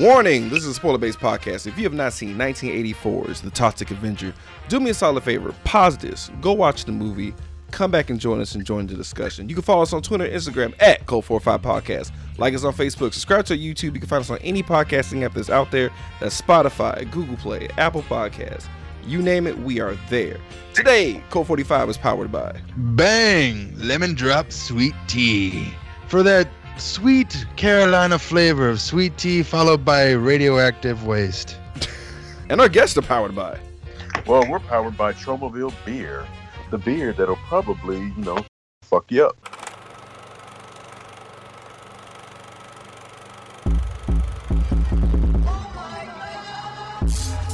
Warning, 0.00 0.48
this 0.48 0.60
is 0.60 0.68
a 0.68 0.74
spoiler 0.74 0.96
based 0.96 1.18
podcast. 1.18 1.66
If 1.66 1.76
you 1.76 1.84
have 1.84 1.92
not 1.92 2.14
seen 2.14 2.34
1984's 2.36 3.42
The 3.42 3.50
Toxic 3.50 3.90
Avenger, 3.90 4.32
do 4.68 4.80
me 4.80 4.88
a 4.88 4.94
solid 4.94 5.22
favor, 5.22 5.54
pause 5.64 5.98
this, 5.98 6.30
go 6.40 6.54
watch 6.54 6.86
the 6.86 6.92
movie, 6.92 7.34
come 7.72 7.90
back 7.90 8.08
and 8.08 8.18
join 8.18 8.40
us 8.40 8.54
and 8.54 8.64
join 8.64 8.86
the 8.86 8.94
discussion. 8.94 9.50
You 9.50 9.54
can 9.54 9.62
follow 9.62 9.82
us 9.82 9.92
on 9.92 10.00
Twitter 10.00 10.24
and 10.24 10.32
Instagram 10.32 10.74
at 10.80 11.04
Cult45 11.04 11.58
Podcast. 11.58 12.10
Like 12.38 12.54
us 12.54 12.64
on 12.64 12.72
Facebook, 12.72 13.12
subscribe 13.12 13.44
to 13.46 13.52
our 13.52 13.58
YouTube. 13.58 13.92
You 13.92 14.00
can 14.00 14.08
find 14.08 14.22
us 14.22 14.30
on 14.30 14.38
any 14.38 14.62
podcasting 14.62 15.24
app 15.24 15.34
that's 15.34 15.50
out 15.50 15.70
there. 15.70 15.90
That's 16.20 16.40
Spotify, 16.40 17.10
Google 17.10 17.36
Play, 17.36 17.68
Apple 17.76 18.02
Podcasts. 18.04 18.68
You 19.04 19.20
name 19.20 19.46
it, 19.46 19.58
we 19.58 19.78
are 19.80 19.94
there. 20.08 20.38
Today, 20.72 21.22
Cult 21.28 21.48
45 21.48 21.90
is 21.90 21.98
powered 21.98 22.32
by 22.32 22.58
Bang! 22.78 23.74
Lemon 23.76 24.14
drop 24.14 24.52
sweet 24.52 24.94
tea. 25.06 25.68
For 26.06 26.22
that 26.22 26.48
sweet 26.78 27.46
Carolina 27.56 28.18
flavor 28.18 28.68
of 28.68 28.80
sweet 28.80 29.16
tea 29.16 29.42
followed 29.42 29.84
by 29.84 30.12
radioactive 30.12 31.06
waste. 31.06 31.58
And 32.48 32.60
our 32.60 32.68
guests 32.68 32.96
are 32.96 33.02
powered 33.02 33.34
by 33.34 33.58
Well, 34.26 34.48
we're 34.48 34.60
powered 34.60 34.96
by 34.96 35.12
Tromaville 35.12 35.74
Beer, 35.84 36.26
the 36.70 36.78
beer 36.78 37.12
that'll 37.12 37.36
probably, 37.36 37.98
you 37.98 38.24
know, 38.24 38.44
fuck 38.82 39.10
you 39.10 39.26
up. 39.26 39.36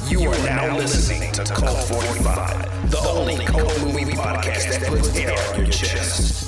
You 0.09 0.23
are 0.28 0.38
now 0.38 0.76
listening 0.76 1.32
to 1.32 1.45
Cult 1.45 1.84
45, 1.88 2.90
the 2.90 2.98
only 2.98 3.45
cult 3.45 3.80
movie 3.82 4.04
podcast 4.12 4.70
that 4.70 4.82
puts 4.88 5.14
air 5.16 5.37
on 5.54 5.60
your 5.60 5.66
chest. 5.70 6.48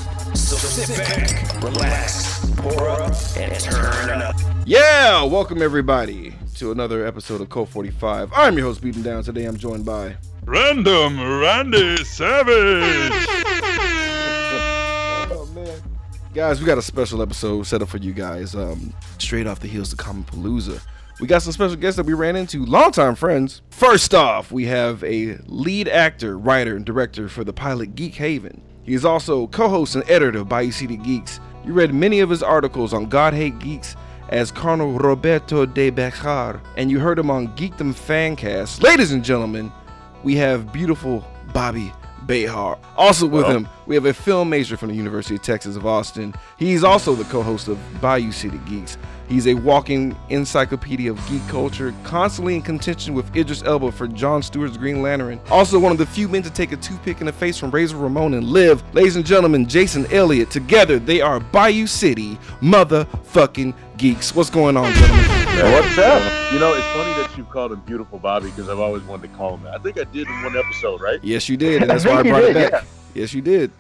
So 0.50 0.56
sit 0.56 0.98
back, 0.98 1.62
relax, 1.62 2.44
pour 2.56 2.88
up, 2.90 3.14
and 3.36 3.60
turn 3.60 4.20
up. 4.20 4.34
Yeah, 4.66 5.22
welcome 5.22 5.62
everybody 5.62 6.34
to 6.56 6.72
another 6.72 7.06
episode 7.06 7.40
of 7.40 7.48
Cult 7.50 7.68
45. 7.68 8.32
I'm 8.34 8.56
your 8.56 8.66
host, 8.66 8.82
Beating 8.82 9.02
Down. 9.02 9.22
Today 9.22 9.44
I'm 9.44 9.56
joined 9.56 9.84
by 9.84 10.16
Random 10.46 11.20
Randy 11.20 12.04
Savage. 12.04 13.12
Oh. 15.32 15.82
Guys, 16.34 16.58
we 16.58 16.66
got 16.66 16.78
a 16.78 16.82
special 16.82 17.22
episode 17.22 17.62
set 17.64 17.80
up 17.80 17.88
for 17.88 17.98
you 17.98 18.12
guys. 18.12 18.56
Um, 18.56 18.92
straight 19.18 19.46
off 19.46 19.60
the 19.60 19.68
heels 19.68 19.92
of 19.92 20.00
Comicpalooza. 20.00 20.80
We 21.20 21.28
got 21.28 21.42
some 21.42 21.52
special 21.52 21.76
guests 21.76 21.96
that 21.96 22.06
we 22.06 22.14
ran 22.14 22.34
into, 22.34 22.66
longtime 22.66 23.14
friends. 23.14 23.62
First 23.70 24.14
off, 24.14 24.50
we 24.50 24.66
have 24.66 25.04
a 25.04 25.38
lead 25.46 25.86
actor, 25.86 26.36
writer, 26.36 26.74
and 26.74 26.84
director 26.84 27.28
for 27.28 27.44
the 27.44 27.52
pilot 27.52 27.94
Geek 27.94 28.16
Haven. 28.16 28.62
He 28.84 28.94
is 28.94 29.04
also 29.04 29.46
co-host 29.48 29.94
and 29.94 30.08
editor 30.08 30.40
of 30.40 30.48
Bayou 30.48 30.72
City 30.72 30.96
Geeks. 30.96 31.40
You 31.64 31.72
read 31.72 31.92
many 31.92 32.20
of 32.20 32.30
his 32.30 32.42
articles 32.42 32.92
on 32.92 33.06
God 33.06 33.34
Hate 33.34 33.58
Geeks 33.58 33.96
as 34.30 34.50
Colonel 34.50 34.92
Roberto 34.92 35.66
de 35.66 35.90
Bejar, 35.90 36.60
and 36.76 36.90
you 36.90 37.00
heard 37.00 37.18
him 37.18 37.30
on 37.30 37.48
Geekdom 37.56 37.92
Fancast. 37.92 38.82
Ladies 38.82 39.12
and 39.12 39.24
gentlemen, 39.24 39.72
we 40.22 40.36
have 40.36 40.72
beautiful 40.72 41.26
Bobby 41.52 41.92
Behar. 42.26 42.78
Also 42.96 43.26
with 43.26 43.46
him, 43.46 43.68
we 43.86 43.94
have 43.94 44.06
a 44.06 44.14
film 44.14 44.50
major 44.50 44.76
from 44.76 44.88
the 44.88 44.94
University 44.94 45.34
of 45.34 45.42
Texas 45.42 45.76
of 45.76 45.84
Austin. 45.86 46.34
He's 46.58 46.84
also 46.84 47.14
the 47.14 47.24
co-host 47.24 47.68
of 47.68 47.78
Bayou 48.00 48.32
City 48.32 48.60
Geeks. 48.66 48.96
He's 49.30 49.46
a 49.46 49.54
walking 49.54 50.16
encyclopedia 50.28 51.08
of 51.08 51.28
geek 51.28 51.46
culture, 51.46 51.94
constantly 52.02 52.56
in 52.56 52.62
contention 52.62 53.14
with 53.14 53.34
Idris 53.36 53.62
Elba 53.62 53.92
for 53.92 54.08
John 54.08 54.42
Stewart's 54.42 54.76
Green 54.76 55.02
Lantern. 55.02 55.40
Also 55.52 55.78
one 55.78 55.92
of 55.92 55.98
the 55.98 56.04
few 56.04 56.26
men 56.26 56.42
to 56.42 56.50
take 56.50 56.72
a 56.72 56.76
toothpick 56.76 57.20
in 57.20 57.26
the 57.26 57.32
face 57.32 57.56
from 57.56 57.70
Razor 57.70 57.96
Ramon 57.96 58.34
and 58.34 58.48
live. 58.48 58.82
Ladies 58.92 59.14
and 59.14 59.24
gentlemen, 59.24 59.68
Jason 59.68 60.04
Elliott. 60.12 60.50
Together, 60.50 60.98
they 60.98 61.20
are 61.20 61.38
Bayou 61.38 61.86
City 61.86 62.40
motherfucking 62.60 63.72
geeks. 63.98 64.34
What's 64.34 64.50
going 64.50 64.76
on, 64.76 64.92
gentlemen? 64.94 65.24
What's 65.74 65.96
up? 65.98 66.52
You 66.52 66.58
know, 66.58 66.74
it's 66.74 66.86
funny 66.88 67.22
that 67.22 67.32
you 67.38 67.44
called 67.44 67.70
him 67.70 67.80
Beautiful 67.82 68.18
Bobby 68.18 68.50
because 68.50 68.68
I've 68.68 68.80
always 68.80 69.04
wanted 69.04 69.30
to 69.30 69.36
call 69.36 69.54
him 69.54 69.62
that. 69.62 69.74
I 69.74 69.78
think 69.78 69.96
I 69.96 70.04
did 70.04 70.26
in 70.26 70.42
one 70.42 70.56
episode, 70.56 71.00
right? 71.00 71.22
Yes, 71.22 71.48
you 71.48 71.56
did, 71.56 71.82
and 71.82 71.90
that's 71.92 72.04
I 72.04 72.08
why 72.08 72.14
I 72.14 72.16
think 72.16 72.26
you 72.26 72.32
brought 72.32 72.50
it 72.50 72.54
did, 72.54 72.72
back. 72.72 72.84
Yes, 73.14 73.32
you 73.32 73.42
did. 73.42 73.70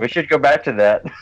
We 0.00 0.08
should 0.08 0.30
go 0.30 0.38
back 0.38 0.64
to 0.64 0.72
that. 0.72 1.04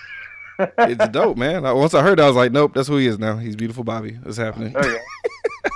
It's 0.58 1.08
dope, 1.08 1.36
man. 1.38 1.64
I- 1.64 1.72
Once 1.72 1.94
I 1.94 2.02
heard 2.02 2.18
that, 2.18 2.24
I 2.24 2.26
was 2.26 2.36
like, 2.36 2.50
nope, 2.52 2.72
that's 2.74 2.88
who 2.88 2.96
he 2.96 3.06
is 3.06 3.18
now. 3.18 3.36
He's 3.36 3.54
beautiful 3.56 3.84
Bobby. 3.84 4.18
It's 4.26 4.36
happening. 4.36 4.74
Oh 4.76 4.86
yeah. 4.86 4.98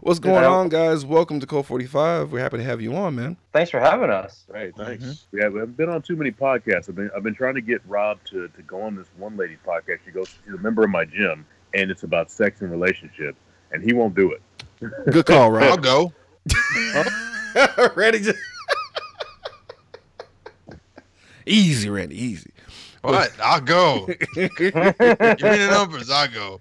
What's 0.00 0.18
going 0.18 0.42
Yeah. 0.42 0.50
on, 0.50 0.68
guys? 0.68 1.06
Welcome 1.06 1.40
to 1.40 1.46
Cult 1.46 1.64
45. 1.66 2.30
We're 2.30 2.40
happy 2.40 2.58
to 2.58 2.62
have 2.62 2.80
you 2.82 2.94
on, 2.94 3.14
man. 3.14 3.38
Thanks 3.54 3.70
for 3.70 3.80
having 3.80 4.10
us. 4.10 4.44
Hey, 4.52 4.70
thanks. 4.76 5.02
Mm-hmm. 5.04 5.36
We, 5.36 5.42
have, 5.42 5.52
we 5.54 5.60
haven't 5.60 5.76
been 5.78 5.88
on 5.88 6.02
too 6.02 6.14
many 6.16 6.30
podcasts. 6.30 6.88
I've 6.90 6.94
been 6.94 7.10
I've 7.16 7.22
been 7.22 7.34
trying 7.34 7.54
to 7.54 7.62
get 7.62 7.80
Rob 7.88 8.18
to, 8.26 8.48
to 8.48 8.62
go 8.62 8.82
on 8.82 8.96
this 8.96 9.06
one 9.16 9.36
lady's 9.36 9.58
podcast. 9.66 10.00
She 10.04 10.10
goes, 10.10 10.28
she's 10.44 10.52
a 10.54 10.58
member 10.58 10.84
of 10.84 10.90
my 10.90 11.04
gym, 11.06 11.46
and 11.72 11.90
it's 11.90 12.02
about 12.02 12.30
sex 12.30 12.60
and 12.60 12.70
relationships, 12.70 13.38
and 13.72 13.82
he 13.82 13.94
won't 13.94 14.14
do 14.14 14.32
it. 14.32 14.42
Good 15.10 15.24
call, 15.26 15.50
Rob. 15.50 15.62
I'll 15.62 15.70
Rob. 15.76 15.82
go. 15.82 16.12
Ready? 17.96 18.20
just- 18.20 18.38
easy, 21.46 21.88
Randy. 21.88 22.22
Easy. 22.22 22.50
What? 23.04 23.32
I'll 23.42 23.60
go. 23.60 24.06
Give 24.34 24.58
me 24.58 24.60
the 24.60 25.68
numbers. 25.70 26.10
I'll 26.10 26.28
go. 26.28 26.60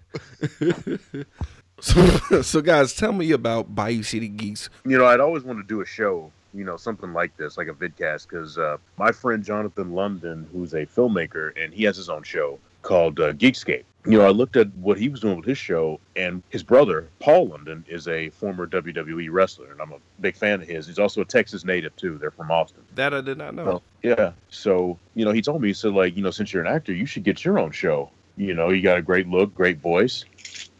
So, 1.79 2.41
so, 2.41 2.61
guys, 2.61 2.93
tell 2.93 3.11
me 3.11 3.31
about 3.31 3.75
Bayou 3.75 4.03
City 4.03 4.29
Geeks. 4.29 4.69
You 4.85 4.97
know, 4.97 5.05
I'd 5.05 5.19
always 5.19 5.43
wanted 5.43 5.63
to 5.63 5.67
do 5.67 5.81
a 5.81 5.85
show, 5.85 6.31
you 6.53 6.63
know, 6.63 6.77
something 6.77 7.11
like 7.11 7.35
this, 7.35 7.57
like 7.57 7.67
a 7.67 7.73
vidcast, 7.73 8.29
because 8.29 8.57
uh, 8.57 8.77
my 8.97 9.11
friend 9.11 9.43
Jonathan 9.43 9.93
London, 9.93 10.47
who's 10.53 10.73
a 10.73 10.85
filmmaker, 10.85 11.51
and 11.61 11.73
he 11.73 11.83
has 11.83 11.97
his 11.97 12.07
own 12.09 12.23
show 12.23 12.57
called 12.83 13.19
uh, 13.19 13.33
Geekscape. 13.33 13.83
You 14.05 14.17
know, 14.17 14.25
I 14.25 14.31
looked 14.31 14.57
at 14.57 14.67
what 14.75 14.97
he 14.97 15.07
was 15.07 15.21
doing 15.21 15.37
with 15.37 15.45
his 15.45 15.57
show, 15.57 15.97
and 16.17 16.43
his 16.49 16.61
brother, 16.61 17.07
Paul 17.19 17.47
London, 17.47 17.85
is 17.87 18.09
a 18.09 18.29
former 18.31 18.67
WWE 18.67 19.29
wrestler, 19.31 19.71
and 19.71 19.81
I'm 19.81 19.93
a 19.93 19.99
big 20.19 20.35
fan 20.35 20.61
of 20.61 20.67
his. 20.67 20.87
He's 20.87 20.99
also 20.99 21.21
a 21.21 21.25
Texas 21.25 21.63
native, 21.63 21.95
too. 21.95 22.17
They're 22.17 22.29
from 22.29 22.51
Austin. 22.51 22.83
That 22.95 23.13
I 23.13 23.21
did 23.21 23.37
not 23.37 23.55
know. 23.55 23.65
Oh, 23.65 23.81
yeah. 24.01 24.33
So, 24.49 24.99
you 25.15 25.23
know, 25.23 25.31
he 25.31 25.41
told 25.41 25.61
me, 25.61 25.69
he 25.69 25.73
said, 25.73 25.93
like, 25.93 26.17
you 26.17 26.21
know, 26.21 26.31
since 26.31 26.51
you're 26.51 26.63
an 26.63 26.73
actor, 26.73 26.93
you 26.93 27.05
should 27.05 27.23
get 27.23 27.45
your 27.45 27.57
own 27.57 27.71
show. 27.71 28.11
You 28.35 28.53
know, 28.53 28.69
you 28.69 28.81
got 28.81 28.97
a 28.97 29.01
great 29.01 29.27
look, 29.27 29.55
great 29.55 29.79
voice. 29.79 30.25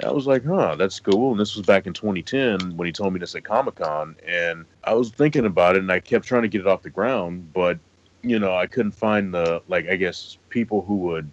I 0.03 0.11
was 0.11 0.27
like, 0.27 0.43
huh, 0.43 0.75
that's 0.75 0.99
cool. 0.99 1.31
And 1.31 1.39
this 1.39 1.55
was 1.55 1.65
back 1.65 1.87
in 1.87 1.93
2010 1.93 2.75
when 2.75 2.85
he 2.87 2.91
told 2.91 3.13
me 3.13 3.19
this 3.19 3.35
at 3.35 3.43
Comic 3.43 3.75
Con. 3.75 4.15
And 4.27 4.65
I 4.83 4.95
was 4.95 5.11
thinking 5.11 5.45
about 5.45 5.75
it 5.75 5.79
and 5.79 5.91
I 5.91 5.99
kept 5.99 6.25
trying 6.25 6.41
to 6.41 6.47
get 6.47 6.61
it 6.61 6.67
off 6.67 6.81
the 6.81 6.89
ground, 6.89 7.53
but, 7.53 7.77
you 8.21 8.39
know, 8.39 8.55
I 8.55 8.67
couldn't 8.67 8.93
find 8.93 9.33
the, 9.33 9.61
like, 9.67 9.87
I 9.87 9.95
guess 9.95 10.37
people 10.49 10.81
who 10.81 10.95
would, 10.97 11.31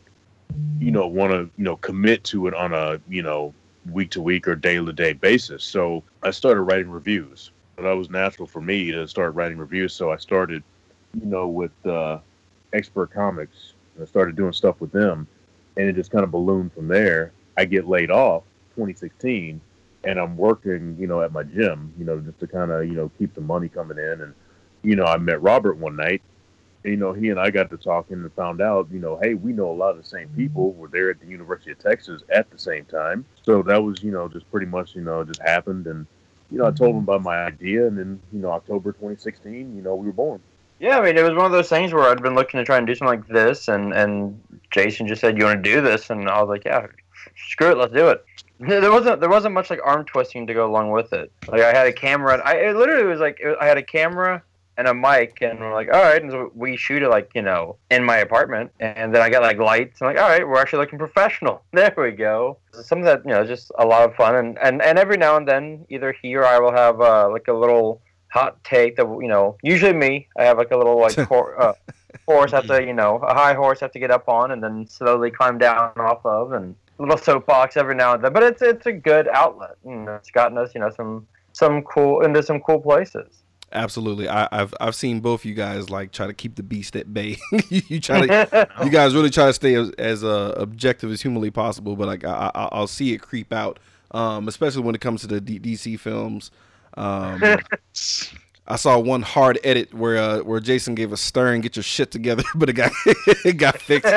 you 0.79 0.91
know, 0.91 1.07
want 1.07 1.33
to, 1.33 1.51
you 1.57 1.65
know, 1.65 1.77
commit 1.77 2.25
to 2.25 2.47
it 2.47 2.55
on 2.55 2.73
a, 2.73 3.01
you 3.09 3.23
know, 3.23 3.55
week 3.91 4.11
to 4.11 4.21
week 4.21 4.47
or 4.49 4.55
day 4.55 4.77
to 4.77 4.93
day 4.93 5.13
basis. 5.13 5.65
So 5.65 6.03
I 6.23 6.31
started 6.31 6.63
writing 6.63 6.91
reviews. 6.91 7.51
That 7.77 7.93
was 7.93 8.11
natural 8.11 8.47
for 8.47 8.61
me 8.61 8.93
to 8.93 9.09
start 9.09 9.35
writing 9.35 9.57
reviews. 9.57 9.95
So 9.95 10.13
I 10.13 10.17
started, 10.17 10.63
you 11.19 11.27
know, 11.27 11.49
with 11.49 11.73
uh, 11.87 12.19
Expert 12.73 13.13
Comics. 13.13 13.73
I 14.01 14.05
started 14.05 14.37
doing 14.37 14.53
stuff 14.53 14.81
with 14.81 14.93
them, 14.93 15.27
and 15.77 15.89
it 15.89 15.95
just 15.95 16.11
kind 16.11 16.25
of 16.25 16.31
ballooned 16.31 16.73
from 16.73 16.89
there. 16.89 17.33
I 17.57 17.65
get 17.65 17.89
laid 17.89 18.11
off 18.11 18.45
2016, 18.75 19.61
and 20.05 20.19
I'm 20.19 20.37
working, 20.37 20.97
you 20.99 21.07
know, 21.07 21.23
at 21.23 21.33
my 21.33 21.43
gym, 21.43 21.93
you 21.99 22.05
know, 22.05 22.19
just 22.21 22.39
to 22.41 22.47
kind 22.47 22.71
of, 22.71 22.87
you 22.87 22.95
know, 22.95 23.11
keep 23.19 23.35
the 23.35 23.41
money 23.41 23.69
coming 23.69 23.99
in. 23.99 24.21
And, 24.23 24.35
you 24.83 24.97
know, 24.97 25.05
I 25.05 25.17
met 25.19 25.43
Robert 25.43 25.77
one 25.77 25.97
night. 25.97 26.23
You 26.83 26.97
know, 26.97 27.13
he 27.13 27.29
and 27.29 27.39
I 27.39 27.51
got 27.51 27.71
to 27.71 27.77
talking 27.77 28.17
and 28.17 28.33
found 28.33 28.61
out, 28.61 28.89
you 28.91 29.01
know, 29.01 29.19
hey, 29.21 29.35
we 29.35 29.53
know 29.53 29.71
a 29.71 29.73
lot 29.73 29.91
of 29.91 29.99
the 29.99 30.09
same 30.09 30.29
people. 30.31 30.73
We're 30.73 30.89
there 30.89 31.11
at 31.11 31.21
the 31.21 31.27
University 31.27 31.73
of 31.73 31.79
Texas 31.79 32.23
at 32.31 32.51
the 32.51 32.59
same 32.59 32.87
time. 32.87 33.25
So 33.43 33.63
that 33.63 33.83
was, 33.83 34.03
you 34.03 34.11
know, 34.11 34.29
just 34.29 34.51
pretty 34.51 34.67
much, 34.67 34.95
you 34.95 35.03
know, 35.03 35.23
just 35.25 35.43
happened. 35.43 35.87
And, 35.87 36.07
you 36.51 36.59
know, 36.59 36.67
I 36.67 36.71
told 36.71 36.91
him 36.91 37.03
mm-hmm. 37.03 37.11
about 37.11 37.23
my 37.23 37.45
idea, 37.45 37.87
and 37.87 37.99
then, 37.99 38.21
you 38.33 38.41
know, 38.41 38.51
October 38.51 38.93
2016, 38.93 39.77
you 39.77 39.83
know, 39.83 39.95
we 39.95 40.07
were 40.07 40.13
born. 40.13 40.41
Yeah, 40.81 40.99
I 40.99 41.03
mean, 41.03 41.19
it 41.19 41.23
was 41.23 41.35
one 41.35 41.45
of 41.45 41.53
those 41.53 41.69
things 41.69 41.93
where 41.93 42.05
I'd 42.05 42.23
been 42.23 42.35
looking 42.35 42.57
to 42.57 42.65
try 42.65 42.79
and 42.79 42.87
do 42.87 42.95
something 42.95 43.19
like 43.21 43.29
this, 43.29 43.69
and 43.69 43.93
and 43.93 44.41
Jason 44.71 45.07
just 45.07 45.21
said, 45.21 45.37
"You 45.37 45.45
want 45.45 45.63
to 45.63 45.71
do 45.71 45.83
this?" 45.83 46.09
And 46.09 46.27
I 46.27 46.41
was 46.41 46.49
like, 46.49 46.65
"Yeah, 46.65 46.87
screw 47.49 47.71
it, 47.71 47.77
let's 47.77 47.93
do 47.93 48.09
it." 48.09 48.25
There 48.61 48.93
wasn't 48.93 49.21
there 49.21 49.31
wasn't 49.31 49.55
much 49.55 49.71
like 49.71 49.81
arm 49.83 50.05
twisting 50.05 50.47
to 50.47 50.53
go 50.53 50.67
along 50.67 50.91
with 50.91 51.15
it. 51.15 51.33
Like 51.49 51.63
I 51.63 51.73
had 51.73 51.87
a 51.87 51.93
camera. 51.95 52.43
I 52.45 52.57
it 52.57 52.77
literally 52.77 53.07
was 53.07 53.19
like 53.19 53.41
I 53.59 53.65
had 53.65 53.79
a 53.79 53.83
camera 53.83 54.43
and 54.81 54.89
a 54.89 54.95
mic, 54.95 55.43
and 55.43 55.61
we're 55.61 55.75
like, 55.75 55.93
all 55.93 56.03
right. 56.03 56.23
And 56.23 56.31
so 56.33 56.51
we 56.55 56.75
shoot 56.75 57.03
it 57.03 57.11
like 57.11 57.31
you 57.35 57.43
know 57.43 57.77
in 57.91 58.03
my 58.03 58.17
apartment, 58.17 58.73
and 58.81 59.15
then 59.15 59.21
I 59.21 59.29
got 59.29 59.43
like 59.43 59.59
lights. 59.59 60.01
I'm 60.01 60.07
like, 60.07 60.17
all 60.17 60.29
right, 60.29 60.47
we're 60.47 60.57
actually 60.57 60.81
looking 60.81 60.99
professional. 60.99 61.63
There 61.73 61.95
we 61.97 62.13
go. 62.13 62.59
Something 62.73 63.05
that 63.05 63.23
you 63.25 63.31
know, 63.31 63.45
just 63.45 63.71
a 63.79 63.85
lot 63.85 64.09
of 64.09 64.15
fun, 64.17 64.35
and 64.37 64.59
and 64.59 64.81
and 64.83 64.99
every 64.99 65.19
now 65.19 65.37
and 65.37 65.47
then, 65.47 65.85
either 65.91 66.13
he 66.21 66.35
or 66.35 66.45
I 66.45 66.59
will 66.59 66.73
have 66.73 67.01
uh, 67.01 67.29
like 67.31 67.49
a 67.49 67.53
little 67.53 68.01
hot 68.29 68.63
take 68.65 68.97
that 68.97 69.07
you 69.21 69.29
know. 69.29 69.59
Usually 69.63 69.93
me, 69.93 70.29
I 70.39 70.45
have 70.45 70.57
like 70.57 70.71
a 70.71 70.77
little 70.77 70.99
like 70.99 71.17
cor- 71.29 71.61
uh, 71.61 71.75
horse 72.27 72.53
have 72.53 72.67
to 72.69 72.83
you 72.83 72.95
know 72.95 73.17
a 73.17 73.35
high 73.35 73.55
horse 73.55 73.81
have 73.81 73.93
to 73.93 73.99
get 73.99 74.11
up 74.11 74.29
on, 74.29 74.51
and 74.51 74.63
then 74.65 74.87
slowly 74.87 75.31
climb 75.31 75.59
down 75.59 75.93
off 75.99 76.25
of, 76.25 76.53
and 76.53 76.75
a 76.99 77.03
little 77.03 77.19
soapbox 77.19 77.77
every 77.77 77.95
now 77.95 78.15
and 78.15 78.25
then. 78.25 78.33
But 78.33 78.43
it's 78.43 78.63
it's 78.63 78.87
a 78.87 78.93
good 78.93 79.29
outlet. 79.29 79.77
Know, 79.85 80.15
it's 80.15 80.31
gotten 80.31 80.57
us 80.57 80.75
you 80.75 80.81
know 80.81 80.91
some 80.91 81.27
some 81.53 81.83
cool 81.83 82.25
into 82.25 82.43
some 82.43 82.61
cool 82.61 82.81
places. 82.81 83.43
Absolutely. 83.73 84.29
I, 84.29 84.49
I've 84.51 84.75
I've 84.81 84.95
seen 84.95 85.21
both 85.21 85.45
you 85.45 85.55
guys 85.55 85.91
like 85.91 86.13
try 86.13 86.27
to 86.27 86.35
keep 86.35 86.57
the 86.57 86.63
beast 86.63 86.97
at 86.97 87.15
bay. 87.15 87.37
you, 87.69 88.01
try 88.01 88.27
to 88.27 88.69
you 88.85 88.91
guys 88.91 89.15
really 89.15 89.31
try 89.31 89.47
to 89.47 89.53
stay 89.53 89.75
as, 89.75 89.91
as 89.91 90.25
uh, 90.25 90.55
objective 90.57 91.11
as 91.13 91.23
humanly 91.23 91.51
possible, 91.51 91.95
but 91.95 92.09
like 92.09 92.25
I, 92.25 92.51
I, 92.55 92.69
I'll 92.73 92.89
see 92.89 93.13
it 93.13 93.19
creep 93.19 93.53
out 93.53 93.79
um, 94.13 94.49
especially 94.49 94.83
when 94.83 94.95
it 94.95 95.01
comes 95.01 95.21
to 95.23 95.27
the 95.27 95.41
D- 95.41 95.61
DC 95.61 95.99
films. 95.99 96.51
Um, 96.97 97.43
I 98.67 98.77
saw 98.77 98.99
one 98.99 99.23
hard 99.23 99.59
edit 99.65 99.93
where 99.93 100.17
uh, 100.17 100.39
where 100.41 100.61
Jason 100.61 100.95
gave 100.95 101.13
a 101.13 101.17
stern 101.17 101.61
"Get 101.61 101.77
your 101.77 101.83
shit 101.83 102.11
together," 102.11 102.45
but 102.55 102.69
it 102.69 102.75
got 102.75 102.93
it 103.07 103.57
got 103.57 103.81
fixed. 103.81 104.13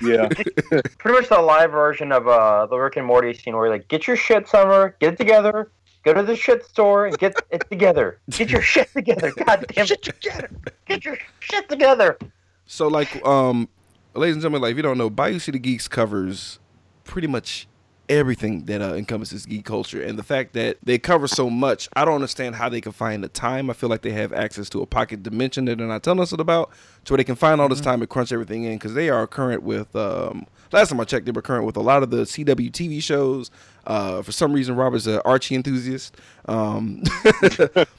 Yeah. 0.00 0.28
Pretty 0.28 1.18
much 1.18 1.28
the 1.28 1.40
live 1.40 1.72
version 1.72 2.12
of 2.12 2.28
uh, 2.28 2.66
the 2.66 2.78
Rick 2.78 2.96
and 2.96 3.06
Morty 3.06 3.34
scene 3.34 3.56
where 3.56 3.66
you're 3.66 3.74
like, 3.74 3.88
get 3.88 4.06
your 4.06 4.14
shit, 4.14 4.48
Summer, 4.48 4.94
get 5.00 5.14
it 5.14 5.16
together, 5.16 5.72
go 6.04 6.14
to 6.14 6.22
the 6.22 6.36
shit 6.36 6.64
store 6.64 7.06
and 7.06 7.18
get 7.18 7.34
it 7.50 7.68
together. 7.70 8.18
Get 8.30 8.50
your 8.50 8.62
shit 8.62 8.92
together. 8.92 9.32
God 9.46 9.66
damn 9.68 9.86
it. 9.86 10.02
together. 10.02 10.50
Get 10.86 11.04
your 11.04 11.18
shit 11.40 11.68
together. 11.68 12.18
So 12.66 12.88
like, 12.88 13.24
um, 13.26 13.68
ladies 14.14 14.36
and 14.36 14.42
gentlemen, 14.42 14.62
like 14.62 14.72
if 14.72 14.76
you 14.76 14.82
don't 14.82 14.98
know, 14.98 15.10
Bayou 15.10 15.38
City 15.38 15.58
Geeks 15.58 15.88
covers 15.88 16.58
pretty 17.04 17.28
much 17.28 17.66
everything 18.08 18.64
that 18.64 18.80
uh, 18.80 18.94
encompasses 18.94 19.44
geek 19.46 19.64
culture, 19.64 20.02
and 20.02 20.18
the 20.18 20.22
fact 20.22 20.54
that 20.54 20.78
they 20.82 20.98
cover 20.98 21.28
so 21.28 21.50
much, 21.50 21.88
I 21.94 22.04
don't 22.04 22.14
understand 22.14 22.54
how 22.54 22.68
they 22.68 22.80
can 22.80 22.92
find 22.92 23.22
the 23.22 23.28
time. 23.28 23.70
I 23.70 23.74
feel 23.74 23.88
like 23.88 24.02
they 24.02 24.12
have 24.12 24.32
access 24.32 24.68
to 24.70 24.82
a 24.82 24.86
pocket 24.86 25.22
dimension 25.22 25.66
that 25.66 25.78
they're 25.78 25.86
not 25.86 26.02
telling 26.02 26.20
us 26.20 26.32
about, 26.32 26.70
so 27.08 27.16
they 27.16 27.24
can 27.24 27.36
find 27.36 27.58
all 27.58 27.70
this 27.70 27.80
time 27.80 28.02
and 28.02 28.10
crunch 28.10 28.32
everything 28.32 28.64
in 28.64 28.74
because 28.74 28.92
they 28.92 29.08
are 29.08 29.26
current 29.26 29.62
with. 29.62 29.96
Um, 29.96 30.46
last 30.72 30.90
time 30.90 31.00
I 31.00 31.04
checked, 31.04 31.24
they 31.24 31.32
were 31.32 31.40
current 31.40 31.64
with 31.64 31.78
a 31.78 31.80
lot 31.80 32.02
of 32.02 32.10
the 32.10 32.18
CW 32.18 32.70
TV 32.70 33.02
shows. 33.02 33.50
Uh, 33.86 34.20
for 34.20 34.30
some 34.30 34.52
reason, 34.52 34.76
Robert's 34.76 35.06
an 35.06 35.22
Archie 35.24 35.54
enthusiast. 35.54 36.18
Um, 36.44 37.02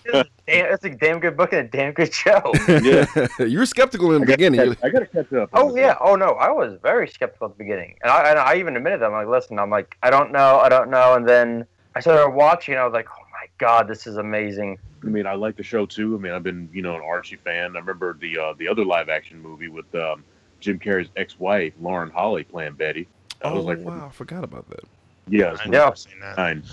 Damn, 0.06 0.26
it's 0.46 0.84
a 0.84 0.90
damn 0.92 1.20
good 1.20 1.36
book 1.36 1.54
and 1.54 1.62
a 1.62 1.70
damn 1.70 1.94
good 1.94 2.14
show. 2.14 2.54
Yeah. 2.84 3.06
you 3.40 3.58
were 3.58 3.66
skeptical 3.66 4.14
in 4.14 4.22
the 4.22 4.32
I 4.32 4.36
beginning. 4.36 4.76
catch, 4.76 4.84
I 4.84 4.90
gotta 4.90 5.06
catch 5.08 5.34
up. 5.34 5.50
Oh 5.54 5.70
this. 5.70 5.78
yeah. 5.78 5.96
Oh 6.00 6.16
no. 6.16 6.34
I 6.34 6.52
was 6.52 6.78
very 6.84 7.08
skeptical 7.08 7.48
at 7.48 7.58
the 7.58 7.64
beginning, 7.64 7.96
and 8.04 8.12
I, 8.12 8.30
and 8.30 8.38
I 8.38 8.58
even 8.58 8.78
admitted 8.78 9.02
that. 9.02 9.08
I'm 9.08 9.12
like, 9.14 9.28
listen, 9.28 9.58
I'm 9.58 9.72
like, 9.72 9.98
I 10.04 10.12
don't 10.12 10.32
know, 10.32 10.60
I 10.60 10.70
don't 10.70 10.92
know, 10.92 11.16
and 11.16 11.28
then 11.28 11.66
I 11.96 12.00
started 12.00 12.36
watching, 12.36 12.76
and 12.76 12.82
I 12.82 12.86
was 12.86 12.94
like, 12.94 13.08
oh 13.10 13.24
my 13.29 13.29
god, 13.60 13.88
this 13.88 14.08
is 14.08 14.18
amazing. 14.18 14.80
I 15.04 15.08
mean, 15.08 15.28
I 15.28 15.36
like 15.36 15.56
the 15.56 15.64
show 15.64 15.86
too. 15.86 16.16
I 16.16 16.20
mean, 16.20 16.32
I've 16.34 16.44
been, 16.44 16.68
you 16.74 16.82
know, 16.82 16.96
an 16.96 17.02
Archie 17.02 17.36
fan. 17.38 17.76
I 17.76 17.80
remember 17.80 18.18
the 18.20 18.38
uh, 18.38 18.54
the 18.58 18.68
other 18.68 18.84
live 18.84 19.08
action 19.10 19.40
movie 19.40 19.68
with 19.68 19.94
um, 19.96 20.24
Jim 20.60 20.80
Carrey's 20.80 21.10
ex-wife, 21.16 21.74
Lauren 21.80 22.10
Holly, 22.10 22.44
playing 22.44 22.74
Betty. 22.74 23.08
I 23.44 23.50
Oh 23.50 23.56
was 23.56 23.66
like, 23.66 23.80
wow, 23.80 24.08
I 24.08 24.12
forgot 24.12 24.44
about 24.44 24.68
that. 24.70 24.84
yeah, 25.30 25.56
I've 25.64 25.72
Yeah. 25.72 25.94
seen 25.94 26.20
that. 26.20 26.38
nine. 26.38 26.64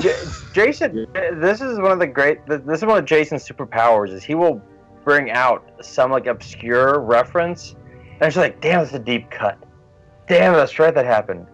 J- 0.00 0.24
Jason, 0.54 1.06
this 1.12 1.60
is 1.60 1.78
one 1.78 1.92
of 1.92 1.98
the 1.98 2.06
great. 2.06 2.46
This 2.46 2.78
is 2.78 2.84
one 2.84 2.98
of 2.98 3.04
Jason's 3.04 3.46
superpowers. 3.46 4.12
Is 4.12 4.24
he 4.24 4.34
will 4.34 4.62
bring 5.04 5.30
out 5.30 5.62
some 5.82 6.10
like 6.10 6.26
obscure 6.26 7.00
reference, 7.00 7.74
and 8.12 8.22
it's 8.22 8.36
like, 8.36 8.60
damn, 8.60 8.80
that's 8.80 8.94
a 8.94 8.98
deep 8.98 9.30
cut. 9.30 9.58
Damn, 10.26 10.54
that's 10.54 10.78
right, 10.78 10.94
that 10.94 11.04
happened. 11.04 11.46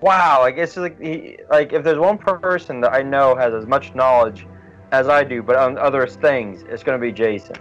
Wow, 0.00 0.40
like 0.40 0.56
it's 0.56 0.76
like 0.76 1.00
he, 1.00 1.38
like 1.50 1.72
if 1.72 1.82
there's 1.82 1.98
one 1.98 2.18
person 2.18 2.80
that 2.82 2.92
I 2.92 3.02
know 3.02 3.34
has 3.34 3.52
as 3.52 3.66
much 3.66 3.94
knowledge 3.94 4.46
as 4.92 5.08
I 5.08 5.24
do, 5.24 5.42
but 5.42 5.56
on 5.56 5.76
other 5.76 6.06
things, 6.06 6.62
it's 6.68 6.82
gonna 6.82 6.98
be 6.98 7.12
Jason. 7.12 7.56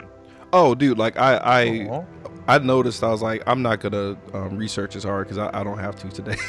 Oh, 0.53 0.75
dude, 0.75 0.97
like 0.97 1.17
I, 1.17 1.35
I, 1.37 1.63
Aw. 1.89 2.05
I 2.47 2.57
noticed. 2.59 3.03
I 3.03 3.09
was 3.09 3.21
like, 3.21 3.43
I'm 3.47 3.61
not 3.61 3.79
gonna 3.79 4.17
um, 4.33 4.57
research 4.57 4.95
as 4.95 5.03
hard 5.03 5.25
because 5.27 5.37
I, 5.37 5.49
I 5.59 5.63
don't 5.63 5.79
have 5.79 5.95
to 5.97 6.09
today. 6.09 6.37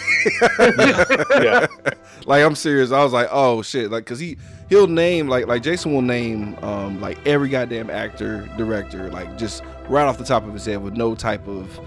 Yeah. 1.43 1.67
like 2.26 2.44
I'm 2.44 2.55
serious. 2.55 2.93
I 2.93 3.02
was 3.02 3.12
like, 3.12 3.29
oh 3.31 3.62
shit, 3.62 3.90
like 3.90 4.05
because 4.05 4.19
he 4.19 4.37
he'll 4.69 4.87
name 4.87 5.29
like 5.29 5.46
like 5.46 5.62
Jason 5.62 5.93
will 5.93 6.02
name 6.02 6.56
um 6.62 7.00
like 7.00 7.25
every 7.26 7.49
goddamn 7.49 7.90
actor, 7.90 8.49
director, 8.56 9.11
like 9.11 9.38
just 9.38 9.62
right 9.88 10.05
off 10.05 10.19
the 10.19 10.25
top 10.25 10.46
of 10.46 10.52
his 10.52 10.67
head 10.67 10.82
with 10.82 10.94
no 10.94 11.14
type 11.14 11.46
of. 11.49 11.81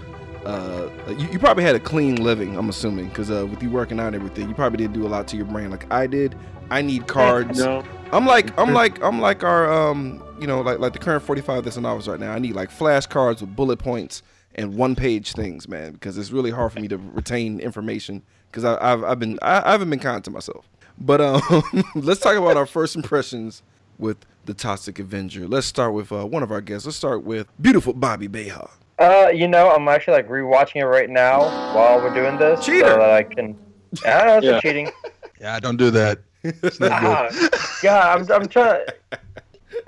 Uh, 0.44 0.88
you, 1.08 1.28
you 1.32 1.38
probably 1.38 1.64
had 1.64 1.74
a 1.74 1.80
clean 1.80 2.16
living, 2.16 2.56
I'm 2.56 2.68
assuming, 2.68 3.08
because 3.08 3.30
uh, 3.30 3.46
with 3.46 3.62
you 3.62 3.70
working 3.70 4.00
out 4.00 4.08
and 4.08 4.16
everything, 4.16 4.48
you 4.48 4.54
probably 4.54 4.78
didn't 4.78 4.94
do 4.94 5.06
a 5.06 5.08
lot 5.08 5.28
to 5.28 5.36
your 5.36 5.46
brain 5.46 5.70
like 5.70 5.90
I 5.92 6.06
did. 6.06 6.34
I 6.70 6.82
need 6.82 7.06
cards. 7.06 7.58
No, 7.58 7.84
I'm 8.12 8.26
like 8.26 8.58
I'm 8.58 8.72
like 8.80 9.02
I'm 9.02 9.20
like 9.20 9.44
our 9.44 9.70
um 9.72 10.22
you 10.40 10.46
know 10.46 10.60
like 10.62 10.78
like 10.78 10.94
the 10.94 10.98
current 10.98 11.22
45 11.22 11.64
that's 11.64 11.76
in 11.76 11.84
office 11.84 12.08
right 12.08 12.18
now. 12.18 12.32
I 12.32 12.38
need 12.38 12.54
like 12.54 12.70
flashcards 12.70 13.40
with 13.40 13.54
bullet 13.54 13.78
points 13.78 14.22
and 14.54 14.74
one 14.74 14.94
page 14.94 15.32
things, 15.32 15.68
man, 15.68 15.92
because 15.92 16.18
it's 16.18 16.30
really 16.30 16.50
hard 16.50 16.72
for 16.72 16.80
me 16.80 16.88
to 16.88 16.98
retain 16.98 17.60
information 17.60 18.22
because 18.50 18.64
I've 18.64 19.04
I've 19.04 19.18
been 19.18 19.38
I, 19.42 19.68
I 19.68 19.72
haven't 19.72 19.90
been 19.90 19.98
kind 19.98 20.24
to 20.24 20.30
myself. 20.30 20.68
But 20.98 21.20
um 21.20 21.42
let's 21.94 22.20
talk 22.20 22.36
about 22.36 22.56
our 22.56 22.66
first 22.66 22.96
impressions 22.96 23.62
with 23.98 24.18
the 24.46 24.54
Toxic 24.54 24.98
Avenger. 24.98 25.46
Let's 25.46 25.66
start 25.66 25.92
with 25.92 26.10
uh, 26.10 26.26
one 26.26 26.42
of 26.42 26.50
our 26.50 26.60
guests. 26.60 26.86
Let's 26.86 26.96
start 26.96 27.22
with 27.22 27.46
beautiful 27.60 27.92
Bobby 27.92 28.26
Beha. 28.26 28.70
Uh, 29.02 29.28
you 29.30 29.48
know, 29.48 29.70
I'm 29.70 29.88
actually 29.88 30.14
like 30.14 30.28
rewatching 30.28 30.76
it 30.76 30.86
right 30.86 31.10
now 31.10 31.40
while 31.74 32.00
we're 32.00 32.10
doing 32.14 32.38
this, 32.38 32.64
Cheater. 32.64 32.86
so 32.86 32.96
that 32.98 33.10
I 33.10 33.22
can. 33.24 33.56
I 34.06 34.26
know 34.26 34.38
it's 34.38 34.46
Yeah. 34.46 34.60
cheating. 34.60 34.90
Yeah, 35.40 35.58
don't 35.60 35.76
do 35.76 35.90
that. 35.90 36.18
It's 36.44 36.78
not 36.80 36.92
Ah, 36.92 37.28
good. 37.30 37.50
God, 37.82 38.30
I'm, 38.30 38.42
I'm 38.42 38.48
trying. 38.48 38.80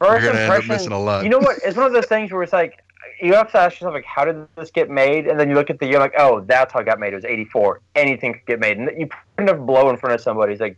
You're 0.00 0.08
First 0.10 0.26
gonna 0.26 0.38
end 0.38 0.50
up 0.52 0.56
impression. 0.56 0.68
missing 0.68 0.92
a 0.92 0.98
lot. 0.98 1.22
You 1.22 1.30
know 1.30 1.38
what? 1.38 1.58
It's 1.64 1.76
one 1.76 1.86
of 1.86 1.92
those 1.92 2.06
things 2.06 2.32
where 2.32 2.42
it's 2.42 2.52
like 2.52 2.82
you 3.20 3.34
have 3.34 3.50
to 3.52 3.58
ask 3.58 3.74
yourself 3.76 3.94
like, 3.94 4.04
how 4.04 4.24
did 4.24 4.44
this 4.56 4.70
get 4.72 4.90
made? 4.90 5.28
And 5.28 5.38
then 5.38 5.48
you 5.48 5.54
look 5.54 5.70
at 5.70 5.78
the 5.78 5.86
you're 5.86 6.00
like, 6.00 6.14
oh, 6.18 6.40
that's 6.40 6.72
how 6.72 6.80
it 6.80 6.86
got 6.86 6.98
made. 6.98 7.12
It 7.12 7.16
was 7.16 7.24
'84. 7.24 7.80
Anything 7.94 8.32
could 8.32 8.44
get 8.46 8.58
made. 8.58 8.78
And 8.78 8.90
you 8.98 9.06
put 9.06 9.18
enough 9.38 9.64
blow 9.64 9.88
in 9.90 9.96
front 9.96 10.14
of 10.14 10.20
somebody. 10.20 10.52
It's 10.52 10.60
like, 10.60 10.76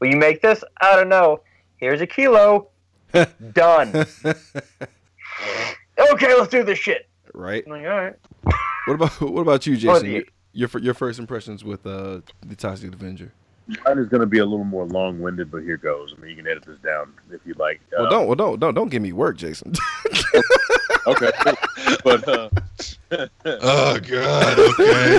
will 0.00 0.08
you 0.10 0.16
make 0.18 0.42
this? 0.42 0.62
I 0.82 0.94
don't 0.96 1.08
know. 1.08 1.40
Here's 1.78 2.02
a 2.02 2.06
kilo. 2.06 2.68
Done. 3.52 4.06
okay, 6.12 6.34
let's 6.34 6.48
do 6.50 6.64
this 6.64 6.78
shit. 6.78 7.08
right? 7.34 7.62
I'm 7.66 7.72
like, 7.72 7.82
all 7.84 8.00
right. 8.00 8.14
What 8.86 8.94
about 8.94 9.20
what 9.20 9.42
about 9.42 9.66
you, 9.66 9.74
Oh, 9.74 9.76
Jason? 10.00 10.10
Your 10.10 10.22
your, 10.52 10.70
your 10.82 10.94
first 10.94 11.18
impressions 11.18 11.64
with 11.64 11.86
uh, 11.86 12.20
the 12.46 12.56
Toxic 12.56 12.94
Avenger. 12.94 13.30
mine 13.84 13.98
is 13.98 14.08
going 14.08 14.22
to 14.22 14.26
be 14.26 14.38
a 14.38 14.44
little 14.44 14.64
more 14.64 14.86
long-winded, 14.86 15.50
but 15.50 15.58
here 15.58 15.76
goes. 15.76 16.14
I 16.16 16.20
mean, 16.20 16.30
you 16.30 16.36
can 16.36 16.46
edit 16.46 16.64
this 16.64 16.78
down 16.78 17.12
if 17.30 17.40
you 17.44 17.52
like. 17.58 17.80
Well, 17.92 18.06
Uh, 18.06 18.10
don't 18.10 18.26
well 18.26 18.36
don't 18.36 18.58
don't 18.60 18.74
don't 18.74 18.88
give 18.88 19.02
me 19.02 19.12
work, 19.12 19.36
Jason. 19.36 19.72
Okay, 21.08 21.30
but 22.02 22.26
uh, 22.28 22.48
Oh 23.44 24.00
God. 24.00 24.58
Okay. 24.58 25.18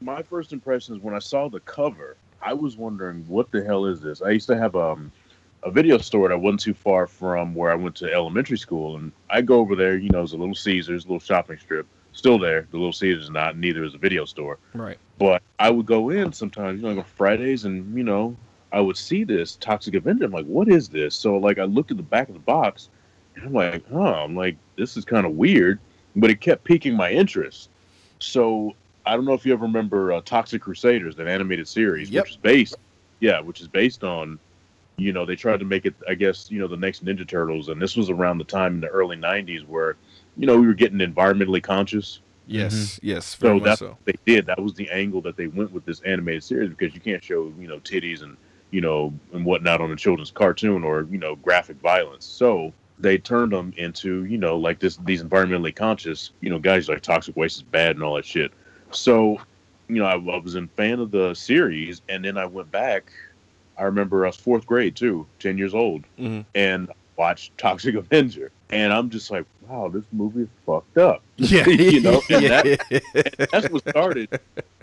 my 0.00 0.22
first 0.22 0.54
impression 0.54 0.96
is 0.96 1.02
when 1.02 1.14
I 1.14 1.18
saw 1.18 1.50
the 1.50 1.60
cover, 1.60 2.16
I 2.40 2.54
was 2.54 2.78
wondering 2.78 3.26
what 3.28 3.50
the 3.50 3.62
hell 3.62 3.84
is 3.84 4.00
this. 4.00 4.22
I 4.22 4.30
used 4.30 4.46
to 4.46 4.56
have 4.56 4.74
um, 4.74 5.12
a 5.62 5.70
video 5.70 5.98
store 5.98 6.28
that 6.28 6.38
wasn't 6.38 6.60
too 6.60 6.74
far 6.74 7.06
from 7.06 7.54
where 7.54 7.70
I 7.70 7.74
went 7.74 7.96
to 7.96 8.12
elementary 8.12 8.58
school, 8.58 8.96
and 8.96 9.12
I 9.30 9.42
go 9.42 9.58
over 9.58 9.74
there. 9.74 9.96
You 9.96 10.10
know, 10.10 10.22
it's 10.22 10.32
a 10.32 10.36
little 10.36 10.54
Caesars, 10.54 11.06
little 11.06 11.20
shopping 11.20 11.58
strip, 11.58 11.86
still 12.12 12.38
there. 12.38 12.66
The 12.70 12.76
little 12.76 12.92
Caesars 12.92 13.24
is 13.24 13.30
not. 13.30 13.56
Neither 13.56 13.84
is 13.84 13.94
a 13.94 13.98
video 13.98 14.24
store. 14.24 14.58
right. 14.74 14.98
But 15.18 15.42
I 15.58 15.70
would 15.70 15.86
go 15.86 16.10
in 16.10 16.32
sometimes, 16.32 16.80
you 16.80 16.82
know, 16.86 16.94
like 16.94 17.04
on 17.04 17.10
Fridays, 17.16 17.64
and 17.64 17.96
you 17.96 18.04
know, 18.04 18.36
I 18.72 18.80
would 18.80 18.96
see 18.96 19.24
this 19.24 19.56
Toxic 19.56 19.94
Avenger. 19.94 20.26
I'm 20.26 20.30
like, 20.30 20.46
what 20.46 20.68
is 20.68 20.88
this? 20.88 21.16
So 21.16 21.36
like, 21.38 21.58
I 21.58 21.64
looked 21.64 21.90
at 21.90 21.96
the 21.96 22.02
back 22.04 22.28
of 22.28 22.34
the 22.34 22.40
box, 22.40 22.88
and 23.34 23.46
I'm 23.46 23.52
like, 23.52 23.88
huh. 23.90 24.22
I'm 24.24 24.36
like, 24.36 24.56
this 24.76 24.96
is 24.96 25.04
kind 25.04 25.26
of 25.26 25.32
weird, 25.32 25.80
but 26.14 26.30
it 26.30 26.40
kept 26.40 26.62
piquing 26.64 26.94
my 26.94 27.10
interest. 27.10 27.68
So 28.20 28.74
I 29.06 29.16
don't 29.16 29.24
know 29.24 29.32
if 29.34 29.44
you 29.44 29.52
ever 29.52 29.64
remember 29.64 30.12
uh, 30.12 30.20
Toxic 30.24 30.62
Crusaders, 30.62 31.16
that 31.16 31.26
animated 31.26 31.66
series, 31.66 32.10
Yep. 32.10 32.24
which 32.24 32.30
is 32.32 32.36
based, 32.36 32.76
yeah, 33.20 33.40
which 33.40 33.60
is 33.60 33.66
based 33.68 34.04
on, 34.04 34.38
you 34.98 35.12
know, 35.12 35.24
they 35.24 35.36
tried 35.36 35.60
to 35.60 35.64
make 35.64 35.86
it, 35.86 35.94
I 36.08 36.14
guess, 36.14 36.50
you 36.50 36.58
know, 36.58 36.66
the 36.66 36.76
next 36.76 37.04
Ninja 37.04 37.26
Turtles, 37.26 37.68
and 37.68 37.80
this 37.80 37.96
was 37.96 38.10
around 38.10 38.38
the 38.38 38.44
time 38.44 38.74
in 38.74 38.80
the 38.80 38.88
early 38.88 39.16
'90s 39.16 39.66
where, 39.66 39.96
you 40.36 40.46
know, 40.46 40.58
we 40.58 40.66
were 40.66 40.74
getting 40.74 40.98
environmentally 40.98 41.62
conscious. 41.62 42.20
Yes, 42.46 42.74
mm-hmm. 42.74 43.06
yes, 43.06 43.34
very 43.34 43.52
So 43.52 43.54
much 43.56 43.64
that's 43.64 43.78
so. 43.80 43.88
what 43.88 44.04
they 44.06 44.32
did. 44.34 44.46
That 44.46 44.60
was 44.60 44.74
the 44.74 44.90
angle 44.90 45.20
that 45.22 45.36
they 45.36 45.46
went 45.46 45.70
with 45.70 45.84
this 45.84 46.00
animated 46.00 46.42
series 46.42 46.70
because 46.70 46.94
you 46.94 47.00
can't 47.00 47.22
show 47.22 47.52
you 47.58 47.68
know 47.68 47.78
titties 47.80 48.22
and 48.22 48.36
you 48.70 48.80
know 48.80 49.12
and 49.32 49.44
whatnot 49.44 49.80
on 49.80 49.92
a 49.92 49.96
children's 49.96 50.30
cartoon 50.30 50.82
or 50.82 51.06
you 51.10 51.18
know 51.18 51.36
graphic 51.36 51.78
violence. 51.80 52.24
So 52.24 52.72
they 52.98 53.18
turned 53.18 53.52
them 53.52 53.72
into 53.76 54.24
you 54.24 54.38
know 54.38 54.56
like 54.56 54.80
this 54.80 54.96
these 55.04 55.22
environmentally 55.22 55.76
conscious 55.76 56.32
you 56.40 56.50
know 56.50 56.58
guys 56.58 56.88
like 56.88 57.02
toxic 57.02 57.36
waste 57.36 57.58
is 57.58 57.62
bad 57.62 57.96
and 57.96 58.02
all 58.02 58.16
that 58.16 58.24
shit. 58.24 58.52
So 58.90 59.38
you 59.88 59.96
know 59.96 60.06
I, 60.06 60.14
I 60.14 60.38
was 60.38 60.54
a 60.54 60.66
fan 60.68 61.00
of 61.00 61.10
the 61.10 61.34
series 61.34 62.00
and 62.08 62.24
then 62.24 62.38
I 62.38 62.46
went 62.46 62.70
back. 62.72 63.12
I 63.78 63.84
remember 63.84 64.24
I 64.24 64.28
was 64.28 64.36
fourth 64.36 64.66
grade 64.66 64.96
too, 64.96 65.26
ten 65.38 65.56
years 65.58 65.74
old, 65.74 66.04
Mhm. 66.18 66.44
and 66.54 66.90
watched 67.16 67.56
Toxic 67.58 67.94
Avenger, 67.94 68.50
and 68.70 68.92
I'm 68.92 69.10
just 69.10 69.30
like, 69.30 69.44
wow, 69.68 69.88
this 69.88 70.04
movie 70.12 70.42
is 70.42 70.48
fucked 70.66 70.98
up. 70.98 71.22
Yeah, 71.36 71.66
you 71.68 72.00
know, 72.00 72.20
and 72.30 72.42
yeah. 72.42 72.62
that- 72.62 73.48
that's 73.52 73.68
what 73.70 73.88
started 73.88 74.28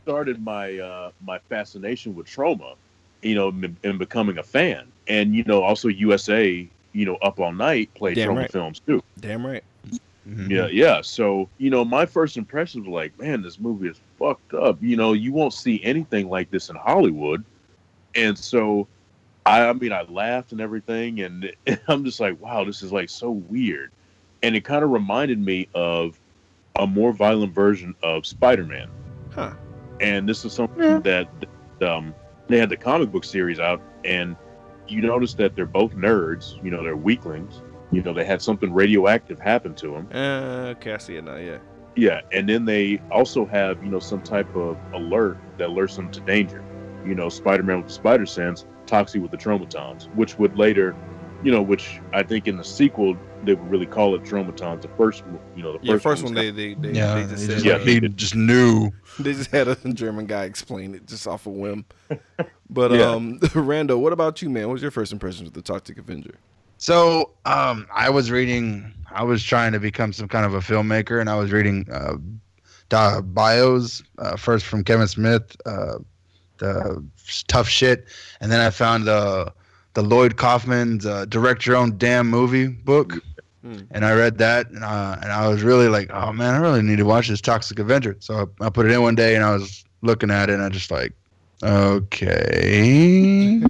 started 0.01 0.43
my 0.43 0.77
uh, 0.79 1.11
my 1.25 1.39
fascination 1.49 2.15
with 2.15 2.27
Troma, 2.27 2.75
you 3.21 3.35
know, 3.35 3.49
m- 3.49 3.77
and 3.83 3.99
becoming 3.99 4.37
a 4.37 4.43
fan. 4.43 4.87
And 5.07 5.35
you 5.35 5.43
know, 5.43 5.61
also 5.63 5.87
USA, 5.89 6.67
you 6.93 7.05
know, 7.05 7.15
Up 7.15 7.39
All 7.39 7.51
Night 7.51 7.93
played 7.95 8.15
Damn 8.15 8.29
Troma 8.29 8.37
right. 8.37 8.51
films 8.51 8.79
too. 8.87 9.03
Damn 9.19 9.45
right. 9.45 9.63
Mhm. 10.27 10.49
Yeah, 10.49 10.67
yeah. 10.67 11.01
So 11.01 11.49
you 11.57 11.69
know, 11.69 11.83
my 11.85 12.05
first 12.05 12.37
impressions 12.37 12.87
were 12.87 12.93
like, 12.93 13.17
man, 13.19 13.41
this 13.41 13.59
movie 13.59 13.89
is 13.89 13.99
fucked 14.17 14.53
up. 14.53 14.77
You 14.81 14.95
know, 14.95 15.13
you 15.13 15.33
won't 15.33 15.53
see 15.53 15.83
anything 15.83 16.29
like 16.29 16.49
this 16.51 16.69
in 16.69 16.75
Hollywood. 16.77 17.43
And 18.15 18.37
so, 18.37 18.87
I, 19.45 19.67
I 19.67 19.73
mean, 19.73 19.91
I 19.91 20.03
laughed 20.03 20.51
and 20.51 20.61
everything, 20.61 21.21
and 21.21 21.51
I'm 21.87 22.03
just 22.05 22.19
like, 22.19 22.39
wow, 22.41 22.63
this 22.63 22.81
is 22.81 22.91
like 22.91 23.09
so 23.09 23.31
weird. 23.31 23.91
And 24.43 24.55
it 24.55 24.63
kind 24.63 24.83
of 24.83 24.91
reminded 24.91 25.39
me 25.39 25.67
of 25.73 26.19
a 26.77 26.85
more 26.87 27.11
violent 27.13 27.53
version 27.53 27.95
of 28.03 28.25
Spider-Man. 28.25 28.89
Huh. 29.33 29.53
and 29.99 30.29
this 30.29 30.45
is 30.45 30.53
something 30.53 31.01
that 31.01 31.27
um, 31.81 32.15
they 32.47 32.57
had 32.57 32.69
the 32.69 32.77
comic 32.77 33.11
book 33.11 33.25
series 33.25 33.59
out, 33.59 33.81
and 34.05 34.35
you 34.87 35.01
notice 35.01 35.33
that 35.35 35.55
they're 35.55 35.65
both 35.65 35.93
nerds. 35.93 36.63
You 36.63 36.71
know, 36.71 36.83
they're 36.83 36.95
weaklings. 36.95 37.61
You 37.91 38.01
know, 38.01 38.13
they 38.13 38.23
had 38.25 38.41
something 38.41 38.73
radioactive 38.73 39.39
happen 39.39 39.73
to 39.75 39.87
them. 39.91 40.07
Uh, 40.13 40.73
okay, 40.77 40.93
I 40.93 40.97
see 40.97 41.15
it 41.17 41.23
now. 41.23 41.35
Yeah. 41.35 41.57
Yeah, 41.97 42.21
and 42.31 42.47
then 42.47 42.65
they 42.65 43.01
also 43.11 43.45
have 43.45 43.83
you 43.83 43.89
know 43.89 43.99
some 43.99 44.21
type 44.21 44.53
of 44.55 44.77
alert 44.93 45.37
that 45.57 45.69
alerts 45.69 45.95
them 45.95 46.09
to 46.11 46.19
danger. 46.21 46.63
You 47.05 47.15
know, 47.15 47.29
Spider-Man 47.29 47.77
with 47.77 47.87
the 47.87 47.93
spider 47.93 48.25
sense, 48.25 48.65
Toxie 48.87 49.21
with 49.21 49.31
the 49.31 49.37
Tromatons, 49.37 50.07
which 50.15 50.37
would 50.37 50.57
later, 50.57 50.95
you 51.43 51.51
know, 51.51 51.61
which 51.61 51.99
I 52.13 52.23
think 52.23 52.47
in 52.47 52.57
the 52.57 52.63
sequel 52.63 53.17
they 53.43 53.53
would 53.53 53.69
really 53.69 53.85
call 53.85 54.15
it 54.15 54.23
Tromatons. 54.23 54.81
The 54.81 54.87
first, 54.89 55.23
you 55.55 55.63
know, 55.63 55.73
the 55.73 55.79
Yeah, 55.83 55.93
first, 55.93 56.03
first 56.03 56.23
one 56.23 56.33
they 56.33 56.51
they 56.51 56.73
they, 56.73 56.91
Yeah, 56.93 57.13
they 57.15 57.23
they 57.23 57.27
just 57.27 57.45
just, 57.45 57.65
said, 57.65 57.65
Yeah, 57.65 57.73
like, 57.73 57.81
he 57.83 57.99
just 58.09 58.35
knew. 58.35 58.91
they 59.19 59.33
just 59.33 59.51
had 59.51 59.67
a 59.67 59.75
German 59.93 60.25
guy 60.25 60.43
explain 60.45 60.95
it 60.95 61.05
just 61.07 61.27
off 61.27 61.45
a 61.45 61.49
whim. 61.49 61.85
But 62.69 62.91
Yeah. 62.91 63.11
um, 63.15 63.39
Rando, 63.41 63.99
what 63.99 64.11
about 64.11 64.41
you, 64.41 64.49
man? 64.49 64.67
What 64.67 64.73
was 64.73 64.81
your 64.81 64.91
first 64.91 65.11
impressions 65.11 65.43
with 65.43 65.53
the 65.53 65.61
Toxic 65.61 65.97
Avenger? 65.97 66.33
So, 66.77 67.31
um, 67.45 67.87
I 67.93 68.09
was 68.09 68.31
reading. 68.31 68.91
I 69.11 69.23
was 69.23 69.43
trying 69.43 69.71
to 69.73 69.79
become 69.79 70.11
some 70.11 70.27
kind 70.27 70.45
of 70.45 70.53
a 70.55 70.59
filmmaker, 70.59 71.21
and 71.21 71.29
I 71.29 71.35
was 71.35 71.51
reading 71.51 71.87
uh, 71.91 73.21
bios 73.21 74.03
uh, 74.17 74.35
first 74.35 74.65
from 74.65 74.83
Kevin 74.83 75.07
Smith, 75.07 75.55
uh, 75.65 75.99
the 76.57 77.03
tough 77.47 77.67
shit, 77.67 78.05
and 78.41 78.51
then 78.51 78.59
I 78.61 78.69
found 78.69 79.05
the 79.05 79.51
the 79.93 80.01
Lloyd 80.01 80.35
Kaufman's 80.37 81.05
uh, 81.05 81.25
direct 81.25 81.65
your 81.65 81.75
own 81.77 81.97
damn 81.97 82.29
movie 82.29 82.67
book, 82.67 83.19
Hmm. 83.61 83.79
and 83.89 84.05
I 84.05 84.13
read 84.13 84.37
that, 84.37 84.69
and, 84.69 84.83
uh, 84.83 85.17
and 85.23 85.31
I 85.31 85.47
was 85.47 85.63
really 85.63 85.87
like, 85.87 86.11
oh 86.13 86.31
man, 86.31 86.53
I 86.53 86.57
really 86.59 86.83
need 86.83 86.97
to 86.97 87.03
watch 87.05 87.29
this 87.29 87.41
Toxic 87.41 87.79
Avenger. 87.79 88.15
So 88.19 88.47
I, 88.61 88.65
I 88.65 88.69
put 88.69 88.85
it 88.85 88.91
in 88.91 89.01
one 89.01 89.15
day, 89.15 89.35
and 89.35 89.43
I 89.43 89.53
was 89.53 89.83
looking 90.03 90.29
at 90.29 90.49
it, 90.51 90.53
and 90.53 90.61
I 90.61 90.69
just 90.69 90.91
like, 90.91 91.13
okay. 91.63 93.61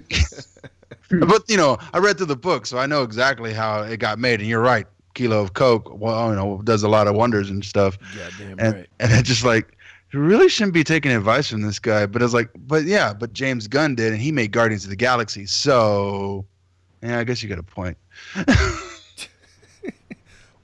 but 1.10 1.42
you 1.48 1.56
know, 1.56 1.78
I 1.94 1.98
read 1.98 2.18
through 2.18 2.26
the 2.26 2.36
book, 2.36 2.66
so 2.66 2.78
I 2.78 2.86
know 2.86 3.02
exactly 3.02 3.52
how 3.52 3.82
it 3.82 3.98
got 3.98 4.18
made. 4.18 4.40
And 4.40 4.48
you're 4.48 4.60
right, 4.60 4.86
Kilo 5.14 5.40
of 5.40 5.54
Coke, 5.54 5.88
well, 5.98 6.28
you 6.30 6.36
know, 6.36 6.60
does 6.64 6.82
a 6.82 6.88
lot 6.88 7.06
of 7.06 7.14
wonders 7.14 7.48
and 7.48 7.64
stuff. 7.64 7.98
Goddamn 8.16 8.56
And 8.58 8.74
right. 8.74 8.86
and 9.00 9.12
it's 9.12 9.28
just 9.28 9.44
like, 9.44 9.75
really 10.16 10.48
shouldn't 10.48 10.74
be 10.74 10.84
taking 10.84 11.12
advice 11.12 11.48
from 11.48 11.62
this 11.62 11.78
guy. 11.78 12.06
But 12.06 12.22
it's 12.22 12.34
like, 12.34 12.50
but 12.56 12.84
yeah, 12.84 13.12
but 13.12 13.32
James 13.32 13.68
Gunn 13.68 13.94
did, 13.94 14.12
and 14.12 14.20
he 14.20 14.32
made 14.32 14.52
Guardians 14.52 14.84
of 14.84 14.90
the 14.90 14.96
Galaxy. 14.96 15.46
So, 15.46 16.46
yeah, 17.02 17.18
I 17.18 17.24
guess 17.24 17.42
you 17.42 17.48
got 17.48 17.58
a 17.58 17.62
point. 17.62 17.96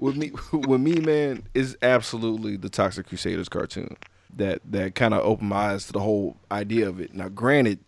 with 0.03 0.17
me 0.17 0.33
with 0.53 0.81
me 0.81 0.95
man 0.97 1.45
is 1.55 1.79
absolutely 1.81 2.57
the 2.57 2.69
toxic 2.69 3.07
crusaders 3.07 3.49
cartoon 3.49 3.97
that 4.37 4.61
that 4.69 4.97
kind 4.97 5.15
of 5.15 5.25
opened 5.25 5.49
my 5.49 5.57
eyes 5.57 5.87
to 5.87 5.93
the 5.93 6.01
whole 6.01 6.37
idea 6.51 6.89
of 6.89 7.01
it 7.01 7.15
now 7.15 7.29
granted 7.29 7.79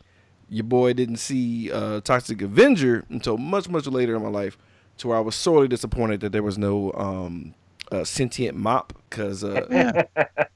your 0.49 0.63
boy 0.63 0.93
didn't 0.93 1.17
see 1.17 1.73
uh 1.73 2.01
toxic 2.03 2.41
avenger 2.41 3.05
until 3.09 3.37
much 3.37 3.69
much 3.69 3.89
later 3.89 4.15
in 4.15 4.23
my 4.23 4.29
life 4.29 4.57
to 4.97 5.09
where 5.09 5.17
i 5.17 5.21
was 5.21 5.35
sorely 5.35 5.67
disappointed 5.67 6.21
that 6.21 6.31
there 6.31 6.43
was 6.43 6.57
no 6.57 6.93
um 6.93 7.53
uh, 7.95 8.05
sentient 8.05 8.57
mop 8.57 8.93
because 9.09 9.45
uh, 9.45 9.65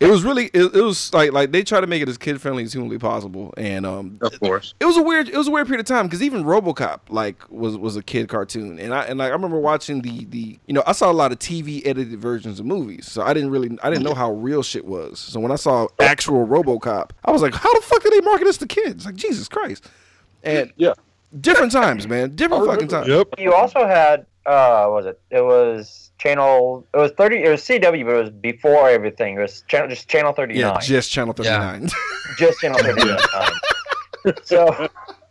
it 0.00 0.06
was 0.10 0.24
really 0.24 0.46
it, 0.46 0.74
it 0.74 0.82
was 0.82 1.14
like 1.14 1.32
like 1.32 1.52
they 1.52 1.62
try 1.62 1.80
to 1.80 1.86
make 1.86 2.02
it 2.02 2.08
as 2.08 2.18
kid 2.18 2.40
friendly 2.40 2.64
as 2.64 2.72
humanly 2.72 2.98
possible 2.98 3.54
and 3.56 3.86
um 3.86 4.18
Of 4.20 4.38
course. 4.40 4.74
it 4.80 4.84
was 4.84 4.96
a 4.96 5.02
weird 5.02 5.28
it 5.28 5.36
was 5.36 5.46
a 5.46 5.50
weird 5.50 5.66
period 5.68 5.80
of 5.80 5.86
time 5.86 6.06
because 6.06 6.22
even 6.22 6.42
RoboCop 6.44 7.00
like 7.08 7.36
was 7.50 7.76
was 7.76 7.94
a 7.96 8.02
kid 8.02 8.28
cartoon 8.28 8.78
and 8.80 8.92
I 8.92 9.04
and 9.04 9.18
like 9.18 9.28
I 9.30 9.32
remember 9.32 9.58
watching 9.60 10.02
the 10.02 10.24
the 10.24 10.58
you 10.66 10.74
know 10.74 10.82
I 10.86 10.92
saw 10.92 11.10
a 11.10 11.12
lot 11.12 11.30
of 11.30 11.38
TV 11.38 11.86
edited 11.86 12.18
versions 12.18 12.58
of 12.58 12.66
movies 12.66 13.06
so 13.10 13.22
I 13.22 13.32
didn't 13.32 13.50
really 13.50 13.78
I 13.82 13.90
didn't 13.90 14.04
know 14.04 14.14
how 14.14 14.32
real 14.32 14.62
shit 14.64 14.84
was 14.84 15.20
so 15.20 15.38
when 15.38 15.52
I 15.52 15.56
saw 15.56 15.86
actual 16.00 16.46
RoboCop 16.46 17.10
I 17.24 17.30
was 17.30 17.42
like 17.42 17.54
how 17.54 17.72
the 17.74 17.80
fuck 17.82 18.02
did 18.02 18.12
they 18.12 18.20
market 18.22 18.44
this 18.46 18.58
to 18.58 18.66
kids 18.66 19.06
like 19.06 19.14
Jesus 19.14 19.46
Christ 19.48 19.88
and 20.42 20.72
Yeah. 20.76 20.94
different 21.40 21.70
times 21.70 22.08
man 22.08 22.34
different 22.34 22.66
fucking 22.66 22.88
times 22.88 23.06
Yep. 23.06 23.34
You 23.38 23.54
also 23.54 23.86
had 23.86 24.26
uh, 24.46 24.86
what 24.86 25.04
was 25.04 25.06
it? 25.06 25.20
It 25.30 25.42
was 25.42 26.07
channel. 26.18 26.86
It 26.92 26.98
was 26.98 27.12
thirty. 27.12 27.42
It 27.44 27.48
was 27.50 27.62
CW, 27.62 28.04
but 28.04 28.14
it 28.14 28.20
was 28.22 28.30
before 28.30 28.88
everything. 28.88 29.36
It 29.36 29.40
was 29.40 29.64
channel, 29.68 29.88
just 29.88 30.08
channel 30.08 30.32
thirty 30.32 30.54
nine. 30.60 30.74
yeah 30.74 30.80
just 30.80 31.10
channel 31.10 31.32
thirty 31.32 31.48
nine 31.50 31.82
Yeah. 31.82 31.88
just 32.38 32.60
channel 32.60 32.78
thirty 32.78 33.04
nine. 33.04 34.34
so 34.44 34.88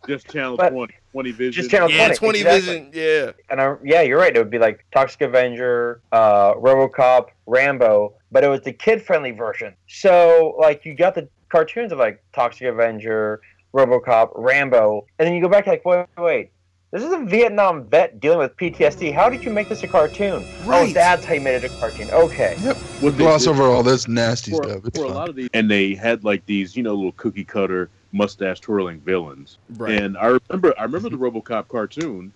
Just 0.07 0.29
channel 0.29 0.55
But- 0.55 0.69
20, 0.69 0.93
20 1.11 1.31
vision. 1.31 1.51
Just 1.51 1.69
channel- 1.69 1.91
yeah 1.91 2.05
20, 2.07 2.15
twenty 2.17 2.39
exactly. 2.39 2.61
vision 2.61 2.91
yeah 2.93 3.31
and 3.49 3.59
I, 3.61 3.75
yeah, 3.83 4.01
you're 4.03 4.17
right. 4.19 4.33
It 4.33 4.39
would 4.39 4.49
be 4.49 4.57
like 4.59 4.85
Toxic 4.93 5.19
Avenger, 5.21 5.99
uh, 6.13 6.53
RoboCop, 6.53 7.27
Rambo, 7.45 8.13
but 8.31 8.43
it 8.45 8.47
was 8.47 8.61
the 8.61 8.71
kid-friendly 8.71 9.31
version. 9.31 9.73
So 9.87 10.55
like 10.57 10.85
you 10.85 10.95
got 10.95 11.13
the 11.15 11.27
cartoons 11.49 11.91
of 11.91 11.99
like 11.99 12.23
Toxic 12.33 12.67
Avenger, 12.67 13.41
RoboCop, 13.73 14.31
Rambo, 14.35 15.05
and 15.19 15.27
then 15.27 15.35
you 15.35 15.41
go 15.41 15.49
back 15.49 15.67
like, 15.67 15.83
wait, 15.83 16.05
wait, 16.17 16.51
this 16.91 17.03
is 17.03 17.11
a 17.11 17.19
Vietnam 17.25 17.83
vet 17.85 18.19
dealing 18.19 18.39
with 18.39 18.55
PTSD. 18.55 19.13
How 19.13 19.29
did 19.29 19.43
you 19.43 19.51
make 19.51 19.67
this 19.69 19.83
a 19.83 19.87
cartoon? 19.87 20.45
Right. 20.63 20.89
Oh, 20.89 20.93
that's 20.93 21.25
how 21.25 21.33
you 21.33 21.41
made 21.41 21.55
it 21.55 21.65
a 21.65 21.69
cartoon. 21.79 22.09
Okay. 22.11 22.55
What 23.01 23.11
they 23.17 23.23
Gloss 23.23 23.43
did- 23.43 23.49
over 23.49 23.63
all 23.63 23.83
this 23.83 24.07
nasty 24.07 24.51
for, 24.51 24.63
stuff. 24.63 24.85
It's 24.85 24.97
for 24.97 25.05
a 25.05 25.07
fine. 25.09 25.15
lot 25.15 25.29
of 25.29 25.35
these, 25.35 25.49
and 25.53 25.69
they 25.69 25.95
had 25.95 26.23
like 26.23 26.45
these, 26.45 26.75
you 26.77 26.83
know, 26.83 26.93
little 26.95 27.11
cookie 27.13 27.43
cutter 27.43 27.89
mustache 28.13 28.61
twirling 28.61 28.99
villains. 29.01 29.57
right 29.75 30.01
And 30.01 30.17
I 30.17 30.37
remember, 30.49 30.73
I 30.79 30.83
remember 30.83 31.09
the 31.09 31.17
RoboCop 31.17 31.67
cartoon 31.67 32.31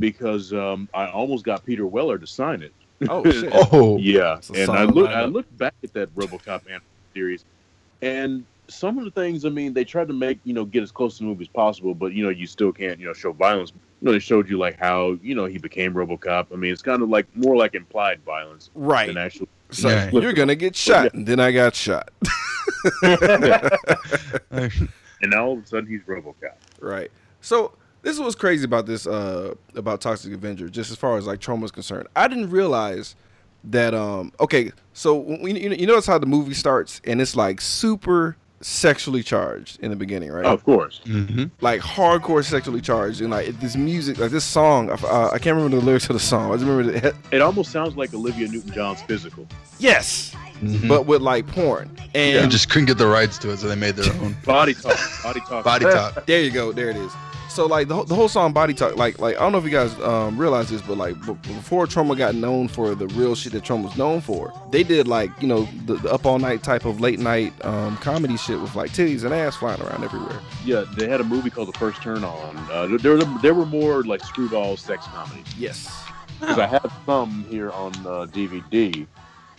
because 0.00 0.52
um, 0.52 0.88
I 0.92 1.06
almost 1.08 1.44
got 1.44 1.64
Peter 1.64 1.86
Weller 1.86 2.18
to 2.18 2.26
sign 2.26 2.60
it. 2.62 2.72
oh 3.08 3.22
shit 3.30 3.50
Oh, 3.54 3.98
Yeah, 3.98 4.40
and 4.48 4.56
I 4.58 4.64
solid 4.64 4.94
look, 4.96 5.08
I 5.10 5.22
lineup. 5.22 5.32
looked 5.32 5.56
back 5.58 5.74
at 5.84 5.92
that 5.94 6.12
RoboCop 6.16 6.62
animated 6.66 6.82
series, 7.14 7.44
and 8.02 8.44
some 8.68 8.98
of 8.98 9.04
the 9.04 9.10
things, 9.12 9.44
I 9.44 9.48
mean, 9.50 9.72
they 9.74 9.84
tried 9.84 10.08
to 10.08 10.14
make 10.14 10.38
you 10.44 10.54
know 10.54 10.64
get 10.64 10.82
as 10.82 10.90
close 10.90 11.18
to 11.18 11.22
the 11.22 11.28
movie 11.28 11.42
as 11.44 11.48
possible, 11.48 11.94
but 11.94 12.12
you 12.14 12.24
know 12.24 12.30
you 12.30 12.46
still 12.48 12.72
can't 12.72 12.98
you 12.98 13.06
know 13.06 13.12
show 13.12 13.30
violence. 13.32 13.72
You 14.02 14.06
know 14.06 14.12
they 14.14 14.18
showed 14.18 14.50
you 14.50 14.58
like 14.58 14.80
how 14.80 15.16
you 15.22 15.36
know 15.36 15.44
he 15.44 15.58
became 15.58 15.94
RoboCop. 15.94 16.48
I 16.52 16.56
mean, 16.56 16.72
it's 16.72 16.82
kind 16.82 17.02
of 17.02 17.08
like 17.08 17.24
more 17.36 17.56
like 17.56 17.76
implied 17.76 18.20
violence 18.26 18.68
right 18.74 19.06
than 19.06 19.16
actual. 19.16 19.46
so 19.70 19.88
Yeah. 19.90 20.10
you're 20.10 20.32
gonna 20.32 20.56
get 20.56 20.74
shot 20.74 21.14
and 21.14 21.24
then 21.24 21.38
I 21.38 21.52
got 21.52 21.76
shot 21.76 22.10
And 24.50 25.30
now 25.30 25.44
all 25.46 25.52
of 25.58 25.62
a 25.62 25.66
sudden 25.66 25.88
he's 25.88 26.00
RoboCop. 26.02 26.54
Right. 26.80 27.12
So 27.42 27.74
this 28.02 28.14
is 28.16 28.20
what's 28.20 28.34
crazy 28.34 28.64
about 28.64 28.86
this 28.86 29.06
uh 29.06 29.54
about 29.76 30.00
Toxic 30.00 30.32
Avenger, 30.34 30.68
just 30.68 30.90
as 30.90 30.96
far 30.96 31.16
as 31.16 31.28
like 31.28 31.38
Troma 31.38 31.62
is 31.62 31.70
concerned. 31.70 32.08
I 32.16 32.26
didn't 32.26 32.50
realize 32.50 33.14
that 33.62 33.94
um 33.94 34.32
okay, 34.40 34.72
so 34.94 35.14
when, 35.16 35.54
you, 35.54 35.70
you 35.70 35.86
notice 35.86 36.06
how 36.06 36.18
the 36.18 36.26
movie 36.26 36.54
starts 36.54 37.00
and 37.04 37.20
it's 37.20 37.36
like 37.36 37.60
super 37.60 38.36
sexually 38.62 39.22
charged 39.22 39.80
in 39.80 39.90
the 39.90 39.96
beginning, 39.96 40.30
right? 40.32 40.44
Oh, 40.44 40.52
of 40.52 40.64
course. 40.64 41.00
hmm 41.04 41.44
Like 41.60 41.80
hardcore 41.80 42.44
sexually 42.44 42.80
charged 42.80 43.20
and 43.20 43.30
like 43.30 43.58
this 43.60 43.76
music, 43.76 44.18
like 44.18 44.30
this 44.30 44.44
song. 44.44 44.90
Uh, 44.90 45.30
I 45.32 45.38
can't 45.38 45.56
remember 45.56 45.78
the 45.78 45.84
lyrics 45.84 46.08
of 46.08 46.14
the 46.14 46.20
song. 46.20 46.50
I 46.50 46.54
just 46.56 46.66
remember 46.66 46.92
the 47.00 47.14
It 47.32 47.42
almost 47.42 47.70
sounds 47.72 47.96
like 47.96 48.14
Olivia 48.14 48.48
Newton-John's 48.48 49.02
physical. 49.02 49.46
yes, 49.78 50.34
but 50.86 51.06
with 51.06 51.22
like 51.22 51.46
porn 51.48 51.90
and 52.14 52.38
and 52.38 52.50
just 52.52 52.68
couldn't 52.70 52.86
get 52.86 52.96
the 52.98 53.06
rights 53.06 53.36
to 53.38 53.50
it, 53.50 53.58
so 53.58 53.66
they 53.68 53.74
made 53.74 53.96
their 53.96 54.12
own 54.22 54.36
Body 54.44 54.74
talk. 54.74 54.96
Body 55.22 55.40
talk. 55.40 55.64
body 55.64 55.84
talk. 55.86 56.24
There 56.26 56.40
you 56.40 56.50
go. 56.52 56.70
There 56.72 56.88
it 56.90 56.96
is. 56.96 57.12
So 57.48 57.66
like 57.66 57.88
the, 57.88 57.94
whole- 57.94 58.04
the 58.04 58.14
whole 58.14 58.28
song 58.28 58.52
"Body 58.54 58.72
Talk," 58.72 58.96
like 58.96 59.18
like 59.18 59.36
I 59.36 59.40
don't 59.40 59.52
know 59.52 59.58
if 59.58 59.64
you 59.64 59.70
guys 59.70 59.92
um, 60.00 60.38
realize 60.38 60.70
this, 60.70 60.80
but 60.80 60.96
like 60.96 61.20
b- 61.26 61.34
before 61.42 61.86
Troma 61.86 62.16
got 62.16 62.34
known 62.34 62.66
for 62.66 62.94
the 62.94 63.06
real 63.08 63.34
shit 63.34 63.52
that 63.52 63.62
Troma 63.62 63.84
was 63.84 63.96
known 63.98 64.22
for, 64.22 64.52
they 64.70 64.82
did 64.82 65.06
like 65.06 65.30
you 65.42 65.48
know 65.48 65.68
the, 65.84 65.96
the 65.96 66.10
up 66.12 66.24
all 66.24 66.38
night 66.38 66.62
type 66.62 66.86
of 66.86 67.00
late 67.00 67.18
night 67.18 67.52
um, 67.64 67.98
comedy 67.98 68.38
shit 68.38 68.58
with 68.58 68.74
like 68.74 68.90
titties 68.92 69.24
and 69.24 69.34
ass 69.34 69.56
flying 69.56 69.82
around 69.82 70.02
everywhere. 70.02 70.40
Yeah, 70.64 70.84
they 70.96 71.08
had 71.08 71.20
a 71.20 71.24
movie 71.24 71.50
called 71.50 71.68
The 71.68 71.78
First 71.78 72.00
Turn 72.02 72.24
On. 72.24 72.56
Uh, 72.70 72.86
there, 72.86 73.16
there, 73.18 73.38
there 73.42 73.54
were 73.54 73.66
more 73.66 74.02
like 74.02 74.24
screwball 74.24 74.78
sex 74.78 75.04
comedies. 75.08 75.44
Yes. 75.58 76.04
because 76.40 76.58
I 76.58 76.66
have 76.66 76.90
some 77.04 77.44
here 77.50 77.70
on 77.70 77.92
uh, 78.06 78.26
DVD, 78.32 79.06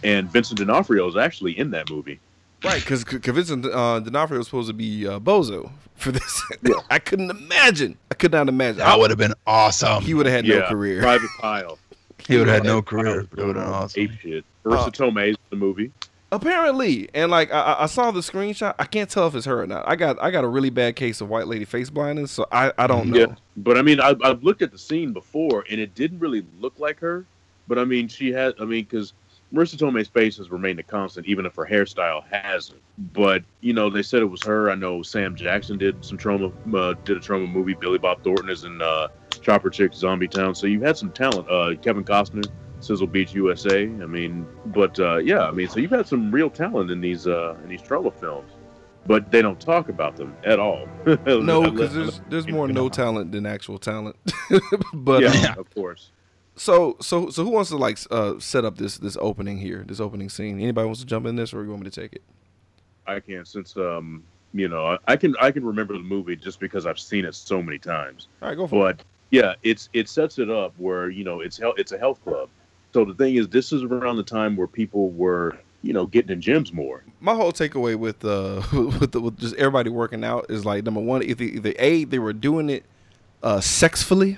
and 0.03 0.31
Vincent 0.31 0.57
D'Onofrio 0.59 1.07
is 1.07 1.15
actually 1.15 1.59
in 1.59 1.69
that 1.71 1.91
movie. 1.91 2.19
Right, 2.63 2.79
because 2.79 3.03
Vincent 3.03 3.65
uh, 3.65 3.99
D'Onofrio 3.99 4.37
was 4.39 4.47
supposed 4.47 4.67
to 4.69 4.73
be 4.73 5.07
uh, 5.07 5.19
Bozo 5.19 5.69
for 5.95 6.11
this. 6.11 6.41
Yeah. 6.61 6.75
I 6.89 6.99
couldn't 6.99 7.29
imagine. 7.29 7.97
I 8.09 8.15
could 8.15 8.31
not 8.31 8.47
imagine. 8.47 8.77
That 8.79 8.97
would 8.99 9.09
have 9.09 9.19
been 9.19 9.33
awesome. 9.45 10.01
he 10.01 10.13
would 10.13 10.25
have 10.25 10.33
had 10.35 10.45
no 10.45 10.67
career. 10.67 11.01
Private 11.01 11.29
Pile. 11.39 11.77
He 12.25 12.37
would 12.37 12.47
have 12.47 12.57
had 12.57 12.63
no 12.63 12.81
career. 12.81 13.25
Pile 13.25 13.43
It 13.43 13.47
would 13.47 13.55
have 13.57 13.65
been 13.65 13.73
awesome. 13.73 14.01
Ape 14.03 14.11
shit. 14.21 14.45
Marisa 14.63 14.87
Uh, 14.87 14.89
Tomei's 14.91 15.29
in 15.35 15.37
the 15.49 15.55
movie. 15.57 15.91
Apparently, 16.31 17.09
and 17.13 17.29
like 17.29 17.51
I- 17.53 17.61
I, 17.73 17.83
I 17.83 17.85
saw 17.85 18.11
the 18.11 18.21
screenshot, 18.21 18.73
I 18.79 18.85
can't 18.85 19.09
tell 19.09 19.27
if 19.27 19.35
it's 19.35 19.45
her 19.45 19.61
or 19.61 19.67
not. 19.67 19.83
I 19.87 19.95
got 19.95 20.21
I 20.21 20.31
got 20.31 20.43
a 20.43 20.47
really 20.47 20.69
bad 20.69 20.95
case 20.95 21.19
of 21.21 21.29
white 21.29 21.47
lady 21.47 21.65
face 21.65 21.89
blindness, 21.89 22.31
so 22.31 22.47
I, 22.51 22.71
I 22.77 22.87
don't 22.87 23.09
know. 23.09 23.19
Yeah, 23.19 23.35
but 23.57 23.77
I 23.77 23.81
mean, 23.81 23.99
I, 23.99 24.15
I've 24.23 24.41
looked 24.43 24.61
at 24.63 24.71
the 24.71 24.77
scene 24.79 25.11
before, 25.13 25.63
and 25.69 25.79
it 25.81 25.93
didn't 25.95 26.19
really 26.19 26.45
look 26.59 26.79
like 26.79 26.99
her. 27.01 27.25
But 27.67 27.77
I 27.77 27.83
mean, 27.85 28.07
she 28.07 28.31
had. 28.31 28.53
I 28.59 28.65
mean, 28.65 28.85
because 28.85 29.13
Marisa 29.53 29.77
Tomei's 29.77 30.07
face 30.07 30.37
has 30.37 30.49
remained 30.49 30.79
a 30.79 30.83
constant, 30.83 31.27
even 31.27 31.45
if 31.45 31.55
her 31.55 31.65
hairstyle 31.65 32.23
hasn't. 32.31 32.81
But 33.13 33.43
you 33.61 33.73
know, 33.73 33.89
they 33.89 34.01
said 34.01 34.21
it 34.21 34.25
was 34.25 34.41
her. 34.43 34.71
I 34.71 34.75
know 34.75 35.03
Sam 35.03 35.35
Jackson 35.35 35.77
did 35.77 36.03
some 36.03 36.17
Troma, 36.17 36.51
uh, 36.73 36.95
did 37.05 37.17
a 37.17 37.19
Troma 37.19 37.51
movie. 37.51 37.75
Billy 37.75 37.99
Bob 37.99 38.23
Thornton 38.23 38.49
is 38.49 38.63
in 38.63 38.81
uh, 38.81 39.09
Chopper 39.41 39.69
Chick, 39.69 39.93
Zombie 39.93 40.27
Town. 40.27 40.55
So 40.55 40.65
you've 40.65 40.81
had 40.81 40.97
some 40.97 41.11
talent. 41.11 41.47
Uh, 41.49 41.75
Kevin 41.81 42.03
Costner, 42.03 42.45
Sizzle 42.79 43.07
Beach, 43.07 43.33
USA. 43.33 43.83
I 43.83 44.05
mean, 44.07 44.47
but 44.67 44.99
uh, 44.99 45.17
yeah, 45.17 45.43
I 45.47 45.51
mean, 45.51 45.67
so 45.69 45.79
you've 45.79 45.91
had 45.91 46.07
some 46.07 46.31
real 46.31 46.49
talent 46.49 46.89
in 46.89 46.99
these 46.99 47.27
uh, 47.27 47.55
in 47.63 47.69
these 47.69 47.81
Troma 47.81 48.11
films. 48.13 48.51
but 49.05 49.29
they 49.31 49.41
don't 49.41 49.59
talk 49.59 49.89
about 49.89 50.15
them 50.15 50.35
at 50.45 50.59
all. 50.59 50.87
No, 51.27 51.69
because 51.69 51.93
there's 51.93 52.21
there's 52.29 52.47
more 52.47 52.67
no 52.67 52.89
talent 52.89 53.31
than 53.31 53.45
actual 53.45 53.77
talent. 53.77 54.15
but 54.93 55.21
yeah, 55.21 55.51
um, 55.51 55.59
of 55.59 55.73
course. 55.75 56.11
So 56.55 56.97
so 57.01 57.29
so 57.29 57.43
who 57.43 57.49
wants 57.49 57.69
to 57.71 57.77
like 57.77 57.97
uh, 58.11 58.39
set 58.39 58.65
up 58.65 58.77
this 58.77 58.97
this 58.97 59.17
opening 59.19 59.57
here, 59.57 59.83
this 59.87 59.99
opening 59.99 60.29
scene? 60.29 60.59
Anybody 60.59 60.85
wants 60.85 60.99
to 61.01 61.05
jump 61.05 61.25
in 61.25 61.35
this, 61.35 61.53
or 61.53 61.63
you 61.63 61.69
want 61.69 61.83
me 61.83 61.89
to 61.89 62.01
take 62.01 62.13
it? 62.13 62.21
I 63.07 63.19
can 63.19 63.45
since 63.45 63.75
um 63.75 64.23
you 64.53 64.67
know 64.67 64.97
I, 65.07 65.15
can 65.15 65.35
I 65.41 65.51
can 65.51 65.65
remember 65.65 65.93
the 65.93 65.99
movie 65.99 66.35
just 66.35 66.59
because 66.59 66.85
I've 66.85 66.99
seen 66.99 67.25
it 67.25 67.35
so 67.35 67.61
many 67.61 67.79
times. 67.79 68.27
All 68.41 68.49
right, 68.49 68.55
go 68.55 68.67
for 68.67 68.89
it. 68.89 68.97
But 68.97 69.05
yeah, 69.31 69.55
it's 69.63 69.89
it 69.93 70.07
sets 70.09 70.37
it 70.37 70.49
up 70.49 70.73
where 70.77 71.09
you 71.09 71.23
know 71.23 71.41
it's 71.41 71.59
it's 71.77 71.91
a 71.91 71.97
health 71.97 72.23
club. 72.23 72.49
So 72.93 73.03
the 73.03 73.15
thing 73.15 73.35
is, 73.35 73.47
this 73.47 73.73
is 73.73 73.81
around 73.81 74.17
the 74.17 74.23
time 74.23 74.55
where 74.55 74.67
people 74.67 75.09
were 75.09 75.57
you 75.81 75.91
know 75.91 76.05
getting 76.05 76.31
in 76.31 76.39
gyms 76.39 76.71
more. 76.71 77.03
My 77.19 77.33
whole 77.33 77.51
takeaway 77.51 77.95
with 77.95 78.23
uh 78.23 78.61
with, 78.73 79.11
the, 79.11 79.21
with 79.21 79.39
just 79.39 79.55
everybody 79.55 79.89
working 79.89 80.23
out 80.23 80.45
is 80.49 80.65
like 80.65 80.83
number 80.83 81.01
one, 81.01 81.23
either, 81.23 81.43
either 81.43 81.73
a 81.79 82.03
they 82.03 82.19
were 82.19 82.33
doing 82.33 82.69
it 82.69 82.85
uh 83.41 83.59
sexfully, 83.59 84.37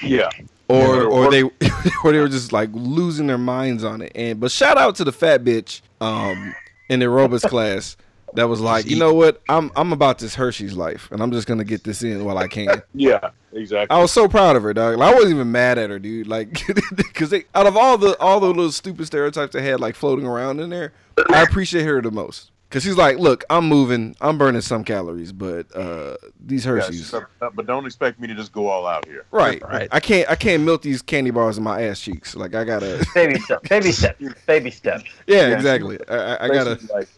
Yeah, 0.00 0.30
or 0.72 0.96
Yeah. 0.96 1.02
or 1.02 1.30
they 1.30 1.42
or 2.04 2.12
they 2.12 2.18
were 2.18 2.28
just 2.28 2.52
like 2.52 2.70
losing 2.72 3.26
their 3.26 3.38
minds 3.38 3.84
on 3.84 4.02
it. 4.02 4.12
And 4.14 4.40
but 4.40 4.50
shout 4.50 4.78
out 4.78 4.96
to 4.96 5.04
the 5.04 5.12
fat 5.12 5.44
bitch 5.44 5.80
um 6.00 6.54
in 6.88 7.00
the 7.00 7.06
aerobics 7.06 7.48
class 7.48 7.96
that 8.34 8.48
was 8.48 8.60
like, 8.60 8.86
you 8.86 8.96
know 8.96 9.12
what, 9.12 9.42
I'm 9.48 9.70
I'm 9.76 9.92
about 9.92 10.18
this 10.18 10.34
Hershey's 10.34 10.74
life, 10.74 11.08
and 11.12 11.22
I'm 11.22 11.32
just 11.32 11.46
gonna 11.46 11.64
get 11.64 11.84
this 11.84 12.02
in 12.02 12.24
while 12.24 12.38
I 12.38 12.48
can. 12.48 12.82
yeah, 12.94 13.30
exactly. 13.52 13.94
I 13.94 14.00
was 14.00 14.10
so 14.10 14.26
proud 14.26 14.56
of 14.56 14.62
her, 14.62 14.72
dog. 14.72 14.96
Like, 14.98 15.10
I 15.12 15.14
wasn't 15.14 15.34
even 15.34 15.52
mad 15.52 15.76
at 15.78 15.90
her, 15.90 15.98
dude. 15.98 16.26
Like, 16.26 16.58
because 16.96 17.28
they 17.28 17.44
out 17.54 17.66
of 17.66 17.76
all 17.76 17.98
the 17.98 18.18
all 18.20 18.40
the 18.40 18.46
little 18.46 18.72
stupid 18.72 19.06
stereotypes 19.06 19.52
they 19.52 19.60
had 19.62 19.80
like 19.80 19.94
floating 19.96 20.26
around 20.26 20.60
in 20.60 20.70
there, 20.70 20.92
I 21.30 21.42
appreciate 21.42 21.84
her 21.84 22.00
the 22.00 22.10
most. 22.10 22.51
Cause 22.72 22.82
she's 22.82 22.96
like, 22.96 23.18
look, 23.18 23.44
I'm 23.50 23.68
moving, 23.68 24.16
I'm 24.20 24.38
burning 24.38 24.62
some 24.62 24.82
calories, 24.82 25.30
but 25.30 25.66
uh 25.76 26.16
these 26.44 26.64
Yeah, 26.64 26.72
Hershey's, 26.72 27.06
so- 27.06 27.24
but 27.38 27.66
don't 27.66 27.84
expect 27.86 28.18
me 28.18 28.26
to 28.28 28.34
just 28.34 28.50
go 28.52 28.68
all 28.68 28.86
out 28.86 29.06
here. 29.06 29.24
right? 29.30 29.62
Right. 29.72 29.88
I 29.92 30.00
can't, 30.00 30.28
I 30.30 30.34
can't 30.36 30.62
melt 30.64 30.82
these 30.82 31.02
candy 31.02 31.30
bars 31.30 31.56
in 31.58 31.64
my 31.64 31.82
ass 31.82 32.00
cheeks. 32.00 32.34
Like, 32.34 32.54
I 32.54 32.64
gotta, 32.64 33.06
Baby 33.14 33.38
steps. 33.40 33.68
Baby 33.68 33.92
steps. 34.00 34.18
Baby 34.46 34.70
steps. 34.70 35.04
yeah, 35.26 35.48
Yeah. 35.48 35.54
exactly. 35.54 35.98
I, 36.08 36.14
I, 36.16 36.44
I 36.44 36.48
gotta, 36.48 36.78
like, 36.92 37.08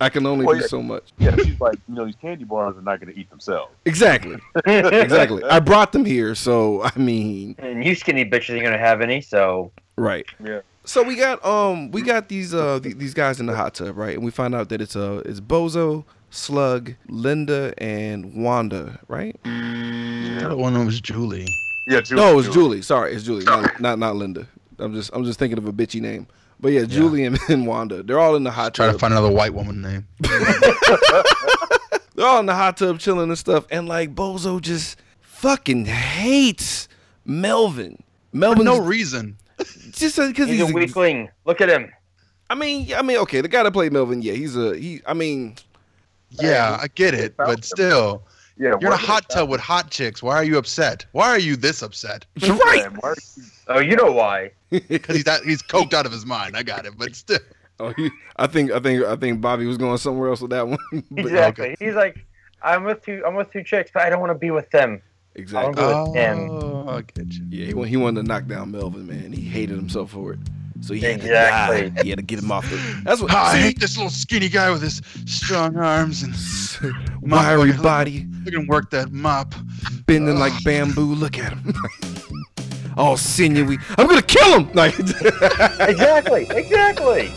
I 0.00 0.08
can 0.08 0.24
only 0.26 0.46
Well, 0.46 0.54
do 0.56 0.60
yeah. 0.62 0.66
so 0.68 0.82
much. 0.82 1.10
yeah, 1.18 1.34
she's 1.36 1.60
like, 1.60 1.78
you 1.88 1.94
know, 1.94 2.04
these 2.06 2.16
candy 2.16 2.44
bars 2.44 2.76
are 2.76 2.82
not 2.82 3.00
going 3.00 3.12
to 3.12 3.18
eat 3.20 3.28
themselves. 3.30 3.72
Exactly, 3.84 4.36
exactly. 4.66 5.42
I 5.44 5.58
brought 5.60 5.92
them 5.92 6.04
here, 6.04 6.34
so 6.34 6.82
I 6.82 6.96
mean, 6.96 7.56
and 7.58 7.84
you 7.84 7.94
skinny 7.94 8.24
bitches 8.24 8.54
ain't 8.54 8.64
gonna 8.64 8.78
have 8.78 9.00
any, 9.00 9.20
so 9.20 9.72
right. 9.96 10.26
Yeah. 10.44 10.60
So 10.84 11.02
we 11.02 11.14
got 11.16 11.44
um 11.44 11.90
we 11.92 12.02
got 12.02 12.28
these 12.28 12.52
uh 12.54 12.80
th- 12.82 12.96
these 12.96 13.14
guys 13.14 13.38
in 13.40 13.46
the 13.46 13.54
hot 13.54 13.74
tub, 13.74 13.96
right? 13.96 14.14
And 14.14 14.24
we 14.24 14.30
find 14.30 14.54
out 14.54 14.68
that 14.70 14.80
it's 14.80 14.96
uh 14.96 15.22
it's 15.24 15.40
Bozo, 15.40 16.04
Slug, 16.30 16.94
Linda, 17.08 17.72
and 17.78 18.42
Wanda, 18.42 18.98
right? 19.08 19.36
The 19.44 20.42
other 20.44 20.56
one 20.56 20.84
was 20.84 21.00
Julie. 21.00 21.46
Yeah, 21.86 22.00
Julie, 22.00 22.20
No, 22.22 22.38
it's 22.38 22.48
Julie. 22.48 22.82
Sorry, 22.82 23.12
it's 23.12 23.24
Julie, 23.24 23.44
not 23.44 23.80
not, 23.80 23.98
not 23.98 24.16
Linda. 24.16 24.46
I'm 24.78 24.92
just 24.94 25.10
I'm 25.12 25.24
just 25.24 25.38
thinking 25.38 25.58
of 25.58 25.66
a 25.66 25.72
bitchy 25.72 26.00
name. 26.00 26.26
But 26.58 26.72
yeah, 26.72 26.84
Julie 26.84 27.24
and, 27.24 27.38
and 27.48 27.66
Wanda, 27.66 28.02
they're 28.02 28.20
all 28.20 28.36
in 28.36 28.44
the 28.44 28.50
hot 28.50 28.74
tub. 28.74 28.86
Try 28.86 28.92
to 28.92 28.98
find 28.98 29.12
another 29.12 29.30
white 29.32 29.54
woman 29.54 29.80
name. 29.82 30.06
they're 32.14 32.26
all 32.26 32.40
in 32.40 32.46
the 32.46 32.54
hot 32.54 32.76
tub 32.76 32.98
chilling 32.98 33.28
and 33.28 33.38
stuff, 33.38 33.66
and 33.70 33.88
like 33.88 34.14
Bozo 34.14 34.60
just 34.60 34.98
fucking 35.20 35.86
hates 35.86 36.88
Melvin. 37.24 38.02
For 38.30 38.36
Melvin, 38.38 38.64
no 38.64 38.80
reason. 38.80 39.38
Just 39.92 40.16
because 40.16 40.48
he's, 40.48 40.60
he's, 40.60 40.70
a 40.70 40.74
weakling. 40.74 41.28
Look 41.44 41.60
at 41.60 41.68
him. 41.68 41.90
I 42.50 42.54
mean, 42.54 42.92
I 42.94 43.02
mean, 43.02 43.18
okay, 43.18 43.40
the 43.40 43.48
guy 43.48 43.62
that 43.62 43.72
played 43.72 43.92
Melvin, 43.92 44.22
yeah, 44.22 44.34
he's 44.34 44.56
a 44.56 44.76
he. 44.76 45.00
I 45.06 45.14
mean, 45.14 45.56
Yeah, 46.30 46.78
I 46.80 46.88
get 46.88 47.14
it, 47.14 47.36
but 47.36 47.64
still, 47.64 48.22
Yeah, 48.58 48.74
you're 48.80 48.90
in 48.90 48.92
a 48.92 48.96
hot 48.96 49.28
tub 49.30 49.48
with 49.48 49.60
hot 49.60 49.90
chicks. 49.90 50.22
Why 50.22 50.36
are 50.36 50.44
you 50.44 50.58
upset? 50.58 51.06
Why 51.12 51.28
are 51.28 51.38
you 51.38 51.56
this 51.56 51.82
upset? 51.82 52.26
right. 52.42 52.82
Man, 52.90 52.96
why 53.00 53.08
are 53.10 53.16
you- 53.36 53.42
Oh, 53.68 53.78
you 53.78 53.96
know 53.96 54.10
why? 54.12 54.50
Because 54.70 55.16
he's 55.16 55.24
that, 55.24 55.42
he's 55.44 55.62
coked 55.62 55.94
out 55.94 56.04
of 56.04 56.12
his 56.12 56.26
mind. 56.26 56.56
I 56.56 56.62
got 56.62 56.84
it, 56.84 56.94
but 56.98 57.14
still. 57.14 57.38
Oh, 57.80 57.90
he, 57.96 58.10
I 58.36 58.46
think 58.46 58.70
I 58.70 58.80
think 58.80 59.04
I 59.04 59.16
think 59.16 59.40
Bobby 59.40 59.66
was 59.66 59.78
going 59.78 59.96
somewhere 59.98 60.28
else 60.28 60.40
with 60.40 60.50
that 60.50 60.66
one. 60.68 60.78
But- 61.10 61.24
Exactly. 61.24 61.76
He's 61.78 61.94
like, 61.94 62.24
I'm 62.62 62.84
with 62.84 63.02
two. 63.04 63.22
I'm 63.26 63.34
with 63.34 63.50
two 63.52 63.62
chicks, 63.62 63.90
but 63.94 64.02
I 64.02 64.10
don't 64.10 64.20
want 64.20 64.30
to 64.30 64.38
be 64.38 64.50
with 64.50 64.70
them. 64.70 65.00
Exactly. 65.34 65.82
I'll 65.82 66.06
With 66.12 66.14
him. 66.16 66.48
Oh, 66.50 66.86
I 66.88 67.02
get 67.02 67.32
you. 67.32 67.44
Yeah, 67.48 67.66
he, 67.66 67.74
wa- 67.74 67.84
he 67.84 67.96
wanted 67.96 68.22
to 68.22 68.28
knock 68.28 68.46
down 68.46 68.70
Melvin, 68.72 69.06
man. 69.06 69.32
He 69.32 69.42
hated 69.42 69.76
himself 69.76 70.10
for 70.12 70.32
it. 70.32 70.38
So 70.80 70.94
he 70.94 71.00
had 71.00 71.16
Exactly. 71.20 71.82
to 71.82 71.90
die. 71.90 72.02
He 72.02 72.10
had 72.10 72.18
to 72.18 72.24
get 72.24 72.40
him 72.40 72.50
off 72.50 72.68
the. 72.68 72.76
That's 73.04 73.20
what. 73.20 73.30
I 73.32 73.52
see, 73.54 73.58
hate 73.60 73.78
this 73.80 73.96
little 73.96 74.10
skinny 74.10 74.48
guy 74.48 74.70
with 74.70 74.82
his 74.82 75.00
strong 75.26 75.76
arms 75.76 76.22
and 76.24 76.34
wiry 77.22 77.72
Look- 77.72 77.82
body, 77.82 78.26
Look 78.44 78.48
at 78.54 78.60
him 78.60 78.66
work 78.66 78.90
that 78.90 79.12
mop. 79.12 79.54
bending 80.06 80.38
like 80.38 80.52
bamboo. 80.64 81.14
Look 81.14 81.38
at 81.38 81.52
him. 81.52 81.72
All 82.96 83.16
sinewy. 83.16 83.78
I'm 83.96 84.06
gonna 84.06 84.20
kill 84.22 84.60
him. 84.60 84.72
Like, 84.74 84.98
Exactly. 84.98 86.46
Exactly. 86.50 87.30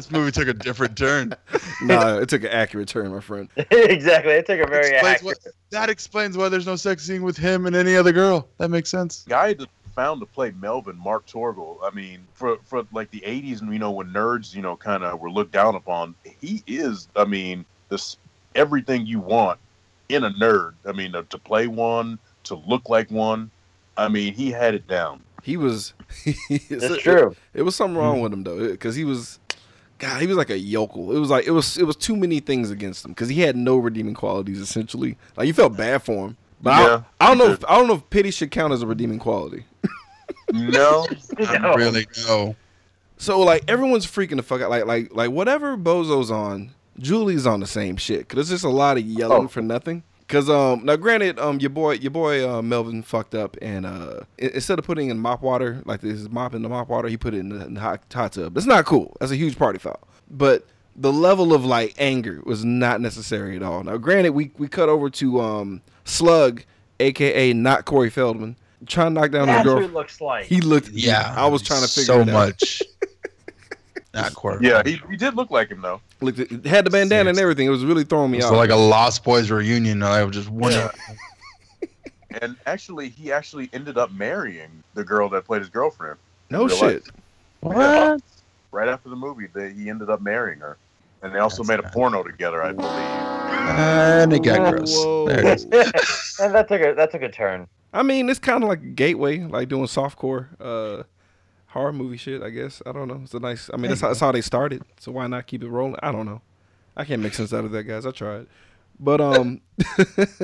This 0.00 0.10
movie 0.10 0.30
took 0.30 0.48
a 0.48 0.54
different 0.54 0.96
turn. 0.96 1.34
no, 1.82 2.18
it 2.18 2.30
took 2.30 2.42
an 2.42 2.48
accurate 2.48 2.88
turn, 2.88 3.12
my 3.12 3.20
friend. 3.20 3.50
exactly. 3.70 4.32
It 4.32 4.46
took 4.46 4.58
a 4.60 4.66
very 4.66 4.94
Explains 4.94 5.16
accurate. 5.16 5.38
what- 5.44 5.54
that 5.70 5.90
explains 5.90 6.36
why 6.38 6.48
there's 6.48 6.66
no 6.66 6.74
sex 6.74 7.04
scene 7.04 7.22
with 7.22 7.36
him 7.36 7.66
and 7.66 7.76
any 7.76 7.94
other 7.96 8.12
girl. 8.12 8.48
That 8.56 8.70
makes 8.70 8.88
sense. 8.88 9.24
guy 9.28 9.54
found 9.94 10.20
to 10.20 10.26
play 10.26 10.52
Melvin, 10.58 10.96
Mark 10.96 11.26
Torgl. 11.26 11.76
I 11.82 11.94
mean, 11.94 12.26
for 12.32 12.56
for 12.64 12.86
like 12.92 13.10
the 13.10 13.20
'80s, 13.20 13.60
and 13.60 13.70
you 13.72 13.78
know 13.78 13.90
when 13.90 14.08
nerds, 14.08 14.54
you 14.54 14.62
know, 14.62 14.74
kind 14.74 15.04
of 15.04 15.20
were 15.20 15.30
looked 15.30 15.52
down 15.52 15.74
upon. 15.74 16.14
He 16.40 16.62
is, 16.66 17.08
I 17.14 17.24
mean, 17.24 17.66
this 17.90 18.16
everything 18.54 19.04
you 19.04 19.20
want 19.20 19.60
in 20.08 20.24
a 20.24 20.30
nerd. 20.30 20.72
I 20.86 20.92
mean, 20.92 21.12
to, 21.12 21.24
to 21.24 21.38
play 21.38 21.66
one, 21.66 22.18
to 22.44 22.54
look 22.54 22.88
like 22.88 23.10
one. 23.10 23.50
I 23.96 24.08
mean, 24.08 24.32
he 24.32 24.50
had 24.50 24.74
it 24.74 24.88
down. 24.88 25.22
He 25.42 25.56
was. 25.56 25.92
It's 26.48 27.02
true. 27.02 27.36
It 27.54 27.62
was 27.62 27.76
something 27.76 27.96
wrong 27.96 28.14
mm-hmm. 28.14 28.22
with 28.22 28.32
him 28.32 28.42
though, 28.44 28.68
because 28.70 28.96
he 28.96 29.04
was, 29.04 29.38
God, 30.00 30.20
he 30.20 30.26
was 30.26 30.36
like 30.36 30.50
a 30.50 30.58
yokel. 30.58 31.14
It 31.14 31.18
was 31.20 31.30
like 31.30 31.46
it 31.46 31.50
was 31.52 31.76
it 31.78 31.84
was 31.84 31.94
too 31.94 32.16
many 32.16 32.40
things 32.40 32.70
against 32.70 33.04
him 33.04 33.12
because 33.12 33.28
he 33.28 33.40
had 33.40 33.54
no 33.56 33.76
redeeming 33.76 34.14
qualities. 34.14 34.58
Essentially, 34.58 35.16
like 35.36 35.46
you 35.46 35.52
felt 35.54 35.76
bad 35.76 36.02
for 36.02 36.26
him. 36.28 36.36
But 36.62 36.70
I, 36.72 36.82
Yeah, 36.82 37.02
I 37.20 37.26
don't 37.28 37.38
know. 37.38 37.52
If, 37.52 37.64
I 37.66 37.76
don't 37.76 37.86
know 37.86 37.94
if 37.94 38.10
pity 38.10 38.30
should 38.30 38.50
count 38.50 38.72
as 38.72 38.82
a 38.82 38.86
redeeming 38.86 39.18
quality. 39.20 39.64
No, 40.52 41.06
I 41.38 41.58
No. 41.58 41.74
really 41.76 42.06
know. 42.26 42.56
So 43.16 43.38
like 43.40 43.62
everyone's 43.68 44.06
freaking 44.06 44.36
the 44.36 44.42
fuck 44.42 44.60
out. 44.60 44.70
Like 44.70 44.84
like 44.86 45.14
like 45.14 45.30
whatever 45.30 45.76
Bozo's 45.76 46.30
on, 46.30 46.70
Julie's 46.98 47.46
on 47.46 47.60
the 47.60 47.66
same 47.68 47.96
shit. 47.96 48.28
Cause 48.28 48.36
there's 48.36 48.48
just 48.48 48.64
a 48.64 48.68
lot 48.68 48.96
of 48.96 49.04
yelling 49.04 49.44
Oh. 49.44 49.48
for 49.48 49.62
nothing. 49.62 50.02
Cause 50.30 50.48
um 50.48 50.84
now 50.84 50.94
granted 50.96 51.38
um 51.40 51.58
your 51.58 51.70
boy 51.70 51.94
your 51.94 52.12
boy 52.12 52.48
uh, 52.48 52.62
Melvin 52.62 53.02
fucked 53.02 53.34
up 53.34 53.56
and 53.60 53.84
uh 53.84 54.20
instead 54.38 54.78
of 54.78 54.84
putting 54.84 55.10
in 55.10 55.18
mop 55.18 55.42
water 55.42 55.82
like 55.86 56.00
this 56.02 56.28
mop 56.30 56.54
in 56.54 56.62
the 56.62 56.68
mop 56.68 56.88
water 56.88 57.08
he 57.08 57.16
put 57.16 57.34
it 57.34 57.38
in 57.38 57.48
the, 57.48 57.66
in 57.66 57.74
the 57.74 57.80
hot, 57.80 58.00
hot 58.14 58.32
tub. 58.32 58.54
That's 58.54 58.64
not 58.66 58.84
cool. 58.84 59.16
That's 59.18 59.32
a 59.32 59.36
huge 59.36 59.58
party 59.58 59.80
foul. 59.80 59.98
But 60.30 60.66
the 60.94 61.12
level 61.12 61.52
of 61.52 61.64
like 61.64 61.94
anger 61.98 62.42
was 62.46 62.64
not 62.64 63.00
necessary 63.00 63.56
at 63.56 63.62
all. 63.64 63.82
Now 63.82 63.96
granted 63.96 64.30
we 64.30 64.52
we 64.56 64.68
cut 64.68 64.88
over 64.88 65.10
to 65.10 65.40
um 65.40 65.82
Slug, 66.04 66.62
aka 67.00 67.52
not 67.52 67.84
Corey 67.84 68.08
Feldman, 68.10 68.54
trying 68.86 69.14
to 69.14 69.20
knock 69.20 69.32
down 69.32 69.48
That's 69.48 69.64
the 69.66 69.74
what 69.74 69.80
girl. 69.80 69.88
it 69.88 69.92
looks 69.92 70.20
like. 70.20 70.46
He 70.46 70.60
looked 70.60 70.90
Yeah, 70.90 71.34
I 71.36 71.46
was 71.48 71.60
trying 71.62 71.82
to 71.82 71.88
figure 71.88 72.04
so 72.14 72.20
it 72.20 72.28
out. 72.28 72.32
much. 72.32 72.82
Not 74.12 74.34
Corey. 74.34 74.58
yeah, 74.66 74.82
he, 74.84 75.00
he 75.08 75.16
did 75.16 75.34
look 75.36 75.50
like 75.50 75.68
him 75.68 75.80
though. 75.82 76.00
Looked 76.20 76.40
at, 76.40 76.50
had 76.66 76.84
the 76.84 76.90
bandana 76.90 77.30
and 77.30 77.38
everything. 77.38 77.66
It 77.66 77.70
was 77.70 77.84
really 77.84 78.02
throwing 78.04 78.30
me 78.32 78.38
It's 78.38 78.46
off. 78.46 78.52
like 78.54 78.70
a 78.70 78.76
Lost 78.76 79.22
Boys 79.22 79.50
reunion. 79.50 80.02
and 80.02 80.04
I 80.12 80.24
was 80.24 80.34
just 80.34 80.48
wondering. 80.48 80.88
And 82.40 82.56
actually, 82.66 83.08
he 83.08 83.32
actually 83.32 83.68
ended 83.72 83.98
up 83.98 84.12
marrying 84.12 84.70
the 84.94 85.02
girl 85.04 85.28
that 85.30 85.44
played 85.44 85.60
his 85.60 85.68
girlfriend. 85.68 86.16
no 86.48 86.66
real 86.66 86.76
shit. 86.76 87.02
What? 87.60 88.20
Right 88.72 88.88
after 88.88 89.08
the 89.08 89.16
movie, 89.16 89.48
they, 89.52 89.72
he 89.72 89.90
ended 89.90 90.10
up 90.10 90.20
marrying 90.22 90.60
her, 90.60 90.76
and 91.22 91.34
they 91.34 91.40
also 91.40 91.58
That's 91.64 91.68
made 91.68 91.78
a 91.80 91.82
bad. 91.82 91.92
porno 91.92 92.22
together, 92.22 92.62
I 92.62 92.72
believe. 92.72 92.90
And 92.90 94.32
it 94.32 94.44
got 94.44 94.72
gross. 94.72 94.94
Whoa. 94.96 95.26
There 95.28 95.40
it 95.40 95.46
is. 95.46 95.64
and 96.40 96.54
that 96.54 96.68
took 96.68 96.80
a 96.80 96.94
that 96.94 97.10
took 97.10 97.22
a 97.22 97.28
turn. 97.28 97.66
I 97.92 98.02
mean, 98.04 98.28
it's 98.28 98.38
kind 98.38 98.62
of 98.62 98.68
like 98.68 98.80
a 98.80 98.86
gateway, 98.86 99.40
like 99.40 99.68
doing 99.68 99.86
softcore 99.86 100.46
uh, 100.60 101.02
horror 101.70 101.92
movie 101.92 102.16
shit. 102.16 102.42
I 102.42 102.50
guess 102.50 102.82
I 102.86 102.92
don't 102.92 103.08
know. 103.08 103.20
It's 103.24 103.34
a 103.34 103.40
nice. 103.40 103.70
I 103.72 103.76
mean, 103.76 103.90
that's 103.90 104.00
how, 104.00 104.08
that's 104.08 104.20
how 104.20 104.32
they 104.32 104.40
started. 104.40 104.82
So 104.98 105.12
why 105.12 105.26
not 105.26 105.46
keep 105.46 105.62
it 105.62 105.68
rolling? 105.68 105.96
I 106.02 106.12
don't 106.12 106.26
know. 106.26 106.42
I 106.96 107.04
can't 107.04 107.22
make 107.22 107.34
sense 107.34 107.52
out 107.52 107.64
of 107.64 107.70
that, 107.72 107.84
guys. 107.84 108.06
I 108.06 108.10
tried, 108.10 108.46
but 108.98 109.20
um. 109.20 109.60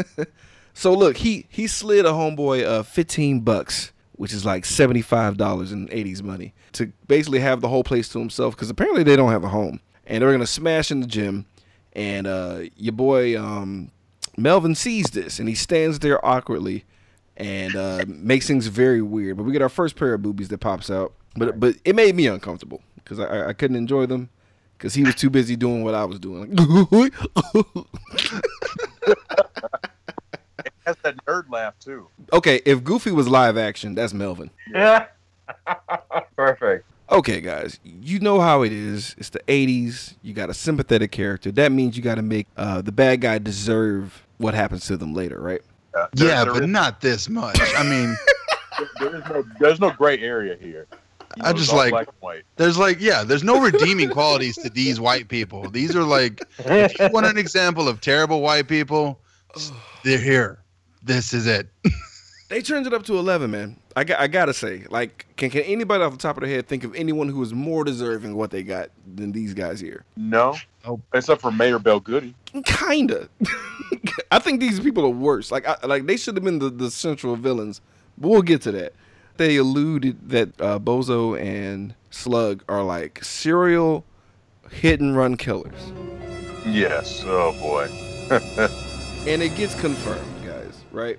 so 0.74 0.94
look, 0.94 1.18
he 1.18 1.46
he 1.48 1.66
slid 1.66 2.06
a 2.06 2.10
homeboy 2.10 2.64
uh 2.64 2.82
fifteen 2.82 3.40
bucks, 3.40 3.92
which 4.12 4.32
is 4.32 4.44
like 4.44 4.64
seventy 4.64 5.02
five 5.02 5.36
dollars 5.36 5.72
in 5.72 5.88
eighties 5.92 6.22
money, 6.22 6.54
to 6.72 6.92
basically 7.08 7.40
have 7.40 7.60
the 7.60 7.68
whole 7.68 7.84
place 7.84 8.08
to 8.10 8.18
himself 8.18 8.54
because 8.54 8.70
apparently 8.70 9.02
they 9.02 9.16
don't 9.16 9.32
have 9.32 9.44
a 9.44 9.48
home, 9.48 9.80
and 10.06 10.22
they're 10.22 10.32
gonna 10.32 10.46
smash 10.46 10.90
in 10.90 11.00
the 11.00 11.06
gym, 11.06 11.46
and 11.92 12.26
uh 12.26 12.60
your 12.76 12.92
boy 12.92 13.38
um 13.38 13.90
Melvin 14.36 14.74
sees 14.74 15.06
this 15.06 15.38
and 15.38 15.48
he 15.48 15.54
stands 15.54 16.00
there 16.00 16.24
awkwardly 16.24 16.84
and 17.36 17.76
uh, 17.76 18.04
makes 18.06 18.46
things 18.46 18.66
very 18.66 19.02
weird. 19.02 19.36
But 19.36 19.44
we 19.44 19.52
get 19.52 19.62
our 19.62 19.68
first 19.68 19.96
pair 19.96 20.14
of 20.14 20.22
boobies 20.22 20.48
that 20.48 20.58
pops 20.58 20.90
out, 20.90 21.12
but 21.36 21.58
but 21.60 21.76
it 21.84 21.94
made 21.94 22.14
me 22.14 22.26
uncomfortable 22.26 22.82
because 22.96 23.20
I, 23.20 23.48
I 23.48 23.52
couldn't 23.52 23.76
enjoy 23.76 24.06
them, 24.06 24.30
because 24.76 24.94
he 24.94 25.04
was 25.04 25.14
too 25.14 25.30
busy 25.30 25.56
doing 25.56 25.84
what 25.84 25.94
I 25.94 26.04
was 26.04 26.18
doing. 26.18 26.56
Has 30.84 30.96
that 31.02 31.16
nerd 31.26 31.50
laugh 31.50 31.78
too. 31.80 32.08
okay, 32.32 32.60
if 32.64 32.84
Goofy 32.84 33.10
was 33.10 33.28
live 33.28 33.56
action, 33.56 33.94
that's 33.96 34.14
Melvin. 34.14 34.50
Yeah. 34.72 35.06
Perfect. 36.36 36.86
Okay, 37.10 37.40
guys, 37.40 37.78
you 37.84 38.18
know 38.18 38.40
how 38.40 38.62
it 38.62 38.72
is. 38.72 39.14
It's 39.18 39.30
the 39.30 39.40
80s. 39.46 40.14
You 40.22 40.32
got 40.34 40.50
a 40.50 40.54
sympathetic 40.54 41.12
character. 41.12 41.52
That 41.52 41.70
means 41.72 41.96
you 41.96 42.02
got 42.02 42.16
to 42.16 42.22
make 42.22 42.48
uh, 42.56 42.82
the 42.82 42.90
bad 42.92 43.20
guy 43.20 43.38
deserve 43.38 44.24
what 44.38 44.54
happens 44.54 44.86
to 44.86 44.96
them 44.96 45.14
later, 45.14 45.40
right? 45.40 45.62
There- 46.12 46.28
Yeah, 46.28 46.44
there 46.44 46.52
but 46.54 46.62
is- 46.64 46.68
not 46.68 47.00
this 47.00 47.28
much. 47.28 47.58
I 47.76 47.82
mean, 47.82 48.16
there 49.00 49.16
is 49.16 49.24
no 49.28 49.44
there's 49.60 49.80
no 49.80 49.90
gray 49.90 50.18
area 50.20 50.56
here. 50.60 50.86
You 51.36 51.42
I 51.44 51.52
just 51.52 51.72
like- 51.72 51.92
white. 52.20 52.44
there's 52.56 52.78
like, 52.78 52.98
yeah, 53.00 53.22
there's 53.24 53.42
no 53.44 53.60
redeeming 53.60 54.08
qualities 54.10 54.56
to 54.58 54.70
these 54.70 55.00
white 55.00 55.28
people. 55.28 55.68
These 55.70 55.94
are 55.96 56.02
like, 56.04 56.42
if 56.58 56.98
you 56.98 57.08
want 57.12 57.26
an 57.26 57.36
example 57.36 57.88
of 57.88 58.00
terrible 58.00 58.40
white 58.40 58.68
people, 58.68 59.18
they're 60.04 60.18
here. 60.18 60.58
This 61.02 61.32
is 61.34 61.46
it. 61.46 61.68
They 62.48 62.62
turned 62.62 62.86
it 62.86 62.94
up 62.94 63.02
to 63.06 63.18
11, 63.18 63.50
man. 63.50 63.76
I, 63.96 64.04
got, 64.04 64.20
I 64.20 64.28
gotta 64.28 64.54
say, 64.54 64.84
like, 64.88 65.26
can, 65.36 65.50
can 65.50 65.62
anybody 65.62 66.04
off 66.04 66.12
the 66.12 66.18
top 66.18 66.36
of 66.36 66.42
their 66.42 66.50
head 66.50 66.68
think 66.68 66.84
of 66.84 66.94
anyone 66.94 67.28
who 67.28 67.42
is 67.42 67.52
more 67.52 67.82
deserving 67.82 68.32
of 68.32 68.36
what 68.36 68.50
they 68.52 68.62
got 68.62 68.90
than 69.16 69.32
these 69.32 69.52
guys 69.52 69.80
here? 69.80 70.04
No, 70.16 70.54
Nope. 70.86 71.00
except 71.12 71.40
for 71.40 71.50
Mayor 71.50 71.80
Belgoody. 71.80 72.34
Kinda. 72.64 73.28
I 74.30 74.38
think 74.38 74.60
these 74.60 74.78
people 74.78 75.04
are 75.04 75.08
worse. 75.10 75.50
Like, 75.50 75.66
I, 75.66 75.76
like 75.84 76.06
they 76.06 76.16
should 76.16 76.36
have 76.36 76.44
been 76.44 76.60
the, 76.60 76.70
the 76.70 76.90
central 76.90 77.34
villains. 77.34 77.80
But 78.16 78.28
we'll 78.28 78.42
get 78.42 78.62
to 78.62 78.72
that. 78.72 78.92
They 79.38 79.56
alluded 79.56 80.30
that 80.30 80.60
uh, 80.60 80.78
Bozo 80.78 81.38
and 81.40 81.94
Slug 82.10 82.62
are 82.68 82.82
like 82.84 83.22
serial 83.24 84.04
hit 84.70 85.00
and 85.00 85.16
run 85.16 85.36
killers, 85.36 85.92
Yes. 86.64 87.22
Oh 87.26 87.52
boy. 87.60 87.88
and 89.30 89.42
it 89.42 89.54
gets 89.56 89.74
confirmed, 89.80 90.26
guys. 90.44 90.82
Right? 90.90 91.18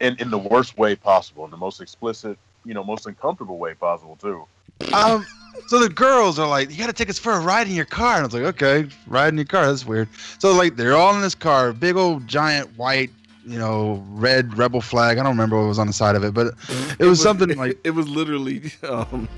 In 0.00 0.16
in 0.18 0.30
the 0.30 0.38
worst 0.38 0.76
way 0.78 0.94
possible, 0.96 1.44
in 1.44 1.50
the 1.50 1.56
most 1.56 1.80
explicit, 1.80 2.38
you 2.64 2.74
know, 2.74 2.84
most 2.84 3.06
uncomfortable 3.06 3.58
way 3.58 3.74
possible 3.74 4.16
too. 4.20 4.44
Um, 4.92 5.24
so 5.68 5.78
the 5.78 5.88
girls 5.88 6.38
are 6.38 6.46
like, 6.46 6.70
you 6.70 6.76
got 6.76 6.88
to 6.88 6.92
take 6.92 7.08
us 7.08 7.18
for 7.18 7.32
a 7.32 7.40
ride 7.40 7.66
in 7.66 7.74
your 7.74 7.86
car. 7.86 8.16
And 8.16 8.22
I 8.22 8.26
was 8.26 8.34
like, 8.34 8.42
okay, 8.62 8.88
ride 9.06 9.28
in 9.28 9.36
your 9.36 9.46
car. 9.46 9.66
That's 9.66 9.86
weird. 9.86 10.08
So 10.38 10.52
like, 10.52 10.76
they're 10.76 10.94
all 10.96 11.14
in 11.14 11.22
this 11.22 11.34
car, 11.34 11.72
big 11.72 11.96
old 11.96 12.26
giant 12.28 12.76
white, 12.76 13.10
you 13.46 13.58
know, 13.58 14.04
red 14.10 14.56
rebel 14.58 14.82
flag. 14.82 15.16
I 15.18 15.22
don't 15.22 15.32
remember 15.32 15.56
what 15.58 15.66
was 15.68 15.78
on 15.78 15.86
the 15.86 15.92
side 15.94 16.14
of 16.14 16.24
it, 16.24 16.34
but 16.34 16.54
it 16.98 17.06
was 17.06 17.22
something 17.28 17.48
like, 17.56 17.78
it 17.84 17.90
was 17.92 18.06
literally 18.08 18.70
um, 18.82 19.28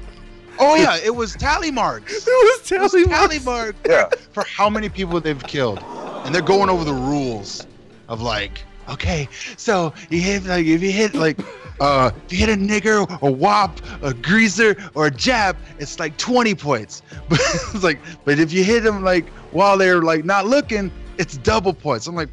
oh 0.58 0.74
yeah, 0.74 0.96
it 1.04 1.14
was 1.14 1.34
tally 1.34 1.70
marks. 1.70 2.12
it 2.26 2.30
was 2.30 2.72
It 2.72 2.80
was 2.80 2.92
tally 2.92 3.04
tally 3.04 3.38
marks. 3.40 3.78
Yeah. 3.86 4.08
for 4.32 4.42
how 4.44 4.68
many 4.68 4.88
people 4.88 5.20
they've 5.20 5.42
killed, 5.44 5.78
and 6.24 6.34
they're 6.34 6.42
going 6.42 6.68
over 6.68 6.84
the 6.84 6.94
rules 6.94 7.64
of 8.08 8.20
like, 8.22 8.64
okay, 8.88 9.28
so 9.56 9.92
you 10.10 10.20
hit 10.20 10.44
like 10.44 10.66
if 10.66 10.82
you 10.82 10.90
hit 10.92 11.14
like, 11.14 11.38
uh, 11.80 12.10
if 12.26 12.32
you 12.32 12.38
hit 12.38 12.48
a 12.48 12.60
nigger, 12.60 13.20
a 13.22 13.30
wop, 13.30 13.80
a 14.02 14.12
greaser, 14.14 14.76
or 14.94 15.06
a 15.06 15.10
jab, 15.10 15.56
it's 15.78 15.98
like 15.98 16.16
20 16.16 16.54
points. 16.54 17.02
But 17.28 17.40
it's 17.40 17.82
like, 17.82 17.98
but 18.24 18.38
if 18.38 18.52
you 18.52 18.64
hit 18.64 18.82
them 18.82 19.02
like 19.04 19.28
while 19.52 19.76
they're 19.78 20.02
like 20.02 20.24
not 20.24 20.46
looking, 20.46 20.90
it's 21.18 21.36
double 21.38 21.74
points. 21.74 22.06
I'm 22.06 22.14
like, 22.14 22.30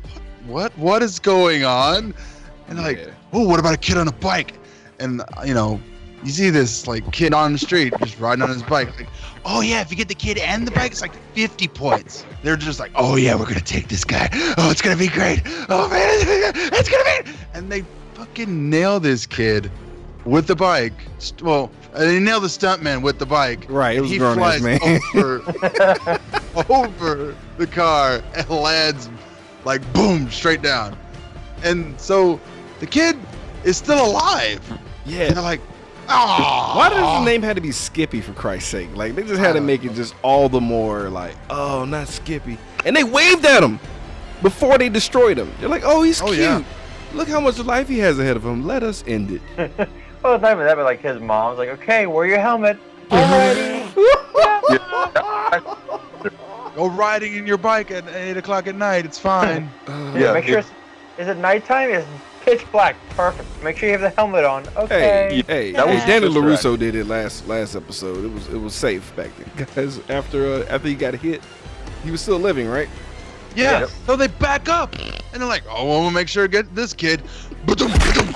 what? 0.48 0.76
What 0.78 1.02
is 1.04 1.20
going 1.20 1.66
on? 1.66 2.14
And 2.68 2.80
like, 2.80 2.98
Yeah. 2.98 3.12
oh, 3.34 3.48
what 3.48 3.60
about 3.60 3.74
a 3.74 3.78
kid 3.78 3.98
on 3.98 4.08
a 4.08 4.12
bike? 4.14 4.54
And 5.00 5.22
you 5.46 5.54
know, 5.54 5.80
you 6.24 6.32
see 6.32 6.50
this 6.50 6.88
like 6.88 7.12
kid 7.12 7.34
on 7.34 7.54
the 7.54 7.60
street 7.60 7.94
just 8.02 8.20
riding 8.20 8.42
on 8.42 8.50
his 8.50 8.64
bike. 8.64 8.96
Like, 8.98 9.08
oh 9.46 9.62
yeah, 9.62 9.82
if 9.82 9.92
you 9.92 9.98
get 9.98 10.08
the 10.08 10.16
kid 10.16 10.38
and 10.38 10.68
the 10.68 10.72
bike, 10.72 10.92
it's 10.92 11.02
like 11.02 11.16
50 11.34 11.68
points. 11.70 12.26
They're 12.44 12.58
just 12.58 12.80
like, 12.80 12.92
oh 12.96 13.16
yeah, 13.16 13.36
we're 13.36 13.46
gonna 13.46 13.62
take 13.62 13.88
this 13.88 14.04
guy. 14.04 14.30
Oh, 14.58 14.70
it's 14.72 14.82
gonna 14.82 14.98
be 14.98 15.08
great. 15.08 15.42
Oh 15.70 15.88
man, 15.90 16.02
it's 16.74 16.90
gonna 16.90 17.24
be. 17.24 17.32
And 17.54 17.72
they 17.72 17.86
fucking 18.16 18.70
nail 18.70 19.00
this 19.00 19.26
kid 19.26 19.72
with 20.26 20.48
the 20.48 20.56
bike. 20.56 20.94
Well, 21.42 21.72
uh, 21.94 22.00
they 22.00 22.20
nail 22.20 22.40
the 22.40 22.48
stuntman 22.48 23.02
with 23.02 23.20
the 23.20 23.26
bike. 23.26 23.66
Right, 23.70 23.98
it 23.98 24.02
was 24.02 24.10
he 24.10 24.18
grown 24.18 24.38
flies 24.38 24.62
man. 24.62 24.80
over, 24.84 25.42
over 26.70 27.36
the 27.58 27.68
car 27.68 28.22
and 28.36 28.50
lands 28.50 29.10
like 29.64 29.82
boom 29.94 30.30
straight 30.30 30.62
down. 30.62 30.98
And 31.64 32.00
so 32.00 32.40
the 32.80 32.88
kid 32.88 33.18
is 33.64 33.78
still 33.78 34.06
alive. 34.06 34.62
Yeah. 35.06 35.28
And 35.28 35.36
they're 35.36 35.44
like, 35.44 35.62
oh. 36.10 36.74
Why 36.76 36.90
does 36.90 37.18
his 37.18 37.26
name 37.26 37.42
had 37.42 37.56
to 37.56 37.62
be 37.62 37.72
Skippy 37.72 38.22
for 38.22 38.34
Christ's 38.34 38.70
sake? 38.70 38.96
Like 38.96 39.16
they 39.16 39.24
just 39.24 39.40
had 39.40 39.54
to 39.54 39.62
make 39.62 39.84
it 39.84 39.94
just 39.94 40.16
all 40.22 40.50
the 40.50 40.62
more 40.62 41.10
like, 41.10 41.36
oh, 41.50 41.86
not 41.86 42.08
Skippy. 42.08 42.58
And 42.86 42.96
they 42.96 43.04
waved 43.04 43.46
at 43.46 43.64
him 43.64 43.80
before 44.42 44.78
they 44.78 44.90
destroyed 44.90 45.38
him. 45.38 45.52
They're 45.60 45.70
like, 45.70 45.84
oh, 45.86 46.04
he's 46.04 46.22
Oh, 46.22 46.28
cute. 46.28 46.40
yeah. 46.40 46.64
Look 47.14 47.28
how 47.28 47.40
much 47.40 47.58
life 47.60 47.88
he 47.88 48.00
has 48.00 48.20
ahead 48.20 48.36
of 48.36 48.46
him. 48.46 48.66
Let 48.68 48.84
us 48.84 49.04
end 49.08 49.40
it. 49.58 49.90
Well, 50.24 50.34
it's 50.34 50.42
not 50.42 50.54
even 50.54 50.66
that, 50.66 50.76
but 50.76 50.86
like 50.86 51.02
his 51.02 51.22
mom's 51.22 51.60
like, 51.60 51.70
okay, 51.70 52.08
wear 52.08 52.26
your 52.26 52.40
helmet. 52.40 52.80
Alrighty. 53.12 53.94
Go 56.76 56.88
riding 56.88 57.36
in 57.36 57.46
your 57.46 57.58
bike 57.58 57.92
at 57.92 58.08
eight 58.10 58.36
o'clock 58.36 58.66
at 58.66 58.74
night. 58.76 59.06
It's 59.06 59.20
fine. 59.20 59.70
Yeah, 59.88 60.34
Make 60.34 60.46
sure 60.46 60.60
it's, 60.60 60.72
is 61.20 61.28
it 61.28 61.38
nighttime? 61.38 61.92
It's 61.92 62.08
pitch 62.46 62.72
black. 62.72 62.96
Perfect. 63.10 63.48
Make 63.64 63.78
sure 63.78 63.88
you 63.90 63.94
have 63.94 64.02
the 64.02 64.10
helmet 64.12 64.46
on. 64.46 64.66
Okay. 64.78 65.00
hey, 65.00 65.44
hey, 65.48 65.72
That 65.74 65.88
hey, 65.88 65.96
was 65.96 66.04
Danny 66.06 66.28
Sister 66.28 66.40
Larusso 66.42 66.80
did 66.80 66.96
it 66.96 67.08
last 67.08 67.48
last 67.48 67.76
episode. 67.76 68.24
It 68.24 68.32
was 68.32 68.48
it 68.50 68.58
was 68.58 68.74
safe 68.74 69.14
back 69.16 69.32
then, 69.38 69.68
guys. 69.76 70.00
After 70.10 70.46
uh, 70.54 70.66
after 70.70 70.88
he 70.88 70.96
got 70.96 71.16
hit, 71.16 71.42
he 72.04 72.12
was 72.12 72.22
still 72.22 72.40
living, 72.40 72.68
right? 72.68 72.88
Yeah. 73.56 73.82
Yep. 73.82 73.90
So 74.06 74.16
they 74.16 74.28
back 74.28 74.70
up 74.70 74.96
and 75.00 75.42
they're 75.42 75.46
like, 75.48 75.64
oh, 75.70 75.86
well, 75.88 76.02
we'll 76.02 76.12
make 76.12 76.28
sure 76.28 76.44
to 76.46 76.52
get 76.52 76.74
this 76.76 76.94
kid. 76.94 77.22
Ba-dum, 77.66 77.92
ba-dum. 77.92 78.36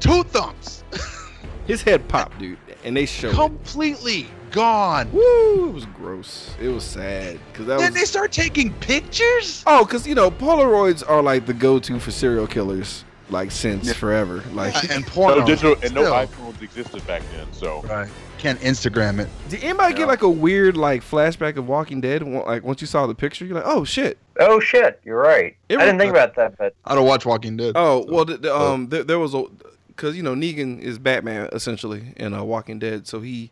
Two 0.00 0.22
thumbs. 0.24 0.84
His 1.66 1.82
head 1.82 2.06
popped, 2.06 2.38
dude, 2.38 2.58
and 2.84 2.96
they 2.96 3.06
showed. 3.06 3.32
it. 3.32 3.34
Completely 3.34 4.28
gone. 4.52 5.10
Woo! 5.10 5.70
It 5.70 5.72
was 5.74 5.86
gross. 5.86 6.54
It 6.60 6.68
was 6.68 6.84
sad 6.84 7.40
because 7.50 7.66
that 7.66 7.78
Then 7.78 7.92
was. 7.92 8.00
they 8.00 8.04
start 8.04 8.30
taking 8.30 8.72
pictures. 8.74 9.64
Oh, 9.66 9.84
because 9.84 10.06
you 10.06 10.14
know 10.14 10.30
Polaroids 10.30 11.02
are 11.08 11.22
like 11.22 11.46
the 11.46 11.54
go-to 11.54 11.98
for 11.98 12.10
serial 12.12 12.46
killers, 12.46 13.04
like 13.30 13.50
since 13.50 13.86
Yeah. 13.86 13.92
forever. 13.94 14.42
Like, 14.52 14.90
and 14.90 15.06
porno. 15.06 15.40
no 15.40 15.46
digital 15.46 15.74
and 15.82 15.94
no 15.94 16.02
Still. 16.04 16.14
iPhones 16.14 16.62
existed 16.62 17.06
back 17.06 17.22
then. 17.32 17.46
So 17.52 17.82
Right. 17.82 18.08
Can't 18.38 18.60
Instagram 18.60 19.18
it. 19.18 19.28
did 19.48 19.64
anybody 19.64 19.92
Yeah. 19.94 19.98
get 20.00 20.08
like 20.08 20.22
a 20.22 20.28
weird 20.28 20.76
like 20.76 21.02
flashback 21.02 21.56
of 21.56 21.66
Walking 21.68 22.00
Dead? 22.00 22.22
Like 22.22 22.62
once 22.62 22.80
you 22.80 22.86
saw 22.86 23.06
the 23.06 23.14
picture, 23.14 23.44
you're 23.44 23.56
like, 23.56 23.64
oh 23.66 23.84
shit. 23.84 24.18
Oh 24.38 24.60
shit, 24.60 25.00
you're 25.04 25.18
right. 25.18 25.56
It 25.68 25.78
I 25.78 25.86
didn't 25.86 25.96
was- 25.96 26.02
think 26.02 26.10
about 26.10 26.34
that, 26.36 26.56
but 26.58 26.74
I 26.84 26.94
don't 26.94 27.06
watch 27.06 27.24
Walking 27.26 27.56
Dead. 27.56 27.72
Oh 27.74 28.04
well, 28.08 28.24
the, 28.24 28.36
the, 28.36 28.54
um, 28.54 28.88
there, 28.90 29.02
there 29.04 29.18
was 29.18 29.34
a 29.34 29.44
because 29.88 30.14
you 30.16 30.22
know 30.22 30.34
Negan 30.34 30.78
is 30.80 30.98
Batman 30.98 31.48
essentially 31.52 32.12
in 32.18 32.34
uh, 32.34 32.44
Walking 32.44 32.78
Dead, 32.78 33.06
so 33.06 33.20
he. 33.20 33.50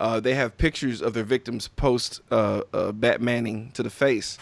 Uh, 0.00 0.18
they 0.18 0.34
have 0.34 0.58
pictures 0.58 1.00
of 1.00 1.14
their 1.14 1.22
victims 1.22 1.68
post 1.68 2.20
uh, 2.32 2.62
uh, 2.74 2.90
Batmaning 2.90 3.72
to 3.74 3.82
the 3.84 3.88
face, 3.88 4.38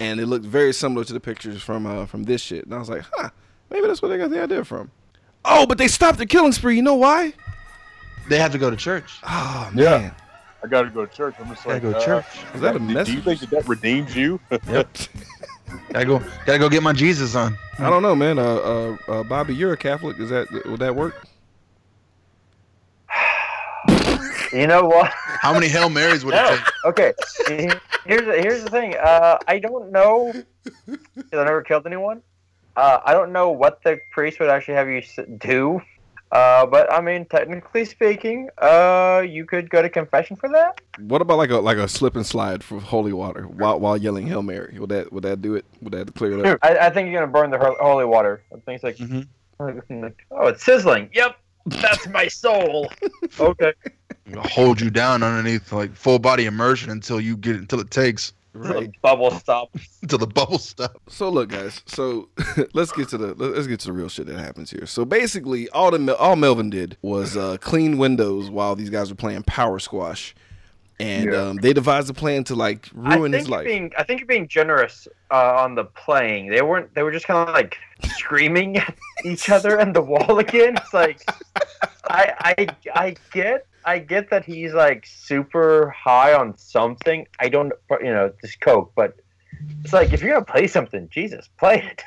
and 0.00 0.18
it 0.18 0.26
looked 0.26 0.44
very 0.44 0.74
similar 0.74 1.04
to 1.04 1.12
the 1.12 1.20
pictures 1.20 1.62
from 1.62 1.86
uh, 1.86 2.06
from 2.06 2.24
this 2.24 2.40
shit. 2.42 2.64
And 2.64 2.74
I 2.74 2.78
was 2.78 2.90
like, 2.90 3.04
huh, 3.14 3.30
maybe 3.70 3.86
that's 3.86 4.02
where 4.02 4.08
they 4.10 4.18
got 4.18 4.30
the 4.30 4.42
idea 4.42 4.64
from. 4.64 4.90
Oh, 5.44 5.66
but 5.66 5.78
they 5.78 5.88
stopped 5.88 6.18
the 6.18 6.26
killing 6.26 6.52
spree. 6.52 6.76
You 6.76 6.82
know 6.82 6.94
why? 6.94 7.32
They 8.28 8.38
have 8.38 8.52
to 8.52 8.58
go 8.58 8.70
to 8.70 8.76
church. 8.76 9.18
Oh 9.24 9.70
Yeah. 9.74 9.98
man, 9.98 10.14
I 10.64 10.66
got 10.66 10.82
to 10.82 10.90
go 10.90 11.06
to 11.06 11.14
church. 11.14 11.34
I'm 11.38 11.48
just 11.48 11.64
Gotta 11.64 11.74
like, 11.74 11.82
go 11.82 11.92
to 11.92 11.98
uh, 11.98 12.04
church. 12.04 12.26
is 12.54 12.60
that 12.60 12.76
a 12.76 12.78
do- 12.80 13.04
Do 13.04 13.12
you 13.12 13.20
think 13.20 13.40
that 13.40 13.50
that 13.50 13.68
redeems 13.68 14.16
you? 14.16 14.40
Yep. 14.68 14.88
gotta 15.92 16.04
go. 16.06 16.18
Gotta 16.46 16.58
go 16.58 16.68
get 16.68 16.82
my 16.82 16.92
Jesus 16.92 17.34
on. 17.34 17.56
I 17.78 17.90
don't 17.90 18.02
know, 18.02 18.14
man. 18.16 18.38
Uh, 18.38 18.42
uh, 18.42 18.96
uh, 19.08 19.22
Bobby, 19.24 19.54
you're 19.54 19.72
a 19.72 19.76
Catholic. 19.76 20.18
Is 20.18 20.30
that 20.30 20.48
would 20.66 20.80
that 20.80 20.94
work? 20.94 21.26
you 24.52 24.66
know 24.66 24.84
what? 24.84 25.10
How 25.40 25.52
many 25.52 25.68
Hail 25.68 25.90
Marys 25.90 26.24
would 26.24 26.34
it 26.34 26.48
take? 26.48 26.60
Okay. 26.84 27.12
Here's 28.06 28.24
the, 28.24 28.32
here's 28.40 28.62
the 28.64 28.70
thing. 28.70 28.94
Uh, 28.96 29.38
I 29.48 29.58
don't 29.58 29.90
know. 29.90 30.32
'cause 30.86 30.98
I 31.32 31.44
never 31.44 31.62
killed 31.62 31.86
anyone. 31.86 32.22
Uh, 32.76 33.00
I 33.04 33.12
don't 33.12 33.32
know 33.32 33.50
what 33.50 33.82
the 33.82 33.98
priest 34.12 34.38
would 34.38 34.50
actually 34.50 34.74
have 34.74 34.88
you 34.88 35.02
do. 35.38 35.80
Uh, 36.32 36.66
but 36.66 36.92
I 36.92 37.00
mean, 37.00 37.24
technically 37.24 37.84
speaking, 37.84 38.48
uh, 38.58 39.22
you 39.26 39.44
could 39.44 39.70
go 39.70 39.80
to 39.80 39.88
confession 39.88 40.36
for 40.36 40.48
that. 40.48 40.80
What 40.98 41.22
about 41.22 41.38
like 41.38 41.50
a 41.50 41.56
like 41.56 41.78
a 41.78 41.86
slip 41.86 42.16
and 42.16 42.26
slide 42.26 42.64
for 42.64 42.80
holy 42.80 43.12
water 43.12 43.44
while 43.44 43.78
while 43.78 43.96
yelling 43.96 44.26
Hail 44.26 44.42
Mary? 44.42 44.76
Would 44.78 44.90
that 44.90 45.12
would 45.12 45.22
that 45.22 45.40
do 45.40 45.54
it? 45.54 45.64
Would 45.82 45.92
that 45.92 46.14
clear 46.14 46.38
it 46.38 46.46
up? 46.46 46.58
I, 46.62 46.78
I 46.78 46.90
think 46.90 47.10
you're 47.10 47.20
gonna 47.20 47.32
burn 47.32 47.50
the 47.50 47.58
holy 47.80 48.04
water. 48.04 48.42
I 48.52 48.56
think 48.56 48.82
it's 48.82 48.84
like, 48.84 48.96
mm-hmm. 48.96 50.08
oh, 50.32 50.46
it's 50.48 50.64
sizzling. 50.64 51.10
Yep, 51.14 51.36
that's 51.66 52.08
my 52.08 52.26
soul. 52.26 52.90
okay. 53.40 53.72
Hold 54.36 54.80
you 54.80 54.90
down 54.90 55.22
underneath 55.22 55.72
like 55.72 55.94
full 55.94 56.18
body 56.18 56.46
immersion 56.46 56.90
until 56.90 57.20
you 57.20 57.36
get 57.36 57.54
until 57.54 57.78
it 57.78 57.92
takes 57.92 58.32
The 58.62 58.92
bubble 59.02 59.30
stop. 59.32 59.70
until 60.02 60.18
the 60.18 60.26
bubble 60.26 60.58
stop. 60.58 61.00
So 61.08 61.28
look, 61.28 61.50
guys. 61.50 61.82
So 61.86 62.28
let's 62.74 62.92
get 62.92 63.08
to 63.10 63.18
the 63.18 63.34
let's 63.34 63.66
get 63.66 63.80
to 63.80 63.86
the 63.86 63.92
real 63.92 64.08
shit 64.08 64.26
that 64.26 64.38
happens 64.38 64.70
here. 64.70 64.86
So 64.86 65.04
basically, 65.04 65.68
all 65.70 65.90
the 65.90 66.16
all 66.16 66.36
Melvin 66.36 66.70
did 66.70 66.96
was 67.02 67.36
uh, 67.36 67.56
clean 67.60 67.98
windows 67.98 68.50
while 68.50 68.74
these 68.76 68.90
guys 68.90 69.10
were 69.10 69.16
playing 69.16 69.42
power 69.44 69.78
squash, 69.78 70.34
and 71.00 71.30
Yeah. 71.32 71.36
um, 71.48 71.56
they 71.58 71.72
devised 71.72 72.08
a 72.10 72.14
plan 72.14 72.44
to 72.44 72.54
like 72.54 72.88
I 73.04 73.16
ruin 73.16 73.32
think 73.32 73.42
his 73.42 73.48
life. 73.50 73.66
being 73.66 73.92
I 73.98 74.02
think 74.02 74.20
you're 74.20 74.26
being 74.26 74.48
generous 74.48 75.06
uh, 75.30 75.56
on 75.62 75.74
the 75.74 75.84
playing. 75.84 76.48
They 76.48 76.62
weren't. 76.62 76.94
They 76.94 77.02
were 77.02 77.12
just 77.12 77.26
kind 77.26 77.48
of 77.48 77.54
like 77.54 77.76
screaming 78.14 78.76
at 78.78 78.94
each 79.24 79.50
other 79.50 79.78
and 79.78 79.94
the 79.94 80.02
wall 80.02 80.38
again. 80.38 80.76
It's 80.76 80.94
like 80.94 81.20
I 82.08 82.54
I 82.58 82.66
I 82.94 83.14
get 83.32 83.66
I 83.86 84.00
get 84.00 84.30
that 84.30 84.44
he's 84.44 84.74
like 84.74 85.06
super 85.06 85.94
high 85.96 86.34
on 86.34 86.58
something. 86.58 87.26
I 87.38 87.48
don't 87.48 87.72
you 88.00 88.12
know 88.12 88.32
just 88.42 88.60
coke, 88.60 88.92
but 88.96 89.16
it's 89.82 89.92
like 89.92 90.12
if 90.12 90.20
you're 90.20 90.32
gonna 90.32 90.44
play 90.44 90.66
something, 90.66 91.08
Jesus, 91.08 91.48
play 91.56 91.82
it. 91.82 92.02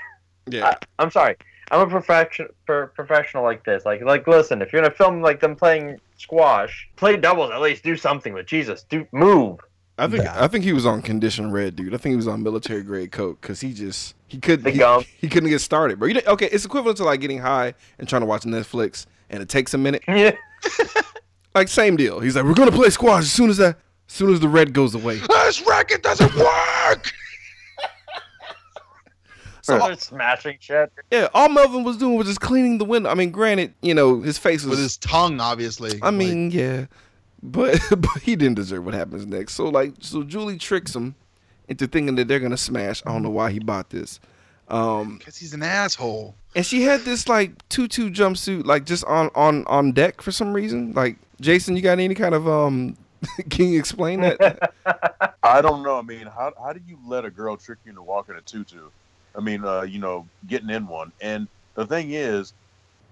yeah, 0.53 0.67
I, 0.67 0.77
I'm 0.99 1.09
sorry. 1.09 1.37
I'm 1.71 1.81
a 1.81 1.87
profession 1.87 2.47
for 2.65 2.87
professional 2.95 3.43
like 3.43 3.63
this. 3.63 3.85
Like 3.85 4.01
like 4.01 4.27
listen, 4.27 4.61
if 4.61 4.73
you're 4.73 4.81
gonna 4.81 4.93
film 4.93 5.21
like 5.21 5.39
them 5.39 5.55
playing 5.55 5.99
squash, 6.17 6.89
play 6.97 7.15
doubles 7.15 7.51
at 7.51 7.61
least. 7.61 7.83
Do 7.83 7.95
something. 7.95 8.33
But 8.33 8.45
Jesus, 8.45 8.83
do 8.83 9.07
move. 9.13 9.59
I 9.97 10.07
think 10.07 10.23
Nah. 10.25 10.43
I 10.43 10.47
think 10.47 10.63
he 10.63 10.73
was 10.73 10.85
on 10.85 11.01
condition 11.01 11.51
red, 11.51 11.75
dude. 11.75 11.93
I 11.93 11.97
think 11.97 12.11
he 12.11 12.15
was 12.17 12.27
on 12.27 12.43
military 12.43 12.83
grade 12.83 13.11
coke 13.11 13.39
because 13.39 13.61
he 13.61 13.73
just 13.73 14.15
he 14.27 14.37
couldn't 14.37 14.73
he, 14.73 14.83
he 15.17 15.29
couldn't 15.29 15.49
get 15.49 15.59
started, 15.59 15.99
bro. 15.99 16.09
You 16.09 16.21
okay, 16.27 16.49
it's 16.51 16.65
equivalent 16.65 16.97
to 16.97 17.05
like 17.05 17.21
getting 17.21 17.39
high 17.39 17.73
and 17.97 18.07
trying 18.07 18.21
to 18.21 18.25
watch 18.25 18.43
Netflix 18.43 19.05
and 19.29 19.41
it 19.41 19.47
takes 19.47 19.73
a 19.73 19.77
minute. 19.77 20.03
Yeah. 20.07 20.35
Like 21.55 21.67
same 21.67 21.95
deal. 21.97 22.19
He's 22.19 22.35
like, 22.35 22.45
we're 22.45 22.53
gonna 22.53 22.71
play 22.71 22.89
squash 22.89 23.23
as 23.23 23.31
soon 23.31 23.49
as 23.49 23.57
that, 23.57 23.77
as 24.07 24.13
soon 24.13 24.33
as 24.33 24.39
the 24.39 24.47
red 24.47 24.73
goes 24.73 24.93
away. 24.95 25.19
This 25.29 25.65
racket 25.65 26.03
doesn't 26.03 26.35
work. 26.35 27.11
So 29.61 29.77
They're 29.77 29.97
smashing 29.97 30.57
shit. 30.61 30.91
yeah, 31.11 31.27
all 31.33 31.49
Melvin 31.49 31.83
was 31.83 31.97
doing 31.97 32.15
was 32.15 32.27
just 32.27 32.39
cleaning 32.41 32.77
the 32.79 32.85
window. 32.85 33.09
I 33.09 33.13
mean, 33.13 33.29
granted, 33.29 33.73
you 33.81 33.93
know, 33.93 34.21
his 34.21 34.37
face 34.37 34.63
was. 34.63 34.71
With 34.71 34.79
his 34.79 34.97
tongue, 34.97 35.39
obviously. 35.39 35.99
I 36.01 36.09
mean, 36.11 36.49
yeah, 36.49 36.85
but 37.43 37.79
but 37.97 38.21
he 38.23 38.35
didn't 38.35 38.55
deserve 38.55 38.85
what 38.85 38.93
happens 38.95 39.27
next. 39.27 39.53
So 39.53 39.65
like, 39.69 39.93
so 39.99 40.23
Julie 40.23 40.57
tricks 40.57 40.95
him 40.95 41.13
into 41.67 41.85
thinking 41.87 42.15
that 42.15 42.27
they're 42.27 42.39
gonna 42.39 42.57
smash. 42.57 43.03
I 43.05 43.11
don't 43.11 43.21
know 43.21 43.29
why 43.29 43.51
he 43.51 43.59
bought 43.59 43.89
this. 43.91 44.19
Um, 44.69 45.17
because 45.17 45.37
he's 45.37 45.53
an 45.53 45.61
asshole. 45.63 46.35
and 46.55 46.65
she 46.65 46.83
had 46.83 47.01
this 47.01 47.27
like 47.27 47.67
tutu 47.69 48.09
jumpsuit 48.09 48.65
like 48.65 48.85
just 48.85 49.03
on 49.05 49.29
on 49.35 49.65
on 49.67 49.91
deck 49.91 50.21
for 50.21 50.31
some 50.31 50.53
reason. 50.53 50.93
Like, 50.93 51.17
Jason, 51.39 51.75
you 51.75 51.81
got 51.81 51.99
any 51.99 52.15
kind 52.15 52.35
of 52.35 52.47
um? 52.47 52.97
can 53.49 53.69
you 53.69 53.79
explain 53.79 54.21
that? 54.21 54.73
I 55.43 55.61
don't 55.61 55.83
know. 55.83 55.97
I 55.97 56.01
mean, 56.01 56.25
how 56.25 56.53
how 56.61 56.73
do 56.73 56.81
you 56.85 56.97
let 57.05 57.25
a 57.25 57.29
girl 57.29 57.57
trick 57.57 57.79
you 57.85 57.89
into 57.89 58.01
walking 58.01 58.35
a 58.35 58.41
tutu? 58.41 58.89
I 59.35 59.41
mean, 59.41 59.63
uh, 59.63 59.81
you 59.81 59.99
know, 59.99 60.27
getting 60.47 60.69
in 60.69 60.87
one. 60.87 61.11
And 61.21 61.47
the 61.75 61.85
thing 61.85 62.11
is, 62.11 62.53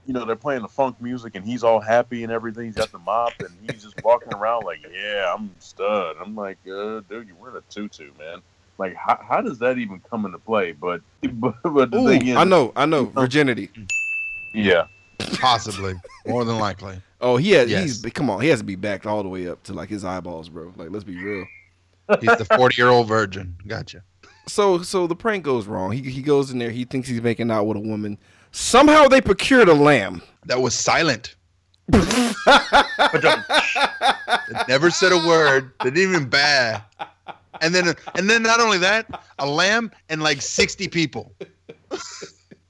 you 0.06 0.14
know, 0.14 0.26
they're 0.26 0.36
playing 0.36 0.62
the 0.62 0.68
funk 0.68 1.02
music, 1.02 1.36
and 1.36 1.46
he's 1.46 1.64
all 1.64 1.80
happy 1.80 2.24
and 2.24 2.32
everything. 2.32 2.66
He's 2.66 2.76
got 2.76 2.92
the 2.92 3.00
mop, 3.00 3.34
and 3.40 3.50
he's 3.62 3.84
just 3.84 3.96
walking 4.04 4.34
around 4.34 4.64
like, 4.64 4.80
"Yeah, 4.92 5.34
I'm 5.36 5.52
stud." 5.60 6.16
I'm 6.20 6.36
like, 6.36 6.58
uh, 6.66 7.02
"Dude, 7.10 7.28
you're 7.28 7.36
wearing 7.38 7.58
a 7.58 7.72
tutu, 7.72 8.12
man." 8.18 8.42
Like, 8.78 8.96
how, 8.96 9.20
how 9.28 9.42
does 9.42 9.60
that 9.60 9.78
even 9.78 10.02
come 10.10 10.26
into 10.26 10.38
play? 10.40 10.72
But 10.72 11.02
but, 11.34 11.56
but 11.64 11.92
the 11.92 11.98
Ooh, 11.98 12.08
thing 12.08 12.28
is, 12.28 12.38
I 12.38 12.44
know, 12.44 12.72
I 12.76 12.86
know, 12.86 13.06
virginity. 13.06 13.70
Yeah, 14.54 14.88
Possibly. 15.40 15.96
More 16.26 16.46
than 16.46 16.60
likely. 16.60 17.02
Oh, 17.20 17.38
he 17.38 17.52
has. 17.52 17.70
Yes. 17.70 18.02
He's 18.02 18.14
come 18.14 18.30
on. 18.30 18.42
He 18.42 18.50
has 18.50 18.60
to 18.60 18.66
be 18.66 18.76
backed 18.76 19.06
all 19.06 19.24
the 19.24 19.30
way 19.30 19.48
up 19.48 19.64
to 19.64 19.74
like 19.74 19.90
his 19.90 20.06
eyeballs, 20.06 20.50
bro. 20.50 20.74
Like, 20.76 20.92
let's 20.92 21.04
be 21.04 21.18
real. 21.22 21.46
He's 22.22 22.38
the 22.38 22.46
40 22.46 22.82
year 22.82 22.90
old 22.90 23.08
virgin. 23.08 23.56
Gotcha. 23.66 24.04
So, 24.48 24.82
so 24.82 25.08
the 25.08 25.16
prank 25.16 25.44
goes 25.44 25.68
wrong. 25.68 25.92
He 25.92 26.02
he 26.02 26.22
goes 26.22 26.52
in 26.52 26.60
there. 26.60 26.70
He 26.72 26.86
thinks 26.86 27.08
he's 27.10 27.22
making 27.22 27.52
out 27.52 27.66
with 27.66 27.78
a 27.78 27.82
woman. 27.82 28.18
Somehow 28.52 29.08
they 29.08 29.20
procured 29.22 29.68
a 29.68 29.74
lamb. 29.74 30.22
That 30.46 30.62
was 30.62 30.74
silent. 30.74 31.36
It 34.50 34.68
never 34.68 34.90
said 34.90 35.12
a 35.12 35.18
word. 35.28 35.72
They 35.84 35.90
didn't 35.92 36.16
even 36.16 36.30
baa. 36.30 36.82
And 37.62 37.74
then, 37.74 37.96
and 38.16 38.30
then 38.30 38.44
not 38.44 38.60
only 38.60 38.78
that, 38.80 39.24
a 39.40 39.46
lamb 39.46 39.92
and 40.10 40.22
like 40.22 40.42
60 40.42 40.88
people. 40.90 41.34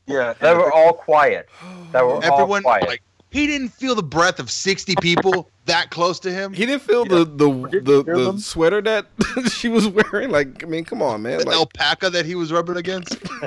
Yeah. 0.08 0.34
they 0.40 0.54
were 0.54 0.72
all 0.72 0.94
quiet. 0.94 1.48
They 1.92 2.02
were 2.02 2.24
Everyone, 2.24 2.64
all 2.66 2.72
quiet. 2.72 2.88
like, 2.88 3.02
he 3.30 3.46
didn't 3.46 3.70
feel 3.70 3.94
the 3.94 4.02
breath 4.04 4.40
of 4.40 4.50
60 4.50 4.96
people 5.02 5.52
that 5.66 5.92
close 5.92 6.20
to 6.22 6.32
him. 6.32 6.54
He 6.54 6.66
didn't 6.66 6.82
feel 6.82 7.04
the 7.06 7.26
the 7.26 7.50
the, 7.82 8.04
the 8.04 8.24
them? 8.24 8.40
sweater 8.40 8.82
that 8.82 9.06
she 9.52 9.68
was 9.68 9.86
wearing. 9.88 10.30
Like, 10.32 10.64
I 10.64 10.68
mean, 10.68 10.86
come 10.86 11.02
on, 11.02 11.22
man. 11.22 11.40
The 11.40 11.46
Like, 11.46 11.56
alpaca 11.56 12.10
that 12.12 12.26
he 12.26 12.36
was 12.36 12.52
rubbing 12.54 12.78
against. 12.78 13.20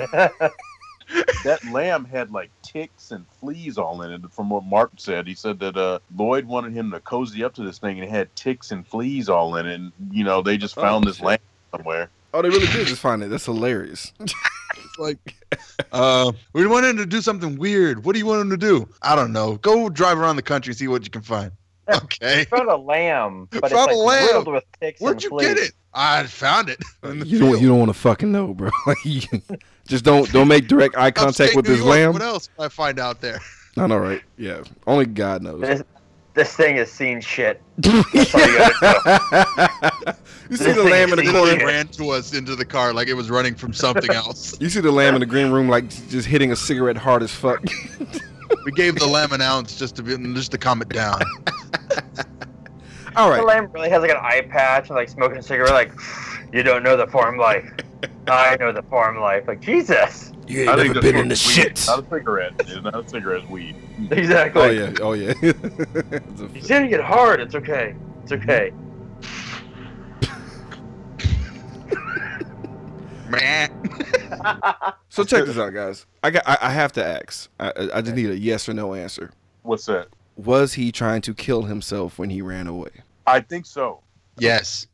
that 1.45 1.61
lamb 1.73 2.05
had 2.05 2.31
like 2.31 2.51
ticks 2.63 3.11
and 3.11 3.25
fleas 3.41 3.79
all 3.79 4.03
in 4.03 4.13
it. 4.13 4.21
From 4.33 4.51
what 4.51 4.65
Mark 4.65 4.93
said, 4.99 5.27
he 5.27 5.35
said 5.35 5.59
that 5.61 5.77
uh, 5.77 5.99
Lloyd 6.15 6.45
wanted 6.45 6.73
him 6.73 6.91
to 6.93 7.01
cozy 7.01 7.43
up 7.43 7.55
to 7.55 7.63
this 7.65 7.79
thing, 7.79 7.99
and 7.99 8.05
it 8.07 8.11
had 8.11 8.35
ticks 8.37 8.71
and 8.71 8.87
fleas 8.87 9.29
all 9.29 9.57
in 9.57 9.67
it. 9.67 9.75
And 9.75 9.93
you 10.11 10.25
know, 10.25 10.43
they 10.43 10.57
just 10.59 10.77
Oh, 10.79 10.83
found 10.83 11.05
this 11.07 11.17
shit. 11.17 11.25
lamb 11.27 11.39
somewhere. 11.75 12.11
oh, 12.35 12.43
they 12.43 12.49
really 12.51 12.67
did 12.67 12.87
just 12.87 13.01
find 13.01 13.23
it. 13.23 13.31
That's 13.31 13.47
hilarious. 13.47 14.13
It's 15.01 15.19
like, 15.51 15.89
uh, 15.93 16.33
we 16.53 16.67
want 16.67 16.87
him 16.87 16.97
to 16.99 17.07
do 17.07 17.21
something 17.21 17.57
weird. 17.59 18.05
What 18.05 18.13
do 18.13 18.19
you 18.19 18.27
want 18.27 18.43
him 18.43 18.51
to 18.51 18.57
do? 18.57 18.89
I 19.03 19.15
don't 19.17 19.33
know. 19.33 19.57
Go 19.57 19.89
drive 19.89 20.19
around 20.19 20.37
the 20.37 20.43
country, 20.43 20.71
and 20.73 20.79
see 20.79 20.89
what 20.89 21.05
you 21.05 21.11
can 21.11 21.23
find. 21.23 21.53
Okay. 21.89 22.45
found 22.45 22.69
a 22.69 22.77
lamb, 22.77 23.49
but 23.51 23.65
it's 23.65 23.73
Found 23.73 23.87
like 23.89 23.97
a 23.97 23.99
lamb. 23.99 24.45
with 24.45 24.65
ticks 24.81 25.01
Where'd 25.01 25.17
and 25.17 25.23
you 25.25 25.29
fleas. 25.31 25.49
get 25.49 25.59
it? 25.59 25.73
I 25.93 26.25
found 26.25 26.69
it. 26.69 26.79
in 27.03 27.19
the 27.21 27.27
You 27.27 27.39
don't 27.41 27.61
you 27.61 27.69
don't 27.69 27.79
want 27.81 27.89
to 27.91 27.99
fucking 27.99 28.31
know, 28.31 28.55
bro. 28.55 28.71
Just 29.89 30.05
don't 30.05 30.31
don't 30.31 30.47
make 30.47 30.69
direct 30.69 30.97
eye 30.97 31.11
contact 31.11 31.41
Upstate 31.41 31.57
with 31.57 31.65
New 31.67 31.73
this 31.73 31.81
York, 31.81 31.91
lamb. 31.91 32.13
What 32.13 32.23
else 32.23 32.47
did 32.47 32.65
I 32.65 32.69
find 32.69 33.01
out 33.01 33.21
there? 33.21 33.41
I 33.77 33.87
know, 33.89 33.97
right? 33.99 34.23
Yeah, 34.37 34.63
only 34.87 35.07
God 35.07 35.43
knows. 35.43 35.61
This, 35.63 35.83
this 36.35 36.55
thing 36.55 36.77
has 36.77 36.91
seen 36.91 37.21
shit. 37.21 37.61
That's 37.79 38.35
all 38.35 38.41
you 38.41 38.59
gotta 38.59 39.93
know. 40.07 40.13
you 40.51 40.57
see 40.57 40.73
the 40.73 40.85
lamb 40.85 41.11
in 41.11 41.17
the 41.25 41.33
corner. 41.33 41.57
thing- 41.57 41.67
ran 41.67 41.89
to 41.89 42.11
us 42.11 42.35
into 42.35 42.55
the 42.57 42.65
car 42.65 42.93
like 42.93 43.09
it 43.09 43.15
was 43.15 43.31
running 43.31 43.55
from 43.55 43.73
something 43.73 44.11
else. 44.11 44.57
You 44.61 44.69
see 44.69 44.81
the 44.81 44.93
lamb 44.93 45.15
in 45.15 45.21
the 45.21 45.27
green 45.27 45.51
room, 45.51 45.69
like 45.69 45.89
just 46.09 46.27
hitting 46.27 46.53
a 46.53 46.57
cigarette 46.57 46.97
hard 46.97 47.23
as 47.23 47.31
fuck. 47.33 47.63
we 48.65 48.73
gave 48.73 48.97
the 48.97 49.07
lamb 49.07 49.33
an 49.33 49.41
ounce 49.41 49.77
just 49.79 49.97
to 49.97 50.03
be, 50.03 50.17
just 50.35 50.51
to 50.53 50.59
calm 50.59 50.83
it 50.83 50.89
down. 50.91 51.21
All 53.17 53.31
The 53.35 53.43
lamb 53.43 53.71
really 53.73 53.91
has 53.91 54.03
like 54.03 54.11
an 54.11 54.19
eye 54.19 54.43
patch 54.43 54.89
and 54.89 54.97
like 54.97 55.09
smoking 55.09 55.39
a 55.39 55.43
cigarette. 55.43 55.73
Like, 55.73 55.93
you 56.53 56.63
don't 56.63 56.83
know 56.83 56.97
the 56.97 57.07
farm 57.07 57.39
life. 57.39 57.69
I 58.29 58.57
know 58.61 58.73
the 58.73 58.83
farm 58.83 59.19
life. 59.19 59.49
Like 59.49 59.61
Jesus. 59.61 60.30
You 60.51 60.65
I 60.69 60.73
ain't 60.73 60.81
think 60.81 60.95
never 60.95 61.01
been 61.01 61.17
in 61.17 61.29
the 61.29 61.35
what 61.35 61.57
weed- 61.57 61.75
shits. 61.77 61.87
Not 61.87 62.05
a 62.05 62.11
cigarette. 62.11 62.53
It's 62.59 62.83
not 62.83 62.95
a 63.05 63.09
cigarette. 63.09 63.49
Weed. 63.51 63.77
Exactly. 64.11 64.63
Oh 64.63 64.71
yeah. 64.71 64.93
Oh 65.01 65.13
yeah. 65.13 65.33
It's 65.43 66.41
a- 66.41 66.49
He's 66.49 66.67
gonna 66.69 66.89
get 66.89 67.01
hard. 67.01 67.41
It's 67.41 67.55
okay. 67.55 67.95
It's 68.23 68.33
okay. 68.33 68.73
Meh. 73.29 73.69
so 75.09 75.23
check 75.25 75.45
this 75.45 75.57
out, 75.59 75.73
guys. 75.73 76.07
I 76.23 76.31
got. 76.31 76.43
I, 76.47 76.59
I 76.63 76.71
have 76.71 76.93
to 76.93 77.05
ask. 77.05 77.49
I, 77.61 77.69
I- 77.71 77.99
I 77.99 78.01
just 78.01 78.17
need 78.17 78.31
a 78.31 78.37
yes 78.39 78.69
or 78.69 78.75
no 78.75 78.95
answer. 78.95 79.31
What's 79.63 79.87
that? 79.87 80.09
Was 80.37 80.73
he 80.75 80.91
trying 80.91 81.21
to 81.23 81.35
kill 81.35 81.63
himself 81.63 82.19
when 82.19 82.31
he 82.31 82.43
ran 82.43 82.67
away? 82.67 82.91
I 83.27 83.41
think 83.41 83.67
so. 83.67 84.01
yes. 84.39 84.87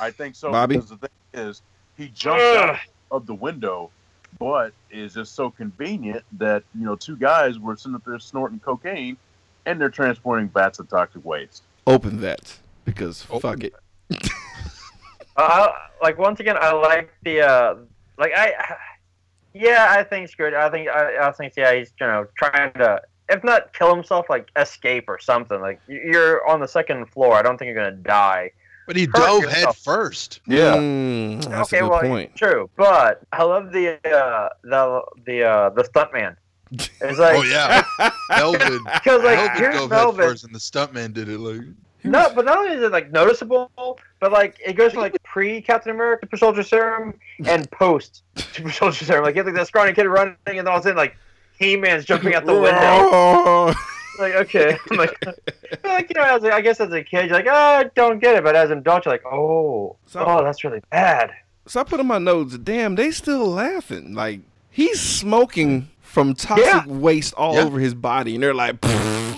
I 0.00 0.10
think 0.10 0.34
so. 0.34 0.50
Bobby? 0.50 0.76
Because 0.76 0.90
the 0.90 0.96
thing 0.96 1.10
is, 1.34 1.62
he 1.96 2.08
jumped 2.08 2.40
out 2.42 2.78
of 3.12 3.26
the 3.26 3.34
window, 3.34 3.90
but 4.38 4.72
is 4.90 5.14
just 5.14 5.34
so 5.34 5.50
convenient 5.50 6.24
that 6.38 6.62
you 6.78 6.84
know 6.84 6.96
two 6.96 7.16
guys 7.16 7.58
were 7.58 7.76
sitting 7.76 7.94
up 7.94 8.04
there 8.04 8.18
snorting 8.18 8.60
cocaine, 8.60 9.16
and 9.66 9.80
they're 9.80 9.90
transporting 9.90 10.48
bats 10.48 10.78
of 10.78 10.88
toxic 10.88 11.24
waste. 11.24 11.62
Open 11.86 12.20
that 12.20 12.58
because 12.84 13.26
Open 13.30 13.40
fuck 13.40 13.64
it. 13.64 13.74
Uh, 15.36 15.68
like 16.02 16.18
once 16.18 16.40
again, 16.40 16.56
I 16.60 16.72
like 16.72 17.10
the 17.22 17.40
uh, 17.40 17.76
like 18.18 18.32
I, 18.36 18.52
yeah, 19.54 19.86
I 19.88 20.02
think 20.02 20.24
it's 20.24 20.34
good. 20.34 20.52
I 20.52 20.68
think 20.68 20.88
I, 20.88 21.28
I 21.28 21.32
think 21.32 21.54
yeah, 21.56 21.72
he's 21.72 21.92
you 21.98 22.06
know 22.06 22.26
trying 22.36 22.72
to 22.74 23.00
if 23.30 23.42
not 23.44 23.72
kill 23.72 23.94
himself, 23.94 24.26
like 24.28 24.48
escape 24.56 25.04
or 25.08 25.18
something. 25.18 25.60
Like 25.60 25.80
you're 25.88 26.46
on 26.46 26.60
the 26.60 26.68
second 26.68 27.06
floor. 27.06 27.34
I 27.34 27.42
don't 27.42 27.56
think 27.56 27.68
you're 27.68 27.82
gonna 27.82 27.96
die. 27.96 28.52
But 28.86 28.96
he 28.96 29.06
dove 29.06 29.42
yourself. 29.42 29.52
head 29.52 29.76
first. 29.76 30.40
Mm, 30.48 31.44
that's 31.44 31.72
okay, 31.72 31.78
a 31.78 31.82
good 31.82 31.90
well, 31.90 32.00
point. 32.00 32.34
true, 32.34 32.68
but 32.76 33.22
I 33.32 33.44
love 33.44 33.72
the 33.72 33.94
uh, 34.10 34.48
the 34.62 35.02
the 35.26 35.42
uh, 35.44 35.70
the 35.70 35.84
stuntman. 35.84 36.36
It's 36.72 37.18
like 37.18 37.36
oh 37.36 37.42
yeah. 37.42 37.82
Melvin. 38.30 38.80
because 38.84 39.22
like 39.22 39.36
Melvin 39.38 39.56
here's 39.56 39.74
dove 39.74 39.90
head 39.90 39.96
Melvin. 39.96 40.28
first, 40.28 40.44
and 40.44 40.54
the 40.54 40.58
stuntman 40.58 41.12
did 41.12 41.28
it. 41.28 41.38
Like 41.38 41.60
No, 42.04 42.32
but 42.34 42.44
not 42.44 42.58
only 42.58 42.74
is 42.76 42.82
it 42.82 42.92
like 42.92 43.10
noticeable, 43.12 43.70
but 44.20 44.32
like 44.32 44.56
it 44.64 44.74
goes 44.74 44.92
from 44.92 45.02
like 45.02 45.20
pre 45.24 45.60
Captain 45.60 45.92
America 45.92 46.26
Super 46.26 46.36
Soldier 46.36 46.62
Serum 46.62 47.14
and 47.44 47.70
post 47.70 48.22
Super 48.36 48.70
Soldier 48.72 49.04
Serum. 49.04 49.24
Like 49.24 49.34
you 49.34 49.40
have 49.40 49.46
like 49.46 49.56
that 49.56 49.66
scrawny 49.66 49.92
kid 49.92 50.06
running, 50.06 50.36
and 50.46 50.58
then 50.58 50.68
all 50.68 50.76
of 50.76 50.80
a 50.80 50.82
sudden 50.84 50.96
like 50.96 51.16
He 51.58 51.76
Man's 51.76 52.04
jumping 52.04 52.34
out 52.34 52.46
the 52.46 52.54
window. 52.54 53.72
Window. 54.20 54.38
Like 54.38 54.46
okay, 54.46 54.76
I'm 54.90 54.96
like, 54.96 55.24
like 55.84 56.10
you 56.14 56.20
know, 56.20 56.36
as 56.36 56.44
a, 56.44 56.52
I 56.54 56.60
guess 56.60 56.80
as 56.80 56.92
a 56.92 57.02
kid, 57.02 57.26
you're 57.26 57.36
like, 57.36 57.46
oh, 57.48 57.52
I 57.52 57.84
don't 57.94 58.18
get 58.20 58.36
it, 58.36 58.44
but 58.44 58.54
as 58.56 58.70
an 58.70 58.78
adult, 58.78 59.04
you're 59.06 59.14
like, 59.14 59.24
oh, 59.26 59.96
So- 60.06 60.24
oh, 60.26 60.44
that's 60.44 60.62
really 60.64 60.82
bad. 60.90 61.30
so 61.66 61.80
I 61.80 61.84
put 61.84 62.00
in 62.00 62.06
my 62.06 62.18
notes. 62.18 62.56
Damn, 62.58 62.94
they 62.94 63.10
still 63.10 63.46
laughing. 63.48 64.14
Like 64.14 64.40
he's 64.70 65.00
smoking 65.00 65.88
from 66.00 66.34
toxic 66.34 66.66
Yeah. 66.66 66.84
waste 66.86 67.34
all 67.34 67.54
Yeah. 67.54 67.62
over 67.64 67.78
his 67.78 67.94
body, 67.94 68.34
and 68.34 68.42
they're 68.42 68.52
like, 68.54 68.82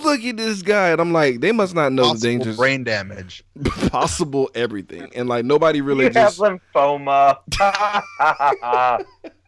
look 0.02 0.24
at 0.24 0.36
this 0.38 0.62
guy, 0.62 0.88
and 0.88 1.00
I'm 1.02 1.12
like, 1.12 1.40
they 1.40 1.52
must 1.52 1.74
not 1.74 1.92
know 1.92 2.14
the 2.14 2.20
dangers, 2.20 2.56
brain 2.56 2.82
damage. 2.82 3.44
possible 3.90 4.50
everything, 4.54 5.10
and 5.14 5.28
like 5.28 5.44
nobody 5.44 5.82
really 5.82 6.04
you 6.04 6.10
just. 6.10 6.40
have 6.40 6.58
lymphoma. 6.74 7.36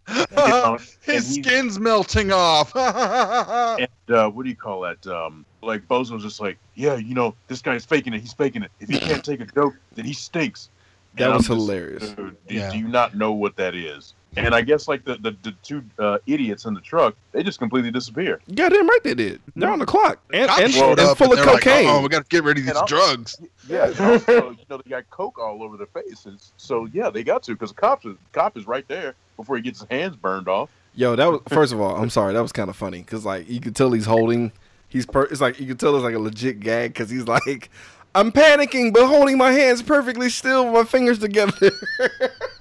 Know, 0.09 0.79
His 1.03 1.35
skin's 1.35 1.79
melting 1.79 2.33
off. 2.33 2.73
And 4.07 4.17
uh, 4.17 4.31
what 4.31 4.43
do 4.45 4.51
you 4.51 4.57
call 4.57 4.83
that? 4.83 5.07
Um, 5.07 5.45
like 5.63 5.87
Bozo's 5.89 6.23
just 6.23 6.41
like, 6.41 6.59
yeah, 6.75 6.97
you 6.97 7.15
know, 7.15 7.35
this 7.49 7.63
guy's 7.63 7.85
faking 7.85 8.13
it. 8.13 8.21
He's 8.21 8.33
faking 8.35 8.63
it. 8.63 8.71
If 8.81 8.89
he 8.89 8.99
can't 8.99 9.25
take 9.25 9.41
a 9.41 9.47
joke, 9.47 9.75
then 9.95 10.05
he 10.05 10.13
stinks. 10.13 10.69
That 11.17 11.25
And 11.25 11.35
was 11.35 11.47
just, 11.47 11.57
hilarious. 11.59 12.11
Dude, 12.11 12.37
Yeah. 12.49 12.71
do 12.71 12.79
you 12.79 12.89
not 12.89 13.17
know 13.17 13.33
what 13.33 13.57
that 13.57 13.75
is? 13.75 14.15
And 14.37 14.55
I 14.55 14.63
guess 14.63 14.89
like 14.89 15.05
the 15.05 15.17
the, 15.17 15.37
the 15.43 15.53
two 15.63 15.83
uh, 15.99 16.19
idiots 16.27 16.65
in 16.65 16.75
the 16.75 16.81
truck, 16.81 17.15
they 17.33 17.43
just 17.43 17.59
completely 17.59 17.91
disappear. 17.91 18.41
Goddamn 18.55 18.89
right 18.89 19.03
they 19.03 19.15
did. 19.15 19.41
They're 19.57 19.71
on 19.71 19.79
the 19.79 19.87
clock 19.87 20.19
and, 20.33 20.49
Cops 20.49 20.61
and, 20.63 20.73
showed 20.73 20.99
and 20.99 21.09
up 21.09 21.19
full 21.19 21.33
of 21.33 21.37
they're 21.39 21.47
like, 21.47 21.63
cocaine. 21.63 21.89
oh, 21.89 22.01
we 22.03 22.09
got 22.09 22.23
to 22.25 22.29
get 22.29 22.45
rid 22.45 22.59
of 22.59 22.65
these 22.65 22.71
And 22.71 22.79
I'll- 22.79 22.87
drugs. 22.87 23.37
Yeah, 23.67 23.93
also, 23.99 24.51
you 24.51 24.59
know, 24.69 24.77
they 24.85 24.91
got 24.91 25.09
coke 25.11 25.39
all 25.39 25.63
over 25.63 25.79
their 25.79 25.87
faces. 25.87 26.53
So 26.59 26.87
yeah, 26.93 27.09
they 27.09 27.25
got 27.25 27.43
to 27.45 27.53
because 27.53 27.71
the 27.71 27.77
cops 27.77 28.05
is 28.05 28.17
cop 28.33 28.59
is 28.59 28.67
right 28.67 28.87
there 28.89 29.15
before 29.39 29.57
he 29.57 29.63
gets 29.63 29.81
his 29.81 29.89
hands 29.89 30.17
burned 30.17 30.49
off. 30.49 30.69
Yo, 30.95 31.17
that 31.17 31.27
was 31.27 31.41
first 31.49 31.73
of 31.73 31.81
all, 31.81 31.97
I'm 31.97 32.11
sorry, 32.11 32.35
that 32.35 32.43
was 32.43 32.53
kind 32.53 32.69
of 32.69 32.77
funny 32.77 32.99
because 32.99 33.25
like 33.25 33.49
you 33.49 33.61
could 33.61 33.75
tell 33.75 33.91
he's 33.93 34.05
holding, 34.05 34.53
he's 34.89 35.07
per, 35.07 35.23
it's 35.25 35.41
like 35.41 35.59
you 35.59 35.67
could 35.67 35.81
tell 35.81 35.97
it's 35.97 36.05
like 36.05 36.15
a 36.15 36.19
legit 36.19 36.61
gag 36.61 36.93
because 36.93 37.09
he's 37.09 37.27
like, 37.27 37.71
I'm 38.15 38.31
panicking 38.31 38.93
but 38.93 39.07
holding 39.07 39.39
my 39.39 39.51
hands 39.53 39.83
perfectly 39.83 40.29
still 40.29 40.67
with 40.67 40.75
my 40.75 40.85
fingers 40.85 41.19
together. 41.19 41.71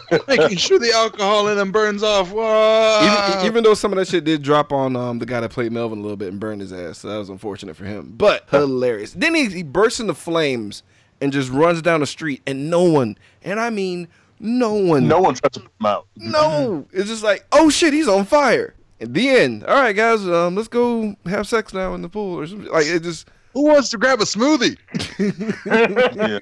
Making 0.28 0.56
sure 0.56 0.78
the 0.78 0.92
alcohol 0.92 1.48
in 1.48 1.56
them 1.56 1.72
burns 1.72 2.02
off. 2.02 2.28
Even, 2.30 3.46
even 3.46 3.64
though 3.64 3.74
some 3.74 3.92
of 3.92 3.98
that 3.98 4.08
shit 4.08 4.24
did 4.24 4.42
drop 4.42 4.72
on 4.72 4.96
um 4.96 5.18
the 5.18 5.26
guy 5.26 5.40
that 5.40 5.50
played 5.50 5.72
Melvin 5.72 5.98
a 5.98 6.02
little 6.02 6.16
bit 6.16 6.28
and 6.28 6.40
burned 6.40 6.60
his 6.60 6.72
ass, 6.72 6.98
so 6.98 7.08
that 7.08 7.18
was 7.18 7.28
unfortunate 7.28 7.76
for 7.76 7.84
him. 7.84 8.14
But 8.16 8.48
hilarious. 8.50 9.12
Then 9.12 9.34
he, 9.34 9.46
he 9.48 9.62
bursts 9.62 10.00
into 10.00 10.14
flames 10.14 10.82
and 11.20 11.32
just 11.32 11.50
runs 11.50 11.82
down 11.82 12.00
the 12.00 12.06
street, 12.06 12.42
and 12.46 12.70
no 12.70 12.82
one, 12.82 13.16
and 13.42 13.60
I 13.60 13.70
mean 13.70 14.08
no 14.40 14.74
one, 14.74 15.06
No 15.06 15.20
one 15.20 15.34
tries 15.34 15.52
to 15.52 15.60
put 15.60 15.70
him 15.80 15.86
out. 15.86 16.06
no, 16.16 16.84
it's 16.92 17.08
just 17.08 17.22
like, 17.22 17.46
oh 17.52 17.70
shit, 17.70 17.92
he's 17.92 18.08
on 18.08 18.24
fire. 18.24 18.74
At 19.00 19.14
the 19.14 19.28
end, 19.28 19.64
all 19.64 19.80
right, 19.80 19.94
guys, 19.94 20.26
um, 20.26 20.54
let's 20.56 20.68
go 20.68 21.14
have 21.26 21.46
sex 21.46 21.72
now 21.72 21.94
in 21.94 22.02
the 22.02 22.08
pool 22.08 22.38
or 22.38 22.46
something. 22.46 22.70
Like 22.70 22.86
it 22.86 23.02
just, 23.02 23.28
Who 23.52 23.62
wants 23.64 23.88
to 23.90 23.98
grab 23.98 24.20
a 24.20 24.24
smoothie? 24.24 24.76
yeah. 26.16 26.38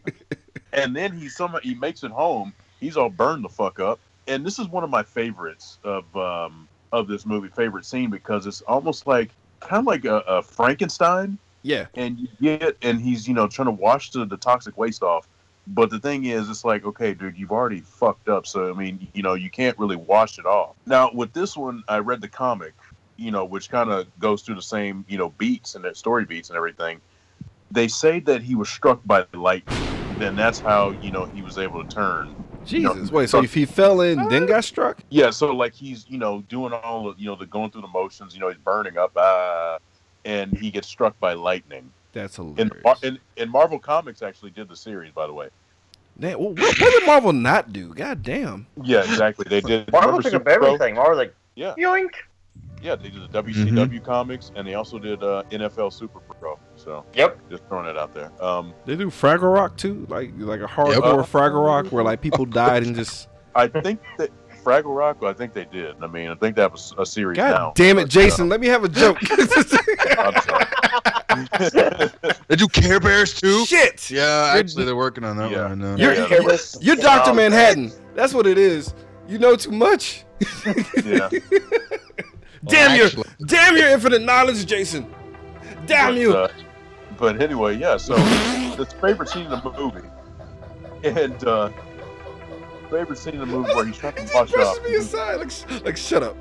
And 0.73 0.95
then 0.95 1.13
he 1.17 1.29
somehow 1.29 1.59
he 1.63 1.75
makes 1.75 2.03
it 2.05 2.11
home. 2.11 2.53
He's 2.81 2.97
all 2.97 3.11
burned 3.11 3.45
the 3.45 3.49
fuck 3.49 3.79
up. 3.81 4.01
And 4.27 4.45
this 4.45 4.59
is 4.59 4.69
one 4.69 4.85
of 4.85 4.91
my 4.91 5.03
favorites 5.03 5.79
of 5.85 6.15
um 6.17 6.69
of 6.93 7.09
this 7.09 7.27
movie, 7.27 7.49
favorite 7.49 7.85
scene 7.85 8.11
because 8.11 8.47
it's 8.47 8.63
almost 8.63 9.07
like 9.07 9.31
kind 9.61 9.81
of 9.81 9.87
like 9.87 10.05
a, 10.05 10.19
a 10.21 10.43
Frankenstein. 10.43 11.39
yeah, 11.63 11.87
And 11.97 12.19
you 12.19 12.29
get 12.41 12.77
and 12.83 13.01
he's 13.01 13.27
you 13.29 13.35
know 13.35 13.49
trying 13.49 13.67
to 13.67 13.73
wash 13.73 14.11
the, 14.11 14.25
the 14.27 14.37
toxic 14.37 14.77
waste 14.77 15.03
off. 15.03 15.29
But 15.67 15.91
the 15.91 16.01
thing 16.01 16.25
is, 16.25 16.49
it's 16.51 16.65
like, 16.65 16.85
okay, 16.85 17.15
dude, 17.15 17.37
you've 17.39 17.53
already 17.53 17.83
fucked 17.83 18.29
up. 18.29 18.47
So 18.47 18.71
I 18.71 18.75
mean, 18.75 19.09
you 19.15 19.23
know, 19.23 19.35
you 19.35 19.51
can't 19.51 19.79
really 19.79 19.97
wash 19.97 20.39
it 20.39 20.47
off. 20.47 20.77
Now 20.87 21.11
with 21.13 21.33
this 21.33 21.57
one, 21.57 21.83
I 21.89 21.99
read 21.99 22.21
the 22.23 22.29
comic, 22.29 22.75
you 23.17 23.31
know, 23.31 23.45
which 23.45 23.71
kind 23.71 23.91
of 23.91 24.07
goes 24.19 24.43
through 24.43 24.57
the 24.57 24.63
same, 24.63 25.05
you 25.09 25.19
know, 25.19 25.31
beats 25.31 25.75
and 25.75 25.85
the 25.85 25.95
story 25.95 26.25
beats 26.25 26.51
and 26.51 26.57
everything. 26.57 27.01
They 27.71 27.89
say 27.89 28.21
that 28.21 28.43
he 28.43 28.55
was 28.55 28.69
struck 28.69 29.01
by 29.05 29.23
the 29.31 29.39
lightning, 29.39 29.93
and 30.21 30.39
that's 30.39 30.61
how 30.61 30.93
you 30.93 31.11
know 31.13 31.27
he 31.27 31.43
was 31.43 31.59
able 31.59 31.83
to 31.85 31.89
turn. 31.89 32.37
Jesus. 32.67 33.11
Wait, 33.11 33.29
so 33.31 33.43
if 33.43 33.55
he 33.55 33.65
fell 33.65 34.01
in, 34.03 34.29
then 34.29 34.47
got 34.47 34.65
struck? 34.65 34.99
Yeah, 35.09 35.31
so 35.31 35.55
like 35.55 35.75
he's 35.75 36.09
you 36.09 36.19
know 36.19 36.43
doing 36.43 36.73
all 36.73 37.09
of, 37.09 37.19
you 37.19 37.27
know 37.27 37.37
the 37.37 37.47
going 37.47 37.71
through 37.71 37.83
the 37.83 37.89
motions, 37.89 38.35
you 38.35 38.41
know 38.41 38.49
he's 38.49 38.59
burning 38.59 38.97
up, 38.99 39.13
uh, 39.17 39.79
and 40.25 40.57
he 40.57 40.71
gets 40.71 40.89
struck 40.89 41.19
by 41.21 41.33
lightning. 41.33 41.91
That's 42.13 42.39
And, 42.39 42.57
hilarious. 42.57 42.85
Mar- 42.85 42.97
and 43.03 43.19
and 43.37 43.51
Marvel 43.51 43.79
Comics 43.79 44.23
actually 44.23 44.51
did 44.51 44.69
the 44.69 44.77
series, 44.77 45.13
by 45.13 45.27
the 45.27 45.33
way. 45.33 45.49
Damn, 46.19 46.39
what, 46.39 46.59
what 46.59 46.79
did 46.79 47.07
Marvel 47.07 47.33
not 47.33 47.73
do? 47.73 47.95
God 47.95 48.23
damn. 48.23 48.67
Yeah, 48.83 49.01
exactly. 49.01 49.47
They 49.49 49.61
did. 49.61 49.91
Marvel 49.91 50.11
remember 50.19 50.31
took 50.31 50.41
up 50.41 50.49
everything. 50.49 50.97
Marvel 50.97 51.17
was 51.17 51.19
like, 51.19 51.35
Yeah. 51.55 51.75
yoink. 51.79 52.11
Yeah, 52.83 52.97
they 52.97 53.11
did 53.11 53.31
the 53.31 53.43
WCW 53.43 54.03
comics, 54.03 54.51
and 54.57 54.67
they 54.67 54.75
also 54.75 54.99
did 54.99 55.23
uh, 55.23 55.43
NFL 55.51 55.93
Super 55.93 56.21
Pro. 56.21 56.59
So 56.77 57.05
Yep. 57.15 57.39
just 57.51 57.63
throwing 57.69 57.87
it 57.87 57.97
out 57.99 58.15
there. 58.15 58.31
Um, 58.43 58.73
They 58.87 58.97
do 58.97 59.09
Fraggle 59.09 59.53
Rock 59.55 59.77
too, 59.77 60.07
like 60.09 60.31
like 60.39 60.61
a 60.61 60.67
hardcore 60.67 61.19
Yep. 61.19 61.27
Fraggle 61.27 61.65
Rock 61.65 61.93
where 61.93 62.03
like 62.05 62.21
people 62.23 62.47
died 62.47 62.83
and 62.85 62.97
just. 62.97 63.29
I 63.55 63.67
think 63.69 64.01
that 64.19 64.31
Fraggle 64.65 64.97
Rock. 64.97 65.23
I 65.23 65.33
think 65.35 65.53
they 65.55 65.65
did. 65.67 65.97
I 66.03 66.07
mean, 66.07 66.29
I 66.31 66.35
think 66.37 66.57
that 66.57 66.71
was 66.73 66.95
a 66.99 67.05
series 67.05 67.37
God 67.37 67.51
now. 67.51 67.73
damn 67.75 67.99
it, 67.99 68.03
But, 68.05 68.11
Jason! 68.11 68.49
Let 68.49 68.61
me 68.61 68.67
have 68.69 68.85
a 68.85 68.89
joke. 68.89 69.19
uh, 69.31 69.37
I'm 70.19 70.43
sorry. 70.43 72.11
They 72.49 72.57
do 72.57 72.67
Care 72.69 73.01
Bears 73.01 73.35
too. 73.35 73.65
Shit! 73.67 74.11
Yeah, 74.11 74.55
actually, 74.57 74.85
they're 74.85 74.97
working 74.97 75.25
on 75.25 75.37
that 75.39 75.51
Yeah. 75.51 75.63
one. 75.69 75.73
I 75.73 75.75
know. 75.75 75.97
You're, 75.97 76.15
Yeah. 76.15 76.29
you're, 76.29 76.57
you're 76.81 76.97
Doctor 76.97 77.33
Manhattan. 77.35 77.93
That's 78.15 78.33
what 78.35 78.47
it 78.47 78.57
is. 78.59 78.95
You 79.29 79.39
know 79.39 79.55
too 79.57 79.71
much. 79.71 80.25
yeah. 81.05 81.29
Damn 82.67 82.97
your, 82.97 83.09
damn 83.47 83.77
your 83.77 83.89
infinite 83.89 84.23
knowledge, 84.23 84.65
Jason. 84.67 85.07
Damn 85.87 86.15
But, 86.15 86.21
you. 86.21 86.33
uh, 86.37 86.49
but 87.19 87.41
anyway, 87.43 87.77
yeah. 87.77 87.97
So 87.97 88.15
this 88.77 88.93
favorite 88.95 89.29
scene 89.29 89.45
in 89.45 89.51
the 89.51 89.73
movie, 89.79 90.07
and 91.03 91.45
uh, 91.45 91.71
favorite 92.91 93.19
scene 93.19 93.35
in 93.35 93.41
the 93.41 93.47
movie 93.47 93.73
where 93.75 93.85
he's 93.87 93.97
trying 93.97 94.15
to 94.15 94.23
wash 94.35 94.53
off. 94.55 94.79
Push 94.81 94.91
me 94.91 94.97
aside, 94.97 95.37
like, 95.37 95.85
like 95.85 95.97
shut 95.97 96.23
up. 96.23 96.37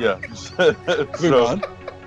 Yeah. 0.00 0.18
Move 0.28 0.36
so 1.18 1.46
on. 1.46 1.62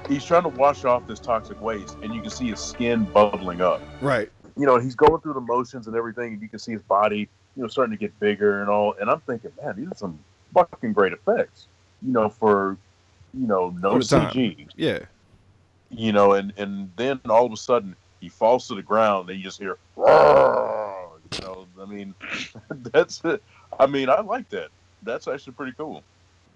he's 0.10 0.26
trying 0.26 0.44
to 0.44 0.50
wash 0.50 0.84
off 0.86 1.08
this 1.08 1.20
toxic 1.20 1.62
waste, 1.62 1.98
and 2.04 2.14
you 2.14 2.22
can 2.22 2.30
see 2.30 2.50
his 2.50 2.60
skin 2.60 3.06
bubbling 3.06 3.62
up. 3.62 3.82
Right. 4.02 4.30
You 4.58 4.66
know, 4.66 4.80
he's 4.80 4.96
going 4.96 5.22
through 5.22 5.34
the 5.36 5.42
motions 5.42 5.88
and 5.88 5.96
everything, 5.96 6.34
and 6.34 6.42
you 6.42 6.50
can 6.50 6.60
see 6.60 6.72
his 6.74 6.82
body, 6.82 7.30
you 7.56 7.62
know, 7.62 7.68
starting 7.68 7.92
to 7.96 8.00
get 8.00 8.18
bigger 8.20 8.62
and 8.62 8.70
all. 8.70 8.96
And 9.00 9.10
I'm 9.10 9.20
thinking, 9.22 9.52
man, 9.64 9.76
these 9.78 9.88
are 9.92 9.96
some 9.96 10.20
fucking 10.54 10.94
great 10.94 11.14
effects. 11.14 11.68
You 12.02 12.12
know, 12.12 12.30
for 12.30 12.76
you 13.40 13.48
know, 13.48 13.70
no 13.80 13.94
For 13.94 14.00
the 14.00 14.06
time. 14.06 14.32
CG. 14.34 14.68
Yeah. 14.76 15.00
you 15.90 16.12
know, 16.12 16.34
and 16.34 16.54
and 16.58 16.92
then 16.98 17.20
all 17.30 17.46
of 17.46 17.52
a 17.52 17.58
sudden 17.58 17.96
he 18.20 18.30
falls 18.30 18.68
to 18.68 18.76
the 18.76 18.82
ground, 18.84 19.30
and 19.30 19.38
you 19.38 19.44
just 19.44 19.60
hear, 19.60 19.78
"Roar!" 19.96 21.20
you 21.32 21.40
know, 21.42 21.68
I 21.82 21.86
mean, 21.86 22.16
that's 22.94 23.22
it. 23.24 23.44
I 23.80 23.86
mean, 23.88 24.10
I 24.10 24.22
like 24.22 24.50
that. 24.50 24.70
That's 25.04 25.28
actually 25.28 25.54
pretty 25.54 25.74
cool. 25.78 26.04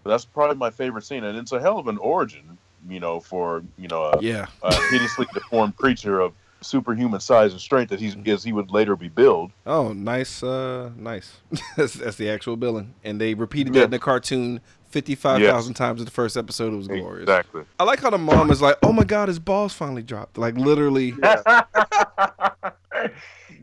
That's 0.04 0.26
probably 0.26 0.56
my 0.58 0.72
favorite 0.72 1.04
scene, 1.06 1.24
and 1.24 1.38
it's 1.38 1.52
a 1.52 1.60
hell 1.62 1.78
of 1.78 1.88
an 1.88 1.98
origin, 2.00 2.58
you 2.89 3.00
know, 3.00 3.20
for 3.20 3.63
you 3.78 3.88
know 3.88 4.04
a, 4.06 4.22
Yeah. 4.22 4.48
a 4.63 4.74
hideously 4.89 5.28
deformed 5.34 5.76
creature 5.78 6.20
of 6.20 6.34
superhuman 6.63 7.20
size 7.20 7.52
and 7.54 7.62
strength 7.62 7.89
that 7.89 8.00
he's 8.00 8.15
as 8.28 8.44
he 8.44 8.54
would 8.54 8.70
later 8.72 8.96
be 8.96 9.08
billed. 9.10 9.52
Oh, 9.65 9.94
nice. 9.94 10.44
Uh, 10.44 10.91
nice. 10.96 11.38
that's, 11.78 11.94
that's 11.94 12.17
the 12.17 12.30
actual 12.30 12.56
billing, 12.58 12.94
and 13.04 13.20
they 13.22 13.34
repeated 13.36 13.74
Yeah. 13.76 13.82
that 13.82 13.86
in 13.86 13.91
the 13.91 14.00
cartoon 14.00 14.62
fifty-five 14.91 15.41
thousand 15.41 15.73
times 15.75 16.01
in 16.01 16.06
the 16.06 16.12
first 16.12 16.38
episode. 16.38 16.73
It 16.73 16.77
was 16.77 16.88
glorious. 16.88 17.23
Exactly. 17.23 17.63
I 17.80 17.84
like 17.84 17.99
how 17.99 18.10
the 18.10 18.17
mom 18.17 18.51
is 18.51 18.62
like, 18.62 18.77
"Oh 18.84 18.91
my 18.93 19.04
god, 19.04 19.27
his 19.27 19.39
balls 19.39 19.73
finally 19.73 20.04
dropped." 20.04 20.38
Like 20.38 20.56
literally, 20.56 21.13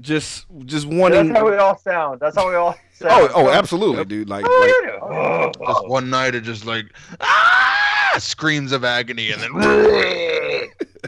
just 0.00 0.46
just 0.64 0.86
wanting. 0.86 1.28
That's 1.28 1.38
how 1.38 1.50
we 1.50 1.56
all 1.56 1.78
sound. 1.78 2.20
That's 2.20 2.36
how 2.36 2.48
we 2.48 2.54
all 2.54 2.76
sound. 2.92 3.30
Oh, 3.34 3.46
oh, 3.46 3.50
absolutely, 3.50 4.04
dude. 4.04 4.28
Like, 4.28 4.44
Oh, 4.48 4.80
like 4.82 4.92
you. 4.92 4.98
Oh. 5.02 5.52
Just 5.66 5.88
one 5.88 6.10
night, 6.10 6.34
it 6.34 6.42
just 6.42 6.64
like 6.66 6.86
ah, 7.20 8.14
screams 8.18 8.72
of 8.72 8.84
agony, 8.84 9.30
and 9.32 9.40
then 9.40 9.52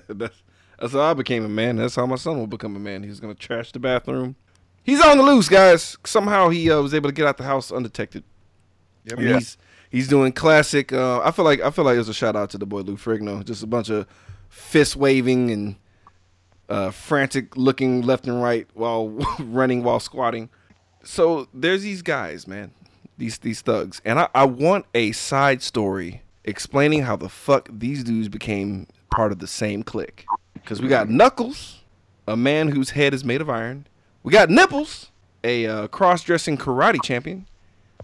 that's, 0.09 0.43
that's 0.79 0.93
how 0.93 1.01
I 1.03 1.15
became 1.15 1.45
a 1.45 1.49
man. 1.49 1.77
That's 1.77 1.95
how 1.97 2.07
my 2.07 2.17
son 2.17 2.39
will 2.39 2.47
become 2.47 2.77
a 2.77 2.79
man. 2.79 3.03
He's 3.03 3.21
gonna 3.21 3.35
trash 3.35 3.73
the 3.73 3.79
bathroom. 3.79 4.37
He's 4.83 5.03
on 5.05 5.19
the 5.19 5.23
loose, 5.23 5.49
guys. 5.49 5.97
Somehow 6.05 6.49
he 6.49 6.71
uh, 6.71 6.81
was 6.81 6.95
able 6.95 7.09
to 7.11 7.15
get 7.15 7.27
out 7.27 7.37
the 7.37 7.45
house 7.45 7.71
undetected. 7.71 8.25
And 9.11 9.21
Yeah. 9.21 9.35
He's 9.35 9.59
he's 9.91 10.09
doing 10.09 10.33
classic. 10.33 10.93
Uh, 10.93 11.21
I 11.21 11.31
feel 11.33 11.45
like 11.45 11.61
I 11.61 11.71
feel 11.71 11.85
like 11.85 11.97
it 11.97 11.99
was 11.99 12.09
a 12.09 12.15
shout 12.15 12.37
out 12.37 12.51
to 12.51 12.59
the 12.59 12.67
boy 12.67 12.81
Lou 12.81 12.97
Ferrigno. 12.97 13.45
Just 13.45 13.63
a 13.63 13.67
bunch 13.67 13.91
of 13.91 14.07
fist 14.49 14.97
waving 14.97 15.51
and 15.51 15.77
uh, 16.69 16.91
frantic 16.91 17.57
looking 17.57 18.03
left 18.03 18.27
and 18.27 18.43
right 18.43 18.67
while 18.75 19.09
running 19.41 19.83
while 19.83 20.01
squatting. 20.01 20.49
So 21.03 21.49
there's 21.53 21.83
these 21.83 22.03
guys, 22.03 22.47
man. 22.47 22.73
These 23.19 23.39
these 23.39 23.61
thugs, 23.61 24.01
and 24.05 24.19
I, 24.19 24.29
I 24.35 24.45
want 24.45 24.87
a 24.95 25.13
side 25.13 25.61
story 25.63 26.23
explaining 26.45 27.03
how 27.03 27.17
the 27.17 27.29
fuck 27.29 27.69
these 27.71 28.03
dudes 28.03 28.29
became 28.29 28.87
part 29.11 29.31
of 29.33 29.41
the 29.41 29.47
same 29.47 29.83
clique. 29.83 30.25
Because 30.55 30.81
we 30.81 30.89
got 30.89 31.11
Knuckles, 31.11 31.83
a 32.27 32.37
man 32.37 32.69
whose 32.69 32.91
head 32.91 33.13
is 33.13 33.25
made 33.25 33.41
of 33.41 33.51
iron. 33.51 33.87
We 34.23 34.33
got 34.33 34.49
Nipples, 34.49 35.11
a 35.45 35.67
uh, 35.67 35.89
cross-dressing 35.89 36.59
karate 36.59 37.03
champion, 37.03 37.47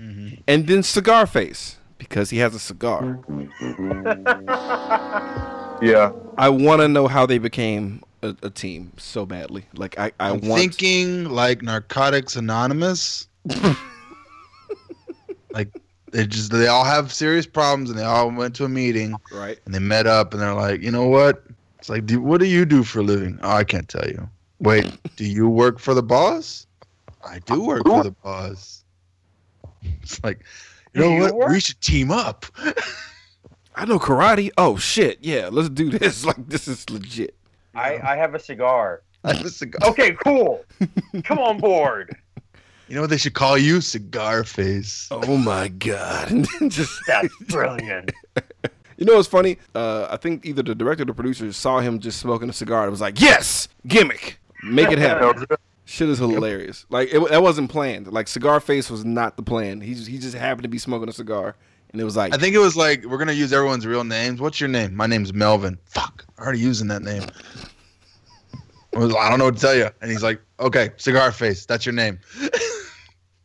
Mm-hmm. 0.00 0.40
and 0.46 0.66
then 0.66 0.82
Cigar 0.82 1.26
Face 1.26 1.76
because 1.98 2.30
he 2.30 2.38
has 2.38 2.54
a 2.54 2.58
cigar. 2.58 3.18
Yeah. 5.82 6.12
I 6.38 6.48
want 6.48 6.80
to 6.80 6.88
know 6.88 7.06
how 7.06 7.26
they 7.26 7.38
became 7.38 8.02
a, 8.22 8.34
a 8.42 8.50
team 8.50 8.92
so 8.96 9.26
badly. 9.26 9.64
Like 9.74 9.98
I, 9.98 10.12
I 10.18 10.30
I'm 10.30 10.40
want. 10.40 10.60
thinking 10.60 11.26
like 11.26 11.62
Narcotics 11.62 12.36
Anonymous. 12.36 13.28
like 15.50 15.68
they 16.12 16.26
just 16.26 16.50
they 16.50 16.66
all 16.66 16.84
have 16.84 17.12
serious 17.12 17.46
problems, 17.46 17.90
and 17.90 17.98
they 17.98 18.04
all 18.04 18.30
went 18.30 18.54
to 18.56 18.64
a 18.64 18.68
meeting, 18.68 19.16
right. 19.32 19.58
and 19.64 19.74
they 19.74 19.78
met 19.78 20.06
up, 20.06 20.32
and 20.32 20.42
they're 20.42 20.54
like, 20.54 20.80
you 20.80 20.90
know 20.90 21.06
what? 21.06 21.42
It's 21.78 21.88
like, 21.88 22.06
do, 22.06 22.20
what 22.20 22.40
do 22.40 22.46
you 22.46 22.64
do 22.64 22.82
for 22.82 23.00
a 23.00 23.02
living? 23.02 23.38
Oh, 23.42 23.50
I 23.50 23.64
can't 23.64 23.88
tell 23.88 24.08
you. 24.08 24.28
Wait, 24.60 24.90
do 25.16 25.24
you 25.24 25.48
work 25.48 25.78
for 25.78 25.94
the 25.94 26.02
boss? 26.02 26.66
I 27.24 27.40
do 27.40 27.62
work 27.62 27.84
for 27.84 28.04
the 28.04 28.12
boss. 28.12 28.75
It's 30.02 30.22
like, 30.22 30.44
you 30.94 31.00
know 31.00 31.20
what? 31.20 31.34
work? 31.34 31.50
We 31.50 31.60
should 31.60 31.80
team 31.80 32.10
up. 32.10 32.46
I 33.74 33.84
know 33.84 33.98
karate. 33.98 34.50
Oh 34.56 34.76
shit, 34.76 35.18
yeah, 35.20 35.48
let's 35.52 35.68
do 35.68 35.90
this. 35.90 36.24
Like 36.26 36.48
this 36.48 36.66
is 36.66 36.88
legit. 36.88 37.34
I, 37.74 37.98
I 38.02 38.16
have 38.16 38.34
a 38.34 38.38
cigar. 38.38 39.02
I 39.22 39.34
have 39.34 39.44
a 39.44 39.50
cigar. 39.50 39.90
Okay, 39.90 40.12
cool. 40.24 40.64
Come 41.24 41.38
on 41.38 41.58
board. 41.58 42.16
You 42.88 42.94
know 42.94 43.00
what 43.02 43.10
they 43.10 43.18
should 43.18 43.34
call 43.34 43.58
you? 43.58 43.80
Cigar 43.80 44.44
face. 44.44 45.08
Oh 45.10 45.36
my 45.36 45.68
god. 45.68 46.46
Just 46.68 47.00
That's 47.06 47.36
brilliant. 47.48 48.12
You 48.96 49.04
know 49.04 49.16
what's 49.16 49.28
funny? 49.28 49.58
Uh, 49.74 50.06
I 50.10 50.16
think 50.16 50.46
either 50.46 50.62
the 50.62 50.74
director 50.74 51.02
or 51.02 51.06
the 51.06 51.12
producer 51.14 51.52
saw 51.52 51.80
him 51.80 51.98
just 51.98 52.18
smoking 52.18 52.48
a 52.48 52.52
cigar 52.52 52.84
and 52.84 52.90
was 52.90 53.00
like, 53.02 53.20
"Yes, 53.20 53.68
gimmick, 53.86 54.38
make 54.62 54.90
it 54.90 54.98
happen." 54.98 55.44
Shit 55.88 56.08
is 56.08 56.18
hilarious. 56.18 56.84
Like 56.90 57.14
it, 57.14 57.30
that 57.30 57.42
wasn't 57.42 57.70
planned. 57.70 58.12
Like 58.12 58.26
cigar 58.26 58.58
face 58.58 58.90
was 58.90 59.04
not 59.04 59.36
the 59.36 59.42
plan. 59.42 59.80
He 59.80 59.94
just, 59.94 60.08
he 60.08 60.18
just 60.18 60.34
happened 60.34 60.64
to 60.64 60.68
be 60.68 60.78
smoking 60.78 61.08
a 61.08 61.12
cigar, 61.12 61.54
and 61.92 62.00
it 62.00 62.04
was 62.04 62.16
like, 62.16 62.34
I 62.34 62.38
think 62.38 62.56
it 62.56 62.58
was 62.58 62.76
like, 62.76 63.04
we're 63.04 63.18
going 63.18 63.28
to 63.28 63.34
use 63.34 63.52
everyone's 63.52 63.86
real 63.86 64.02
names. 64.02 64.40
What's 64.40 64.60
your 64.60 64.68
name? 64.68 64.96
My 64.96 65.06
name's 65.06 65.32
Melvin. 65.32 65.78
Fuck. 65.84 66.24
I'm 66.36 66.44
already 66.44 66.58
using 66.58 66.88
that 66.88 67.02
name. 67.02 67.22
I, 68.94 68.98
was, 68.98 69.14
I 69.14 69.30
don't 69.30 69.38
know 69.38 69.44
what 69.44 69.54
to 69.54 69.60
tell 69.60 69.76
you. 69.76 69.88
And 70.02 70.10
he's 70.10 70.24
like, 70.24 70.40
okay, 70.58 70.90
cigar 70.96 71.30
face. 71.30 71.66
That's 71.66 71.86
your 71.86 71.92
name. 71.92 72.18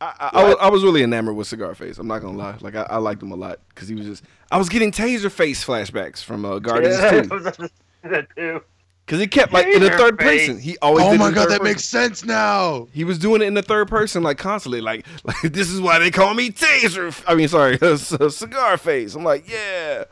I, 0.00 0.12
I, 0.18 0.30
I 0.32 0.44
was, 0.44 0.56
I 0.62 0.68
was 0.68 0.82
really 0.82 1.04
enamored 1.04 1.36
with 1.36 1.46
cigar 1.46 1.76
face. 1.76 1.98
I'm 1.98 2.08
not 2.08 2.22
gonna 2.22 2.36
lie. 2.36 2.56
Like 2.60 2.74
I, 2.74 2.82
I 2.90 2.96
liked 2.96 3.22
him 3.22 3.30
a 3.30 3.36
lot 3.36 3.60
because 3.68 3.86
he 3.86 3.94
was 3.94 4.04
just. 4.04 4.24
I 4.50 4.58
was 4.58 4.68
getting 4.68 4.90
taser 4.90 5.30
face 5.30 5.64
flashbacks 5.64 6.24
from 6.24 6.44
uh, 6.44 6.58
Guardians 6.58 6.98
Yeah, 6.98 7.22
Two 7.22 7.28
I 7.30 7.34
was 7.34 7.46
about 7.46 7.54
to 7.54 7.68
say 7.68 8.08
that 8.08 8.26
too. 8.36 8.62
Because 9.06 9.20
he 9.20 9.26
kept 9.26 9.52
like 9.52 9.66
in 9.66 9.80
the 9.82 9.90
third 9.90 10.18
face. 10.18 10.46
person. 10.48 10.60
He 10.60 10.78
always. 10.78 11.04
Oh 11.04 11.10
did 11.10 11.16
it 11.16 11.18
my 11.18 11.28
in 11.28 11.34
God, 11.34 11.44
that 11.48 11.60
person. 11.60 11.64
makes 11.64 11.84
sense 11.84 12.24
now. 12.24 12.88
He 12.92 13.04
was 13.04 13.18
doing 13.18 13.42
it 13.42 13.46
in 13.46 13.54
the 13.54 13.62
third 13.62 13.88
person, 13.88 14.22
like 14.22 14.38
constantly, 14.38 14.80
like, 14.80 15.04
like 15.24 15.40
this 15.52 15.68
is 15.70 15.80
why 15.80 15.98
they 15.98 16.10
call 16.10 16.34
me 16.34 16.50
Taser. 16.50 17.22
I 17.26 17.34
mean, 17.34 17.48
sorry, 17.48 17.78
cigar 18.30 18.76
face. 18.76 19.14
I'm 19.14 19.24
like, 19.24 19.48
yeah. 19.50 20.04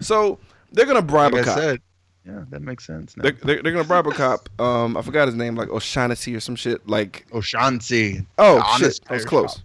So 0.00 0.38
they're 0.72 0.86
gonna 0.86 1.02
bribe 1.02 1.32
Like 1.32 1.46
a 1.46 1.50
I 1.50 1.54
cop. 1.54 1.58
said, 1.58 1.80
yeah, 2.26 2.44
that 2.50 2.62
makes 2.62 2.86
sense 2.86 3.16
now. 3.16 3.22
They're, 3.24 3.32
they're, 3.32 3.62
they're 3.62 3.72
gonna 3.72 3.84
bribe 3.84 4.06
a 4.06 4.12
cop. 4.12 4.48
Um, 4.60 4.96
I 4.96 5.02
forgot 5.02 5.26
his 5.28 5.34
name, 5.34 5.54
like 5.54 5.68
O'Shaughnessy 5.70 6.34
or 6.36 6.40
some 6.40 6.56
shit. 6.56 6.86
Like, 6.88 7.26
O'Shaughnessy. 7.32 8.26
oh 8.38 8.56
The 8.78 8.90
shit, 8.90 9.00
I 9.08 9.14
was 9.14 9.24
close. 9.24 9.62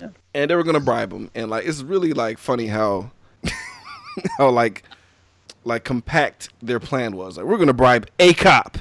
Yeah. 0.00 0.08
And 0.34 0.50
they 0.50 0.54
were 0.54 0.64
gonna 0.64 0.80
bribe 0.80 1.12
him, 1.12 1.30
and 1.34 1.50
like, 1.50 1.66
it's 1.66 1.82
really 1.82 2.12
like 2.12 2.38
funny 2.38 2.66
how, 2.66 3.10
how 4.38 4.50
like, 4.50 4.82
like 5.68 5.84
compact 5.84 6.48
their 6.62 6.80
plan 6.80 7.16
was. 7.16 7.36
Like, 7.36 7.46
we're 7.46 7.58
gonna 7.58 7.72
bribe 7.72 8.08
a 8.18 8.34
cop, 8.34 8.78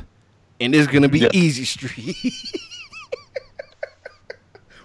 and 0.60 0.74
it's 0.74 0.88
gonna 0.92 1.10
be 1.10 1.20
Yeah. 1.20 1.30
easy 1.34 1.66
street. 1.66 2.16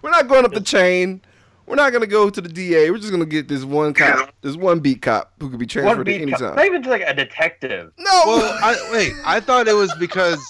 we're 0.03 0.11
not 0.11 0.29
going 0.29 0.45
up 0.45 0.53
the 0.53 0.61
chain. 0.61 1.21
We're 1.67 1.77
not 1.77 1.93
gonna 1.93 2.07
go 2.09 2.29
to 2.29 2.41
the 2.41 2.49
DA. 2.49 2.91
We're 2.91 2.99
just 2.99 3.13
gonna 3.13 3.25
get 3.25 3.49
this 3.49 3.65
one 3.65 3.95
cop, 3.95 4.35
this 4.43 4.57
one 4.57 4.81
beat 4.81 5.01
cop 5.01 5.33
who 5.41 5.49
could 5.49 5.59
be 5.61 5.67
transferred 5.67 6.01
at 6.01 6.05
beat 6.07 6.21
any 6.23 6.33
cop. 6.33 6.41
time. 6.41 6.57
Not 6.57 6.67
even 6.67 6.83
just 6.83 6.91
like 6.91 7.03
a 7.07 7.15
detective. 7.15 7.93
No, 7.99 8.11
Well, 8.27 8.59
I, 8.63 8.91
wait. 8.93 9.13
I 9.25 9.41
thought 9.41 9.69
it 9.69 9.75
was 9.77 9.95
because 9.95 10.41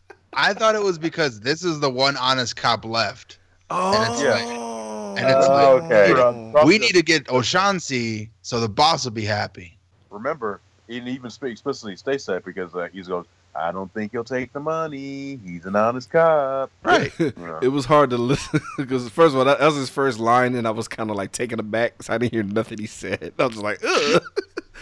I 0.32 0.54
thought 0.54 0.74
it 0.76 0.82
was 0.82 0.96
because 0.96 1.40
this 1.40 1.64
is 1.64 1.80
the 1.80 1.90
one 1.90 2.16
honest 2.16 2.54
cop 2.56 2.84
left. 2.84 3.38
oh, 3.70 3.92
and 3.92 4.12
it's 4.12 4.22
oh. 4.22 4.30
like- 4.30 4.70
and 5.10 5.28
it's 5.28 5.46
Oh, 5.48 5.76
like, 5.82 5.82
okay. 5.92 6.12
From 6.52 6.66
we 6.68 6.78
need 6.78 6.92
to 6.94 7.02
get 7.02 7.28
O'Shaughnessy 7.30 8.30
so 8.42 8.60
the 8.60 8.68
boss 8.68 9.04
will 9.04 9.10
be 9.10 9.24
happy. 9.24 9.76
remember, 10.08 10.60
he 10.90 10.96
didn't 10.96 11.14
even 11.14 11.30
speak 11.30 11.52
explicitly 11.52 11.94
states 11.94 12.26
that 12.26 12.44
because 12.44 12.74
uh, 12.74 12.88
he's 12.92 13.06
goes, 13.06 13.24
I 13.54 13.70
don't 13.70 13.92
think 13.94 14.10
he'll 14.10 14.24
take 14.24 14.52
the 14.52 14.58
money. 14.58 15.38
He's 15.44 15.64
an 15.64 15.76
honest 15.76 16.10
cop. 16.10 16.70
Right. 16.82 17.12
Yeah. 17.20 17.60
it 17.62 17.68
was 17.68 17.84
hard 17.84 18.10
to 18.10 18.18
listen 18.18 18.60
because 18.76 19.08
first 19.08 19.34
of 19.34 19.38
all, 19.38 19.44
that, 19.44 19.60
that 19.60 19.66
was 19.66 19.76
his 19.76 19.88
first 19.90 20.18
line, 20.18 20.56
and 20.56 20.66
I 20.66 20.72
was 20.72 20.88
kind 20.88 21.08
of 21.10 21.16
like 21.16 21.30
taken 21.30 21.60
aback, 21.60 22.02
so 22.02 22.12
I 22.12 22.18
didn't 22.18 22.32
hear 22.32 22.42
nothing 22.42 22.78
he 22.78 22.86
said. 22.86 23.32
I 23.38 23.46
was 23.46 23.56
like, 23.58 23.80
ugh, 23.86 24.22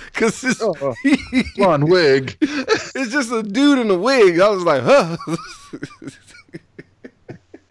because 0.06 0.42
it's, 0.44 0.62
Oh, 0.62 0.94
Blonde 1.56 1.90
wig. 1.90 2.36
it's 2.40 3.12
just 3.12 3.30
a 3.30 3.42
dude 3.42 3.78
in 3.80 3.90
a 3.90 3.98
wig. 3.98 4.40
I 4.40 4.48
was 4.48 4.64
like, 4.64 4.82
huh. 4.82 5.16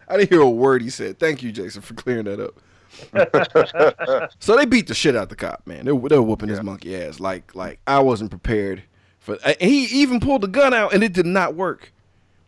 I 0.08 0.16
didn't 0.16 0.30
hear 0.30 0.40
a 0.42 0.48
word 0.48 0.82
he 0.82 0.90
said. 0.90 1.18
Thank 1.18 1.42
you, 1.42 1.50
Jason, 1.50 1.82
for 1.82 1.94
clearing 1.94 2.24
that 2.24 2.40
up. 2.40 2.54
So 4.40 4.56
they 4.56 4.66
beat 4.66 4.86
the 4.86 4.94
shit 4.94 5.16
out 5.16 5.28
the 5.28 5.36
cop, 5.36 5.66
man. 5.66 5.84
They're, 5.84 5.94
they 5.94 6.16
were 6.16 6.22
whooping 6.22 6.48
his 6.48 6.62
monkey 6.62 6.96
ass. 6.96 7.20
Like, 7.20 7.54
like 7.54 7.80
I 7.86 8.00
wasn't 8.00 8.30
prepared 8.30 8.82
for. 9.18 9.38
And 9.44 9.56
he 9.60 9.84
even 10.02 10.20
pulled 10.20 10.42
the 10.42 10.48
gun 10.48 10.74
out, 10.74 10.94
and 10.94 11.02
it 11.02 11.12
did 11.12 11.26
not 11.26 11.54
work. 11.54 11.92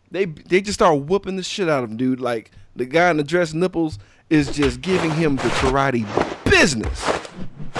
They 0.09 0.25
they 0.25 0.61
just 0.61 0.79
started 0.79 1.09
whooping 1.09 1.37
the 1.37 1.43
shit 1.43 1.69
out 1.69 1.83
of 1.83 1.91
him, 1.91 1.97
dude. 1.97 2.19
Like 2.19 2.51
the 2.75 2.85
guy 2.85 3.09
in 3.09 3.17
the 3.17 3.23
dress 3.23 3.53
nipples 3.53 3.99
is 4.29 4.51
just 4.51 4.81
giving 4.81 5.11
him 5.11 5.37
the 5.37 5.49
karate 5.59 6.05
business, 6.49 7.27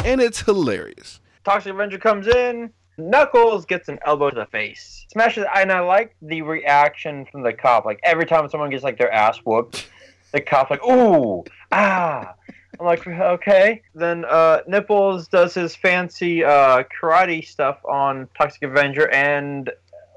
and 0.06 0.22
it's 0.22 0.42
hilarious. 0.42 1.20
Toxic 1.44 1.74
Avenger 1.74 1.98
comes 1.98 2.28
in. 2.28 2.72
Knuckles 2.98 3.66
gets 3.66 3.90
an 3.90 3.98
elbow 4.06 4.30
to 4.30 4.36
the 4.36 4.46
face. 4.46 5.06
Smashes, 5.12 5.46
and 5.56 5.72
I 5.72 5.80
like 5.80 6.16
the 6.22 6.42
reaction 6.42 7.26
from 7.26 7.42
the 7.42 7.54
cop. 7.54 7.86
Like 7.86 8.00
every 8.04 8.26
time 8.26 8.48
someone 8.50 8.70
gets 8.70 8.84
like 8.84 8.98
their 8.98 9.12
ass 9.12 9.38
whooped, 9.40 9.90
the 10.32 10.42
cop's 10.42 10.72
like, 10.72 10.86
"Ooh, 10.86 11.44
ah." 11.72 12.36
I'm 12.82 12.88
like, 12.88 13.06
okay. 13.06 13.84
Then 13.94 14.26
uh, 14.26 14.62
Nipples 14.68 15.28
does 15.28 15.54
his 15.54 15.76
fancy 15.76 16.44
uh, 16.44 16.84
karate 16.86 17.46
stuff 17.46 17.78
on 17.86 18.28
Toxic 18.36 18.64
Avenger, 18.64 19.08
and 19.12 19.70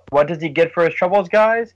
what 0.09 0.29
does 0.29 0.41
he 0.41 0.49
get 0.49 0.73
for 0.73 0.83
his 0.83 0.95
troubles, 0.95 1.29
guys? 1.29 1.75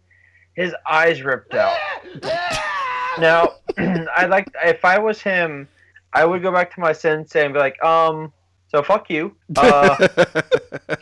His 0.55 0.75
eyes 0.91 1.23
ripped 1.23 1.55
out. 1.55 1.77
now, 3.19 3.57
I 3.79 4.25
like 4.31 4.49
if 4.65 4.83
I 4.83 4.99
was 4.99 5.21
him, 5.21 5.69
I 6.15 6.25
would 6.25 6.41
go 6.41 6.51
back 6.51 6.75
to 6.75 6.81
my 6.81 6.93
sensei 6.93 7.45
and 7.45 7.53
be 7.53 7.61
like, 7.61 7.83
um, 7.85 8.33
so 8.69 8.83
fuck 8.83 9.09
you. 9.11 9.35
Uh, 9.57 9.97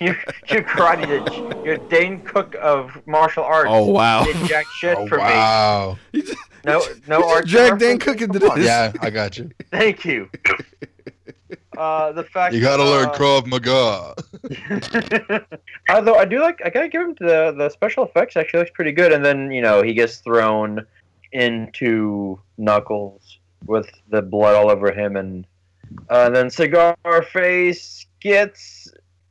you 0.01 0.15
you 0.51 0.63
karate 0.63 1.07
did 1.07 1.65
you're 1.65 1.77
Dane 1.89 2.21
Cook 2.23 2.55
of 2.61 2.97
martial 3.07 3.45
arts. 3.45 3.69
oh 3.73 3.87
wow! 3.91 4.25
Did 4.25 4.37
jack 4.49 4.67
shit 4.79 4.97
Oh 4.99 5.07
for 5.09 5.19
wow. 5.19 5.99
You 6.13 6.23
just- 6.23 6.33
me. 6.33 6.37
No 6.65 6.83
no 7.07 7.19
you 7.21 7.25
art. 7.25 7.47
drag 7.47 7.79
Dan 7.79 7.99
Cook 7.99 8.21
into 8.21 8.39
this. 8.41 8.59
Yeah, 8.59 8.93
I 9.01 9.11
got 9.11 9.39
you. 9.39 9.51
Thank 9.71 10.05
you. 10.05 10.29
Uh, 11.79 12.11
the 12.13 12.25
fact 12.25 12.55
You 12.55 12.61
gotta 12.63 12.83
that, 12.83 12.89
learn 12.91 13.09
uh, 13.09 13.13
Krav 13.13 13.47
Maga. 13.47 14.15
Although 15.91 16.15
I 16.15 16.25
do 16.25 16.41
like, 16.41 16.61
I 16.65 16.71
gotta 16.71 16.89
give 16.89 17.03
him 17.03 17.15
the 17.21 17.55
the 17.57 17.69
special 17.69 18.05
effects. 18.07 18.35
Actually, 18.37 18.61
looks 18.61 18.71
pretty 18.73 18.93
good. 18.93 19.13
And 19.13 19.23
then 19.23 19.51
you 19.51 19.61
know 19.61 19.83
he 19.83 19.93
gets 19.93 20.17
thrown 20.19 20.87
into 21.33 22.41
Knuckles 22.57 23.39
with 23.67 23.91
the 24.09 24.23
blood 24.23 24.55
all 24.57 24.71
over 24.71 24.91
him, 24.91 25.17
and 25.17 25.47
uh, 26.09 26.31
then 26.31 26.51
Cigar 26.51 26.97
Face 27.33 28.07
gets 28.21 28.89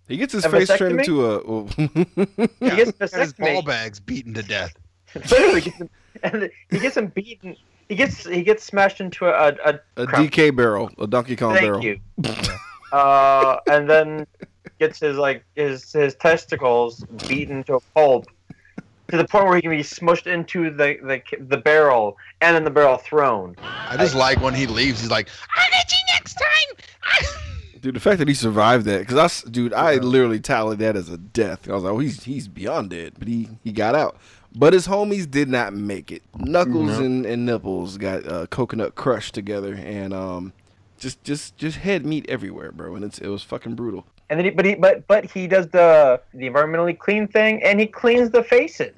He 0.07 0.17
gets 0.17 0.33
his 0.33 0.45
face 0.45 0.69
turned 0.77 0.99
into 0.99 1.25
a. 1.25 1.43
well, 1.45 1.67
he 1.77 1.85
gets 2.59 2.91
Got 2.91 3.11
his 3.11 3.33
ball 3.33 3.61
bags 3.61 3.99
beaten 3.99 4.33
to 4.33 4.43
death. 4.43 4.73
Literally 5.15 5.61
gets 5.61 5.77
him, 5.77 5.89
and 6.23 6.49
he 6.69 6.79
gets 6.79 6.97
him 6.97 7.07
beaten. 7.07 7.55
He 7.87 7.95
gets 7.95 8.25
he 8.25 8.43
gets 8.43 8.63
smashed 8.63 8.99
into 8.99 9.27
a, 9.27 9.55
a, 9.63 9.79
a 9.97 10.07
Crap. 10.07 10.21
DK 10.23 10.55
barrel, 10.55 10.89
a 10.97 11.07
Donkey 11.07 11.35
Kong 11.35 11.53
thank 11.53 11.65
barrel. 11.65 11.83
you. 11.83 11.99
uh, 12.91 13.57
and 13.67 13.89
then 13.89 14.27
gets 14.79 14.99
his 14.99 15.17
like 15.17 15.45
his 15.55 15.91
his 15.93 16.15
testicles 16.15 17.05
beaten 17.27 17.63
to 17.63 17.75
a 17.75 17.79
pulp 17.93 18.25
to 19.07 19.17
the 19.17 19.27
point 19.27 19.45
where 19.45 19.55
he 19.55 19.61
can 19.61 19.71
be 19.71 19.83
smushed 19.83 20.27
into 20.27 20.69
the 20.69 20.97
the 21.03 21.21
the 21.47 21.57
barrel 21.57 22.17
and 22.41 22.55
then 22.55 22.63
the 22.63 22.71
barrel 22.71 22.97
thrown. 22.97 23.55
I 23.61 23.97
just 23.97 24.15
like 24.15 24.41
when 24.41 24.53
he 24.53 24.67
leaves. 24.67 25.01
He's 25.01 25.11
like, 25.11 25.29
"I'll 25.55 25.65
you 25.71 26.04
next 26.25 26.35
time." 26.35 27.41
Dude, 27.81 27.95
the 27.95 27.99
fact 27.99 28.17
that 28.17 28.27
he 28.27 28.33
survived 28.33 28.85
that, 28.87 29.01
because 29.01 29.17
I, 29.17 29.25
s- 29.25 29.43
dude, 29.43 29.71
I 29.71 29.97
literally 29.97 30.39
tallied 30.39 30.79
that 30.79 30.95
as 30.95 31.07
a 31.07 31.17
death. 31.17 31.69
I 31.69 31.73
was 31.73 31.83
like, 31.83 31.93
oh, 31.93 31.99
he's 31.99 32.23
he's 32.23 32.47
beyond 32.47 32.89
dead, 32.89 33.13
but 33.19 33.27
he 33.27 33.47
he 33.63 33.71
got 33.71 33.93
out. 33.93 34.17
But 34.55 34.73
his 34.73 34.87
homies 34.87 35.29
did 35.29 35.49
not 35.49 35.73
make 35.73 36.11
it. 36.11 36.23
Knuckles 36.35 36.97
and, 36.97 37.27
and 37.27 37.45
Nipples 37.45 37.97
got 37.97 38.25
uh, 38.27 38.47
coconut 38.47 38.95
crushed 38.95 39.35
together, 39.35 39.75
and 39.75 40.13
um, 40.15 40.51
just 40.97 41.23
just 41.23 41.57
just 41.57 41.77
head 41.77 42.07
meat 42.07 42.25
everywhere, 42.27 42.71
bro. 42.71 42.95
And 42.95 43.05
it's 43.05 43.19
it 43.19 43.27
was 43.27 43.43
fucking 43.43 43.75
brutal. 43.75 44.03
And 44.31 44.39
then 44.39 44.45
he, 44.45 44.51
but 44.51 44.65
he 44.65 44.73
but 44.73 45.05
but 45.05 45.25
he 45.25 45.45
does 45.45 45.67
the 45.67 46.19
the 46.33 46.49
environmentally 46.49 46.97
clean 46.97 47.27
thing 47.27 47.61
and 47.61 47.79
he 47.79 47.85
cleans 47.85 48.31
the 48.31 48.41
faces. 48.41 48.93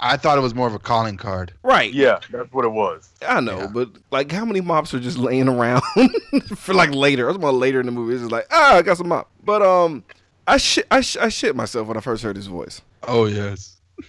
I 0.00 0.16
thought 0.16 0.36
it 0.36 0.40
was 0.42 0.54
more 0.54 0.66
of 0.66 0.74
a 0.74 0.78
calling 0.78 1.16
card. 1.16 1.52
Right. 1.62 1.92
Yeah, 1.92 2.18
that's 2.30 2.52
what 2.52 2.64
it 2.64 2.72
was. 2.72 3.08
I 3.26 3.40
know, 3.40 3.60
Yeah. 3.60 3.66
but 3.68 3.90
like, 4.10 4.30
how 4.32 4.44
many 4.44 4.60
mops 4.60 4.92
are 4.94 5.00
just 5.00 5.18
laying 5.18 5.48
around 5.48 5.82
for 6.56 6.74
like 6.74 6.90
later? 6.94 7.24
I 7.24 7.28
was 7.28 7.36
about 7.36 7.54
later 7.54 7.80
in 7.80 7.86
the 7.86 7.92
movie. 7.92 8.14
It's 8.14 8.22
just 8.22 8.32
like, 8.32 8.46
ah, 8.50 8.76
I 8.76 8.82
got 8.82 8.96
some 8.98 9.08
mop. 9.08 9.30
But 9.44 9.62
um, 9.62 10.02
I 10.46 10.56
shit, 10.58 10.86
I, 10.90 11.00
sh- 11.00 11.16
I 11.18 11.28
shit 11.28 11.54
myself 11.56 11.86
when 11.88 11.96
I 11.96 12.00
first 12.00 12.22
heard 12.22 12.36
his 12.36 12.46
voice. 12.48 12.82
Oh 13.06 13.26
yes. 13.26 13.76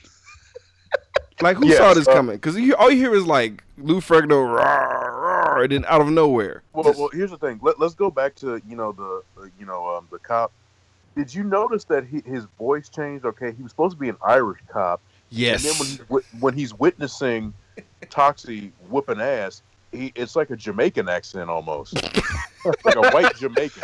Like, 1.42 1.58
who 1.58 1.68
Yes, 1.68 1.78
saw 1.80 1.94
this 1.94 2.08
uh, 2.08 2.14
coming? 2.14 2.38
Because 2.38 2.56
all 2.80 2.90
you 2.90 2.98
hear 2.98 3.14
is 3.14 3.26
like 3.26 3.62
Lou 3.78 4.00
Ferrigno, 4.00 4.58
"Rawr, 4.58 5.10
rawr," 5.12 5.64
and 5.64 5.72
then 5.74 5.86
out 5.90 6.00
of 6.00 6.08
nowhere. 6.10 6.64
Well, 6.72 6.86
just- 6.86 6.98
well, 6.98 7.10
here's 7.12 7.32
the 7.32 7.38
thing. 7.38 7.60
Let, 7.62 7.78
let's 7.78 7.94
go 7.94 8.10
back 8.10 8.36
to 8.36 8.62
you 8.68 8.78
know 8.78 8.94
the, 8.94 9.22
the 9.36 9.52
you 9.60 9.66
know 9.66 9.86
um, 9.98 10.08
the 10.12 10.18
cop 10.20 10.54
Did 11.18 11.34
you 11.36 11.44
notice 11.44 11.84
that 11.86 12.06
he, 12.06 12.22
his 12.26 12.46
voice 12.58 12.88
changed? 12.88 13.26
Okay, 13.26 13.52
he 13.52 13.62
was 13.62 13.72
supposed 13.74 13.96
to 13.96 14.00
be 14.00 14.08
an 14.08 14.16
Irish 14.26 14.62
cop, 14.70 15.02
Yes. 15.30 15.65
and 15.65 15.73
then 15.76 16.07
when 16.07 16.23
he's, 16.23 16.41
when 16.41 16.53
he's 16.53 16.73
witnessing 16.73 17.53
Toxie 18.03 18.71
whooping 18.89 19.19
ass, 19.19 19.61
he 19.91 20.11
it's 20.15 20.36
like 20.36 20.49
a 20.49 20.55
Jamaican 20.55 21.09
accent 21.09 21.49
almost, 21.49 21.95
like 22.84 22.95
a 22.95 23.09
white 23.11 23.36
Jamaican. 23.38 23.84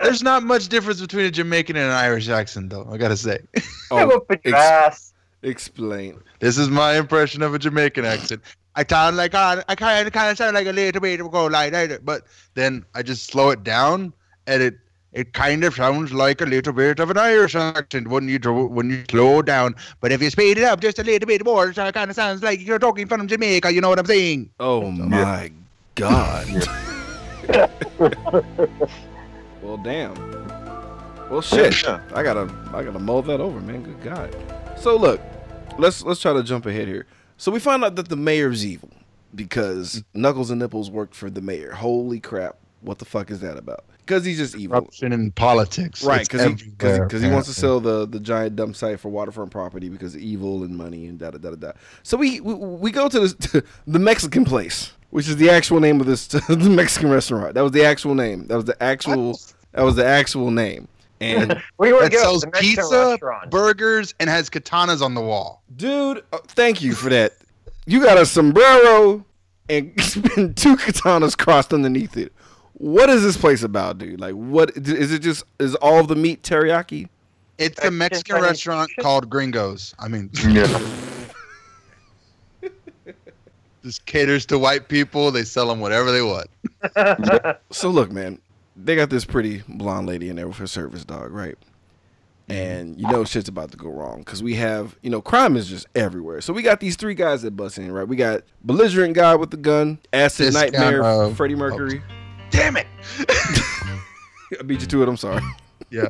There's 0.00 0.22
not 0.22 0.42
much 0.42 0.68
difference 0.68 1.00
between 1.00 1.26
a 1.26 1.30
Jamaican 1.30 1.76
and 1.76 1.86
an 1.86 1.92
Irish 1.92 2.28
accent, 2.28 2.70
though. 2.70 2.86
I 2.90 2.96
gotta 2.96 3.16
say, 3.16 3.38
I 3.56 3.62
oh, 3.90 4.24
ex- 4.30 4.52
ass. 4.52 5.14
explain. 5.42 6.20
this 6.40 6.58
is 6.58 6.68
my 6.68 6.96
impression 6.96 7.42
of 7.42 7.54
a 7.54 7.58
Jamaican 7.58 8.04
accent. 8.04 8.42
I 8.74 8.84
sound 8.88 9.16
like 9.16 9.34
I, 9.34 9.62
I 9.68 9.74
kind 9.74 10.06
of 10.06 10.12
kind 10.12 10.30
of 10.30 10.36
sound 10.36 10.54
like 10.54 10.66
a 10.66 10.72
little 10.72 11.00
bit 11.00 11.20
of 11.20 11.30
go 11.32 11.46
like 11.46 11.72
that, 11.72 12.04
but 12.04 12.22
then 12.54 12.84
I 12.94 13.02
just 13.02 13.26
slow 13.26 13.50
it 13.50 13.64
down, 13.64 14.12
and 14.46 14.62
it 14.62 14.78
it 15.12 15.32
kind 15.32 15.64
of 15.64 15.74
sounds 15.74 16.12
like 16.12 16.40
a 16.40 16.44
little 16.44 16.72
bit 16.72 17.00
of 17.00 17.10
an 17.10 17.18
Irish 17.18 17.54
accent 17.54 18.08
when 18.08 18.28
you 18.28 18.38
when 18.38 18.90
you 18.90 19.04
slow 19.10 19.42
down. 19.42 19.74
But 20.00 20.12
if 20.12 20.22
you 20.22 20.30
speed 20.30 20.58
it 20.58 20.64
up 20.64 20.80
just 20.80 20.98
a 20.98 21.02
little 21.02 21.26
bit 21.26 21.44
more, 21.44 21.70
it 21.70 21.74
kind 21.74 22.10
of 22.10 22.14
sounds 22.14 22.42
like 22.42 22.60
you're 22.60 22.78
talking 22.78 23.06
from 23.06 23.26
Jamaica. 23.26 23.72
You 23.72 23.80
know 23.80 23.88
what 23.88 23.98
I'm 23.98 24.06
saying? 24.06 24.50
Oh 24.60 24.90
my 24.90 25.50
god. 25.94 26.68
well, 29.62 29.78
damn. 29.82 30.14
Well, 31.30 31.42
shit. 31.42 31.82
Yeah. 31.82 32.00
I 32.14 32.22
gotta, 32.22 32.52
I 32.72 32.82
gotta 32.82 32.98
mull 32.98 33.22
that 33.22 33.40
over, 33.40 33.60
man. 33.60 33.82
Good 33.82 34.02
God. 34.02 34.34
So 34.78 34.96
look, 34.96 35.20
let's 35.78 36.02
let's 36.02 36.20
try 36.20 36.32
to 36.32 36.42
jump 36.42 36.66
ahead 36.66 36.88
here. 36.88 37.06
So 37.38 37.50
we 37.50 37.60
find 37.60 37.84
out 37.84 37.96
that 37.96 38.08
the 38.08 38.16
mayor's 38.16 38.66
evil 38.66 38.90
because 39.34 39.96
mm. 39.96 40.04
Knuckles 40.14 40.50
and 40.50 40.60
Nipples 40.60 40.90
worked 40.90 41.14
for 41.14 41.30
the 41.30 41.40
mayor. 41.40 41.72
Holy 41.72 42.20
crap! 42.20 42.56
What 42.80 42.98
the 42.98 43.04
fuck 43.04 43.30
is 43.30 43.40
that 43.40 43.56
about? 43.56 43.84
Because 43.98 44.24
he's 44.24 44.38
just 44.38 44.56
evil, 44.56 44.80
Corruption 44.80 45.12
in 45.12 45.32
politics, 45.32 46.02
right? 46.02 46.26
Because 46.28 46.60
he 46.60 46.70
because 46.70 47.22
he 47.22 47.28
wants 47.28 47.48
to 47.48 47.54
sell 47.54 47.80
the 47.80 48.06
the 48.06 48.20
giant 48.20 48.56
dump 48.56 48.76
site 48.76 49.00
for 49.00 49.08
waterfront 49.08 49.50
property 49.50 49.88
because 49.88 50.16
evil 50.16 50.62
and 50.62 50.76
money 50.76 51.06
and 51.06 51.18
da 51.18 51.30
da 51.30 51.38
da 51.38 51.50
da 51.50 51.56
da. 51.56 51.72
So 52.02 52.16
we 52.16 52.40
we, 52.40 52.54
we 52.54 52.90
go 52.90 53.08
to, 53.08 53.20
this, 53.20 53.34
to 53.52 53.62
the 53.86 53.98
Mexican 53.98 54.44
place, 54.44 54.92
which 55.10 55.28
is 55.28 55.36
the 55.36 55.50
actual 55.50 55.80
name 55.80 56.00
of 56.00 56.06
this 56.06 56.26
the 56.48 56.70
Mexican 56.70 57.10
restaurant. 57.10 57.54
That 57.54 57.62
was 57.62 57.72
the 57.72 57.84
actual 57.84 58.14
name. 58.14 58.46
That 58.46 58.56
was 58.56 58.64
the 58.64 58.80
actual. 58.82 59.38
That 59.72 59.82
was 59.82 59.96
the 59.96 60.06
actual 60.06 60.50
name. 60.50 60.88
And 61.20 61.60
Where 61.76 61.88
you 61.88 61.96
want 61.96 62.04
that 62.04 62.10
to 62.12 62.16
go? 62.16 62.22
sells 62.22 62.42
The 62.42 62.50
pizza, 62.52 63.10
restaurant. 63.10 63.50
burgers, 63.50 64.14
and 64.20 64.30
has 64.30 64.48
katanas 64.48 65.02
on 65.02 65.14
the 65.14 65.20
wall. 65.20 65.62
dude, 65.76 66.22
uh, 66.32 66.38
thank 66.46 66.80
you 66.80 66.94
for 66.94 67.10
that. 67.10 67.34
You 67.86 68.02
got 68.02 68.18
a 68.18 68.24
sombrero 68.24 69.24
and 69.68 69.94
two 69.96 70.76
katanas 70.76 71.36
crossed 71.36 71.72
underneath 71.74 72.16
it. 72.16 72.32
What 72.78 73.10
is 73.10 73.22
this 73.24 73.36
place 73.36 73.64
about, 73.64 73.98
dude? 73.98 74.20
Like, 74.20 74.34
what 74.34 74.70
is 74.76 75.12
it? 75.12 75.18
Just 75.18 75.44
is 75.58 75.74
all 75.76 76.04
the 76.04 76.14
meat 76.14 76.42
teriyaki? 76.42 77.08
It's 77.58 77.76
a 77.84 77.90
Mexican 77.90 77.98
Mexican 77.98 78.42
restaurant 78.42 78.90
called 79.00 79.28
Gringos. 79.28 79.94
I 79.98 80.06
mean, 80.06 80.30
Yeah. 80.48 80.80
just 83.82 84.06
caters 84.06 84.46
to 84.46 84.58
white 84.58 84.88
people. 84.88 85.32
They 85.32 85.42
sell 85.42 85.66
them 85.66 85.80
whatever 85.80 86.12
they 86.12 86.22
want. 86.22 86.46
So 87.72 87.90
look, 87.90 88.12
man, 88.12 88.40
they 88.76 88.94
got 88.94 89.10
this 89.10 89.24
pretty 89.24 89.62
blonde 89.66 90.06
lady 90.06 90.28
in 90.28 90.36
there 90.36 90.46
with 90.46 90.58
her 90.58 90.68
service 90.68 91.04
dog, 91.04 91.32
right? 91.32 91.58
And 92.48 92.98
you 92.98 93.06
know 93.08 93.24
shit's 93.24 93.48
about 93.48 93.72
to 93.72 93.76
go 93.76 93.90
wrong 93.90 94.20
because 94.20 94.42
we 94.42 94.54
have, 94.54 94.96
you 95.02 95.10
know, 95.10 95.20
crime 95.20 95.56
is 95.56 95.68
just 95.68 95.86
everywhere. 95.94 96.40
So 96.40 96.52
we 96.52 96.62
got 96.62 96.80
these 96.80 96.96
three 96.96 97.14
guys 97.14 97.42
that 97.42 97.56
bust 97.56 97.76
in, 97.76 97.90
right? 97.90 98.06
We 98.06 98.16
got 98.16 98.42
belligerent 98.64 99.14
guy 99.14 99.34
with 99.34 99.50
the 99.50 99.56
gun, 99.58 99.98
acid 100.12 100.46
This 100.46 100.54
nightmare, 100.54 101.02
guy, 101.02 101.08
uh, 101.08 101.34
Freddie 101.34 101.56
Mercury. 101.56 102.00
Damn 102.50 102.76
it! 102.76 102.86
I 104.58 104.62
beat 104.66 104.80
you 104.80 104.86
to 104.86 105.02
it. 105.02 105.08
I'm 105.08 105.16
sorry. 105.16 105.42
Yeah. 105.90 106.08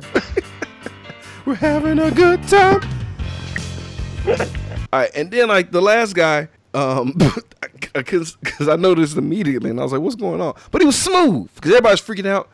We're 1.45 1.55
having 1.55 1.99
a 1.99 2.11
good 2.11 2.43
time. 2.47 2.81
All 4.27 4.99
right, 4.99 5.11
and 5.15 5.31
then 5.31 5.47
like 5.47 5.71
the 5.71 5.81
last 5.81 6.13
guy, 6.13 6.47
um, 6.73 7.17
because 7.93 8.37
I 8.67 8.75
noticed 8.75 9.17
immediately, 9.17 9.69
and 9.69 9.79
I 9.79 9.83
was 9.83 9.91
like, 9.91 10.01
"What's 10.01 10.15
going 10.15 10.41
on?" 10.41 10.55
But 10.71 10.81
he 10.81 10.85
was 10.85 10.97
smooth 10.97 11.49
because 11.55 11.71
everybody's 11.71 12.01
freaking 12.01 12.27
out, 12.27 12.49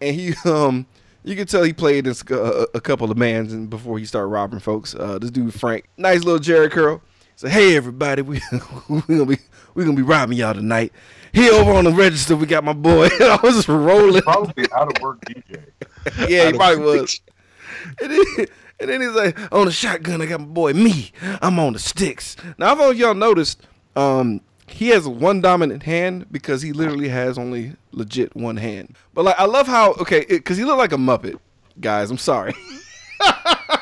and 0.00 0.14
he, 0.14 0.34
um, 0.44 0.86
you 1.24 1.36
could 1.36 1.48
tell 1.48 1.62
he 1.62 1.72
played 1.72 2.04
this 2.04 2.22
uh, 2.30 2.66
a 2.74 2.80
couple 2.80 3.10
of 3.10 3.18
bands 3.18 3.52
and 3.52 3.68
before 3.68 3.98
he 3.98 4.04
started 4.04 4.28
robbing 4.28 4.60
folks. 4.60 4.94
Uh, 4.94 5.18
this 5.18 5.30
dude 5.30 5.52
Frank, 5.52 5.88
nice 5.96 6.24
little 6.24 6.38
Jerry 6.38 6.70
curl. 6.70 7.02
Said, 7.36 7.50
"Hey 7.50 7.76
everybody, 7.76 8.22
we 8.22 8.40
we 8.88 9.00
gonna 9.06 9.26
be 9.26 9.38
we 9.74 9.84
gonna 9.84 9.96
be 9.96 10.02
robbing 10.02 10.38
y'all 10.38 10.54
tonight." 10.54 10.92
He 11.32 11.50
over 11.50 11.72
on 11.72 11.84
the 11.84 11.92
register. 11.92 12.36
We 12.36 12.46
got 12.46 12.64
my 12.64 12.72
boy. 12.72 13.08
I 13.20 13.38
was 13.42 13.56
just 13.56 13.68
rolling. 13.68 14.22
Probably 14.22 14.64
out 14.72 14.96
of 14.96 15.02
work 15.02 15.20
DJ. 15.22 15.64
Yeah, 16.28 16.46
he 16.46 16.52
probably 16.52 17.00
was. 17.00 17.20
And 18.00 18.10
then, 18.10 18.46
and 18.80 18.90
then 18.90 19.00
he's 19.00 19.10
like, 19.10 19.52
on 19.52 19.66
the 19.66 19.72
shotgun, 19.72 20.22
I 20.22 20.26
got 20.26 20.40
my 20.40 20.46
boy 20.46 20.72
me. 20.72 21.12
I'm 21.40 21.58
on 21.58 21.74
the 21.74 21.78
sticks. 21.78 22.36
Now, 22.58 22.66
I 22.66 22.68
don't 22.70 22.78
know 22.78 22.90
if 22.90 22.96
y'all 22.96 23.14
noticed, 23.14 23.62
um, 23.96 24.40
he 24.66 24.88
has 24.88 25.06
one 25.06 25.40
dominant 25.40 25.82
hand 25.82 26.26
because 26.30 26.62
he 26.62 26.72
literally 26.72 27.08
has 27.08 27.38
only 27.38 27.74
legit 27.92 28.34
one 28.36 28.56
hand. 28.56 28.96
But 29.14 29.24
like, 29.24 29.38
I 29.38 29.44
love 29.44 29.66
how 29.66 29.92
okay, 29.94 30.24
because 30.28 30.56
he 30.56 30.64
looked 30.64 30.78
like 30.78 30.92
a 30.92 30.96
muppet, 30.96 31.38
guys. 31.80 32.10
I'm 32.10 32.18
sorry. 32.18 32.54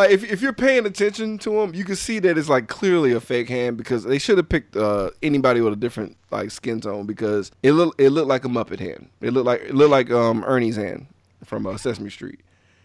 like, 0.00 0.10
if 0.10 0.24
if 0.24 0.40
you're 0.40 0.52
paying 0.52 0.86
attention 0.86 1.38
to 1.38 1.60
him, 1.60 1.74
you 1.74 1.84
can 1.84 1.96
see 1.96 2.18
that 2.20 2.38
it's 2.38 2.48
like 2.48 2.68
clearly 2.68 3.12
a 3.12 3.20
fake 3.20 3.48
hand 3.48 3.76
because 3.76 4.04
they 4.04 4.18
should 4.18 4.38
have 4.38 4.48
picked 4.48 4.76
uh, 4.76 5.10
anybody 5.22 5.60
with 5.60 5.72
a 5.72 5.76
different 5.76 6.16
like 6.30 6.50
skin 6.50 6.80
tone 6.80 7.06
because 7.06 7.50
it 7.62 7.72
looked 7.72 8.00
it 8.00 8.10
looked 8.10 8.28
like 8.28 8.44
a 8.44 8.48
muppet 8.48 8.80
hand. 8.80 9.08
It 9.20 9.32
looked 9.32 9.46
like 9.46 9.60
it 9.62 9.74
looked 9.74 9.90
like 9.90 10.10
um 10.10 10.44
Ernie's 10.44 10.76
hand 10.76 11.06
from 11.44 11.66
uh, 11.66 11.76
Sesame 11.76 12.10
Street. 12.10 12.40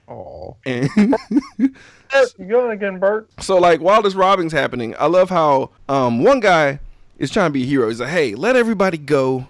Oh. 0.07 0.55
And 0.65 0.89
you 1.57 2.45
going 2.47 2.71
again, 2.71 2.99
Bert? 2.99 3.27
so 3.39 3.57
like 3.57 3.81
while 3.81 4.01
this 4.01 4.13
robbing's 4.13 4.53
happening, 4.53 4.95
I 4.99 5.07
love 5.07 5.29
how 5.29 5.71
um 5.89 6.23
one 6.23 6.39
guy 6.39 6.79
is 7.17 7.31
trying 7.31 7.49
to 7.49 7.53
be 7.53 7.63
a 7.63 7.65
hero. 7.65 7.87
He's 7.87 7.99
like, 8.01 8.09
"Hey, 8.09 8.35
let 8.35 8.55
everybody 8.55 8.97
go 8.97 9.47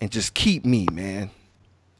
and 0.00 0.10
just 0.10 0.34
keep 0.34 0.64
me, 0.64 0.86
man." 0.92 1.30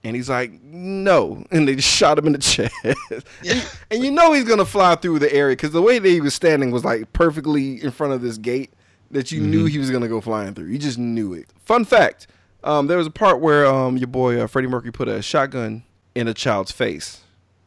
And 0.04 0.14
he's 0.14 0.28
like, 0.28 0.52
"No," 0.62 1.44
and 1.50 1.66
they 1.66 1.76
just 1.76 1.88
shot 1.88 2.18
him 2.18 2.26
in 2.26 2.32
the 2.34 2.38
chest. 2.38 2.74
and, 2.84 3.68
and 3.90 4.04
you 4.04 4.10
know 4.10 4.32
he's 4.32 4.44
gonna 4.44 4.64
fly 4.64 4.94
through 4.96 5.18
the 5.18 5.32
area 5.32 5.56
because 5.56 5.72
the 5.72 5.82
way 5.82 5.98
that 5.98 6.08
he 6.08 6.20
was 6.20 6.34
standing 6.34 6.70
was 6.70 6.84
like 6.84 7.12
perfectly 7.12 7.82
in 7.82 7.90
front 7.90 8.12
of 8.12 8.20
this 8.22 8.36
gate 8.38 8.72
that 9.10 9.32
you 9.32 9.40
knew 9.40 9.64
he 9.64 9.78
was 9.78 9.90
gonna 9.90 10.08
go 10.08 10.20
flying 10.20 10.54
through. 10.54 10.66
You 10.66 10.78
just 10.78 10.98
knew 10.98 11.32
it. 11.32 11.48
Fun 11.64 11.84
fact: 11.84 12.26
um, 12.62 12.86
there 12.86 12.98
was 12.98 13.06
a 13.06 13.10
part 13.10 13.40
where 13.40 13.66
um 13.66 13.96
your 13.96 14.08
boy 14.08 14.40
uh, 14.40 14.46
Freddie 14.46 14.68
Mercury 14.68 14.92
put 14.92 15.08
a 15.08 15.22
shotgun 15.22 15.84
in 16.14 16.28
a 16.28 16.34
child's 16.34 16.70
face. 16.70 17.22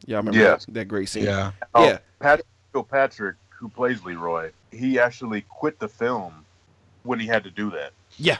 Y'all 0.06 0.18
remember 0.18 0.38
Yeah. 0.38 0.50
that, 0.56 0.66
that 0.68 0.84
great 0.86 1.08
scene? 1.08 1.24
Yeah. 1.24 1.50
Oh, 1.74 1.84
Yeah. 1.84 1.98
Patrick 2.20 2.46
Kilpatrick, 2.72 3.36
who 3.50 3.68
plays 3.68 4.02
Leroy, 4.04 4.50
he 4.70 4.98
actually 4.98 5.42
quit 5.48 5.78
the 5.80 5.88
film 5.88 6.44
when 7.02 7.18
he 7.18 7.26
had 7.26 7.44
to 7.44 7.50
do 7.50 7.70
that. 7.70 7.90
Yeah, 8.16 8.38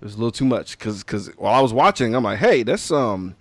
it 0.00 0.04
was 0.04 0.14
a 0.14 0.16
little 0.18 0.30
too 0.32 0.44
much 0.44 0.78
because 0.78 1.02
because 1.02 1.28
while 1.36 1.54
I 1.54 1.60
was 1.60 1.72
watching, 1.72 2.14
I'm 2.14 2.24
like, 2.24 2.38
hey, 2.38 2.62
that's 2.62 2.90
um, 2.90 3.34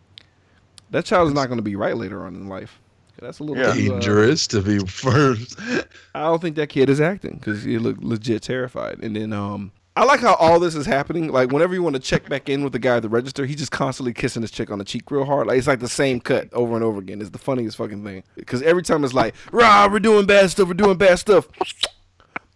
that 0.92 1.06
child 1.06 1.28
is 1.28 1.34
not 1.34 1.48
going 1.48 1.58
to 1.58 1.64
be 1.64 1.76
right 1.76 1.98
later 1.98 2.26
on 2.26 2.36
in 2.36 2.48
life. 2.48 2.80
That's 3.20 3.40
a 3.40 3.44
little 3.44 3.64
Yeah. 3.64 3.74
too, 3.74 3.94
uh, 3.94 4.00
Dangerous 4.00 4.48
to 4.48 4.62
be 4.62 4.80
first. 4.80 5.58
I 6.16 6.22
don't 6.24 6.42
think 6.42 6.56
that 6.58 6.68
kid 6.70 6.90
is 6.90 7.00
acting 7.00 7.36
because 7.36 7.64
he 7.64 7.78
looked 7.78 8.04
legit 8.04 8.42
terrified. 8.44 9.00
And 9.02 9.16
then 9.16 9.32
um, 9.32 9.72
I 9.96 10.04
like 10.04 10.20
how 10.20 10.34
all 10.36 10.60
this 10.60 10.76
is 10.76 10.86
happening. 10.86 11.32
Like 11.32 11.52
whenever 11.52 11.74
you 11.74 11.84
want 11.84 11.96
to 11.96 12.02
check 12.02 12.28
back 12.28 12.50
in 12.50 12.64
with 12.64 12.74
the 12.74 12.80
guy 12.80 12.98
at 12.98 13.02
the 13.02 13.10
register, 13.10 13.46
he's 13.46 13.58
just 13.58 13.72
constantly 13.72 14.14
kissing 14.14 14.42
his 14.42 14.52
chick 14.52 14.72
on 14.72 14.80
the 14.80 14.84
cheek 14.84 15.10
real 15.10 15.24
hard. 15.26 15.48
Like 15.48 15.58
it's 15.58 15.68
like 15.68 15.80
the 15.80 15.88
same 15.88 16.20
cut 16.20 16.52
over 16.54 16.76
and 16.76 16.84
over 16.84 17.00
again. 17.00 17.22
It's 17.22 17.30
the 17.30 17.38
funniest 17.38 17.78
fucking 17.78 18.04
thing 18.04 18.24
because 18.36 18.62
every 18.64 18.84
time 18.84 19.04
it's 19.06 19.14
like, 19.14 19.36
rah, 19.52 19.88
we're 19.90 20.00
doing 20.00 20.26
bad 20.26 20.50
stuff. 20.50 20.68
We're 20.68 20.74
doing 20.74 20.98
bad 20.98 21.18
stuff. 21.20 21.48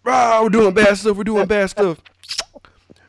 Rah, 0.04 0.42
we're 0.42 0.48
doing 0.48 0.72
bad 0.72 0.96
stuff. 0.96 1.16
We're 1.18 1.24
doing 1.24 1.44
bad 1.46 1.68
stuff. 1.68 1.98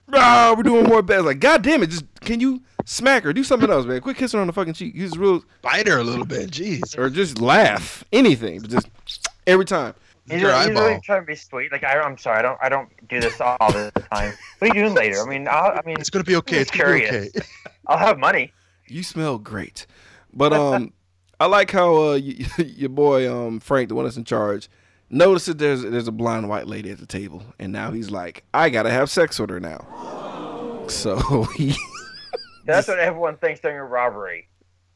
Rah, 0.09 0.53
we're 0.55 0.63
doing 0.63 0.85
more 0.85 1.01
bad. 1.01 1.25
Like, 1.25 1.39
god 1.39 1.61
damn 1.61 1.83
it, 1.83 1.89
just 1.89 2.05
can 2.21 2.39
you 2.39 2.61
smack 2.85 3.23
her? 3.23 3.33
Do 3.33 3.43
something 3.43 3.69
else, 3.69 3.85
man. 3.85 4.01
Quit 4.01 4.17
kissing 4.17 4.37
her 4.37 4.41
on 4.41 4.47
the 4.47 4.53
fucking 4.53 4.73
cheek. 4.73 4.95
He's 4.95 5.17
real, 5.17 5.43
Bite 5.61 5.87
her 5.87 5.99
a 5.99 6.03
little 6.03 6.25
bit. 6.25 6.51
Jeez. 6.51 6.97
or 6.97 7.09
just 7.09 7.39
laugh. 7.39 8.03
Anything, 8.11 8.61
but 8.61 8.69
just 8.69 8.87
every 9.47 9.65
time. 9.65 9.93
He's, 10.29 10.41
Your 10.41 10.53
he's 10.55 10.69
really 10.69 10.99
trying 11.03 11.21
to 11.21 11.25
be 11.25 11.35
sweet. 11.35 11.71
Like 11.71 11.83
I, 11.83 11.99
I'm 11.99 12.17
sorry, 12.17 12.37
I 12.37 12.41
don't, 12.43 12.59
I 12.61 12.69
don't 12.69 12.89
do 13.07 13.19
this 13.19 13.41
all 13.41 13.71
the 13.71 13.91
time. 14.11 14.33
What 14.59 14.71
are 14.71 14.75
you 14.77 14.83
doing 14.83 14.93
later? 14.93 15.21
I 15.21 15.25
mean, 15.27 15.47
I'll, 15.47 15.71
I 15.71 15.81
mean, 15.85 15.97
It's 15.99 16.09
gonna 16.11 16.23
be 16.23 16.35
okay. 16.37 16.57
I'm 16.57 16.61
It's 16.61 16.71
gonna 16.71 16.93
be 16.99 17.07
okay. 17.07 17.29
I'll 17.87 17.97
have 17.97 18.19
money. 18.19 18.53
You 18.87 19.01
smell 19.01 19.39
great. 19.39 19.87
But 20.33 20.53
um, 20.53 20.93
I 21.39 21.47
like 21.47 21.71
how 21.71 21.95
uh 21.95 22.19
y- 22.21 22.45
your 22.57 22.89
boy 22.89 23.31
um 23.31 23.59
Frank, 23.59 23.89
the 23.89 23.95
one 23.95 24.05
that's 24.05 24.17
in 24.17 24.23
charge, 24.23 24.69
notices 25.09 25.55
there's 25.55 25.81
there's 25.81 26.07
a 26.07 26.11
blonde 26.11 26.49
white 26.49 26.67
lady 26.67 26.91
at 26.91 26.99
the 26.99 27.05
table, 27.05 27.43
and 27.59 27.71
now 27.73 27.91
he's 27.91 28.09
like, 28.11 28.43
I 28.53 28.69
gotta 28.69 28.89
have 28.91 29.09
sex 29.09 29.39
with 29.39 29.49
her 29.49 29.59
now. 29.59 29.85
So 30.87 31.43
he, 31.55 31.75
That's 32.65 32.87
what 32.87 32.99
everyone 32.99 33.37
thinks 33.37 33.59
during 33.61 33.77
a 33.77 33.83
robbery. 33.85 34.47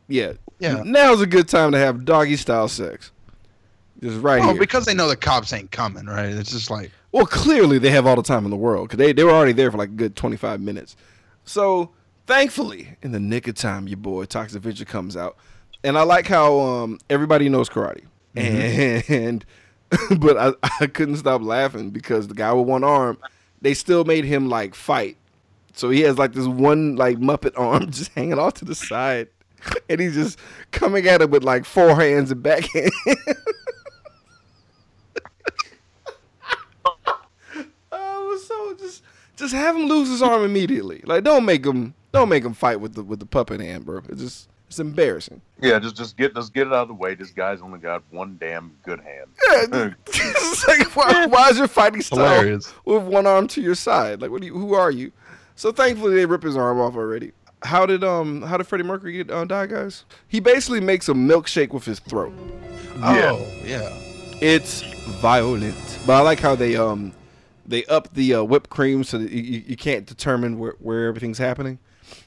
yeah, 0.08 0.34
Yeah. 0.60 0.82
Now's 0.86 1.22
a 1.22 1.28
good 1.28 1.48
time 1.48 1.72
to 1.74 1.78
have 1.78 2.06
doggy 2.06 2.36
style 2.38 2.68
sex. 2.68 3.12
Just 4.02 4.20
right 4.22 4.42
Oh, 4.42 4.50
here. 4.52 4.60
because 4.60 4.86
they 4.86 4.94
know 4.94 5.08
the 5.08 5.16
cops 5.16 5.54
ain't 5.54 5.72
coming, 5.72 6.06
right? 6.08 6.26
It's 6.30 6.52
just 6.52 6.70
like 6.70 6.92
Well, 7.12 7.26
clearly 7.26 7.78
they 7.80 7.90
have 7.92 8.06
all 8.08 8.16
the 8.16 8.24
time 8.24 8.44
in 8.44 8.52
the 8.52 8.58
world 8.58 8.88
because 8.90 8.98
they, 8.98 9.14
they 9.14 9.24
were 9.24 9.32
already 9.32 9.54
there 9.54 9.72
for 9.72 9.78
like 9.78 9.90
a 9.90 9.94
good 9.94 10.16
25 10.16 10.60
minutes. 10.62 10.96
So, 11.46 11.92
thankfully, 12.26 12.98
in 13.02 13.12
the 13.12 13.20
nick 13.20 13.48
of 13.48 13.56
time, 13.56 13.88
your 13.88 13.98
boy 13.98 14.26
Toxic 14.26 14.58
Avenger 14.58 14.86
comes 14.86 15.16
out. 15.16 15.38
and 15.84 15.98
I 15.98 16.04
like 16.04 16.28
how 16.28 16.60
um, 16.60 17.00
everybody 17.10 17.50
knows 17.50 17.70
karate, 17.70 18.04
and 18.36 19.46
but 20.18 20.38
I, 20.38 20.54
I 20.80 20.88
couldn't 20.88 21.18
stop 21.18 21.42
laughing 21.42 21.90
because 21.90 22.28
the 22.28 22.34
guy 22.34 22.52
with 22.54 22.68
one 22.68 22.84
arm, 22.84 23.18
they 23.62 23.74
still 23.74 24.04
made 24.04 24.26
him 24.26 24.50
like 24.50 24.76
fight. 24.76 25.18
So 25.74 25.90
he 25.90 26.02
has 26.02 26.18
like 26.18 26.34
this 26.34 26.48
one 26.48 26.96
like 26.96 27.18
Muppet 27.18 27.54
arm 27.58 27.92
just 27.92 28.12
hanging 28.14 28.40
off 28.40 28.56
to 28.56 28.66
the 28.66 28.76
side, 28.76 29.30
and 29.90 30.00
he's 30.00 30.16
just 30.16 30.40
coming 30.72 31.08
at 31.08 31.22
him 31.22 31.32
with 31.32 31.44
like 31.44 31.66
four 31.66 31.96
hands 31.96 32.32
and 32.32 32.42
backhand. 32.44 32.92
oh, 37.92 38.44
so 38.48 38.76
just 38.76 39.04
just 39.36 39.54
have 39.54 39.76
him 39.76 39.88
lose 39.88 40.10
his 40.10 40.22
arm 40.22 40.44
immediately. 40.44 41.02
Like 41.06 41.24
don't 41.24 41.46
make 41.46 41.66
him 41.66 41.94
don't 42.12 42.30
make 42.30 42.44
him 42.44 42.54
fight 42.54 42.80
with 42.80 42.94
the 42.94 43.04
with 43.04 43.20
the 43.20 43.26
puppet 43.26 43.60
hand, 43.60 43.86
bro. 43.86 44.02
It's 44.10 44.22
just 44.22 44.50
it's 44.74 44.80
embarrassing. 44.80 45.40
Yeah, 45.62 45.78
just 45.78 45.96
just 45.96 46.18
get 46.18 46.34
just 46.34 46.52
get 46.52 46.66
it 46.66 46.74
out 46.74 46.84
of 46.84 46.88
the 46.88 46.94
way. 46.96 47.14
This 47.14 47.30
guy's 47.30 47.62
only 47.62 47.78
got 47.78 48.04
one 48.10 48.38
damn 48.40 48.76
good 48.82 49.00
hand. 49.00 49.30
Yeah, 49.72 49.94
it's 50.08 50.68
like 50.68 50.96
why, 50.96 51.28
why 51.28 51.50
is 51.50 51.60
your 51.60 51.68
fighting 51.68 52.02
style 52.02 52.18
Hilarious. 52.18 52.74
with 52.86 53.04
one 53.04 53.28
arm 53.28 53.48
to 53.50 53.62
your 53.62 53.76
side? 53.76 54.20
Like, 54.20 54.32
what 54.32 54.42
do 54.42 54.48
you? 54.48 54.58
Who 54.58 54.74
are 54.74 54.90
you? 54.90 55.12
So 55.56 55.72
thankfully, 55.72 56.16
they 56.16 56.26
rip 56.26 56.42
his 56.42 56.58
arm 56.58 56.80
off 56.80 56.96
already. 56.96 57.34
How 57.62 57.86
did 57.86 58.04
um 58.04 58.42
how 58.42 58.58
did 58.58 58.66
Freddie 58.66 58.84
Mercury 58.84 59.14
get 59.14 59.30
uh, 59.30 59.46
die, 59.46 59.68
guys? 59.68 60.06
He 60.28 60.40
basically 60.40 60.82
makes 60.82 61.08
a 61.08 61.14
milkshake 61.14 61.72
with 61.72 61.86
his 61.86 62.00
throat. 62.00 62.34
Yeah. 63.00 63.32
Oh, 63.34 63.48
yeah. 63.64 63.96
It's 64.42 64.82
violent, 65.22 66.00
but 66.08 66.14
I 66.14 66.22
like 66.22 66.40
how 66.40 66.56
they 66.56 66.76
um 66.76 67.14
they 67.66 67.86
up 67.86 68.12
the 68.16 68.34
uh, 68.34 68.44
whipped 68.44 68.72
cream 68.72 69.04
so 69.04 69.20
that 69.20 69.32
you, 69.32 69.42
you 69.42 69.64
you 69.68 69.78
can't 69.78 70.08
determine 70.08 70.58
where, 70.58 70.76
where 70.80 71.08
everything's 71.08 71.38
happening. 71.38 71.78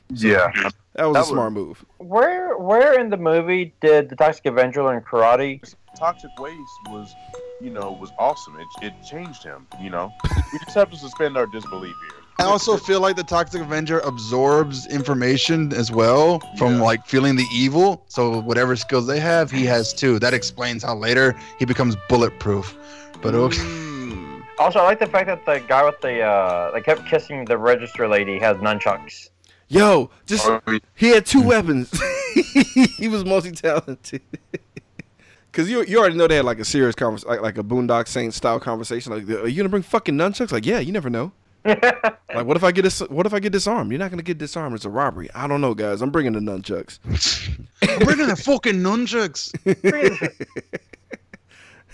Yeah, 0.09 0.53
That 0.97 1.05
was 1.05 1.15
That 1.15 1.19
a 1.19 1.23
was- 1.23 1.29
smart 1.29 1.53
move. 1.53 1.85
Where 1.99 2.57
where 2.59 2.99
in 2.99 3.11
the 3.11 3.17
movie 3.17 3.75
did 3.81 4.09
the 4.09 4.17
Toxic 4.17 4.47
Avenger 4.47 4.83
learn 4.83 5.01
karate? 5.03 5.61
toxic 5.99 6.31
waste 6.39 6.61
was, 6.91 7.15
you 7.59 7.71
know, 7.71 7.91
was 8.01 8.11
awesome. 8.19 8.55
It 8.59 8.87
it 8.87 8.93
changed 9.09 9.43
him. 9.43 9.67
You 9.81 9.89
know, 9.91 10.13
we 10.53 10.59
just 10.65 10.75
have 10.75 10.91
to 10.91 10.97
suspend 10.97 11.37
our 11.39 11.47
disbelief 11.47 11.95
here. 12.03 12.21
I 12.39 12.45
also 12.45 12.77
feel 12.77 13.01
like 13.01 13.17
the 13.17 13.25
Toxic 13.25 13.63
Avenger 13.63 14.01
absorbs 14.01 14.87
information 14.89 15.73
as 15.73 15.91
well 15.91 16.39
from 16.59 16.77
Yeah. 16.77 16.83
like 16.83 17.07
feeling 17.07 17.35
the 17.37 17.47
evil. 17.51 18.05
So 18.09 18.41
whatever 18.41 18.77
skills 18.77 19.07
they 19.07 19.21
have, 19.21 19.51
he 19.51 19.65
has 19.65 19.95
too. 19.95 20.19
That 20.19 20.35
explains 20.35 20.83
how 20.83 20.97
later 20.97 21.35
he 21.59 21.65
becomes 21.65 21.97
bulletproof. 22.11 22.77
But 23.23 23.35
okay. 23.35 23.57
Mm. 23.63 24.43
Also, 24.59 24.79
I 24.81 24.83
like 24.85 24.99
the 24.99 25.07
fact 25.07 25.27
that 25.29 25.47
the 25.47 25.61
guy 25.67 25.83
with 25.85 25.99
the 26.03 26.21
uh, 26.23 26.73
that 26.73 26.85
kept 26.85 27.07
kissing 27.07 27.47
the 27.47 27.57
register 27.57 28.07
lady 28.07 28.39
has 28.39 28.59
nunchucks. 28.59 29.31
Yo, 29.69 30.11
just 30.27 30.49
He 30.95 31.09
had 31.09 31.27
two 31.27 31.43
weapons. 31.43 31.91
he 32.99 33.09
was 33.09 33.25
multi 33.25 33.51
talented. 33.53 34.23
Cause 35.53 35.71
you 35.71 35.83
you 35.85 35.99
already 35.99 36.17
know 36.17 36.27
they 36.29 36.37
had 36.37 36.45
like 36.45 36.59
a 36.59 36.65
serious 36.67 36.95
conversation, 36.95 37.31
like, 37.31 37.41
like 37.41 37.59
a 37.59 37.63
Boondock 37.65 38.09
Saints 38.09 38.37
style 38.37 38.61
conversation. 38.61 39.13
Like, 39.13 39.27
are 39.43 39.49
you 39.49 39.57
gonna 39.57 39.71
bring 39.71 39.83
fucking 39.83 40.15
nunchucks? 40.15 40.53
Like, 40.53 40.67
yeah, 40.67 40.81
you 40.81 40.93
never 40.93 41.09
know. 41.11 41.33
Like, 42.35 42.45
what 42.45 42.59
if 42.59 42.65
I 42.65 42.71
get 42.73 42.83
this? 42.83 43.01
What 43.01 43.25
if 43.25 43.33
I 43.33 43.41
get 43.41 43.53
disarmed? 43.53 43.91
You're 43.91 43.99
not 43.99 44.11
gonna 44.11 44.23
get 44.23 44.37
disarmed. 44.37 44.75
It's 44.77 44.85
a 44.85 44.91
robbery. 44.91 45.31
I 45.35 45.47
don't 45.47 45.63
know, 45.63 45.73
guys. 45.73 46.03
I'm 46.03 46.11
bringing 46.11 46.35
the 46.35 46.41
nunchucks. 46.41 46.99
Bringing 48.05 48.27
the 48.27 48.37
fucking 48.37 48.75
nunchucks. 48.75 49.53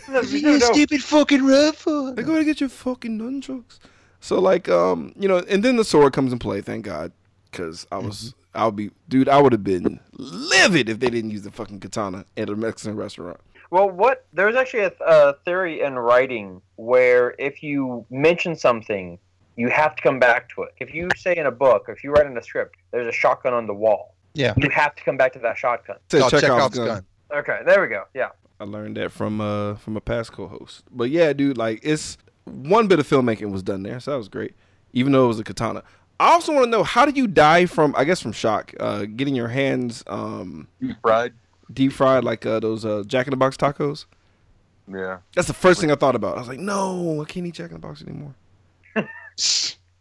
There's 0.09 0.35
you 0.35 0.43
no- 0.43 0.57
no- 0.57 0.73
stupid 0.73 1.03
fucking 1.03 1.45
rubber. 1.47 2.13
Like, 2.17 2.27
go 2.27 2.37
to 2.37 2.45
get 2.45 2.59
your 2.61 2.69
fucking 2.69 3.19
nunchucks. 3.19 3.79
So 4.21 4.41
like, 4.41 4.69
um, 4.69 5.13
you 5.17 5.29
know, 5.29 5.39
and 5.49 5.63
then 5.65 5.77
the 5.77 5.85
sword 5.85 6.13
comes 6.13 6.33
in 6.33 6.41
play. 6.41 6.61
Thank 6.61 6.85
God, 6.85 7.13
because 7.53 7.87
I 7.93 7.99
was, 7.99 8.35
I'll 8.55 8.73
be, 8.73 8.91
dude, 9.09 9.29
I 9.29 9.41
would 9.41 9.53
have 9.53 9.63
been 9.63 10.01
livid 10.13 10.89
if 10.89 10.99
they 10.99 11.11
didn't 11.11 11.31
use 11.31 11.43
the 11.43 11.53
fucking 11.53 11.79
katana 11.81 12.25
at 12.37 12.49
a 12.49 12.57
Mexican 12.57 12.97
restaurant. 12.97 13.39
Well, 13.71 13.89
what 13.89 14.27
there's 14.33 14.57
actually 14.57 14.83
a, 14.83 14.93
a 15.07 15.35
theory 15.45 15.81
in 15.83 15.99
writing 15.99 16.61
where 16.77 17.35
if 17.39 17.63
you 17.63 18.05
mention 18.11 18.57
something, 18.57 19.19
you 19.57 19.69
have 19.69 19.95
to 19.97 20.03
come 20.03 20.19
back 20.19 20.49
to 20.55 20.63
it. 20.63 20.75
If 20.79 20.93
you 20.93 21.09
say 21.17 21.37
in 21.37 21.47
a 21.47 21.51
book, 21.51 21.89
or 21.89 21.93
if 21.93 22.03
you 22.03 22.11
write 22.11 22.27
in 22.27 22.37
a 22.37 22.43
script, 22.43 22.77
there's 22.91 23.07
a 23.07 23.13
shotgun 23.13 23.55
on 23.55 23.67
the 23.67 23.75
wall. 23.75 24.15
Yeah. 24.35 24.55
You 24.57 24.69
have 24.71 24.95
to 24.97 25.05
come 25.05 25.17
back 25.17 25.33
to 25.35 25.39
that 25.41 25.57
shotgun. 25.57 25.97
Said 26.11 26.21
Called 26.21 26.31
Chekhov's 26.33 26.47
Chekhov's 26.55 26.79
gun. 26.79 26.87
gun. 26.87 27.07
Okay, 27.35 27.61
there 27.65 27.81
we 27.81 27.89
go. 27.89 28.05
Yeah. 28.15 28.31
I 28.61 28.65
learned 28.65 28.97
that 28.97 29.11
from 29.11 29.41
uh 29.41 29.75
from 29.77 29.97
a 29.97 30.01
past 30.01 30.33
co-host. 30.33 30.85
But 30.91 31.11
yeah, 31.11 31.33
dude, 31.33 31.59
like 31.59 31.81
it's 31.83 32.19
one 32.45 32.89
bit 32.89 32.99
of 32.99 33.09
filmmaking 33.09 33.51
was 33.51 33.63
done 33.63 33.83
there, 33.83 34.01
so 34.01 34.13
that 34.13 34.19
was 34.19 34.29
great. 34.29 34.55
Even 34.93 35.13
though 35.13 35.25
it 35.25 35.29
was 35.29 35.41
a 35.41 35.45
katana. 35.45 35.83
I 36.23 36.33
also 36.33 36.53
want 36.53 36.65
to 36.67 36.71
know 36.71 36.83
how 36.85 37.05
did 37.05 37.17
you 37.17 37.27
die 37.27 37.67
from? 37.67 37.95
I 37.97 38.05
guess 38.05 38.21
from 38.21 38.33
shock, 38.33 38.73
uh, 38.79 39.05
getting 39.05 39.35
your 39.35 39.49
hands 39.49 40.05
um 40.07 40.69
deep 40.81 40.97
fried. 41.03 41.33
deep 41.73 41.93
fried 41.93 42.23
like 42.25 42.47
uh, 42.47 42.61
those 42.61 42.85
uh, 42.85 43.03
Jack 43.07 43.27
in 43.27 43.33
the 43.33 43.37
Box 43.37 43.57
tacos. 43.57 44.05
Yeah. 44.87 45.19
That's 45.35 45.49
the 45.49 45.55
first 45.55 45.81
thing 45.81 45.91
I 45.91 45.95
thought 45.97 46.15
about. 46.17 46.37
I 46.37 46.41
was 46.41 46.49
like, 46.49 46.59
no, 46.59 47.21
I 47.23 47.25
can't 47.25 47.47
eat 47.47 47.55
Jack 47.55 47.71
in 47.71 47.75
the 47.75 47.81
Box 47.81 48.03
anymore. 48.03 48.35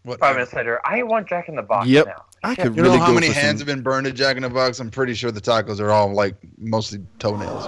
What? 0.03 0.19
Five 0.19 0.35
minutes 0.35 0.51
later, 0.53 0.81
I 0.83 1.03
want 1.03 1.27
Jack 1.29 1.47
in 1.47 1.55
the 1.55 1.61
Box 1.61 1.85
Yep. 1.87 2.07
now. 2.07 2.25
I 2.43 2.55
could 2.55 2.75
You 2.75 2.81
really 2.81 2.97
know 2.97 3.03
how 3.03 3.13
many 3.13 3.27
hands 3.27 3.59
some- 3.59 3.67
have 3.67 3.75
been 3.75 3.83
burned 3.83 4.07
at 4.07 4.15
Jack 4.15 4.35
in 4.35 4.41
the 4.41 4.49
Box? 4.49 4.79
I'm 4.79 4.89
pretty 4.89 5.13
sure 5.13 5.29
the 5.31 5.39
tacos 5.39 5.79
are 5.79 5.91
all 5.91 6.11
like 6.11 6.35
mostly 6.57 6.99
toenails. 7.19 7.65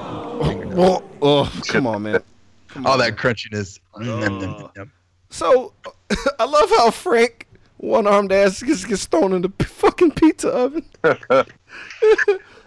fingernails. 0.48 0.74
Well, 0.76 1.04
oh, 1.22 1.62
come 1.68 1.86
on, 1.86 2.02
man. 2.02 2.24
Come 2.70 2.88
all 2.88 2.94
on, 2.94 3.00
that 3.00 3.12
man. 3.12 3.18
crunchiness. 3.36 3.80
Yum. 4.02 4.92
So, 5.30 5.74
I 6.40 6.46
love 6.46 6.70
how 6.72 6.90
Frank, 6.90 7.46
one 7.84 8.08
armed 8.08 8.32
ass, 8.32 8.64
gets, 8.64 8.86
gets 8.86 9.06
thrown 9.06 9.34
in 9.34 9.42
the 9.42 9.52
fucking 9.66 10.12
pizza 10.12 10.50
oven. 10.50 10.86
and 11.04 11.48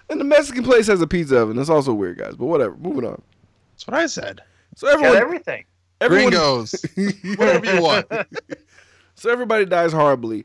the 0.09 0.25
Mexican 0.25 0.63
place 0.63 0.87
has 0.87 1.01
a 1.01 1.07
pizza 1.07 1.39
oven. 1.39 1.57
That's 1.57 1.71
also 1.71 1.95
weird, 1.95 2.19
guys. 2.19 2.35
But 2.37 2.47
whatever. 2.47 2.77
Moving 2.77 3.07
on. 3.07 3.23
That's 3.73 3.87
what 3.87 3.97
I 3.97 4.07
said. 4.07 4.43
So 4.77 4.87
Got 4.87 4.97
everyone, 4.97 5.17
everything. 5.17 5.65
everyone 6.01 6.31
Gringos. 6.33 6.85
Whatever 7.37 7.75
you 7.75 7.83
want. 7.83 8.07
so 9.15 9.31
everybody 9.31 9.65
dies 9.65 9.93
horribly. 9.93 10.45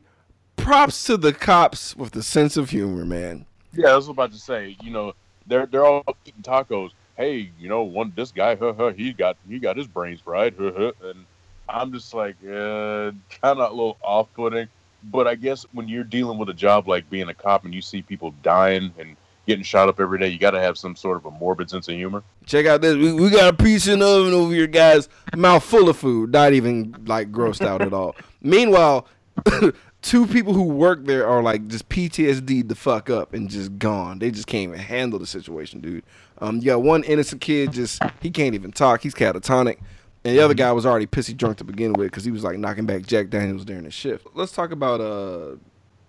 Props 0.56 1.04
to 1.04 1.16
the 1.18 1.34
cops 1.34 1.94
with 1.96 2.12
the 2.12 2.22
sense 2.22 2.56
of 2.56 2.70
humor, 2.70 3.04
man. 3.04 3.44
Yeah, 3.74 3.88
I 3.88 3.96
was 3.96 4.08
about 4.08 4.32
to 4.32 4.38
say. 4.38 4.76
You 4.82 4.90
know, 4.90 5.12
they're 5.46 5.66
they're 5.66 5.84
all 5.84 6.04
eating 6.24 6.42
tacos. 6.42 6.92
Hey, 7.16 7.50
you 7.58 7.68
know, 7.68 7.82
one 7.82 8.12
this 8.14 8.32
guy, 8.32 8.54
huh, 8.54 8.72
huh, 8.76 8.92
he 8.92 9.12
got 9.12 9.36
he 9.48 9.58
got 9.58 9.76
his 9.76 9.86
brains 9.86 10.20
fried, 10.20 10.54
huh, 10.58 10.72
huh, 10.76 10.92
and 11.02 11.26
I'm 11.68 11.92
just 11.92 12.12
like, 12.14 12.36
uh, 12.44 13.12
kind 13.40 13.58
of 13.58 13.70
a 13.70 13.70
little 13.70 13.96
off-putting. 14.02 14.68
But 15.04 15.26
I 15.26 15.34
guess 15.34 15.66
when 15.72 15.88
you're 15.88 16.04
dealing 16.04 16.38
with 16.38 16.48
a 16.48 16.54
job 16.54 16.86
like 16.86 17.08
being 17.10 17.28
a 17.28 17.34
cop 17.34 17.64
and 17.64 17.74
you 17.74 17.82
see 17.82 18.02
people 18.02 18.32
dying 18.42 18.92
and 18.98 19.16
getting 19.46 19.64
shot 19.64 19.88
up 19.88 19.98
every 19.98 20.18
day, 20.18 20.28
you 20.28 20.38
got 20.38 20.52
to 20.52 20.60
have 20.60 20.78
some 20.78 20.94
sort 20.94 21.16
of 21.16 21.26
a 21.26 21.30
morbid 21.30 21.70
sense 21.70 21.88
of 21.88 21.94
humor. 21.94 22.22
Check 22.46 22.66
out 22.66 22.80
this. 22.80 22.94
We, 22.94 23.12
we 23.12 23.30
got 23.30 23.52
a 23.52 23.56
piece 23.56 23.88
in 23.88 23.98
the 23.98 24.06
oven 24.06 24.32
over 24.32 24.54
here, 24.54 24.68
guys. 24.68 25.08
Mouth 25.36 25.64
full 25.64 25.88
of 25.88 25.96
food. 25.96 26.32
Not 26.32 26.52
even 26.52 26.94
like 27.06 27.32
grossed 27.32 27.66
out 27.66 27.82
at 27.82 27.92
all. 27.92 28.14
Meanwhile, 28.42 29.08
two 30.02 30.26
people 30.26 30.52
who 30.52 30.64
work 30.64 31.04
there 31.04 31.26
are 31.26 31.42
like 31.42 31.66
just 31.68 31.88
PTSD 31.88 32.68
the 32.68 32.74
fuck 32.74 33.10
up 33.10 33.34
and 33.34 33.48
just 33.48 33.78
gone. 33.78 34.18
They 34.18 34.30
just 34.30 34.46
can't 34.46 34.68
even 34.68 34.78
handle 34.78 35.18
the 35.18 35.26
situation, 35.26 35.80
dude. 35.80 36.04
Um, 36.38 36.58
you 36.58 36.66
got 36.66 36.82
one 36.82 37.04
innocent 37.04 37.40
kid, 37.40 37.72
just 37.72 38.02
he 38.20 38.30
can't 38.30 38.54
even 38.54 38.72
talk. 38.72 39.02
He's 39.02 39.14
catatonic. 39.14 39.78
And 40.24 40.36
the 40.36 40.40
other 40.44 40.54
guy 40.54 40.70
was 40.72 40.86
already 40.86 41.06
pissy 41.06 41.36
drunk 41.36 41.58
to 41.58 41.64
begin 41.64 41.92
with 41.94 42.06
because 42.10 42.24
he 42.24 42.30
was 42.30 42.44
like 42.44 42.56
knocking 42.58 42.86
back 42.86 43.02
Jack 43.02 43.28
Daniels 43.30 43.64
during 43.64 43.84
his 43.84 43.94
shift. 43.94 44.26
Let's 44.34 44.52
talk 44.52 44.70
about 44.70 45.00
uh 45.00 45.56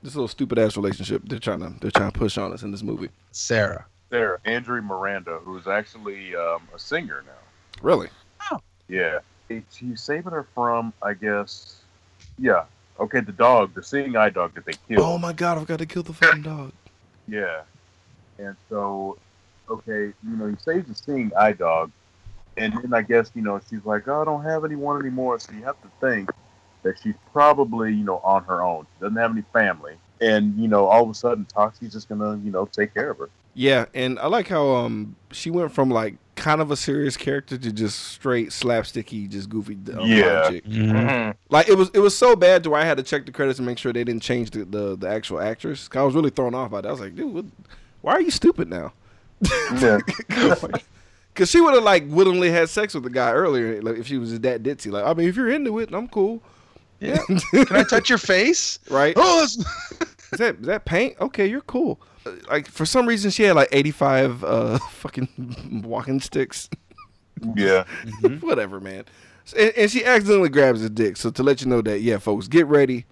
this 0.03 0.15
little 0.15 0.27
stupid 0.27 0.59
ass 0.59 0.75
relationship 0.77 1.21
they're 1.25 1.39
trying 1.39 1.59
to 1.61 1.73
they're 1.79 1.91
trying 1.91 2.11
to 2.11 2.19
push 2.19 2.37
on 2.37 2.53
us 2.53 2.61
in 2.63 2.71
this 2.71 2.83
movie. 2.83 3.09
Sarah. 3.31 3.85
Sarah. 4.11 4.37
Andree 4.45 4.81
Maranda, 4.83 5.39
who's 5.43 5.65
actually 5.67 6.35
um, 6.35 6.61
a 6.75 6.77
singer 6.79 7.23
now. 7.25 7.81
Really? 7.81 8.09
Oh. 8.51 8.59
Yeah, 8.87 9.19
He- 9.49 9.63
he's 9.75 10.01
saving 10.01 10.31
her 10.33 10.45
from, 10.53 10.93
I 11.01 11.13
guess. 11.15 11.77
Yeah. 12.37 12.65
Okay, 12.99 13.21
the 13.21 13.31
dog, 13.31 13.73
the 13.73 13.81
seeing 13.81 14.15
eye 14.15 14.29
dog 14.29 14.53
that 14.53 14.65
they 14.65 14.73
killed. 14.87 14.99
Oh 15.03 15.17
my 15.17 15.33
god, 15.33 15.57
I've 15.57 15.65
got 15.65 15.79
to 15.79 15.87
kill 15.87 16.03
the 16.03 16.13
fucking 16.13 16.41
dog. 16.53 16.71
Yeah. 17.27 17.61
And 18.37 18.55
so, 18.69 19.17
okay, 19.67 20.13
you 20.23 20.35
know, 20.37 20.45
he 20.47 20.55
saves 20.57 20.87
the 20.87 20.93
seeing 20.95 21.31
eye 21.35 21.53
dog, 21.53 21.89
and 22.57 22.73
then 22.73 22.93
I 22.93 23.01
guess 23.01 23.31
you 23.35 23.41
know 23.41 23.59
she's 23.69 23.83
like, 23.85 24.07
oh, 24.07 24.21
I 24.21 24.25
don't 24.25 24.43
have 24.43 24.65
anyone 24.65 24.99
anymore. 24.99 25.39
So 25.39 25.53
you 25.53 25.63
have 25.63 25.79
to 25.81 25.89
think 25.99 26.29
that 26.83 26.95
she's 27.01 27.15
probably 27.31 27.93
you 27.93 28.03
know 28.03 28.19
on 28.23 28.43
her 28.45 28.61
own. 28.61 28.85
She 28.95 29.01
doesn't 29.03 29.17
have 29.17 29.31
any 29.31 29.43
family, 29.53 29.95
and 30.21 30.57
you 30.57 30.67
know, 30.67 30.85
all 30.85 31.03
of 31.03 31.09
a 31.09 31.13
sudden, 31.13 31.45
Toxie's 31.45 31.93
just 31.93 32.09
gonna 32.09 32.37
you 32.43 32.51
know 32.51 32.65
take 32.65 32.93
care 32.93 33.11
of 33.11 33.17
her. 33.19 33.29
Yeah, 33.55 33.85
and 33.93 34.17
I 34.19 34.27
like 34.27 34.47
how 34.47 34.67
um 34.69 35.15
she 35.31 35.49
went 35.51 35.71
from 35.71 35.89
like 35.89 36.15
kind 36.35 36.59
of 36.61 36.71
a 36.71 36.75
serious 36.75 37.15
character 37.15 37.57
to 37.57 37.71
just 37.71 37.99
straight 37.99 38.49
slapsticky, 38.49 39.29
just 39.29 39.49
goofy. 39.49 39.77
Um, 39.95 40.09
Yeah. 40.09 40.49
chick. 40.49 40.65
hmm 40.65 41.29
Like 41.49 41.69
it 41.69 41.77
was 41.77 41.89
it 41.93 41.99
was 41.99 42.17
so 42.17 42.35
bad 42.35 42.63
to 42.63 42.71
where 42.71 42.81
I 42.81 42.85
had 42.85 42.97
to 42.97 43.03
check 43.03 43.25
the 43.27 43.31
credits 43.31 43.59
and 43.59 43.65
make 43.67 43.77
sure 43.77 43.93
they 43.93 44.03
didn't 44.03 44.23
change 44.23 44.49
the 44.51 44.65
the, 44.65 44.97
the 44.97 45.07
actual 45.07 45.39
actress. 45.39 45.87
'Cause 45.87 45.99
I 45.99 46.03
was 46.03 46.15
really 46.15 46.31
thrown 46.31 46.55
off 46.55 46.71
by 46.71 46.81
that. 46.81 46.87
I 46.87 46.91
was 46.91 46.99
like, 47.01 47.15
dude, 47.15 47.31
what, 47.33 47.45
why 48.01 48.13
are 48.13 48.21
you 48.21 48.31
stupid 48.31 48.69
now? 48.69 48.93
Yeah. 49.79 49.99
Because 51.33 51.49
she 51.49 51.59
would 51.61 51.73
have 51.73 51.83
like 51.83 52.03
willingly 52.07 52.51
had 52.51 52.69
sex 52.69 52.93
with 52.93 53.03
the 53.03 53.09
guy 53.09 53.31
earlier, 53.31 53.81
like 53.81 53.97
if 53.97 54.07
she 54.07 54.17
was 54.17 54.39
that 54.39 54.61
ditzy. 54.61 54.91
Like, 54.91 55.03
I 55.05 55.13
mean, 55.13 55.27
if 55.27 55.35
you're 55.35 55.49
into 55.49 55.79
it, 55.79 55.91
I'm 55.91 56.07
cool. 56.07 56.43
Yeah. 56.99 57.17
Can 57.51 57.75
I 57.75 57.83
touch 57.83 58.09
your 58.09 58.19
face? 58.19 58.79
Right? 58.89 59.13
Oh, 59.17 59.43
is 59.43 59.57
that 60.37 60.55
is 60.59 60.65
that 60.67 60.85
paint? 60.85 61.15
Okay, 61.19 61.47
you're 61.47 61.61
cool. 61.61 61.99
Like 62.49 62.67
for 62.67 62.85
some 62.85 63.07
reason, 63.07 63.31
she 63.31 63.43
had 63.43 63.55
like 63.55 63.69
85 63.71 64.43
uh 64.43 64.77
fucking 64.91 65.83
walking 65.83 66.19
sticks. 66.19 66.69
Yeah. 67.55 67.85
Whatever, 68.41 68.79
man. 68.79 69.05
And, 69.57 69.73
and 69.75 69.91
she 69.91 70.05
accidentally 70.05 70.49
grabs 70.49 70.81
his 70.81 70.91
dick. 70.91 71.17
So 71.17 71.29
to 71.31 71.43
let 71.43 71.61
you 71.61 71.67
know 71.67 71.81
that, 71.81 72.01
yeah, 72.01 72.19
folks, 72.19 72.47
get 72.47 72.67
ready. 72.67 73.05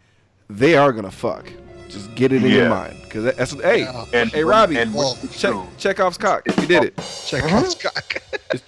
They 0.50 0.76
are 0.76 0.94
gonna 0.94 1.12
fuck. 1.12 1.52
Just 1.92 2.14
get 2.16 2.32
it 2.32 2.44
in 2.44 2.52
your 2.52 2.70
mind, 2.70 2.98
because 3.04 3.36
that's 3.36 3.52
hey, 3.62 3.86
And 4.14 4.32
hey, 4.32 4.44
Robbie, 4.44 4.78
and 4.78 4.94
Well, 4.94 5.18
check 5.32 5.54
Chekhov's 5.78 6.18
cock. 6.18 6.50
He 6.60 6.66
did 6.66 6.84
it. 6.84 6.98
Check 7.26 7.44
out 7.44 7.72
Scott. 7.72 8.18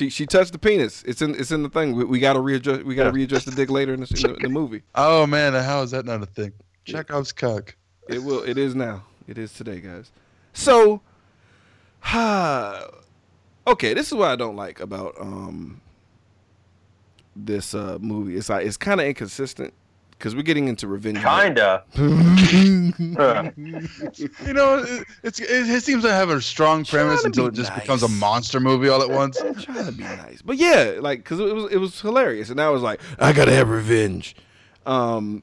She 0.00 0.08
she 0.08 0.24
touched 0.24 0.52
the 0.52 0.58
penis. 0.58 1.02
It's 1.02 1.20
in 1.20 1.34
it's 1.34 1.50
in 1.50 1.64
the 1.64 1.68
thing. 1.68 1.94
We, 1.94 2.04
we 2.04 2.20
gotta 2.20 2.40
readjust. 2.40 2.84
We 2.84 2.94
gotta 2.94 3.10
readjust 3.10 3.44
the 3.44 3.52
dick 3.52 3.68
later 3.68 3.92
in 3.92 4.00
the, 4.00 4.06
in 4.16 4.22
the, 4.22 4.34
in 4.36 4.42
the 4.44 4.48
movie. 4.48 4.82
Oh 4.94 5.26
man, 5.26 5.52
how 5.52 5.82
is 5.82 5.90
that 5.90 6.06
not 6.06 6.22
a 6.22 6.26
thing? 6.26 6.52
Chekhov's 6.84 7.32
cock. 7.32 7.74
It 8.08 8.22
will. 8.22 8.42
It 8.44 8.56
is 8.56 8.74
now. 8.74 9.02
It 9.26 9.36
is 9.36 9.52
today, 9.52 9.80
guys. 9.80 10.12
So, 10.52 11.02
okay, 13.66 13.92
this 13.92 14.06
is 14.06 14.14
what 14.14 14.30
I 14.30 14.36
don't 14.36 14.56
like 14.56 14.80
about 14.80 15.20
um 15.20 15.80
this 17.34 17.74
uh 17.74 17.98
movie. 18.00 18.36
It's 18.36 18.48
like 18.48 18.64
it's 18.64 18.76
kind 18.76 19.00
of 19.00 19.06
inconsistent 19.06 19.74
because 20.20 20.36
we're 20.36 20.42
getting 20.42 20.68
into 20.68 20.86
revenge. 20.86 21.18
Kinda. 21.22 21.82
You 24.46 24.52
know, 24.52 24.78
it, 24.78 25.06
it's 25.22 25.40
it, 25.40 25.48
it 25.48 25.82
seems 25.82 26.02
to 26.04 26.12
have 26.12 26.28
a 26.28 26.40
strong 26.40 26.84
premise 26.84 27.24
until 27.24 27.46
it 27.46 27.54
just 27.54 27.74
becomes 27.74 28.02
a 28.02 28.08
monster 28.08 28.60
movie 28.60 28.88
all 28.88 29.02
at 29.02 29.08
once. 29.08 29.40
I'm 29.40 29.54
trying 29.54 29.86
to 29.86 29.92
be 29.92 30.02
nice, 30.02 30.42
but 30.42 30.56
yeah, 30.56 30.96
like 31.00 31.20
because 31.20 31.40
it 31.40 31.54
was 31.54 31.72
it 31.72 31.78
was 31.78 32.00
hilarious, 32.00 32.50
and 32.50 32.60
I 32.60 32.68
was 32.68 32.82
like, 32.82 33.00
I 33.18 33.32
gotta 33.32 33.52
have 33.52 33.70
revenge. 33.70 34.36
Um, 34.84 35.42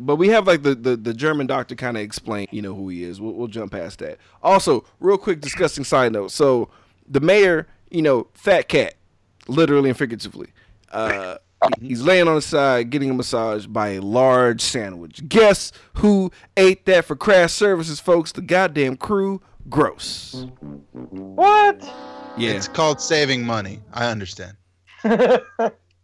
but 0.00 0.16
we 0.16 0.28
have 0.28 0.46
like 0.46 0.62
the 0.62 0.74
the, 0.74 0.96
the 0.96 1.14
German 1.14 1.46
doctor 1.46 1.74
kind 1.76 1.96
of 1.96 2.02
explain, 2.02 2.48
you 2.50 2.62
know, 2.62 2.74
who 2.74 2.88
he 2.88 3.04
is. 3.04 3.20
We'll, 3.20 3.32
we'll 3.32 3.48
jump 3.48 3.72
past 3.72 4.00
that. 4.00 4.18
Also, 4.42 4.84
real 4.98 5.18
quick, 5.18 5.40
disgusting 5.40 5.84
side 5.84 6.12
note. 6.12 6.32
So 6.32 6.68
the 7.08 7.20
mayor, 7.20 7.68
you 7.90 8.02
know, 8.02 8.26
fat 8.34 8.68
cat, 8.68 8.94
literally 9.46 9.90
and 9.90 9.98
figuratively. 9.98 10.48
Uh, 10.90 11.36
he's 11.80 12.02
laying 12.02 12.28
on 12.28 12.34
his 12.36 12.44
side, 12.44 12.90
getting 12.90 13.10
a 13.10 13.14
massage 13.14 13.66
by 13.66 13.88
a 13.90 14.00
large 14.00 14.60
sandwich. 14.60 15.26
Guess 15.28 15.72
who 15.94 16.30
ate 16.56 16.86
that 16.86 17.04
for 17.04 17.16
crash 17.16 17.52
services, 17.52 18.00
folks? 18.00 18.32
The 18.32 18.42
goddamn 18.42 18.96
crew. 18.96 19.40
Gross. 19.68 20.46
what? 20.92 21.82
Yeah, 22.36 22.50
It's 22.52 22.68
called 22.68 23.00
saving 23.00 23.44
money. 23.44 23.80
I 23.92 24.06
understand. 24.10 24.56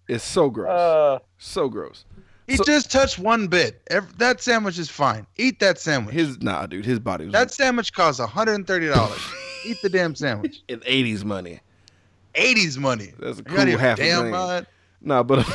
it's 0.09 0.25
so 0.25 0.51
gross. 0.51 0.71
uh, 0.71 1.19
So 1.39 1.69
gross. 1.69 2.05
He 2.49 2.57
So- 2.57 2.65
just 2.65 2.91
touched 2.91 3.19
one 3.21 3.47
bit. 3.47 3.81
Ev- 3.89 4.19
that 4.19 4.41
sandwich 4.41 4.79
is 4.79 4.89
fine. 4.91 5.27
Eat 5.37 5.61
that 5.61 5.79
sandwich. 5.79 6.15
His 6.15 6.41
nah, 6.43 6.67
dude. 6.67 6.85
His 6.85 6.99
body 6.99 7.27
was 7.27 7.33
that 7.35 7.53
sandwich 7.53 7.93
costs 7.93 8.21
$130. 8.21 9.33
Eat 9.65 9.77
the 9.83 9.89
damn 9.89 10.15
sandwich. 10.17 10.63
in 10.69 10.83
eighties 10.85 11.25
money. 11.25 11.61
80s 12.35 12.79
money. 12.79 13.13
That's 13.21 13.41
a 13.41 13.43
You 13.49 13.51
out 13.51 13.53
of 13.53 13.57
cool 13.59 13.69
your 13.69 13.79
half 13.79 13.99
a 13.99 14.03
damn 14.03 14.21
grand. 14.23 14.33
mind? 14.33 14.67
Nah, 15.05 15.23
but 15.23 15.39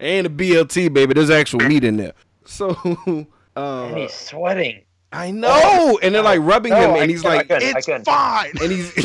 ain't 0.00 0.26
a 0.26 0.30
BLT, 0.30 0.92
baby. 0.92 1.14
There's 1.14 1.30
actual 1.30 1.60
meat 1.60 1.84
in 1.84 1.96
there. 1.96 2.12
So, 2.44 2.76
and 3.06 3.26
uh, 3.56 3.94
he's 3.94 4.12
sweating. 4.12 4.82
I 5.12 5.30
know, 5.30 5.98
and 6.02 6.14
they're 6.14 6.22
like 6.22 6.40
rubbing 6.40 6.72
No, 6.72 6.80
him, 6.80 6.90
I 6.92 6.98
and 7.00 7.10
he's 7.10 7.24
I 7.24 7.36
like, 7.36 7.48
couldn't, 7.48 7.76
It's 7.76 8.04
fine. 8.04 8.50
and 8.62 8.72
he's. 8.72 8.92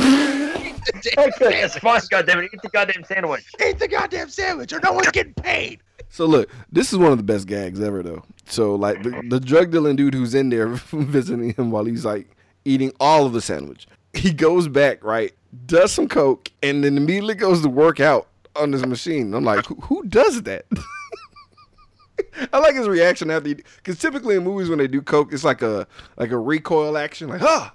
I 1.17 1.29
couldn't. 1.31 1.53
It's 1.53 1.77
fine, 1.79 1.99
goddammit. 1.99 2.45
Eat 2.53 2.61
the 2.63 2.69
goddamn 2.69 3.03
sandwich. 3.03 3.43
Eat 3.65 3.77
the 3.77 3.89
goddamn 3.89 4.29
sandwich 4.29 4.71
or 4.71 4.79
no 4.81 4.93
one's 4.93 5.11
getting 5.11 5.33
paid. 5.33 5.81
So 6.09 6.25
look, 6.25 6.49
this 6.71 6.93
is 6.93 6.97
one 6.97 7.11
of 7.11 7.17
the 7.17 7.25
best 7.25 7.45
gags 7.45 7.81
ever, 7.81 8.01
though. 8.01 8.23
So 8.45 8.75
like 8.75 9.03
the, 9.03 9.21
the 9.27 9.41
drug 9.41 9.71
dealing 9.71 9.97
dude 9.97 10.13
who's 10.13 10.33
in 10.33 10.47
there 10.49 10.67
visiting 10.93 11.53
him 11.55 11.71
while 11.71 11.83
he's 11.83 12.05
like 12.05 12.27
eating 12.63 12.93
all 13.01 13.25
of 13.25 13.33
the 13.33 13.41
sandwich. 13.41 13.85
He 14.17 14.33
goes 14.33 14.67
back, 14.67 15.03
right, 15.03 15.33
does 15.65 15.91
some 15.91 16.07
coke, 16.07 16.51
and 16.63 16.83
then 16.83 16.97
immediately 16.97 17.35
goes 17.35 17.61
to 17.61 17.69
work 17.69 17.99
out 17.99 18.27
on 18.55 18.71
this 18.71 18.85
machine. 18.85 19.33
I'm 19.33 19.43
like, 19.43 19.65
who, 19.65 19.75
who 19.75 20.03
does 20.05 20.41
that? 20.43 20.65
I 22.53 22.57
like 22.59 22.75
his 22.75 22.87
reaction 22.87 23.29
after, 23.29 23.53
because 23.53 23.99
typically 23.99 24.35
in 24.35 24.43
movies 24.43 24.69
when 24.69 24.79
they 24.79 24.87
do 24.87 25.01
coke, 25.01 25.31
it's 25.33 25.43
like 25.43 25.61
a 25.61 25.87
like 26.17 26.31
a 26.31 26.37
recoil 26.37 26.97
action, 26.97 27.29
like 27.29 27.41
ah, 27.41 27.73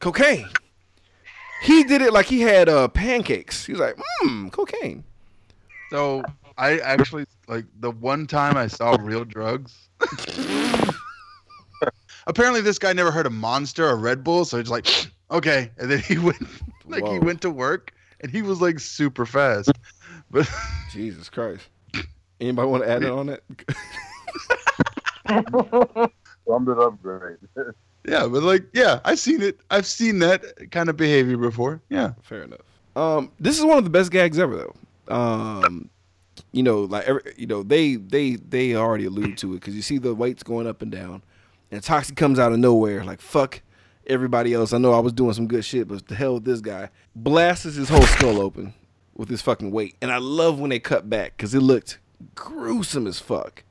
cocaine. 0.00 0.48
He 1.62 1.84
did 1.84 2.02
it 2.02 2.12
like 2.12 2.26
he 2.26 2.40
had 2.40 2.68
uh, 2.68 2.88
pancakes. 2.88 3.64
He 3.64 3.72
was 3.72 3.80
like, 3.80 3.96
mmm, 4.22 4.52
cocaine. 4.52 5.04
So 5.90 6.22
I 6.58 6.78
actually 6.78 7.26
like 7.48 7.64
the 7.80 7.90
one 7.90 8.26
time 8.26 8.56
I 8.56 8.66
saw 8.66 8.96
real 9.00 9.24
drugs. 9.24 9.88
Apparently, 12.26 12.60
this 12.60 12.78
guy 12.78 12.92
never 12.92 13.12
heard 13.12 13.26
of 13.26 13.32
Monster 13.32 13.88
or 13.88 13.96
Red 13.96 14.24
Bull, 14.24 14.44
so 14.44 14.58
he's 14.58 14.68
like, 14.68 14.86
okay. 15.30 15.70
And 15.78 15.90
then 15.90 16.00
he 16.00 16.18
went, 16.28 16.38
like, 16.86 17.06
he 17.06 17.18
went 17.18 17.40
to 17.42 17.50
work, 17.50 17.92
and 18.20 18.30
he 18.30 18.42
was 18.42 18.60
like 18.60 18.78
super 18.80 19.26
fast. 19.26 19.72
But 20.28 20.50
Jesus 20.90 21.28
Christ. 21.28 21.68
Anybody 22.40 22.68
want 22.68 22.82
to 22.82 22.90
add 22.90 23.04
it 23.04 23.10
on 23.10 23.26
that? 23.26 23.42
Summed 26.48 26.68
it 26.68 26.78
up 26.78 27.00
great. 27.00 27.36
yeah, 28.04 28.26
but 28.26 28.42
like, 28.42 28.64
yeah, 28.72 28.98
I've 29.04 29.20
seen 29.20 29.40
it. 29.40 29.60
I've 29.70 29.86
seen 29.86 30.18
that 30.18 30.70
kind 30.72 30.88
of 30.88 30.96
behavior 30.96 31.36
before. 31.36 31.80
Yeah. 31.90 32.14
Fair 32.22 32.42
enough. 32.42 32.60
Um, 32.96 33.30
this 33.38 33.56
is 33.56 33.64
one 33.64 33.78
of 33.78 33.84
the 33.84 33.90
best 33.90 34.10
gags 34.10 34.36
ever, 34.38 34.56
though. 34.56 35.14
Um, 35.14 35.90
you 36.52 36.62
know, 36.62 36.80
like 36.80 37.04
every, 37.06 37.22
you 37.36 37.46
know, 37.46 37.62
they 37.62 37.96
they 37.96 38.36
they 38.36 38.74
already 38.74 39.04
allude 39.04 39.38
to 39.38 39.52
it 39.52 39.60
because 39.60 39.76
you 39.76 39.82
see 39.82 39.98
the 39.98 40.14
weights 40.14 40.42
going 40.42 40.66
up 40.66 40.82
and 40.82 40.90
down, 40.90 41.22
and 41.70 41.82
Toxic 41.82 42.16
comes 42.16 42.38
out 42.38 42.52
of 42.52 42.58
nowhere 42.58 43.04
like 43.04 43.20
fuck 43.20 43.60
everybody 44.06 44.54
else. 44.54 44.72
I 44.72 44.78
know 44.78 44.92
I 44.92 44.98
was 45.00 45.12
doing 45.12 45.32
some 45.32 45.46
good 45.46 45.64
shit, 45.64 45.88
but 45.88 46.06
the 46.08 46.14
hell 46.14 46.34
with 46.34 46.44
this 46.44 46.60
guy. 46.60 46.90
Blasts 47.14 47.64
his 47.74 47.88
whole 47.88 48.02
skull 48.02 48.40
open 48.40 48.74
with 49.14 49.28
his 49.28 49.42
fucking 49.42 49.70
weight, 49.70 49.96
and 50.02 50.10
I 50.12 50.18
love 50.18 50.58
when 50.60 50.70
they 50.70 50.78
cut 50.78 51.08
back 51.08 51.36
because 51.36 51.54
it 51.54 51.60
looked 51.60 51.98
gruesome 52.34 53.06
as 53.06 53.18
fuck. 53.18 53.64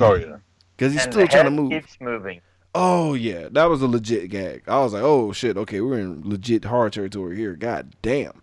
Oh 0.00 0.14
yeah. 0.14 0.36
Because 0.76 0.92
he's 0.92 1.04
and 1.04 1.12
still 1.12 1.22
the 1.26 1.28
trying 1.28 1.44
to 1.44 1.50
move. 1.50 1.70
keeps 1.70 1.96
moving. 2.00 2.40
Oh 2.74 3.14
yeah, 3.14 3.48
that 3.52 3.64
was 3.66 3.82
a 3.82 3.86
legit 3.86 4.30
gag. 4.30 4.62
I 4.66 4.78
was 4.80 4.92
like, 4.92 5.02
oh 5.04 5.32
shit, 5.32 5.56
okay, 5.56 5.80
we're 5.80 5.98
in 6.00 6.22
legit 6.28 6.64
horror 6.64 6.90
territory 6.90 7.36
here. 7.36 7.54
God 7.54 7.94
damn, 8.02 8.42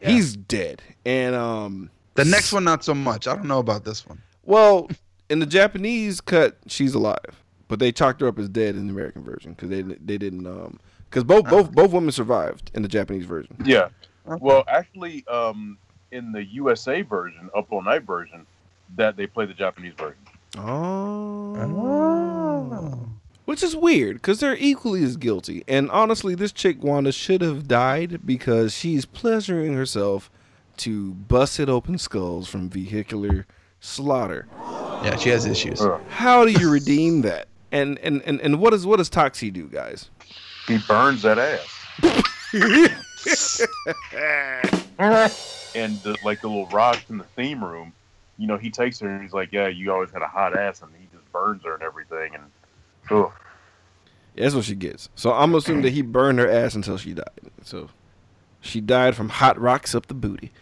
Yeah. 0.00 0.10
he's 0.10 0.36
dead. 0.36 0.82
And 1.06 1.34
um, 1.34 1.90
The 2.14 2.26
next 2.26 2.52
one, 2.52 2.64
not 2.64 2.84
so 2.84 2.92
much. 2.94 3.26
I 3.26 3.34
don't 3.34 3.46
know 3.46 3.58
about 3.60 3.84
this 3.84 4.06
one. 4.06 4.20
well, 4.42 4.88
in 5.30 5.38
the 5.38 5.46
Japanese 5.46 6.20
cut, 6.20 6.58
she's 6.66 6.92
alive, 6.94 7.41
but 7.72 7.78
they 7.78 7.90
chalked 7.90 8.20
her 8.20 8.28
up 8.28 8.38
as 8.38 8.50
dead 8.50 8.76
in 8.76 8.86
the 8.86 8.92
American 8.92 9.24
version 9.24 9.54
because 9.54 9.70
they 9.70 9.80
they 9.80 10.18
didn't 10.18 10.46
um 10.46 10.78
because 11.08 11.24
both 11.24 11.48
both 11.48 11.72
both 11.72 11.90
women 11.90 12.12
survived 12.12 12.70
in 12.74 12.82
the 12.82 12.88
Japanese 12.88 13.24
version. 13.24 13.56
Yeah. 13.64 13.88
Well, 14.26 14.62
actually, 14.68 15.26
um, 15.26 15.78
in 16.10 16.32
the 16.32 16.44
USA 16.44 17.00
version, 17.00 17.48
Up 17.56 17.72
All 17.72 17.82
Night 17.82 18.02
version, 18.02 18.46
that 18.96 19.16
they 19.16 19.26
play 19.26 19.46
the 19.46 19.54
Japanese 19.54 19.94
version. 19.94 20.18
Oh. 20.58 21.56
Which 23.46 23.62
is 23.62 23.74
weird 23.74 24.16
because 24.16 24.40
they're 24.40 24.54
equally 24.58 25.02
as 25.02 25.16
guilty. 25.16 25.64
And 25.66 25.90
honestly, 25.90 26.34
this 26.34 26.52
chick 26.52 26.84
Wanda 26.84 27.10
should 27.10 27.40
have 27.40 27.66
died 27.66 28.20
because 28.26 28.74
she's 28.74 29.06
pleasuring 29.06 29.72
herself 29.72 30.30
to 30.76 31.14
busted 31.14 31.70
open 31.70 31.96
skulls 31.96 32.50
from 32.50 32.68
vehicular 32.68 33.46
slaughter. 33.80 34.46
Yeah, 35.02 35.16
she 35.16 35.30
has 35.30 35.46
issues. 35.46 35.82
How 36.10 36.44
do 36.44 36.52
you 36.52 36.70
redeem 36.70 37.22
that? 37.22 37.48
And 37.72 37.98
and 38.00 38.22
and, 38.22 38.40
and 38.40 38.60
what 38.60 38.70
does 38.70 38.86
what 38.86 38.98
does 38.98 39.08
Toxie 39.08 39.52
do, 39.52 39.66
guys? 39.66 40.10
He 40.68 40.78
burns 40.86 41.22
that 41.22 41.38
ass, 41.38 42.02
and 45.74 45.96
the, 46.02 46.16
like 46.22 46.42
the 46.42 46.48
little 46.48 46.66
rod 46.66 46.96
from 46.98 47.18
the 47.18 47.24
theme 47.24 47.64
room. 47.64 47.94
You 48.38 48.46
know, 48.46 48.58
he 48.58 48.70
takes 48.70 49.00
her 49.00 49.08
and 49.08 49.22
he's 49.22 49.32
like, 49.32 49.52
"Yeah, 49.52 49.68
you 49.68 49.90
always 49.90 50.10
had 50.10 50.22
a 50.22 50.28
hot 50.28 50.56
ass," 50.56 50.82
and 50.82 50.90
he 50.98 51.06
just 51.16 51.30
burns 51.32 51.64
her 51.64 51.74
and 51.74 51.82
everything. 51.82 52.34
And 52.34 52.44
oh, 53.10 53.32
That's 54.36 54.54
what 54.54 54.64
she 54.64 54.74
gets. 54.74 55.08
So 55.14 55.32
I'm 55.32 55.54
assuming 55.54 55.82
that 55.82 55.92
he 55.92 56.02
burned 56.02 56.38
her 56.38 56.50
ass 56.50 56.74
until 56.74 56.98
she 56.98 57.14
died. 57.14 57.50
So 57.64 57.88
she 58.60 58.80
died 58.82 59.16
from 59.16 59.30
hot 59.30 59.58
rocks 59.58 59.94
up 59.94 60.06
the 60.06 60.14
booty. 60.14 60.52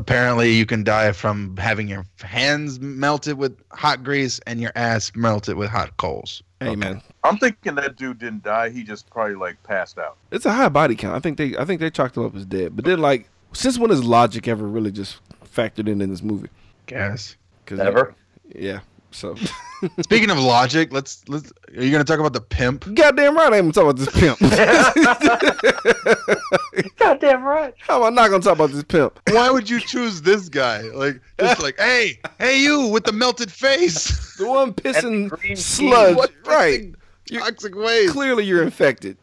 Apparently, 0.00 0.54
you 0.54 0.64
can 0.64 0.82
die 0.82 1.12
from 1.12 1.54
having 1.58 1.86
your 1.86 2.06
hands 2.22 2.80
melted 2.80 3.36
with 3.36 3.54
hot 3.70 4.02
grease 4.02 4.40
and 4.46 4.58
your 4.58 4.72
ass 4.74 5.12
melted 5.14 5.56
with 5.58 5.68
hot 5.68 5.94
coals. 5.98 6.42
Amen. 6.62 6.96
Okay. 6.96 7.04
I'm 7.22 7.36
thinking 7.36 7.74
that 7.74 7.96
dude 7.96 8.18
didn't 8.18 8.42
die. 8.42 8.70
He 8.70 8.82
just 8.82 9.10
probably 9.10 9.34
like 9.34 9.62
passed 9.62 9.98
out. 9.98 10.16
it's 10.30 10.46
a 10.46 10.52
high 10.52 10.70
body 10.70 10.96
count. 10.96 11.14
I 11.14 11.18
think 11.20 11.36
they 11.36 11.54
I 11.58 11.66
think 11.66 11.80
they 11.82 11.90
chalked 11.90 12.16
him 12.16 12.24
up 12.24 12.34
as 12.34 12.46
dead. 12.46 12.74
But 12.76 12.86
then 12.86 12.98
like, 13.00 13.28
since 13.52 13.78
when 13.78 13.90
is 13.90 14.02
logic 14.02 14.48
ever 14.48 14.66
really 14.66 14.90
just 14.90 15.20
factored 15.44 15.86
in 15.86 16.00
in 16.00 16.08
this 16.08 16.22
movie? 16.22 16.48
Guess. 16.86 17.36
'Cause, 17.66 17.76
Never. 17.78 18.14
Yeah. 18.54 18.80
So 19.10 19.36
Speaking 20.02 20.30
of 20.30 20.38
logic, 20.38 20.92
let's 20.92 21.26
let's. 21.28 21.52
Are 21.76 21.82
you 21.82 21.90
gonna 21.90 22.04
talk 22.04 22.18
about 22.18 22.32
the 22.32 22.40
pimp? 22.40 22.92
Goddamn 22.94 23.36
right, 23.36 23.52
I 23.52 23.58
ain't 23.58 23.74
talking 23.74 23.90
about 23.90 23.96
this 23.96 24.10
pimp. 24.10 24.38
Goddamn 26.98 27.42
right. 27.42 27.74
How 27.78 28.04
am 28.04 28.12
I 28.12 28.22
not 28.22 28.30
gonna 28.30 28.42
talk 28.42 28.54
about 28.54 28.70
this 28.70 28.84
pimp? 28.84 29.18
Why 29.30 29.50
would 29.50 29.68
you 29.68 29.80
choose 29.80 30.22
this 30.22 30.48
guy? 30.48 30.82
Like 30.82 31.20
just 31.38 31.62
like, 31.62 31.78
hey, 31.78 32.18
hey, 32.38 32.60
you 32.60 32.86
with 32.88 33.04
the 33.04 33.12
melted 33.12 33.50
face, 33.50 34.36
The 34.36 34.48
one 34.48 34.72
pissing 34.72 35.28
green 35.30 35.56
sludge. 35.56 36.16
What 36.16 36.32
Right. 36.44 36.94
You- 37.30 37.40
toxic 37.40 37.74
waste. 37.76 38.12
Clearly, 38.12 38.44
you're 38.44 38.62
infected. 38.62 39.16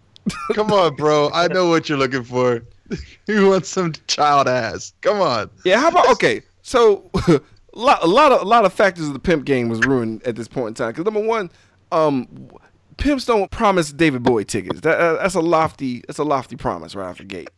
Come 0.54 0.72
on, 0.72 0.96
bro. 0.96 1.30
I 1.34 1.48
know 1.48 1.68
what 1.70 1.90
you're 1.90 1.98
looking 1.98 2.24
for. 2.24 2.64
You 3.28 3.50
want 3.50 3.66
some 3.66 3.92
child 4.08 4.48
ass? 4.48 4.94
Come 5.02 5.20
on. 5.20 5.50
Yeah. 5.66 5.82
How 5.82 5.90
about 5.90 6.08
okay? 6.12 6.42
So, 6.62 7.12
a 7.78 7.80
lot, 7.80 8.04
a 8.04 8.08
lot 8.08 8.32
of 8.32 8.42
a 8.42 8.46
lot 8.46 8.66
of 8.66 8.74
factors 8.74 9.08
of 9.08 9.14
the 9.14 9.20
pimp 9.20 9.46
game 9.46 9.70
was 9.70 9.80
ruined 9.82 10.24
at 10.24 10.36
this 10.36 10.48
point 10.48 10.70
in 10.70 10.74
time. 10.74 10.90
Because 10.90 11.06
number 11.06 11.26
one, 11.26 11.52
um, 11.92 12.50
pimps 12.98 13.26
don't 13.26 13.50
promise 13.52 13.92
David 13.92 14.24
Bowie 14.24 14.46
tickets. 14.46 14.82
That 14.82 15.00
uh, 15.00 15.14
that's 15.22 15.36
a 15.36 15.42
lofty 15.42 16.04
that's 16.08 16.20
a 16.20 16.24
lofty 16.24 16.56
promise 16.56 16.96
right 16.96 17.10
off 17.10 17.20
the 17.20 17.24
gate. 17.24 17.50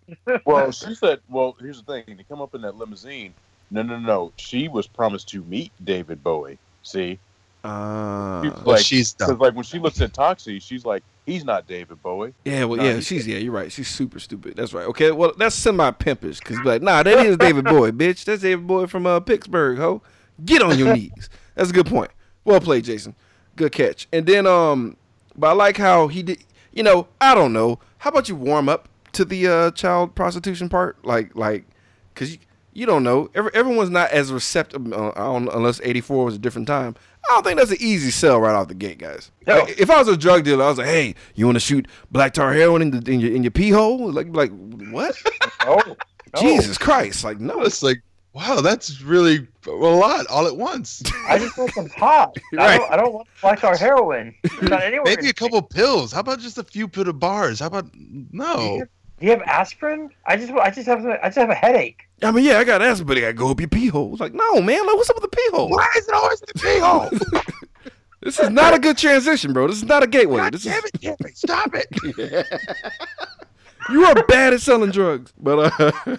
Well, 0.45 0.71
she 0.73 0.93
said, 0.93 1.19
well, 1.29 1.55
here's 1.59 1.81
the 1.81 2.03
thing. 2.03 2.17
To 2.17 2.23
come 2.25 2.41
up 2.41 2.53
in 2.53 2.61
that 2.61 2.75
limousine, 2.75 3.33
no, 3.71 3.81
no, 3.81 3.97
no. 3.97 4.33
She 4.35 4.67
was 4.67 4.87
promised 4.87 5.29
to 5.29 5.43
meet 5.43 5.71
David 5.83 6.23
Bowie. 6.23 6.59
See? 6.83 7.19
Uh, 7.63 8.41
She's 8.43 8.51
Well, 8.51 8.63
like, 8.65 8.85
she's 8.85 9.13
Because, 9.13 9.37
like, 9.37 9.53
when 9.53 9.63
she 9.63 9.79
looks 9.79 9.99
at 10.01 10.13
Toxie, 10.13 10.61
she's 10.61 10.85
like, 10.85 11.03
he's 11.25 11.43
not 11.43 11.67
David 11.67 12.01
Bowie. 12.01 12.33
yeah, 12.45 12.63
well, 12.63 12.77
No, 12.77 12.83
yeah, 12.83 12.99
she's 13.01 13.27
yeah, 13.27 13.37
you're 13.37 13.51
right. 13.51 13.71
She's 13.71 13.87
super 13.87 14.19
stupid. 14.19 14.55
That's 14.55 14.73
right. 14.73 14.85
Okay, 14.87 15.11
well, 15.11 15.33
that's 15.37 15.55
semi 15.55 15.91
pimpish 15.91 16.39
because 16.39 16.59
like, 16.59 16.81
nah, 16.81 17.03
that 17.03 17.25
is 17.25 17.37
David 17.37 17.65
Bowie, 17.65 17.91
bitch. 17.91 18.23
That's 18.25 18.41
David 18.41 18.65
Bowie 18.65 18.87
from 18.87 19.05
uh, 19.05 19.19
Pittsburgh, 19.19 19.77
ho. 19.77 20.01
Get 20.45 20.61
on 20.61 20.79
your 20.79 20.93
knees. 20.95 21.29
That's 21.55 21.69
a 21.69 21.73
good 21.73 21.85
point. 21.87 22.11
Well 22.45 22.61
played, 22.61 22.85
Jason. 22.85 23.15
Good 23.57 23.73
catch. 23.73 24.07
And 24.13 24.25
then, 24.25 24.47
um, 24.47 24.95
but 25.35 25.47
I 25.47 25.51
like 25.53 25.77
how 25.77 26.07
he 26.07 26.23
did. 26.23 26.43
You 26.71 26.83
know, 26.83 27.07
I 27.19 27.35
don't 27.35 27.51
know. 27.51 27.79
How 27.97 28.09
about 28.09 28.29
you 28.29 28.35
warm 28.35 28.69
up 28.69 28.87
to 29.11 29.25
the 29.25 29.47
uh, 29.47 29.71
child 29.71 30.15
prostitution 30.15 30.69
part? 30.69 31.03
Like, 31.03 31.35
like, 31.35 31.65
cause 32.15 32.31
you, 32.31 32.37
you 32.71 32.85
don't 32.85 33.03
know. 33.03 33.29
Every, 33.35 33.51
everyone's 33.53 33.89
not 33.89 34.11
as 34.11 34.31
receptive. 34.31 34.93
Uh, 34.93 35.09
I 35.09 35.25
don't, 35.25 35.49
unless 35.49 35.81
'84 35.83 36.25
was 36.25 36.35
a 36.35 36.37
different 36.37 36.67
time. 36.67 36.95
I 37.29 37.33
don't 37.33 37.43
think 37.43 37.59
that's 37.59 37.71
an 37.71 37.77
easy 37.79 38.11
sell 38.11 38.39
right 38.39 38.55
off 38.55 38.67
the 38.67 38.75
gate, 38.75 38.97
guys. 38.97 39.31
No. 39.45 39.59
Like, 39.59 39.79
if 39.79 39.89
I 39.89 39.99
was 39.99 40.07
a 40.07 40.17
drug 40.17 40.43
dealer, 40.43 40.65
I 40.65 40.69
was 40.69 40.77
like, 40.77 40.87
"Hey, 40.87 41.15
you 41.35 41.45
want 41.45 41.55
to 41.57 41.59
shoot 41.59 41.87
black 42.11 42.33
tar 42.33 42.53
heroin 42.53 42.81
in, 42.81 42.91
the, 42.91 43.11
in 43.11 43.19
your 43.19 43.35
in 43.35 43.43
your 43.43 43.51
pee 43.51 43.69
hole?" 43.69 44.11
Like, 44.11 44.27
like 44.29 44.51
what? 44.91 45.15
Oh, 45.61 45.81
no. 45.85 46.41
Jesus 46.41 46.77
Christ! 46.77 47.23
Like, 47.23 47.39
no. 47.39 47.61
It's 47.61 47.83
like, 47.83 48.01
wow, 48.33 48.61
that's 48.61 49.01
really 49.01 49.47
a 49.67 49.71
lot 49.71 50.25
all 50.27 50.47
at 50.47 50.55
once. 50.55 51.03
I 51.27 51.37
just 51.37 51.57
want 51.57 51.73
some 51.73 51.89
pot. 51.89 52.35
Right. 52.53 52.69
I 52.71 52.77
don't. 52.77 52.91
I 52.91 52.95
don't 52.95 53.13
want 53.13 53.27
black 53.41 53.59
tar 53.59 53.75
heroin. 53.75 54.33
Not 54.61 54.81
anywhere. 54.81 55.03
Maybe 55.05 55.29
a 55.29 55.33
couple 55.33 55.61
pills. 55.61 56.11
How 56.11 56.21
about 56.21 56.39
just 56.39 56.57
a 56.57 56.63
few 56.63 56.87
pit 56.87 57.07
of 57.07 57.19
bars? 57.19 57.59
How 57.59 57.67
about 57.67 57.89
no? 57.93 58.83
Do 59.19 59.25
you 59.25 59.31
have 59.31 59.41
aspirin? 59.41 60.09
I 60.25 60.37
just. 60.37 60.51
I 60.53 60.69
just 60.71 60.87
have. 60.87 61.05
I 61.05 61.27
just 61.27 61.37
have 61.37 61.49
a 61.49 61.55
headache. 61.55 62.07
I 62.23 62.31
mean, 62.31 62.45
yeah, 62.45 62.57
I 62.59 62.63
got 62.63 62.81
aspirin, 62.81 63.07
but 63.07 63.17
I 63.17 63.21
got 63.21 63.27
to 63.27 63.33
go 63.33 63.49
up 63.51 63.59
your 63.59 63.69
pee 63.69 63.87
hole. 63.87 64.11
It's 64.11 64.21
like, 64.21 64.33
no, 64.33 64.61
man. 64.61 64.85
Like, 64.85 64.95
what's 64.95 65.09
up 65.09 65.17
with 65.21 65.29
the 65.29 65.35
pee 65.35 65.49
hole? 65.51 65.69
Why 65.69 65.87
is 65.97 66.07
it 66.07 66.13
always 66.13 66.39
the 66.39 66.53
pig 66.59 66.81
hole? 66.81 67.09
This 68.21 68.37
is 68.37 68.49
not 68.49 68.73
a 68.73 68.79
good 68.79 68.97
transition, 68.97 69.53
bro. 69.53 69.67
This 69.67 69.77
is 69.77 69.85
not 69.85 70.03
a 70.03 70.07
gateway. 70.07 70.39
God 70.39 70.53
This 70.53 70.63
damn 70.63 70.83
is 70.83 70.91
it, 70.93 70.99
Jimmy, 70.99 71.31
stop 71.33 71.71
it. 71.73 71.87
you 73.89 74.03
are 74.03 74.25
bad 74.25 74.53
at 74.53 74.59
selling 74.59 74.91
drugs, 74.91 75.31
but 75.37 75.71
uh. 75.79 75.91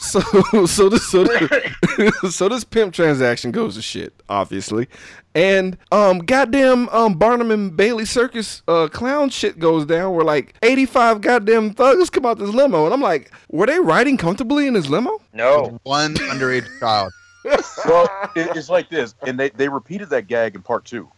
So 0.00 0.20
so 0.66 0.88
this 0.88 1.06
so 1.08 1.24
this, 1.24 2.34
so 2.34 2.48
this 2.48 2.64
pimp 2.64 2.94
transaction 2.94 3.50
goes 3.50 3.76
to 3.76 3.82
shit, 3.82 4.14
obviously, 4.28 4.88
and 5.34 5.76
um 5.92 6.20
goddamn 6.20 6.88
um 6.88 7.14
Barnum 7.14 7.50
and 7.50 7.76
Bailey 7.76 8.06
circus 8.06 8.62
uh 8.66 8.88
clown 8.88 9.28
shit 9.28 9.58
goes 9.58 9.84
down 9.84 10.14
where 10.14 10.24
like 10.24 10.54
eighty 10.62 10.86
five 10.86 11.20
goddamn 11.20 11.74
thugs 11.74 12.08
come 12.08 12.24
out 12.24 12.38
this 12.38 12.48
limo, 12.48 12.86
and 12.86 12.94
I'm 12.94 13.02
like, 13.02 13.30
were 13.50 13.66
they 13.66 13.78
riding 13.78 14.16
comfortably 14.16 14.66
in 14.66 14.72
this 14.74 14.88
limo? 14.88 15.20
No. 15.34 15.78
One 15.82 16.14
underage 16.14 16.66
child. 16.80 17.12
Well, 17.86 18.06
it, 18.36 18.54
it's 18.54 18.68
like 18.68 18.90
this. 18.90 19.14
And 19.26 19.40
they, 19.40 19.48
they 19.48 19.66
repeated 19.66 20.10
that 20.10 20.26
gag 20.26 20.54
in 20.54 20.60
part 20.60 20.84
two. 20.84 21.08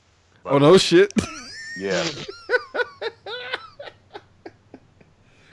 Oh 0.47 0.59
no 0.59 0.79
shit! 0.79 1.13
Yeah. 1.77 2.07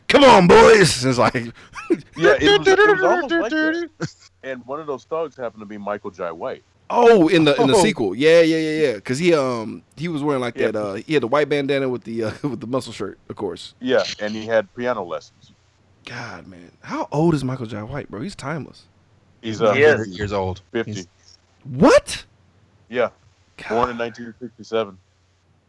Come 0.08 0.24
on, 0.24 0.48
boys! 0.48 1.06
It's 1.06 1.18
like, 1.18 1.54
Yeah, 2.18 2.36
it 2.40 2.60
was, 2.60 2.68
it 2.68 2.78
was 2.80 3.02
almost 3.04 3.32
like 3.34 3.52
that. 3.52 3.90
And 4.44 4.66
one 4.66 4.80
of 4.80 4.88
those 4.88 5.04
thugs 5.04 5.36
happened 5.36 5.60
to 5.62 5.66
be 5.66 5.78
Michael 5.78 6.12
Jai 6.12 6.32
White. 6.32 6.64
oh, 6.90 7.28
in 7.28 7.44
the 7.44 7.60
in 7.62 7.68
the 7.68 7.76
Oh. 7.76 7.82
sequel, 7.84 8.16
yeah, 8.16 8.40
yeah, 8.42 8.58
yeah, 8.58 8.88
yeah, 8.88 8.94
because 8.96 9.20
he 9.20 9.34
um 9.34 9.84
he 9.98 10.08
was 10.08 10.24
wearing 10.24 10.42
like 10.42 10.56
Yeah. 10.56 10.72
that 10.72 10.76
uh 10.80 10.94
he 10.94 11.14
had 11.14 11.24
the 11.24 11.28
white 11.28 11.50
bandana 11.50 11.90
with 11.90 12.04
the 12.06 12.24
uh, 12.26 12.32
with 12.48 12.62
the 12.62 12.68
muscle 12.68 12.94
shirt, 12.94 13.20
of 13.30 13.36
course. 13.36 13.74
Yeah, 13.82 14.04
and 14.22 14.34
he 14.34 14.46
had 14.46 14.74
piano 14.76 15.04
lessons. 15.04 15.52
God, 16.06 16.48
man, 16.48 16.72
how 16.82 17.08
old 17.12 17.34
is 17.34 17.44
Michael 17.44 17.66
Jai 17.66 17.84
White, 17.84 18.10
bro? 18.10 18.22
He's 18.22 18.36
timeless. 18.36 18.84
He's 19.42 19.62
uh, 19.62 19.74
He 19.74 19.82
is. 19.84 20.08
years 20.08 20.32
old. 20.34 20.62
50. 20.72 20.92
He's- 20.94 21.08
What? 21.66 22.26
Yeah, 22.90 23.10
born 23.68 23.90
in 23.92 23.98
God, 23.98 24.06
1967. 24.18 24.98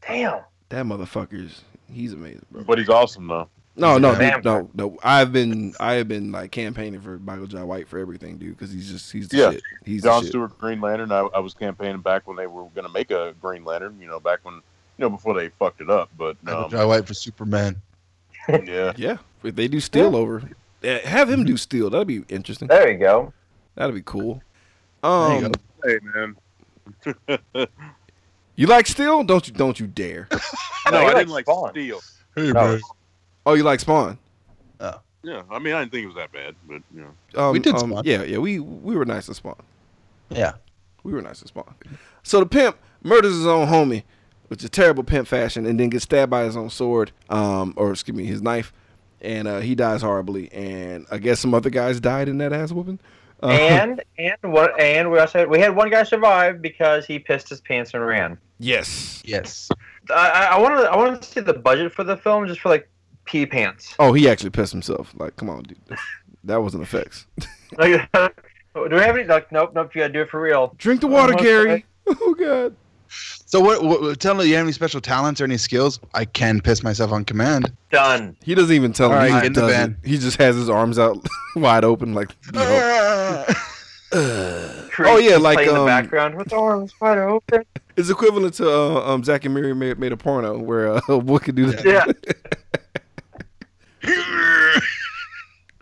Damn. 0.06 0.40
that 0.70 0.86
motherfucker's 0.86 1.62
he's 1.92 2.12
amazing, 2.12 2.46
bro. 2.50 2.62
But 2.64 2.78
he's 2.78 2.88
awesome, 2.88 3.26
though. 3.26 3.48
No, 3.80 3.98
no, 3.98 4.14
dude, 4.18 4.44
no, 4.44 4.70
no. 4.74 4.98
I've 5.02 5.32
been 5.32 5.74
I 5.80 5.94
have 5.94 6.06
been 6.08 6.30
like 6.32 6.50
campaigning 6.50 7.00
for 7.00 7.18
Michael 7.18 7.46
Jai 7.46 7.62
White 7.64 7.88
for 7.88 7.98
everything, 7.98 8.36
dude, 8.38 8.56
because 8.56 8.72
he's 8.72 8.90
just 8.90 9.10
he's 9.10 9.28
the 9.28 9.36
Yeah. 9.36 9.50
shit. 9.52 9.62
He's 9.84 10.02
John 10.02 10.20
the 10.20 10.26
shit. 10.26 10.30
Stewart 10.32 10.58
Green 10.58 10.80
Lantern. 10.80 11.10
I, 11.12 11.20
I 11.34 11.38
was 11.40 11.54
campaigning 11.54 12.00
back 12.00 12.26
when 12.28 12.36
they 12.36 12.46
were 12.46 12.64
going 12.74 12.86
to 12.86 12.92
make 12.92 13.10
a 13.10 13.34
Green 13.40 13.64
Lantern. 13.64 13.98
You 14.00 14.06
know, 14.08 14.20
back 14.20 14.40
when 14.42 14.54
you 14.54 14.62
know 14.98 15.10
before 15.10 15.34
they 15.34 15.48
fucked 15.48 15.80
it 15.80 15.90
up. 15.90 16.10
But 16.18 16.36
Michael 16.42 16.64
um, 16.64 16.70
Jai 16.70 16.84
White 16.84 17.06
for 17.06 17.14
Superman. 17.14 17.80
yeah, 18.64 18.92
Yeah, 18.96 19.16
if 19.42 19.54
they 19.56 19.68
do 19.68 19.80
steel 19.80 20.14
over, 20.16 20.42
have 20.82 21.28
him 21.30 21.44
do 21.44 21.56
steel. 21.56 21.90
That'd 21.90 22.06
be 22.06 22.24
interesting. 22.28 22.68
There 22.68 22.90
you 22.90 22.98
go. 22.98 23.32
That'd 23.74 23.94
be 23.94 24.02
cool. 24.02 24.42
There 25.02 25.40
you 25.40 25.46
Um, 25.46 25.52
go. 25.52 25.60
hey 25.84 25.98
man. 26.02 27.68
you 28.56 28.66
like 28.66 28.86
steel? 28.86 29.22
Don't 29.24 29.46
you? 29.48 29.54
Don't 29.54 29.78
you 29.80 29.86
dare? 29.86 30.28
No, 30.90 31.02
you 31.02 31.06
I 31.08 31.14
didn't 31.14 31.28
like 31.28 31.44
Spawn. 31.44 31.70
Steel. 31.70 32.00
Hey, 32.34 32.50
No. 32.52 32.78
Bro. 33.44 33.52
Oh, 33.52 33.56
you 33.56 33.62
like 33.62 33.80
Spawn? 33.80 34.18
Oh. 34.80 35.00
Yeah, 35.22 35.42
I 35.50 35.58
mean, 35.58 35.74
I 35.74 35.80
didn't 35.80 35.92
think 35.92 36.04
it 36.04 36.06
was 36.06 36.16
that 36.16 36.32
bad, 36.32 36.54
but 36.66 36.82
you 36.94 37.02
know. 37.02 37.42
Um, 37.42 37.52
We 37.52 37.58
did 37.58 37.74
um, 37.74 37.90
Spawn. 37.90 38.02
Yeah, 38.04 38.22
yeah. 38.22 38.38
We 38.38 38.58
we 38.58 38.96
were 38.96 39.04
nice 39.04 39.26
to 39.26 39.34
Spawn. 39.34 39.56
Yeah. 40.30 40.52
We 41.02 41.12
were 41.12 41.22
nice 41.22 41.40
to 41.40 41.48
Spawn. 41.48 41.74
So 42.22 42.40
the 42.40 42.46
pimp 42.46 42.76
murders 43.02 43.32
his 43.34 43.46
own 43.46 43.68
homie, 43.68 44.04
which 44.48 44.62
is 44.64 44.70
terrible 44.70 45.02
pimp 45.04 45.28
fashion, 45.28 45.66
and 45.66 45.78
then 45.80 45.88
gets 45.90 46.04
stabbed 46.04 46.30
by 46.30 46.44
his 46.44 46.56
own 46.56 46.70
sword, 46.70 47.12
um, 47.28 47.72
or 47.76 47.90
excuse 47.92 48.16
me, 48.16 48.24
his 48.26 48.42
knife, 48.42 48.72
and 49.20 49.48
uh, 49.48 49.60
he 49.60 49.74
dies 49.74 50.02
horribly. 50.02 50.50
And 50.52 51.06
I 51.10 51.18
guess 51.18 51.40
some 51.40 51.52
other 51.54 51.70
guys 51.70 52.00
died 52.00 52.28
in 52.28 52.38
that 52.38 52.52
ass 52.52 52.72
whooping. 52.72 52.98
Uh, 53.42 53.46
And 53.48 54.02
and 54.18 54.36
what? 54.52 54.78
And 54.78 55.10
we 55.10 55.18
also 55.18 55.38
had, 55.40 55.48
we 55.48 55.58
had 55.60 55.74
one 55.74 55.88
guy 55.90 56.02
survive 56.02 56.60
because 56.60 57.06
he 57.06 57.18
pissed 57.18 57.48
his 57.48 57.60
pants 57.62 57.92
and 57.94 58.06
ran. 58.06 58.38
yes. 58.58 59.22
Yes. 59.24 59.68
I 60.10 60.14
I- 60.30 60.56
I 60.56 60.58
wanted 60.58 60.86
I 60.86 60.96
wanted 60.96 61.22
to 61.22 61.28
see 61.28 61.40
the 61.40 61.54
budget 61.54 61.92
for 61.92 62.04
the 62.04 62.16
film 62.18 62.46
just 62.46 62.60
for 62.60 62.68
like 62.68 62.88
pee 63.30 63.46
pants. 63.46 63.94
Oh, 63.98 64.12
he 64.12 64.28
actually 64.28 64.50
pissed 64.50 64.72
himself. 64.72 65.14
Like, 65.16 65.36
come 65.36 65.48
on, 65.48 65.62
dude. 65.62 65.78
That 66.44 66.62
wasn't 66.62 66.82
effects. 66.82 67.26
Like, 67.78 68.10
do 68.74 68.88
we 68.90 68.96
have 68.98 69.16
any? 69.16 69.22
Like, 69.22 69.52
nope, 69.52 69.70
nope. 69.76 69.94
You 69.94 70.00
gotta 70.00 70.12
do 70.12 70.22
it 70.22 70.28
for 70.28 70.40
real. 70.40 70.74
Drink 70.76 71.00
the 71.00 71.06
water, 71.06 71.34
Uh-huh. 71.34 71.42
Gary. 71.44 71.84
Oh 72.08 72.34
God. 72.34 72.74
So 73.46 73.60
what, 73.60 73.84
what? 73.84 74.18
Tell 74.18 74.34
me, 74.34 74.46
you 74.46 74.56
have 74.56 74.64
any 74.64 74.72
special 74.72 75.00
talents 75.00 75.40
or 75.40 75.44
any 75.44 75.56
skills? 75.56 76.00
I 76.12 76.24
can 76.24 76.60
piss 76.60 76.82
myself 76.82 77.12
on 77.12 77.24
command. 77.24 77.72
Done. 77.92 78.36
He 78.42 78.56
doesn't 78.56 78.74
even 78.74 78.92
tell 78.92 79.12
him. 79.12 79.18
All 79.18 79.24
he 79.24 79.30
right, 79.32 79.38
just 79.38 79.46
in 79.46 79.52
the 79.52 79.60
does 79.60 79.70
van. 79.70 79.96
He 80.04 80.18
just 80.18 80.36
has 80.38 80.56
his 80.56 80.68
arms 80.68 80.98
out 80.98 81.16
wide 81.54 81.84
open, 81.84 82.12
like. 82.12 82.30
You 82.46 82.58
know. 82.58 83.44
Creep 84.90 85.08
Oh, 85.08 85.18
yeah, 85.18 85.36
like, 85.36 85.58
play 85.58 85.68
in 85.68 85.74
the 85.74 85.80
um, 85.80 85.86
background 85.86 86.34
with 86.34 86.48
the 86.48 86.56
arms 86.56 86.92
wide 87.00 87.18
open. 87.18 87.64
It's 87.96 88.10
equivalent 88.10 88.54
to 88.54 88.68
uh, 88.68 89.12
um, 89.14 89.22
Zack 89.22 89.44
and 89.44 89.54
Miri 89.54 89.74
made, 89.74 89.98
made 90.00 90.10
a 90.12 90.16
porno 90.16 90.58
where 90.58 90.94
uh, 91.08 91.16
Wood 91.18 91.42
could 91.42 91.54
do 91.54 91.66
that. 91.66 91.84
Yeah, 91.84 92.32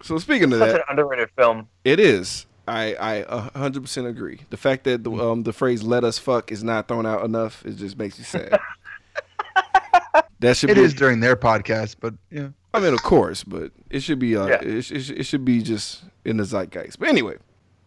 So 0.03 0.16
speaking 0.19 0.53
of 0.53 0.59
such 0.61 0.71
that, 0.73 0.77
an 0.81 0.85
underrated 0.91 1.29
film. 1.37 1.69
it 1.85 1.99
is. 2.01 2.47
I 2.66 2.95
I 2.95 3.14
a 3.29 3.59
hundred 3.59 3.83
percent 3.83 4.07
agree. 4.07 4.41
The 4.51 4.57
fact 4.57 4.85
that 4.85 5.03
the 5.05 5.11
um 5.12 5.43
the 5.43 5.53
phrase 5.53 5.83
"let 5.83 6.05
us 6.05 6.19
fuck" 6.19 6.53
is 6.53 6.62
not 6.62 6.87
thrown 6.89 7.05
out 7.05 7.25
enough, 7.25 7.64
it 7.66 7.73
just 7.77 7.99
makes 7.99 8.16
you 8.19 8.25
sad. 8.25 8.59
that 10.41 10.57
should 10.57 10.71
It 10.71 10.77
be. 10.77 10.83
is 10.83 10.95
during 10.95 11.21
their 11.21 11.37
podcast, 11.37 11.97
but 12.01 12.14
yeah. 12.31 12.49
I 12.73 12.81
mean, 12.81 12.95
of 12.95 13.03
course, 13.03 13.43
but 13.45 13.73
it 13.91 14.01
should 14.01 14.19
be. 14.19 14.37
Uh, 14.37 14.47
Yeah. 14.47 14.61
it, 14.62 14.91
it, 14.91 15.11
it 15.11 15.23
should 15.25 15.45
be 15.45 15.62
just 15.62 16.05
in 16.25 16.37
the 16.37 16.45
zeitgeist. 16.45 16.99
But 16.99 17.09
anyway, 17.09 17.37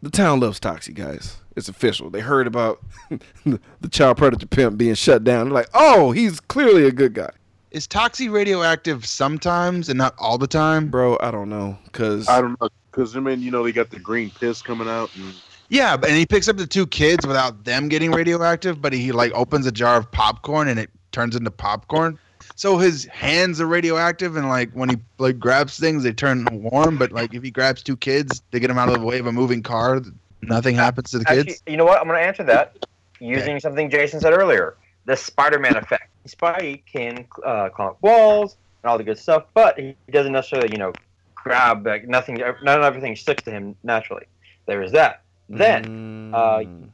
the 0.01 0.09
town 0.09 0.39
loves 0.41 0.59
Toxie, 0.59 0.93
guys. 0.93 1.37
It's 1.55 1.69
official. 1.69 2.09
They 2.09 2.21
heard 2.21 2.45
about 2.47 2.81
the 3.45 3.89
child 3.89 4.17
predator 4.17 4.47
pimp 4.47 4.77
being 4.77 4.95
shut 4.95 5.23
down. 5.23 5.45
They're 5.45 5.53
like, 5.53 5.69
oh, 5.73 6.11
he's 6.11 6.39
clearly 6.39 6.85
a 6.85 6.91
good 6.91 7.13
guy, 7.13 7.31
Is 7.71 7.87
Toxie 7.87 8.29
radioactive 8.29 9.05
sometimes 9.05 9.87
and 9.87 9.97
not 9.97 10.13
all 10.19 10.37
the 10.37 10.47
time? 10.47 10.89
bro. 10.89 11.17
I 11.21 11.31
don't 11.31 11.49
know, 11.49 11.77
cause 11.93 12.27
I 12.27 12.41
don't 12.41 12.59
know, 12.59 12.67
because 12.91 13.15
I 13.15 13.21
mean, 13.21 13.41
you 13.41 13.49
know, 13.49 13.63
they 13.63 13.71
got 13.71 13.89
the 13.89 13.99
green 13.99 14.29
piss 14.29 14.61
coming 14.61 14.89
out, 14.89 15.09
and 15.15 15.33
Yeah, 15.69 15.93
and 15.93 16.17
he 16.17 16.25
picks 16.25 16.49
up 16.49 16.57
the 16.57 16.67
two 16.67 16.85
kids 16.85 17.25
without 17.25 17.63
them 17.63 17.87
getting 17.87 18.11
radioactive, 18.11 18.81
but 18.81 18.91
he 18.91 19.13
like 19.13 19.31
opens 19.33 19.65
a 19.65 19.71
jar 19.71 19.95
of 19.95 20.11
popcorn 20.11 20.67
and 20.67 20.79
it 20.79 20.89
turns 21.13 21.33
into 21.33 21.49
popcorn. 21.49 22.19
So 22.55 22.77
his 22.77 23.05
hands 23.05 23.61
are 23.61 23.67
radioactive, 23.67 24.35
and 24.35 24.49
like 24.49 24.71
when 24.73 24.89
he 24.89 24.97
like 25.17 25.39
grabs 25.39 25.79
things, 25.79 26.03
they 26.03 26.11
turn 26.11 26.45
warm. 26.51 26.97
But 26.97 27.13
like 27.13 27.33
if 27.33 27.41
he 27.41 27.51
grabs 27.51 27.81
two 27.81 27.95
kids 27.95 28.41
they 28.51 28.59
get 28.59 28.67
them 28.67 28.77
out 28.77 28.89
of 28.89 28.99
the 28.99 29.05
way 29.05 29.17
of 29.19 29.27
a 29.27 29.31
moving 29.31 29.63
car, 29.63 30.01
nothing 30.41 30.75
happens 30.75 31.11
to 31.11 31.19
the 31.19 31.29
Actually, 31.29 31.45
kids. 31.45 31.63
you 31.67 31.77
know 31.77 31.85
what? 31.85 32.01
I'm 32.01 32.07
going 32.07 32.19
to 32.19 32.27
answer 32.27 32.43
that 32.43 32.85
using 33.21 33.61
something 33.61 33.89
Jason 33.89 34.19
said 34.19 34.33
earlier: 34.33 34.75
the 35.05 35.15
Spider-Man 35.15 35.75
effect. 35.77 36.10
Spidey 36.27 36.83
can 36.85 37.25
uh, 37.45 37.69
climb 37.69 37.93
walls 38.01 38.57
and 38.83 38.89
all 38.89 38.97
the 38.97 39.03
good 39.03 39.17
stuff, 39.17 39.45
but 39.53 39.77
he 39.79 39.95
doesn't 40.11 40.31
necessarily, 40.33 40.69
you 40.71 40.77
know, 40.77 40.93
grab 41.35 41.85
like 41.85 42.07
nothing. 42.07 42.35
Not 42.63 42.83
everything 42.83 43.15
sticks 43.15 43.43
to 43.43 43.51
him 43.51 43.75
naturally. 43.83 44.25
There 44.65 44.81
is 44.81 44.91
that. 44.91 45.23
Then, 45.49 46.31
uh, 46.33 46.59
Mm. 46.59 46.89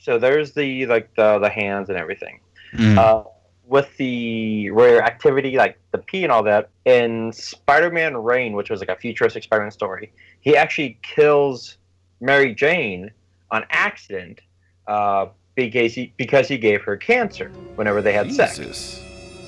so 0.00 0.18
there's 0.18 0.52
the 0.52 0.86
like 0.86 1.14
the 1.16 1.38
the 1.38 1.48
hands 1.50 1.88
and 1.88 1.98
everything. 1.98 2.40
Mm. 2.74 2.98
Uh, 2.98 3.24
with 3.66 3.96
the 3.96 4.70
radioactivity, 4.70 5.56
like 5.56 5.76
the 5.90 5.98
pee 5.98 6.22
and 6.22 6.30
all 6.32 6.44
that, 6.44 6.68
in 6.84 7.32
Spider-Man 7.32 8.16
Reign, 8.16 8.52
which 8.52 8.70
was 8.70 8.78
like 8.78 8.88
a 8.88 8.94
futuristic 8.94 9.42
Spider-Man 9.42 9.72
story, 9.72 10.12
he 10.40 10.56
actually 10.56 10.98
kills 11.02 11.76
Mary 12.20 12.54
Jane 12.54 13.10
on 13.50 13.64
accident 13.70 14.40
uh, 14.86 15.26
because 15.56 15.94
he 15.94 16.12
because 16.16 16.46
he 16.46 16.56
gave 16.58 16.82
her 16.82 16.96
cancer 16.96 17.48
whenever 17.74 18.00
they 18.00 18.12
had 18.12 18.32
sex. 18.32 18.58
Jesus. 18.58 19.02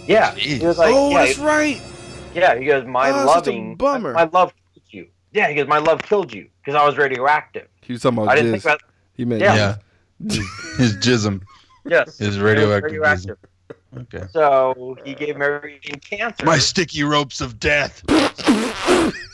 Yeah, 0.07 0.35
he 0.35 0.65
was 0.67 0.79
like, 0.79 0.93
oh, 0.95 1.11
yeah, 1.11 1.25
that's 1.27 1.39
right. 1.39 1.81
yeah. 2.35 2.59
He 2.59 2.65
goes, 2.65 2.87
my 2.87 3.11
Oh, 3.11 3.27
such 3.27 3.47
a 3.47 3.51
loving, 3.51 3.77
bummer. 3.77 4.15
my 4.15 4.25
love 4.25 4.53
killed 4.75 4.87
you. 4.91 5.07
Yeah, 5.33 5.49
he 5.49 5.55
goes, 5.55 5.69
my 5.69 5.79
love 5.79 6.01
killed 6.03 6.33
you 6.33 6.49
because 6.61 6.75
I 6.75 6.85
was 6.87 6.97
radioactive. 6.97 7.69
He 7.83 7.93
was 7.93 8.03
talking 8.03 8.19
about 8.19 8.31
I 8.31 8.35
didn't 8.37 8.51
jizz. 8.51 8.53
think 8.53 8.65
about 8.65 8.81
he 9.15 9.25
meant 9.27 9.43
yeah. 9.43 9.55
yeah, 9.55 9.77
his 10.79 10.97
jism, 10.97 11.43
yes, 11.85 12.17
his 12.19 12.39
radioactive. 12.41 12.85
radioactive. 13.01 13.37
Okay. 13.97 14.25
So 14.33 14.97
he 15.05 15.15
gave 15.15 15.37
Mary 15.37 15.79
Jane 15.83 16.01
cancer. 16.01 16.45
My 16.47 16.59
sticky 16.59 17.03
ropes 17.05 17.41
of 17.41 17.59
death. 17.61 18.03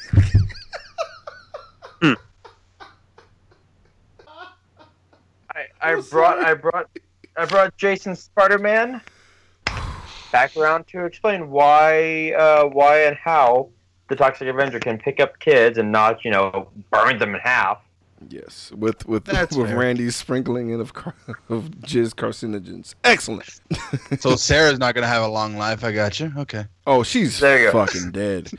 I, 5.84 5.92
I 5.96 6.00
brought. 6.00 6.38
I 6.38 6.54
brought 6.54 6.88
I 7.36 7.44
brought 7.46 7.76
Jason 7.76 8.14
Spider 8.16 8.58
Man 8.58 9.00
back 10.32 10.56
around 10.56 10.86
to 10.88 11.04
explain 11.04 11.50
why 11.50 12.32
uh, 12.32 12.64
why 12.66 13.02
and 13.04 13.16
how 13.16 13.68
the 14.08 14.16
Toxic 14.16 14.48
Avenger 14.48 14.78
can 14.80 14.98
pick 14.98 15.20
up 15.20 15.38
kids 15.40 15.78
and 15.78 15.90
not 15.92 16.24
you 16.24 16.30
know 16.30 16.68
burn 16.90 17.18
them 17.18 17.34
in 17.34 17.40
half. 17.40 17.78
Yes, 18.28 18.72
with 18.76 19.06
with 19.06 19.24
That's 19.24 19.56
with 19.56 19.68
fair. 19.68 19.78
Randy's 19.78 20.16
sprinkling 20.16 20.70
in 20.70 20.80
of 20.80 20.94
car- 20.94 21.14
of 21.48 21.64
jizz 21.82 22.14
carcinogens. 22.14 22.94
Excellent. 23.04 23.60
So 24.20 24.36
Sarah's 24.36 24.78
not 24.78 24.94
gonna 24.94 25.06
have 25.06 25.22
a 25.22 25.28
long 25.28 25.56
life. 25.58 25.84
I 25.84 25.92
got 25.92 26.18
you. 26.20 26.32
Okay. 26.38 26.64
Oh, 26.86 27.02
she's 27.02 27.38
There 27.40 27.58
you 27.58 27.72
go. 27.72 27.84
fucking 27.84 28.12
dead. 28.12 28.50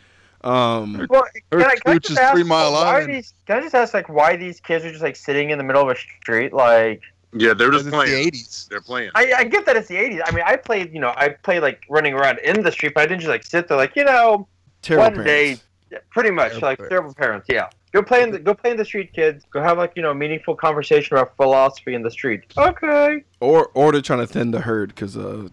Um, 0.41 1.07
Well, 1.09 1.25
Her 1.51 1.59
can 1.59 1.67
I, 1.71 1.75
can 1.75 1.93
I 1.95 1.97
just 1.97 2.11
is 2.11 2.17
ask, 2.19 2.33
Three 2.33 2.43
Mile 2.43 2.73
why 2.73 2.97
Island. 2.97 3.13
these? 3.15 3.33
Can 3.47 3.57
I 3.57 3.61
just 3.61 3.73
ask 3.73 3.93
like 3.95 4.07
why 4.09 4.35
these 4.35 4.59
kids 4.59 4.85
are 4.85 4.91
just 4.91 5.01
like 5.01 5.15
sitting 5.15 5.49
in 5.49 5.57
the 5.57 5.63
middle 5.63 5.81
of 5.81 5.89
a 5.89 5.95
street? 5.99 6.53
Like 6.53 7.01
Yeah, 7.33 7.53
they're 7.53 7.69
Because 7.69 7.83
just 7.83 7.85
it's 7.87 7.91
the 7.91 7.91
playing. 7.91 8.31
'80s. 8.31 8.67
They're 8.69 8.81
playing. 8.81 9.11
I, 9.15 9.33
I 9.39 9.43
get 9.43 9.65
that 9.65 9.75
it's 9.75 9.87
the 9.87 9.95
'80s. 9.95 10.21
I 10.25 10.31
mean, 10.31 10.43
I 10.45 10.55
played 10.55 10.93
you 10.93 10.99
know 10.99 11.13
I 11.17 11.29
played 11.29 11.61
like 11.61 11.83
running 11.89 12.13
around 12.13 12.39
in 12.39 12.61
the 12.63 12.71
street, 12.71 12.93
but 12.95 13.01
I 13.03 13.05
didn't 13.07 13.21
just 13.21 13.29
like 13.29 13.43
sit 13.43 13.67
there 13.67 13.77
like 13.77 13.95
you 13.95 14.03
know 14.05 14.47
terrible 14.81 15.17
one 15.17 15.25
day, 15.25 15.43
parents. 15.45 15.63
yeah, 15.91 15.97
pretty 16.11 16.31
much 16.31 16.51
Terrible 16.51 16.67
like 16.67 16.77
parents. 16.77 16.89
terrible 16.91 17.13
parents. 17.13 17.47
Yeah, 17.49 17.69
go 17.95 18.03
play 18.03 18.21
in 18.23 18.31
the 18.31 18.39
go 18.39 18.53
play 18.53 18.71
in 18.71 18.77
the 18.77 18.85
street, 18.85 19.13
kids. 19.13 19.45
Go 19.49 19.61
have 19.61 19.77
like 19.77 19.93
you 19.95 20.01
know 20.01 20.13
meaningful 20.13 20.55
conversation 20.55 21.15
about 21.15 21.35
philosophy 21.37 21.93
in 21.93 22.03
the 22.03 22.11
street. 22.11 22.43
Okay. 22.57 23.23
Or 23.39 23.69
or 23.73 23.91
they're 23.91 24.01
trying 24.01 24.19
to 24.19 24.27
thin 24.27 24.51
the 24.51 24.59
herd 24.59 24.89
because 24.89 25.15
uh, 25.15 25.47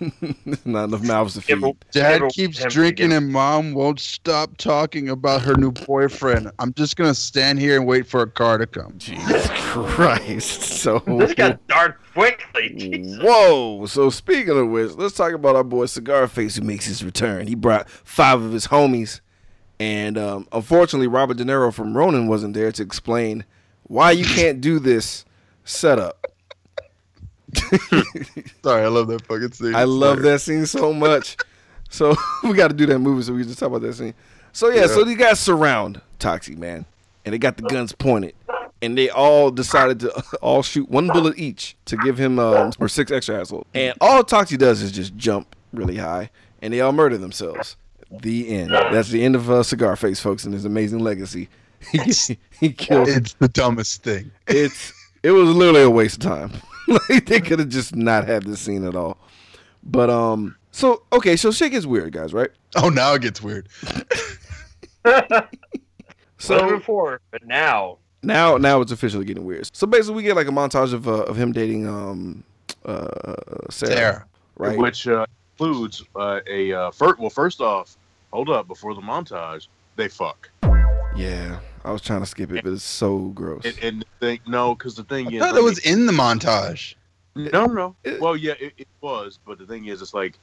not 0.64 0.84
enough 0.84 1.02
mouths 1.02 1.34
to 1.34 1.40
feed. 1.40 1.76
Dad 1.90 2.22
keeps 2.30 2.62
drinking 2.66 3.12
and 3.12 3.32
mom 3.32 3.72
won't 3.72 3.98
stop 3.98 4.56
talking 4.58 5.08
about 5.08 5.42
her 5.42 5.54
new 5.54 5.72
boyfriend. 5.72 6.50
I'm 6.58 6.74
just 6.74 6.96
gonna 6.96 7.14
stand 7.14 7.58
here 7.58 7.76
and 7.76 7.86
wait 7.86 8.06
for 8.06 8.20
a 8.22 8.30
car 8.30 8.58
to 8.58 8.66
come. 8.66 8.94
Jesus 8.98 9.48
Christ! 9.50 10.62
So 10.62 10.98
This 11.00 11.34
got 11.34 11.66
dark 11.68 11.98
quickly. 12.12 12.74
Jesus. 12.76 13.22
Whoa! 13.22 13.86
So 13.86 14.10
speaking 14.10 14.58
of 14.58 14.68
which, 14.68 14.92
let's 14.92 15.14
talk 15.14 15.32
about 15.32 15.56
our 15.56 15.64
boy 15.64 15.86
Cigar 15.86 16.28
Face 16.28 16.56
who 16.56 16.62
makes 16.62 16.84
his 16.84 17.02
return. 17.02 17.46
He 17.46 17.54
brought 17.54 17.88
five 17.88 18.42
of 18.42 18.52
his 18.52 18.66
homies, 18.66 19.20
and 19.80 20.18
um, 20.18 20.46
unfortunately, 20.52 21.06
Robert 21.06 21.38
De 21.38 21.44
Niro 21.44 21.72
from 21.72 21.96
Ronin 21.96 22.28
wasn't 22.28 22.52
there 22.52 22.70
to 22.70 22.82
explain 22.82 23.46
why 23.84 24.10
you 24.10 24.26
can't 24.26 24.60
do 24.60 24.78
this 24.78 25.24
setup. 25.64 26.26
Sorry, 28.62 28.84
I 28.84 28.88
love 28.88 29.08
that 29.08 29.24
fucking 29.26 29.52
scene. 29.52 29.74
I 29.74 29.84
love 29.84 30.20
that 30.20 30.42
scene 30.42 30.66
so 30.66 30.92
much. 30.92 31.38
So 31.88 32.14
we 32.44 32.52
got 32.52 32.68
to 32.68 32.74
do 32.74 32.84
that 32.86 32.98
movie 32.98 33.22
so 33.22 33.32
we 33.32 33.40
can 33.40 33.48
just 33.48 33.58
talk 33.58 33.68
about 33.68 33.80
that 33.80 33.94
scene. 33.94 34.12
So 34.52 34.68
yeah, 34.68 34.86
so 34.86 35.02
these 35.02 35.16
guys 35.16 35.40
surround 35.40 36.02
Toxic 36.18 36.58
man, 36.58 36.84
and 37.24 37.32
they 37.32 37.38
got 37.38 37.56
the 37.56 37.62
guns 37.62 37.92
pointed, 37.92 38.34
and 38.82 38.98
they 38.98 39.08
all 39.08 39.50
decided 39.50 40.00
to 40.00 40.22
all 40.42 40.62
shoot 40.62 40.90
one 40.90 41.06
bullet 41.08 41.38
each 41.38 41.74
to 41.86 41.96
give 41.96 42.18
him 42.18 42.38
um, 42.38 42.72
or 42.78 42.88
six 42.88 43.10
extra 43.10 43.40
assholes. 43.40 43.66
And 43.72 43.94
all 44.00 44.22
Toxic 44.24 44.58
does 44.58 44.82
is 44.82 44.92
just 44.92 45.16
jump 45.16 45.56
really 45.72 45.96
high, 45.96 46.28
and 46.60 46.74
they 46.74 46.82
all 46.82 46.92
murder 46.92 47.16
themselves. 47.16 47.76
The 48.10 48.48
end. 48.48 48.70
That's 48.70 49.10
the 49.10 49.22
end 49.22 49.36
of 49.36 49.50
uh, 49.50 49.62
Cigar 49.62 49.96
Face, 49.96 50.20
folks, 50.20 50.44
and 50.44 50.52
his 50.52 50.64
amazing 50.64 50.98
legacy. 50.98 51.48
he, 51.92 52.38
he 52.58 52.72
killed. 52.72 53.08
It's 53.08 53.34
the 53.34 53.48
dumbest 53.48 54.02
thing. 54.02 54.30
It's 54.46 54.92
it 55.22 55.30
was 55.30 55.48
literally 55.50 55.82
a 55.82 55.90
waste 55.90 56.24
of 56.24 56.30
time. 56.30 56.52
like 57.08 57.26
they 57.26 57.40
could 57.40 57.58
have 57.58 57.68
just 57.68 57.94
not 57.94 58.26
had 58.26 58.44
this 58.44 58.60
scene 58.60 58.86
at 58.86 58.96
all. 58.96 59.16
But 59.82 60.10
um, 60.10 60.56
so 60.72 61.02
okay, 61.12 61.36
so 61.36 61.50
shit 61.50 61.72
gets 61.72 61.86
weird, 61.86 62.12
guys, 62.12 62.32
right? 62.32 62.50
Oh, 62.76 62.88
now 62.88 63.14
it 63.14 63.22
gets 63.22 63.40
weird. 63.42 63.68
so 65.04 65.48
So 66.38 66.70
before, 66.70 67.20
but 67.30 67.46
now 67.46 67.98
now 68.22 68.56
now 68.56 68.80
it's 68.80 68.92
officially 68.92 69.24
getting 69.24 69.44
weird. 69.44 69.74
So 69.74 69.86
basically, 69.86 70.16
we 70.16 70.22
get 70.22 70.36
like 70.36 70.48
a 70.48 70.52
montage 70.52 70.92
of 70.92 71.08
uh, 71.08 71.22
of 71.24 71.36
him 71.36 71.52
dating 71.52 71.88
um 71.88 72.44
uh 72.84 73.08
Sarah, 73.70 73.92
Sarah. 73.92 74.26
right? 74.56 74.78
Which 74.78 75.06
uh, 75.06 75.26
includes 75.58 76.02
uh, 76.16 76.40
a 76.46 76.72
uh, 76.72 76.90
first. 76.90 77.18
Well, 77.18 77.30
first 77.30 77.60
off, 77.60 77.96
hold 78.32 78.48
up 78.50 78.68
before 78.68 78.94
the 78.94 79.00
montage. 79.00 79.68
They 79.96 80.08
fuck. 80.08 80.50
Yeah, 81.16 81.58
I 81.84 81.90
was 81.92 82.00
trying 82.02 82.20
to 82.20 82.26
skip 82.26 82.52
it, 82.52 82.64
but 82.64 82.72
it's 82.72 82.84
so 82.84 83.18
gross. 83.28 83.64
And, 83.64 83.78
and 83.82 84.00
the 84.02 84.26
thing, 84.26 84.40
no, 84.46 84.74
because 84.74 84.94
the 84.94 85.04
thing 85.04 85.26
I 85.28 85.30
is, 85.32 85.40
thought 85.40 85.54
I 85.54 85.58
it 85.58 85.62
was 85.64 85.84
mean- 85.84 85.94
in 86.00 86.06
the 86.06 86.12
montage. 86.12 86.94
No, 87.34 87.66
no, 87.66 87.66
no. 87.66 87.96
It- 88.04 88.20
Well, 88.20 88.36
yeah, 88.36 88.54
it, 88.60 88.72
it 88.78 88.88
was, 89.00 89.38
but 89.46 89.58
the 89.58 89.66
thing 89.66 89.86
is, 89.86 90.02
it's 90.02 90.14
like, 90.14 90.38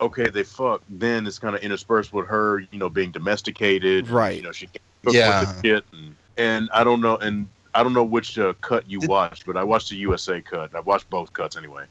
okay, 0.00 0.28
they 0.28 0.42
fuck. 0.42 0.82
Then 0.88 1.26
it's 1.26 1.38
kind 1.38 1.54
of 1.54 1.62
interspersed 1.62 2.12
with 2.12 2.26
her, 2.26 2.60
you 2.70 2.78
know, 2.78 2.88
being 2.88 3.10
domesticated. 3.12 4.08
Right. 4.08 4.36
You 4.36 4.42
know, 4.42 4.52
she 4.52 4.66
can't 4.66 4.80
cook 5.04 5.14
Yeah. 5.14 5.40
with 5.40 5.62
the 5.62 5.68
shit, 5.68 5.84
and, 5.92 6.14
and 6.36 6.68
I 6.72 6.84
don't 6.84 7.00
know, 7.00 7.16
and 7.16 7.48
I 7.74 7.82
don't 7.82 7.92
know 7.92 8.04
which 8.04 8.38
uh, 8.38 8.54
cut 8.60 8.88
you 8.90 9.00
Did- 9.00 9.08
watched, 9.10 9.46
but 9.46 9.56
I 9.56 9.64
watched 9.64 9.90
the 9.90 9.96
USA 9.96 10.40
cut. 10.40 10.74
I 10.74 10.80
watched 10.80 11.08
both 11.10 11.32
cuts 11.32 11.56
anyway. 11.56 11.84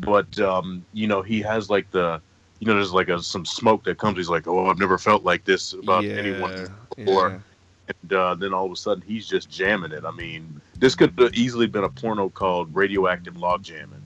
But 0.00 0.38
um, 0.40 0.84
you 0.94 1.06
know, 1.06 1.20
he 1.22 1.40
has 1.42 1.68
like 1.68 1.90
the, 1.90 2.20
you 2.60 2.66
know, 2.66 2.74
there's 2.74 2.92
like 2.92 3.08
a, 3.08 3.20
some 3.22 3.44
smoke 3.44 3.82
that 3.84 3.98
comes. 3.98 4.16
He's 4.18 4.28
like, 4.28 4.46
oh, 4.46 4.66
I've 4.66 4.78
never 4.78 4.96
felt 4.98 5.24
like 5.24 5.44
this 5.44 5.72
about 5.72 6.04
anyone 6.04 6.68
before. 6.96 7.28
yeah. 7.30 7.38
and 8.02 8.12
uh, 8.12 8.34
then 8.36 8.54
all 8.54 8.66
of 8.66 8.72
a 8.72 8.76
sudden 8.76 9.02
he's 9.06 9.26
just 9.26 9.50
jamming 9.50 9.92
it. 9.92 10.04
I 10.04 10.10
mean, 10.12 10.60
this 10.78 10.94
could 10.94 11.18
have 11.18 11.34
easily 11.34 11.66
been 11.66 11.84
a 11.84 11.88
porno 11.88 12.28
called 12.28 12.72
"Radioactive 12.74 13.36
Log 13.36 13.62
Jamming," 13.62 14.02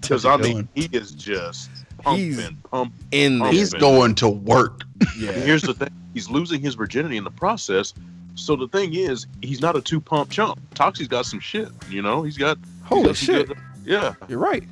because 0.00 0.24
I 0.24 0.36
mean, 0.36 0.68
he 0.74 0.88
is 0.92 1.12
just 1.12 1.70
He's 1.70 2.36
pumping, 2.36 2.56
pumping. 2.70 3.06
in 3.12 3.38
there. 3.40 3.52
He's 3.52 3.72
going 3.74 4.14
to 4.16 4.28
work. 4.28 4.82
yeah. 5.18 5.30
And 5.30 5.42
here's 5.42 5.62
the 5.62 5.74
thing: 5.74 5.88
he's 6.14 6.28
losing 6.30 6.60
his 6.60 6.74
virginity 6.74 7.16
in 7.16 7.24
the 7.24 7.30
process. 7.30 7.94
So 8.36 8.56
the 8.56 8.68
thing 8.68 8.94
is, 8.94 9.26
he's 9.42 9.60
not 9.60 9.76
a 9.76 9.80
two 9.80 10.00
pump 10.00 10.30
chump. 10.30 10.60
Toxie's 10.74 11.08
got 11.08 11.26
some 11.26 11.40
shit. 11.40 11.68
You 11.90 12.00
know, 12.02 12.22
he's 12.22 12.38
got. 12.38 12.58
he's 12.58 12.68
Holy 12.88 13.06
got 13.08 13.16
shit! 13.16 13.48
good- 13.48 13.58
yeah, 13.84 14.14
You're 14.28 14.38
right. 14.38 14.62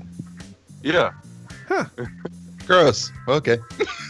yeah. 0.82 1.12
Gross. 2.66 3.10
Okay. 3.28 3.58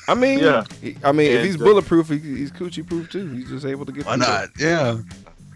I 0.09 0.15
mean, 0.15 0.41
Yeah. 0.41 0.65
I 1.05 1.13
mean, 1.13 1.31
if 1.31 1.45
he's 1.45 1.55
uh, 1.61 1.65
bulletproof, 1.65 2.09
he, 2.09 2.19
he's 2.19 2.51
coochie 2.51 2.87
proof 2.87 3.09
too. 3.11 3.29
He's 3.29 3.49
just 3.49 3.65
able 3.67 3.87
to 3.87 3.93
get. 3.93 4.05
Why 4.07 4.17
through 4.17 4.27
not? 4.27 4.45
it. 4.45 4.51
Yeah. 4.59 4.99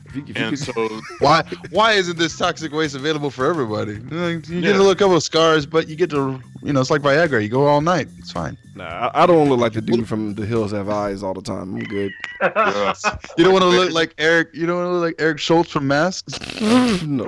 If 0.06 0.16
you, 0.16 0.22
if 0.28 0.28
you 0.28 0.34
And 0.44 0.50
could- 0.56 0.58
so 0.74 1.00
Why? 1.18 1.42
Why 1.70 1.92
isn't 1.94 2.18
this 2.18 2.36
toxic 2.36 2.70
waste 2.72 2.94
available 2.94 3.30
for 3.30 3.46
everybody? 3.46 3.94
You 3.94 4.38
get 4.40 4.48
Yeah. 4.50 4.72
a 4.72 4.78
little 4.78 4.94
couple 4.94 5.16
of 5.16 5.22
scars, 5.22 5.64
but 5.66 5.88
you 5.88 5.96
get 5.96 6.10
to, 6.10 6.38
you 6.62 6.72
know, 6.72 6.80
it's 6.80 6.90
like 6.90 7.00
Viagra. 7.02 7.42
You 7.42 7.48
go 7.48 7.66
all 7.66 7.80
night. 7.80 8.08
It's 8.18 8.30
fine. 8.30 8.56
Nah, 8.76 8.84
I, 9.14 9.24
I 9.24 9.26
don't 9.26 9.48
look 9.48 9.58
like 9.58 9.72
the 9.72 9.80
dude 9.80 10.06
from 10.06 10.34
The 10.34 10.44
Hills 10.46 10.70
Have 10.72 10.88
Eyes 10.90 11.22
all 11.22 11.34
the 11.34 11.42
time. 11.42 11.74
I'm 11.76 11.84
good. 11.84 12.12
uh, 12.40 12.94
You 13.38 13.44
don't 13.44 13.52
want 13.54 13.62
to 13.64 13.68
look 13.70 13.90
like 13.92 14.14
Eric. 14.18 14.50
You 14.52 14.66
don't 14.66 14.76
want 14.76 14.86
to 14.88 14.92
look 14.92 15.02
like 15.02 15.14
Eric 15.18 15.40
Schultz 15.40 15.70
from 15.72 15.88
Masks. 15.88 16.38
no. 17.02 17.24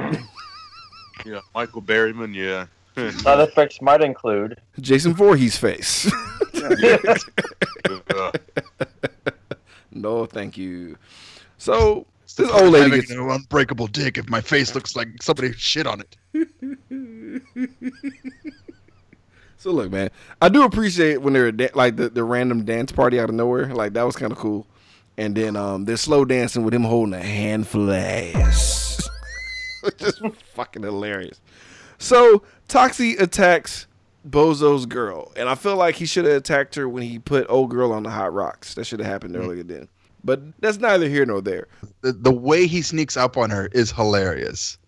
yeah, 1.24 1.40
Michael 1.54 1.82
Berryman. 1.82 2.34
Yeah. 2.34 2.66
Side 2.96 3.40
effects 3.40 3.80
might 3.82 4.00
include 4.02 4.60
Jason 4.80 5.14
Voorhees 5.14 5.56
face. 5.56 6.10
No, 9.96 10.26
thank 10.26 10.58
you. 10.58 10.96
So 11.56 12.06
This 12.36 12.50
old 12.50 12.72
lady 12.72 12.84
Having 12.84 13.00
gets 13.00 13.10
an 13.12 13.30
unbreakable 13.30 13.86
dick 13.86 14.18
if 14.18 14.28
my 14.28 14.40
face 14.40 14.74
looks 14.74 14.96
like 14.96 15.08
somebody 15.22 15.52
shit 15.52 15.86
on 15.86 16.02
it. 16.02 16.16
So 19.56 19.70
look, 19.70 19.90
man, 19.90 20.10
I 20.42 20.50
do 20.50 20.64
appreciate 20.64 21.22
when 21.22 21.32
they're 21.32 21.50
da- 21.50 21.70
like 21.74 21.96
the, 21.96 22.10
the 22.10 22.22
random 22.22 22.66
dance 22.66 22.92
party 22.92 23.18
out 23.18 23.30
of 23.30 23.34
nowhere. 23.34 23.74
Like 23.74 23.94
that 23.94 24.02
was 24.02 24.14
kind 24.14 24.30
of 24.30 24.36
cool. 24.36 24.66
And 25.16 25.34
then 25.34 25.56
um, 25.56 25.86
they're 25.86 25.96
slow 25.96 26.26
dancing 26.26 26.64
with 26.64 26.74
him 26.74 26.84
holding 26.84 27.14
a 27.14 27.22
handful 27.22 27.88
of 27.88 27.94
ass, 27.96 29.08
which 29.82 30.02
is 30.02 30.20
fucking 30.52 30.82
hilarious. 30.82 31.40
So 31.96 32.42
Toxie 32.68 33.20
attacks 33.20 33.86
Bozo's 34.28 34.86
girl, 34.86 35.32
and 35.36 35.48
I 35.48 35.54
feel 35.54 35.76
like 35.76 35.96
he 35.96 36.06
should 36.06 36.24
have 36.24 36.34
attacked 36.34 36.74
her 36.76 36.88
when 36.88 37.02
he 37.02 37.18
put 37.18 37.46
old 37.48 37.70
girl 37.70 37.92
on 37.92 38.02
the 38.02 38.10
hot 38.10 38.32
rocks. 38.32 38.74
That 38.74 38.84
should 38.84 39.00
have 39.00 39.08
happened 39.08 39.34
mm. 39.34 39.40
earlier 39.40 39.62
then. 39.62 39.88
But 40.24 40.40
that's 40.60 40.78
neither 40.78 41.08
here 41.08 41.26
nor 41.26 41.42
there. 41.42 41.68
The, 42.00 42.12
the 42.12 42.32
way 42.32 42.66
he 42.66 42.80
sneaks 42.80 43.16
up 43.16 43.36
on 43.36 43.50
her 43.50 43.68
is 43.72 43.92
hilarious. 43.92 44.78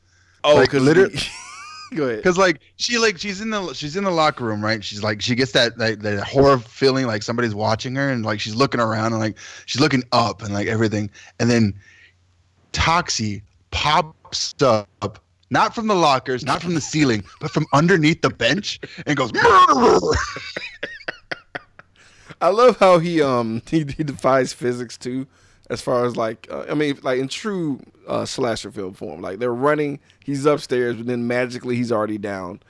Oh, 0.45 0.55
Like, 0.55 0.71
because 0.71 0.83
literally- 0.83 1.19
Go 1.95 2.09
ahead. 2.09 2.25
Cause 2.25 2.37
like 2.37 2.61
she 2.77 2.99
like 2.99 3.17
she's 3.19 3.41
in 3.41 3.51
the 3.51 3.73
she's 3.73 3.97
in 3.97 4.03
the 4.03 4.11
locker 4.11 4.45
room, 4.45 4.65
right? 4.65 4.83
She's 4.83 5.05
like 5.05 5.23
she 5.23 5.37
gets 5.37 5.53
that 5.53 5.79
that, 5.79 6.01
that 6.01 6.25
horror 6.25 6.59
feeling 6.59 7.07
like 7.07 7.23
somebody's 7.23 7.55
watching 7.55 7.95
her, 7.95 8.11
and 8.11 8.25
like 8.25 8.41
she's 8.41 8.57
looking 8.57 8.81
around 8.81 9.13
and 9.13 9.21
like 9.21 9.39
she's 9.67 9.81
looking 9.81 10.03
up 10.11 10.43
and 10.43 10.53
like 10.53 10.67
everything, 10.67 11.11
and 11.39 11.49
then 11.49 11.75
Toxie 12.73 13.43
pops 13.71 14.55
up. 14.61 15.23
Not 15.51 15.75
from 15.75 15.87
the 15.87 15.95
lockers, 15.95 16.45
not 16.45 16.61
from 16.61 16.75
the 16.75 16.81
ceiling, 16.81 17.23
but 17.41 17.51
from 17.51 17.67
underneath 17.73 18.21
the 18.23 18.31
bench 18.31 18.81
and 19.07 19.17
goes, 19.17 19.31
I 22.41 22.49
love 22.49 22.79
how 22.79 22.99
he 22.99 23.23
um 23.23 23.63
he, 23.71 23.85
he 23.97 24.05
defies 24.05 24.53
physics 24.53 24.99
too, 24.99 25.27
as 25.71 25.81
far 25.81 26.05
as 26.05 26.17
like 26.17 26.49
uh, 26.51 26.67
I 26.69 26.75
mean 26.75 26.99
like 27.03 27.19
in 27.19 27.29
true 27.29 27.81
uh, 28.07 28.25
slasher 28.25 28.71
film 28.71 28.95
form. 28.95 29.21
Like 29.21 29.39
they're 29.39 29.55
running, 29.55 30.01
he's 30.25 30.47
upstairs, 30.47 30.97
but 30.97 31.07
then 31.07 31.27
magically 31.27 31.77
he's 31.77 31.93
already 31.93 32.19
down, 32.19 32.61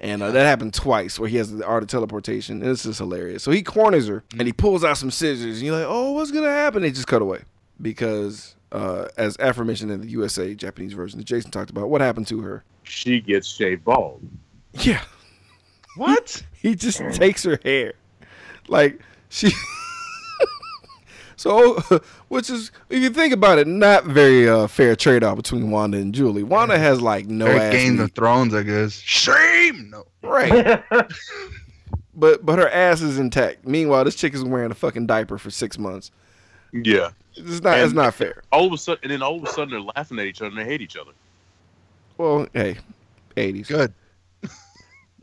and 0.00 0.22
uh, 0.22 0.30
that 0.32 0.44
happened 0.44 0.74
twice 0.74 1.18
where 1.18 1.28
he 1.28 1.36
has 1.36 1.52
the 1.52 1.64
art 1.64 1.82
of 1.82 1.88
teleportation. 1.88 2.62
And 2.62 2.70
this 2.70 2.84
is 2.84 2.98
hilarious. 2.98 3.42
So 3.42 3.50
he 3.50 3.62
corners 3.62 4.08
her 4.08 4.24
and 4.38 4.42
he 4.42 4.52
pulls 4.52 4.84
out 4.84 4.98
some 4.98 5.10
scissors, 5.10 5.58
and 5.58 5.66
you're 5.66 5.76
like, 5.76 5.86
oh, 5.88 6.12
what's 6.12 6.30
gonna 6.30 6.48
happen? 6.48 6.82
They 6.82 6.90
just 6.90 7.06
cut 7.06 7.22
away 7.22 7.42
because 7.80 8.56
uh, 8.74 9.08
as 9.16 9.36
aforementioned 9.40 9.90
in 9.90 10.00
the 10.00 10.08
USA 10.08 10.54
Japanese 10.54 10.92
version 10.92 11.18
that 11.18 11.24
Jason 11.24 11.50
talked 11.50 11.70
about, 11.70 11.88
what 11.88 12.00
happened 12.00 12.26
to 12.28 12.40
her? 12.42 12.64
She 12.82 13.20
gets 13.20 13.46
shaved 13.48 13.84
bald. 13.84 14.20
Yeah, 14.74 15.02
What? 15.96 16.42
he 16.60 16.74
just 16.74 16.98
takes 17.12 17.44
her 17.44 17.58
hair 17.64 17.92
like 18.68 19.00
she 19.28 19.50
so 21.36 21.74
which 22.28 22.48
is 22.50 22.70
if 22.90 23.02
you 23.02 23.10
think 23.10 23.32
about 23.32 23.58
it 23.58 23.66
not 23.66 24.04
very 24.04 24.48
uh, 24.48 24.66
fair 24.66 24.96
trade-off 24.96 25.36
between 25.36 25.70
wanda 25.70 25.98
and 25.98 26.14
julie 26.14 26.42
wanda 26.42 26.78
has 26.78 27.00
like 27.02 27.26
no 27.26 27.44
Very 27.46 27.60
ass 27.60 27.72
Game 27.72 27.96
meat. 27.96 28.02
of 28.04 28.12
Thrones, 28.12 28.54
I 28.54 28.62
guess. 28.62 28.92
Shame. 28.94 29.90
No. 29.90 30.04
right 30.22 30.82
but 32.14 32.44
but 32.46 32.58
her 32.58 32.68
ass 32.70 33.00
is 33.02 33.18
intact 33.18 33.66
meanwhile 33.66 34.04
this 34.04 34.14
chick 34.14 34.34
is 34.34 34.42
wearing 34.44 34.70
a 34.70 34.74
fucking 34.74 35.06
diaper 35.06 35.36
for 35.38 35.50
six 35.50 35.78
months 35.78 36.10
Yeah. 36.72 37.10
It's 37.36 37.60
not 37.62 37.78
it's 37.78 37.92
not 37.92 38.14
fair 38.14 38.42
All 38.52 38.66
of 38.66 38.72
a 38.72 38.78
sudden, 38.78 39.00
and 39.04 39.12
then 39.12 39.22
all 39.22 39.36
of 39.36 39.42
a 39.42 39.46
sudden, 39.48 39.70
they're 39.70 39.80
laughing 39.96 40.18
at 40.18 40.26
each 40.26 40.40
other 40.40 40.48
and 40.50 40.58
they 40.58 40.64
hate 40.64 40.80
each 40.80 40.96
other. 40.96 41.12
well 42.18 42.46
hey 42.52 42.76
80s 43.36 43.68
Good. 43.68 43.92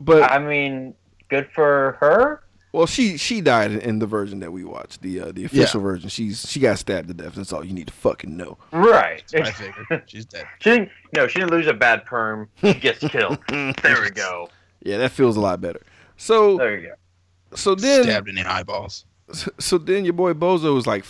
but 0.00 0.30
I 0.30 0.38
mean, 0.38 0.94
good 1.28 1.48
for 1.54 1.96
her. 2.00 2.42
well 2.72 2.86
she 2.86 3.16
she 3.16 3.40
died 3.40 3.70
in, 3.72 3.80
in 3.80 3.98
the 3.98 4.06
version 4.06 4.40
that 4.40 4.50
we 4.52 4.64
watched 4.64 5.00
the 5.02 5.20
uh, 5.20 5.32
the 5.32 5.44
official 5.44 5.80
version 5.80 6.08
she's 6.08 6.48
she 6.50 6.60
got 6.60 6.78
stabbed 6.78 7.08
to 7.08 7.14
death 7.14 7.34
that's 7.34 7.52
all 7.52 7.64
you 7.64 7.72
need 7.72 7.86
to 7.86 7.92
fucking 7.92 8.36
know 8.36 8.58
Right. 8.72 9.22
I 9.34 9.50
figured 9.50 10.02
she's 10.06 10.24
dead. 10.26 10.46
She 10.60 10.70
didn't, 10.70 10.90
no, 11.16 11.26
she 11.28 11.38
didn't 11.40 11.52
lose 11.52 11.66
a 11.66 11.72
bad 11.74 12.04
perm. 12.04 12.48
She 12.60 12.74
gets 12.74 12.98
killed. 13.08 13.38
there 13.48 14.00
we 14.02 14.10
go. 14.10 14.48
yeah 14.82 14.98
that 14.98 15.12
feels 15.12 15.36
a 15.36 15.40
lot 15.40 15.60
better 15.60 15.80
so 16.16 16.56
There 16.58 16.78
you 16.78 16.88
go. 16.88 17.56
so 17.56 17.74
then 17.74 18.02
Stabbed 18.04 18.28
in 18.28 18.34
the 18.36 18.50
eyeballs. 18.50 19.06
So, 19.32 19.50
so 19.58 19.78
then 19.78 20.04
your 20.04 20.12
boy 20.12 20.34
Bozo 20.34 20.76
is 20.76 20.86
like 20.86 21.04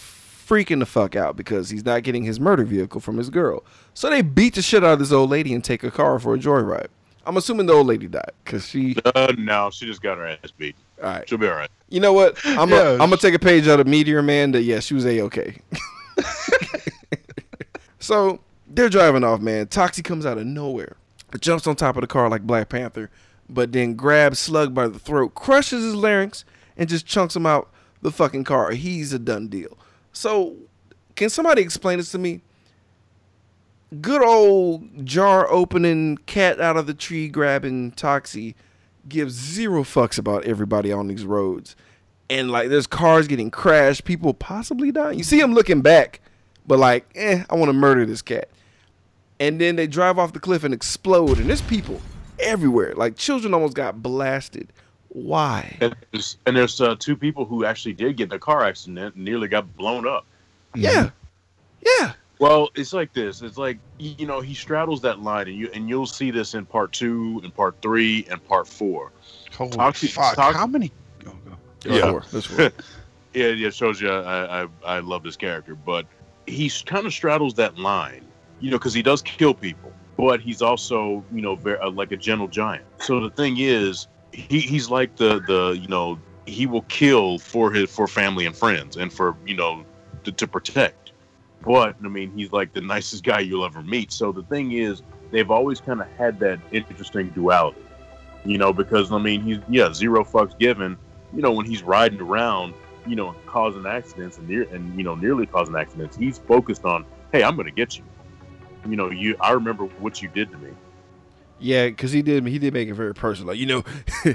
freaking 0.46 0.80
the 0.80 0.86
fuck 0.86 1.16
out 1.16 1.36
because 1.36 1.70
he's 1.70 1.84
not 1.84 2.02
getting 2.02 2.24
his 2.24 2.40
murder 2.40 2.64
vehicle 2.64 3.00
from 3.00 3.16
his 3.18 3.30
girl. 3.30 3.64
So 3.94 4.10
they 4.10 4.22
beat 4.22 4.54
the 4.54 4.62
shit 4.62 4.84
out 4.84 4.94
of 4.94 4.98
this 4.98 5.12
old 5.12 5.30
lady 5.30 5.54
and 5.54 5.62
take 5.62 5.82
her 5.82 5.90
car 5.90 6.18
for 6.18 6.34
a 6.34 6.38
joyride. 6.38 6.88
I'm 7.24 7.36
assuming 7.36 7.66
the 7.66 7.72
old 7.72 7.86
lady 7.86 8.08
died 8.08 8.32
because 8.44 8.66
she. 8.66 8.96
Uh, 9.04 9.32
no, 9.38 9.70
she 9.70 9.86
just 9.86 10.02
got 10.02 10.18
her 10.18 10.26
ass 10.26 10.50
beat. 10.56 10.74
All 11.02 11.08
right. 11.08 11.28
She'll 11.28 11.38
be 11.38 11.46
all 11.46 11.54
right. 11.54 11.70
You 11.88 12.00
know 12.00 12.12
what? 12.12 12.38
I'm 12.44 12.68
Yeah, 12.70 12.76
gonna 12.76 12.90
I'm 12.92 12.98
gonna 13.10 13.16
take 13.18 13.34
a 13.34 13.38
page 13.38 13.68
out 13.68 13.78
of 13.80 13.86
Meteor 13.86 14.22
Man. 14.22 14.52
That 14.52 14.62
yeah, 14.62 14.80
she 14.80 14.94
was 14.94 15.06
a 15.06 15.20
okay. 15.22 15.60
so 17.98 18.40
they're 18.68 18.88
driving 18.88 19.24
off, 19.24 19.40
man. 19.40 19.66
Toxie 19.66 20.02
comes 20.04 20.26
out 20.26 20.38
of 20.38 20.46
nowhere, 20.46 20.96
jumps 21.40 21.66
on 21.66 21.76
top 21.76 21.96
of 21.96 22.00
the 22.00 22.06
car 22.06 22.28
like 22.28 22.42
Black 22.42 22.68
Panther, 22.68 23.10
but 23.48 23.72
then 23.72 23.94
grabs 23.94 24.38
Slug 24.38 24.74
by 24.74 24.88
the 24.88 24.98
throat, 24.98 25.34
crushes 25.34 25.84
his 25.84 25.94
larynx, 25.94 26.44
and 26.76 26.88
just 26.88 27.06
chunks 27.06 27.36
him 27.36 27.46
out 27.46 27.70
the 28.00 28.10
fucking 28.10 28.44
car. 28.44 28.72
He's 28.72 29.12
a 29.12 29.18
done 29.18 29.48
deal. 29.48 29.76
So, 30.12 30.56
can 31.16 31.30
somebody 31.30 31.62
explain 31.62 31.98
this 31.98 32.12
to 32.12 32.18
me? 32.18 32.42
Good 34.00 34.22
old 34.22 35.04
jar 35.04 35.50
opening, 35.50 36.18
cat 36.26 36.60
out 36.60 36.76
of 36.76 36.86
the 36.86 36.94
tree 36.94 37.28
grabbing 37.28 37.92
Toxie 37.92 38.54
gives 39.08 39.34
zero 39.34 39.82
fucks 39.82 40.18
about 40.18 40.44
everybody 40.44 40.92
on 40.92 41.08
these 41.08 41.24
roads. 41.24 41.76
And 42.30 42.50
like 42.50 42.68
there's 42.68 42.86
cars 42.86 43.28
getting 43.28 43.50
crashed, 43.50 44.04
people 44.04 44.32
possibly 44.32 44.90
dying. 44.90 45.18
You 45.18 45.24
see 45.24 45.40
him 45.40 45.54
looking 45.54 45.82
back, 45.82 46.20
but 46.66 46.78
like, 46.78 47.06
eh, 47.14 47.44
I 47.50 47.54
want 47.54 47.68
to 47.68 47.74
murder 47.74 48.06
this 48.06 48.22
cat. 48.22 48.48
And 49.40 49.60
then 49.60 49.76
they 49.76 49.86
drive 49.86 50.18
off 50.18 50.32
the 50.32 50.40
cliff 50.40 50.62
and 50.62 50.72
explode, 50.72 51.38
and 51.38 51.48
there's 51.48 51.62
people 51.62 52.00
everywhere. 52.38 52.94
Like 52.94 53.16
children 53.16 53.52
almost 53.52 53.74
got 53.74 54.02
blasted. 54.02 54.72
Why? 55.14 55.76
And 55.80 55.94
there's, 56.10 56.38
and 56.46 56.56
there's 56.56 56.80
uh, 56.80 56.96
two 56.98 57.16
people 57.16 57.44
who 57.44 57.64
actually 57.66 57.92
did 57.92 58.16
get 58.16 58.30
in 58.30 58.32
a 58.32 58.38
car 58.38 58.64
accident 58.64 59.14
and 59.14 59.24
nearly 59.24 59.46
got 59.46 59.76
blown 59.76 60.06
up. 60.06 60.24
Yeah. 60.74 61.10
Yeah. 61.84 62.12
Well, 62.38 62.70
it's 62.74 62.92
like 62.92 63.12
this. 63.12 63.42
It's 63.42 63.58
like 63.58 63.78
you 63.98 64.26
know 64.26 64.40
he 64.40 64.54
straddles 64.54 65.00
that 65.02 65.20
line, 65.20 65.48
and 65.48 65.56
you 65.56 65.70
and 65.74 65.88
you'll 65.88 66.06
see 66.06 66.30
this 66.30 66.54
in 66.54 66.64
part 66.66 66.90
two, 66.92 67.40
and 67.44 67.54
part 67.54 67.76
three, 67.82 68.26
and 68.30 68.42
part 68.44 68.66
four. 68.66 69.12
Holy 69.56 69.70
Toxic- 69.70 70.10
fuck! 70.10 70.34
toxic- 70.34 70.56
How 70.56 70.66
many? 70.66 70.90
Oh, 71.26 71.32
Yeah. 71.84 72.10
four. 72.10 72.24
There's 72.32 72.46
four. 72.46 72.72
Yeah, 73.34 73.46
yeah, 73.48 73.68
it 73.68 73.74
shows 73.74 74.00
you 74.00 74.10
I, 74.10 74.62
I 74.64 74.68
I 74.84 74.98
love 75.00 75.22
this 75.22 75.36
character, 75.36 75.74
but 75.76 76.06
he 76.46 76.68
kind 76.84 77.06
of 77.06 77.12
straddles 77.12 77.54
that 77.54 77.78
line, 77.78 78.24
you 78.60 78.70
know, 78.70 78.78
because 78.78 78.92
he 78.94 79.02
does 79.02 79.22
kill 79.22 79.54
people, 79.54 79.92
but 80.16 80.40
he's 80.40 80.62
also 80.62 81.22
you 81.32 81.42
know 81.42 81.54
very, 81.54 81.78
uh, 81.78 81.90
like 81.90 82.10
a 82.12 82.16
gentle 82.16 82.48
giant. 82.48 82.84
So 82.98 83.20
the 83.20 83.30
thing 83.30 83.56
is, 83.58 84.08
he 84.32 84.60
he's 84.60 84.90
like 84.90 85.16
the 85.16 85.40
the 85.40 85.78
you 85.80 85.88
know 85.88 86.18
he 86.46 86.66
will 86.66 86.82
kill 86.82 87.38
for 87.38 87.70
his 87.70 87.90
for 87.90 88.06
family 88.08 88.46
and 88.46 88.56
friends 88.56 88.96
and 88.96 89.12
for 89.12 89.36
you 89.46 89.54
know 89.54 89.84
to, 90.24 90.32
to 90.32 90.46
protect. 90.46 91.12
But 91.62 91.96
I 92.04 92.08
mean, 92.08 92.32
he's 92.32 92.50
like 92.50 92.72
the 92.72 92.80
nicest 92.80 93.22
guy 93.22 93.40
you'll 93.40 93.64
ever 93.64 93.82
meet. 93.82 94.12
So 94.12 94.32
the 94.32 94.42
thing 94.42 94.72
is, 94.72 95.02
they've 95.30 95.50
always 95.50 95.80
kind 95.80 96.00
of 96.00 96.08
had 96.18 96.40
that 96.40 96.58
interesting 96.72 97.28
duality, 97.30 97.82
you 98.44 98.58
know, 98.58 98.72
because 98.72 99.12
I 99.12 99.18
mean, 99.18 99.42
he's 99.42 99.58
yeah 99.68 99.92
zero 99.92 100.24
fucks 100.24 100.58
given. 100.58 100.96
You 101.34 101.40
know, 101.40 101.52
when 101.52 101.64
he's 101.64 101.82
riding 101.82 102.20
around 102.20 102.74
you 103.06 103.16
know, 103.16 103.34
causing 103.46 103.86
accidents 103.86 104.38
and 104.38 104.48
near 104.48 104.62
and 104.72 104.96
you 104.96 105.04
know 105.04 105.14
nearly 105.14 105.46
causing 105.46 105.76
accidents. 105.76 106.16
He's 106.16 106.38
focused 106.38 106.84
on, 106.84 107.04
hey, 107.32 107.42
I'm 107.42 107.56
going 107.56 107.66
to 107.66 107.72
get 107.72 107.98
you. 107.98 108.04
You 108.88 108.96
know, 108.96 109.10
you. 109.10 109.36
I 109.40 109.52
remember 109.52 109.84
what 109.84 110.22
you 110.22 110.28
did 110.28 110.50
to 110.50 110.58
me. 110.58 110.70
Yeah, 111.62 111.86
because 111.86 112.12
he 112.12 112.22
did. 112.22 112.46
He 112.46 112.58
did 112.58 112.74
make 112.74 112.88
it 112.88 112.94
very 112.94 113.14
personal. 113.14 113.48
Like, 113.52 113.58
you 113.58 113.66
know, 113.66 113.84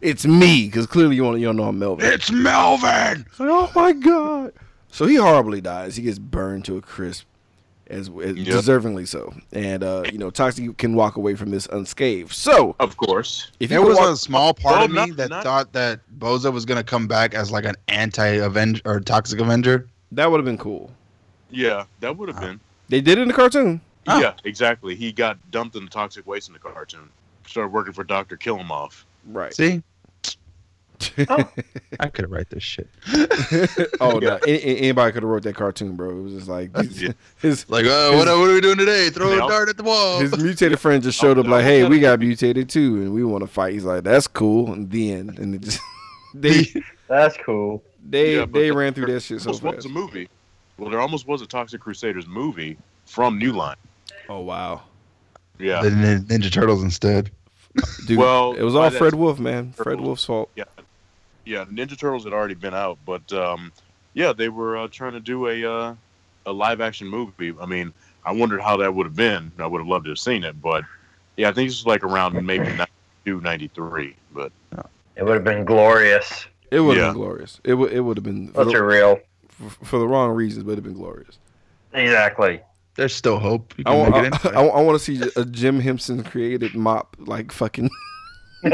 it's 0.00 0.26
me. 0.26 0.66
Because 0.66 0.86
clearly 0.86 1.16
you 1.16 1.22
don't. 1.22 1.38
You 1.40 1.46
don't 1.46 1.56
know 1.56 1.64
I'm 1.64 1.78
Melvin. 1.78 2.06
It's 2.12 2.30
Melvin. 2.30 3.26
Like, 3.38 3.48
oh 3.48 3.70
my 3.74 3.92
god. 3.92 4.52
So 4.88 5.06
he 5.06 5.16
horribly 5.16 5.60
dies. 5.60 5.96
He 5.96 6.02
gets 6.02 6.18
burned 6.18 6.64
to 6.66 6.76
a 6.76 6.82
crisp, 6.82 7.24
as, 7.88 8.08
as 8.08 8.36
Yep. 8.36 8.46
deservingly 8.56 9.08
so. 9.08 9.32
And 9.52 9.82
uh, 9.82 10.04
you 10.12 10.18
know, 10.18 10.30
Toxic 10.30 10.76
can 10.78 10.94
walk 10.94 11.16
away 11.16 11.34
from 11.34 11.50
this 11.50 11.66
unscathed. 11.66 12.32
So 12.32 12.76
Of 12.78 12.96
course, 12.96 13.50
if 13.58 13.70
you 13.70 13.78
There 13.78 13.86
was 13.86 13.96
walk, 13.98 14.10
a 14.12 14.16
small 14.16 14.52
part 14.54 14.76
Well, 14.76 14.84
of 14.84 14.90
me 14.90 14.96
not- 15.08 15.16
that 15.16 15.30
not- 15.30 15.44
thought 15.44 15.72
that 15.72 16.00
Bozo 16.18 16.52
was 16.52 16.64
gonna 16.66 16.84
come 16.84 17.06
back 17.06 17.34
as 17.34 17.50
like 17.50 17.64
an 17.64 17.74
anti-Avenger 17.88 18.82
or 18.84 19.00
toxic 19.00 19.40
Avenger. 19.40 19.88
that 20.12 20.30
would 20.30 20.38
have 20.38 20.44
been 20.44 20.58
cool. 20.58 20.90
yeah, 21.50 21.84
that 22.00 22.16
would 22.16 22.28
have 22.28 22.40
been. 22.40 22.60
They 22.88 23.00
did 23.00 23.16
it 23.18 23.22
in 23.22 23.28
the 23.28 23.34
cartoon. 23.34 23.80
Oh. 24.08 24.20
Yeah, 24.20 24.34
exactly. 24.44 24.94
He 24.94 25.12
got 25.12 25.38
dumped 25.50 25.76
in 25.76 25.84
the 25.84 25.90
toxic 25.90 26.26
waste 26.26 26.48
in 26.48 26.54
the 26.54 26.58
cartoon. 26.58 27.08
Started 27.46 27.72
working 27.72 27.92
for 27.92 28.04
Doctor 28.04 28.36
Killemoff. 28.36 29.04
Right. 29.26 29.54
See, 29.54 29.82
Oh. 31.28 31.48
I 31.98 32.06
could 32.08 32.26
have 32.26 32.30
write 32.30 32.48
this 32.50 32.62
shit. 32.62 32.88
oh 34.00 34.18
no! 34.18 34.20
Yeah. 34.20 34.38
Any, 34.46 34.62
any- 34.62 34.78
anybody 34.78 35.12
could 35.12 35.24
have 35.24 35.30
wrote 35.30 35.42
that 35.42 35.56
cartoon, 35.56 35.96
bro. 35.96 36.10
It 36.10 36.22
was 36.22 36.32
just 36.32 36.46
like 36.48 36.70
Yeah. 36.92 37.10
his 37.40 37.68
Like, 37.68 37.86
uh, 37.86 38.12
what, 38.12 38.28
what 38.28 38.28
are 38.28 38.54
we 38.54 38.60
doing 38.60 38.78
today? 38.78 39.10
Throw 39.10 39.32
a 39.32 39.38
dart 39.48 39.68
at 39.68 39.76
the 39.76 39.82
wall. 39.82 40.20
his 40.20 40.36
mutated 40.38 40.78
friend 40.78 41.02
just 41.02 41.18
showed 41.18 41.38
Oh, 41.38 41.40
up 41.40 41.46
no, 41.46 41.52
like, 41.56 41.64
"Hey, 41.64 41.82
we 41.82 41.90
we 41.90 42.00
gotta- 42.00 42.18
mutated 42.18 42.68
too, 42.68 43.02
and 43.02 43.12
we 43.12 43.24
want 43.24 43.42
to 43.42 43.48
fight." 43.48 43.72
He's 43.72 43.82
like, 43.84 44.04
"That's 44.04 44.28
cool." 44.28 44.72
And 44.72 44.88
the 44.90 45.12
end, 45.12 45.40
and 45.40 45.56
it 45.56 45.62
just 45.62 45.80
they 46.34 46.66
That's 47.08 47.36
cool. 47.44 47.82
They 48.08 48.36
yeah, 48.36 48.44
they 48.46 48.68
the- 48.68 48.76
ran 48.76 48.94
through 48.94 49.06
that 49.12 49.20
shit 49.22 49.40
so 49.40 49.50
This 49.50 49.60
was 49.60 49.84
a 49.84 49.88
movie. 49.88 50.28
Well, 50.78 50.88
there 50.88 51.00
almost 51.00 51.26
was 51.26 51.42
a 51.42 51.46
Toxic 51.46 51.80
Crusaders 51.80 52.28
movie 52.28 52.78
from 53.06 53.38
New 53.38 53.52
Line. 53.52 53.76
Oh 54.28 54.40
wow, 54.40 54.82
Yeah. 55.58 55.82
The 55.82 55.90
Nin- 55.90 56.24
Ninja 56.24 56.50
Turtles 56.52 56.82
instead. 56.82 57.30
dude. 58.06 58.18
Well, 58.18 58.52
it 58.52 58.62
was 58.62 58.74
all 58.74 58.90
Fred 58.90 59.14
Wolf, 59.14 59.38
man. 59.38 59.72
Fred 59.72 60.00
Wolf's 60.00 60.24
fault. 60.24 60.50
Yeah, 60.56 60.64
yeah. 61.44 61.64
Ninja 61.66 61.98
Turtles 61.98 62.24
had 62.24 62.32
already 62.32 62.54
been 62.54 62.74
out, 62.74 62.98
but 63.06 63.30
um, 63.32 63.72
yeah, 64.14 64.32
they 64.32 64.48
were 64.48 64.76
uh, 64.76 64.88
trying 64.90 65.12
to 65.12 65.20
do 65.20 65.48
a 65.48 65.64
uh, 65.64 65.94
a 66.46 66.52
live 66.52 66.80
action 66.80 67.06
movie. 67.08 67.54
I 67.60 67.66
mean, 67.66 67.92
I 68.24 68.32
wondered 68.32 68.60
how 68.60 68.76
that 68.78 68.94
would 68.94 69.06
have 69.06 69.16
been. 69.16 69.50
I 69.58 69.66
would 69.66 69.78
have 69.80 69.88
loved 69.88 70.04
to 70.06 70.10
have 70.10 70.18
seen 70.18 70.44
it, 70.44 70.60
but 70.60 70.84
yeah, 71.36 71.48
I 71.48 71.52
think 71.52 71.68
this 71.70 71.78
was 71.80 71.86
like 71.86 72.04
around 72.04 72.34
maybe 72.44 72.64
92, 72.64 73.40
93. 73.40 74.14
But 74.34 74.52
It 75.16 75.24
would 75.24 75.34
have 75.34 75.44
been 75.44 75.64
glorious. 75.64 76.46
It 76.70 76.80
would 76.80 76.96
have 76.96 77.06
Yeah. 77.06 77.10
been 77.12 77.20
glorious. 77.20 77.60
It 77.64 77.74
would 77.74 77.92
it 77.92 78.00
would 78.00 78.16
have 78.16 78.24
been 78.24 78.48
for 78.48 78.64
Let's 78.64 78.76
the, 78.78 78.82
real. 78.84 79.20
for, 79.48 79.70
for 79.84 79.98
the 79.98 80.06
wrong 80.08 80.30
reasons, 80.30 80.64
but 80.64 80.72
it'd 80.72 80.84
been 80.84 80.92
glorious. 80.94 81.38
Exactly. 81.94 82.60
There's 82.94 83.14
still 83.14 83.38
hope. 83.38 83.74
You 83.78 83.84
I 83.86 83.90
can 83.90 83.98
want, 83.98 84.12
make 84.12 84.34
it 84.34 84.44
in. 84.50 84.56
I, 84.56 84.60
I, 84.60 84.82
want 84.82 84.98
to 84.98 85.04
see 85.04 85.22
a 85.36 85.44
Jim 85.44 85.80
Henson 85.80 86.22
created 86.22 86.74
mop 86.74 87.16
like 87.18 87.52
fucking. 87.52 87.90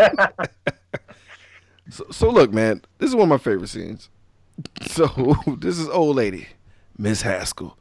So, 1.91 2.05
so 2.11 2.31
look, 2.31 2.53
man, 2.53 2.83
this 2.99 3.09
is 3.09 3.15
one 3.15 3.25
of 3.25 3.29
my 3.29 3.39
favorite 3.39 3.69
scenes. 3.69 4.09
So 4.83 5.37
this 5.59 5.79
is 5.79 5.89
old 5.89 6.17
lady, 6.17 6.49
Miss 6.97 7.23
Haskell, 7.23 7.79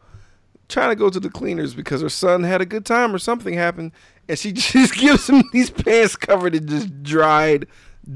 trying 0.70 0.90
to 0.90 0.96
go 0.96 1.10
to 1.10 1.20
the 1.20 1.30
cleaners 1.30 1.74
because 1.74 2.02
her 2.04 2.10
son 2.10 2.44
had 2.44 2.62
a 2.62 2.68
good 2.68 2.86
time 2.86 3.16
or 3.16 3.18
something 3.18 3.56
happened, 3.56 3.94
and 4.30 4.38
she 4.38 4.52
just 4.52 4.94
gives 4.94 5.28
him 5.28 5.42
these 5.54 5.72
pants 5.72 6.16
covered 6.16 6.54
in 6.54 6.68
just 6.68 7.02
dried 7.02 7.66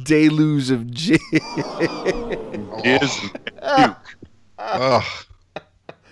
deluge 0.04 0.70
of 0.70 0.82
jizz. 0.82 1.18
is 2.86 3.20
puke. 3.20 3.98
Ugh. 4.60 5.04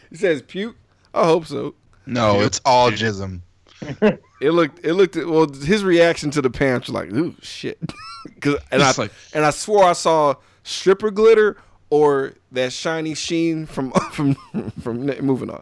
he 0.09 0.15
says 0.15 0.41
puke. 0.41 0.75
I 1.13 1.25
hope 1.25 1.45
so. 1.45 1.75
No, 2.09 2.41
it's 2.41 2.59
all 2.65 2.91
jism. 2.91 3.41
It 4.41 4.51
looked. 4.51 4.85
It 4.85 4.93
looked. 4.93 5.15
Well, 5.17 5.51
his 5.51 5.83
reaction 5.83 6.31
to 6.31 6.41
the 6.41 6.49
pants 6.49 6.87
was 6.87 6.93
like, 6.95 7.11
"Ooh, 7.13 7.35
shit." 7.41 7.77
'Cause- 8.41 8.55
and 8.71 8.81
I 8.81 8.89
It's 8.89 8.97
like- 8.97 9.11
and 9.33 9.45
I 9.45 9.49
swore 9.49 9.83
I 9.83 9.91
saw 9.93 10.35
stripper 10.63 11.11
glitter 11.11 11.57
or 11.89 12.33
that 12.53 12.71
shiny 12.71 13.15
sheen 13.15 13.65
from 13.65 13.91
from 14.13 14.35
from 14.81 15.05
moving 15.21 15.49
on. 15.49 15.61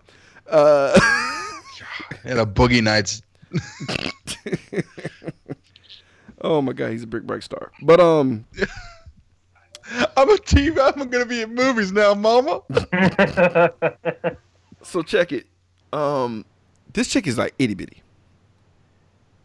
Uh, 0.49 0.98
And 2.24 2.40
a 2.40 2.45
Boogie 2.45 2.84
Nights. 2.84 3.22
oh 6.41 6.61
my 6.61 6.74
god, 6.74 6.91
he's 6.91 7.03
a 7.03 7.07
brick 7.07 7.24
break 7.24 7.41
star. 7.41 7.72
But 7.82 7.99
um, 7.99 8.45
I'm 10.15 10.30
a 10.30 10.36
TV. 10.38 10.78
I'm 10.80 11.10
gonna 11.10 11.26
be 11.26 11.41
in 11.41 11.56
movies 11.56 11.91
now, 11.91 12.14
Mama. 12.14 12.61
so 14.84 15.02
check 15.02 15.32
it. 15.32 15.48
Um, 15.94 16.46
this 16.94 17.08
chick 17.08 17.28
is 17.28 17.38
like 17.38 17.54
itty 17.60 17.74
bitty, 17.74 18.02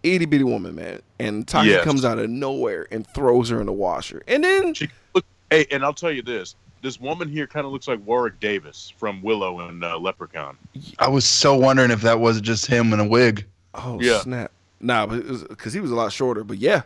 itty 0.03 0.25
bitty 0.27 0.45
woman, 0.45 0.75
man. 0.75 1.01
And 1.19 1.47
Toxie 1.47 1.67
Yes. 1.67 1.85
comes 1.85 2.05
out 2.05 2.19
of 2.19 2.29
nowhere 2.31 2.87
and 2.91 3.07
throws 3.07 3.49
her 3.51 3.61
in 3.61 3.67
the 3.67 3.73
washer, 3.73 4.23
and 4.27 4.43
then 4.43 4.75
She 4.75 4.89
look, 5.15 5.25
hey, 5.51 5.67
and 5.71 5.85
I'll 5.85 5.95
tell 5.95 6.11
you 6.13 6.23
this: 6.23 6.57
this 6.83 6.99
woman 7.01 7.29
here 7.29 7.47
kind 7.47 7.65
of 7.67 7.73
looks 7.73 7.87
like 7.89 8.05
Warwick 8.05 8.41
Davis 8.41 8.93
from 8.97 9.23
Willow 9.23 9.61
and 9.69 9.85
uh, 9.85 9.99
Leprechaun. 9.99 10.57
I 10.99 11.09
was 11.09 11.25
so 11.25 11.55
wondering 11.55 11.91
if 11.91 12.01
that 12.03 12.19
was 12.21 12.41
just 12.41 12.67
him 12.67 12.93
in 12.93 13.01
a 13.01 13.07
wig. 13.07 13.47
Oh 13.75 14.01
Yeah. 14.01 14.21
snap! 14.21 14.51
Nah, 14.81 15.07
but 15.07 15.49
because 15.49 15.73
he 15.73 15.81
was 15.81 15.91
a 15.93 15.95
lot 15.95 16.13
shorter. 16.13 16.43
But 16.43 16.59
yeah, 16.59 16.83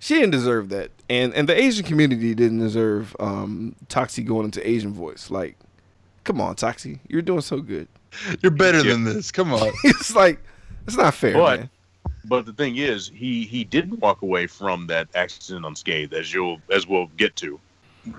she 0.00 0.14
didn't 0.16 0.32
deserve 0.32 0.68
that, 0.68 0.90
and 1.08 1.32
and 1.34 1.48
the 1.48 1.58
Asian 1.58 1.84
community 1.86 2.34
didn't 2.34 2.58
deserve 2.58 3.16
um 3.18 3.74
Toxie 3.88 4.24
going 4.26 4.44
into 4.44 4.66
Asian 4.68 4.92
voice. 4.92 5.30
Like, 5.30 5.56
come 6.24 6.40
on, 6.42 6.56
Toxie, 6.56 6.98
you're 7.08 7.22
doing 7.22 7.40
so 7.40 7.60
good. 7.60 7.88
You're 8.42 8.52
better 8.52 8.78
Yeah. 8.78 8.92
than 8.92 9.04
this. 9.04 9.30
Come 9.30 9.52
on. 9.52 9.70
it's 9.84 10.14
like 10.14 10.40
it's 10.86 10.96
not 10.96 11.14
fair, 11.14 11.34
But- 11.34 11.60
man. 11.60 11.70
But 12.24 12.44
the 12.44 12.52
thing 12.52 12.76
is, 12.76 13.10
he 13.14 13.44
he 13.44 13.64
didn't 13.64 14.00
walk 14.00 14.20
away 14.20 14.46
from 14.46 14.86
that 14.88 15.08
accident 15.14 15.64
unscathed, 15.64 16.12
as 16.12 16.32
you'll 16.34 16.60
as 16.70 16.86
we'll 16.86 17.06
get 17.16 17.34
to. 17.36 17.58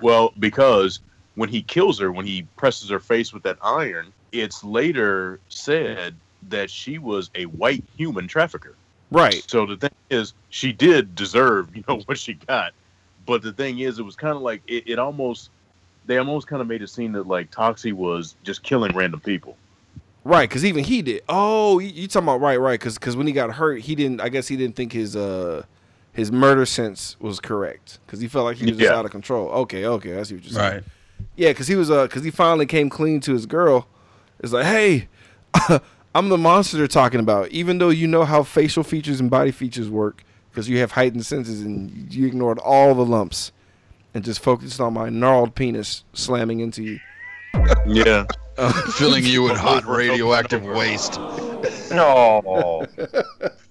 Well, 0.00 0.32
because 0.40 0.98
when 1.36 1.48
he 1.48 1.62
kills 1.62 2.00
her, 2.00 2.10
when 2.10 2.26
he 2.26 2.42
presses 2.56 2.90
her 2.90 2.98
face 2.98 3.32
with 3.32 3.44
that 3.44 3.58
iron, 3.62 4.12
it's 4.32 4.64
later 4.64 5.38
said 5.48 6.16
that 6.48 6.70
she 6.70 6.98
was 6.98 7.30
a 7.36 7.44
white 7.46 7.84
human 7.96 8.26
trafficker. 8.26 8.74
Right? 9.12 9.44
So 9.48 9.64
the 9.64 9.76
thing 9.76 9.90
is, 10.10 10.32
she 10.48 10.72
did 10.72 11.14
deserve, 11.14 11.68
you 11.76 11.84
know, 11.86 12.00
what 12.06 12.18
she 12.18 12.34
got. 12.34 12.72
But 13.26 13.42
the 13.42 13.52
thing 13.52 13.78
is, 13.78 14.00
it 14.00 14.02
was 14.02 14.16
kind 14.16 14.34
of 14.34 14.42
like 14.42 14.62
it, 14.66 14.84
it 14.88 14.98
almost 14.98 15.50
they 16.06 16.18
almost 16.18 16.48
kind 16.48 16.60
of 16.62 16.66
made 16.66 16.82
it 16.82 16.88
seem 16.88 17.12
that 17.12 17.28
like 17.28 17.52
Toxie 17.52 17.92
was 17.92 18.34
just 18.42 18.64
killing 18.64 18.96
random 18.96 19.20
people. 19.20 19.56
Right? 20.24 20.48
Because 20.48 20.64
even 20.64 20.84
he 20.84 21.02
did. 21.02 21.22
Oh, 21.28 21.78
you, 21.78 21.88
you 21.88 22.08
talking 22.08 22.28
about 22.28 22.40
right? 22.40 22.58
Right? 22.58 22.78
Because 22.78 22.94
because 22.94 23.16
when 23.16 23.26
he 23.26 23.32
got 23.32 23.52
hurt, 23.52 23.80
he 23.80 23.94
didn't. 23.94 24.20
I 24.20 24.28
guess 24.28 24.48
he 24.48 24.56
didn't 24.56 24.76
think 24.76 24.92
his 24.92 25.16
uh 25.16 25.64
his 26.12 26.30
murder 26.30 26.66
sense 26.66 27.16
was 27.20 27.40
correct 27.40 27.98
because 28.04 28.20
he 28.20 28.28
felt 28.28 28.44
like 28.44 28.56
he 28.56 28.66
was 28.66 28.76
just 28.76 28.92
out 28.92 29.04
of 29.04 29.10
control. 29.10 29.48
Okay, 29.50 29.86
okay, 29.86 30.18
I 30.18 30.22
see 30.24 30.34
what 30.34 30.44
you're 30.44 30.52
saying. 30.52 30.74
Right. 30.74 30.84
Yeah, 31.36 31.50
because 31.50 31.68
he 31.68 31.76
was 31.76 31.90
uh, 31.90 32.02
because 32.04 32.24
he 32.24 32.30
finally 32.30 32.66
came 32.66 32.90
clean 32.90 33.20
to 33.20 33.32
his 33.32 33.46
girl. 33.46 33.88
It's 34.40 34.52
like, 34.52 34.66
hey, 34.66 35.08
I'm 36.14 36.28
the 36.28 36.38
monster 36.38 36.76
they're 36.76 36.86
talking 36.86 37.20
about. 37.20 37.48
Even 37.48 37.78
though 37.78 37.90
you 37.90 38.06
know 38.06 38.24
how 38.24 38.42
facial 38.42 38.82
features 38.82 39.20
and 39.20 39.30
body 39.30 39.50
features 39.50 39.88
work, 39.88 40.24
because 40.50 40.68
you 40.68 40.78
have 40.78 40.92
heightened 40.92 41.24
senses 41.24 41.62
and 41.62 42.12
you 42.12 42.26
ignored 42.26 42.58
all 42.58 42.94
the 42.94 43.04
lumps 43.04 43.52
and 44.14 44.24
just 44.24 44.40
focused 44.40 44.80
on 44.80 44.94
my 44.94 45.08
gnarled 45.08 45.54
penis 45.54 46.04
slamming 46.12 46.60
into 46.60 46.82
you. 46.82 47.00
Yeah. 47.86 48.26
Filling 48.92 49.24
you 49.24 49.42
with 49.42 49.56
hot 49.56 49.84
Over 49.84 50.00
and 50.00 50.10
over 50.10 50.12
radioactive 50.12 50.64
waste. 50.64 51.18
no. 51.90 52.42
Well, 52.44 52.86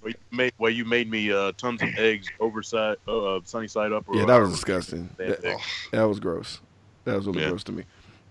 you 0.06 0.14
made, 0.32 0.53
well, 0.57 0.72
you 0.72 0.86
made 0.86 1.10
me 1.10 1.32
uh, 1.32 1.52
tons 1.57 1.82
of 1.82 1.90
eggs 1.98 2.28
overside, 2.40 2.98
uh, 3.07 3.40
sunny 3.44 3.68
side 3.68 3.91
up. 3.91 4.07
Or 4.07 4.16
Yeah, 4.16 4.26
that 4.26 4.38
was 4.40 4.49
uh, 4.49 4.52
disgusting. 4.53 5.10
That, 5.18 5.41
thing. 5.41 5.60
that 5.91 6.03
was 6.03 6.20
gross. 6.20 6.61
That 7.06 7.16
was 7.16 7.28
really 7.28 7.41
Yeah. 7.41 7.49
gross 7.49 7.64
to 7.66 7.72
me. 7.72 7.84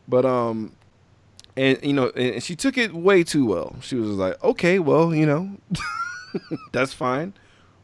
But 0.09 0.24
um, 0.24 0.72
and 1.56 1.78
you 1.82 1.93
know, 1.93 2.09
and 2.10 2.43
she 2.43 2.56
took 2.56 2.78
it 2.78 2.94
way 2.94 3.22
too 3.22 3.44
well. 3.47 3.76
She 3.80 3.97
was 3.97 4.10
like, 4.10 4.43
okay, 4.43 4.78
well, 4.78 5.14
you 5.14 5.26
know, 5.26 5.51
that's 6.72 6.93
fine. 6.93 7.35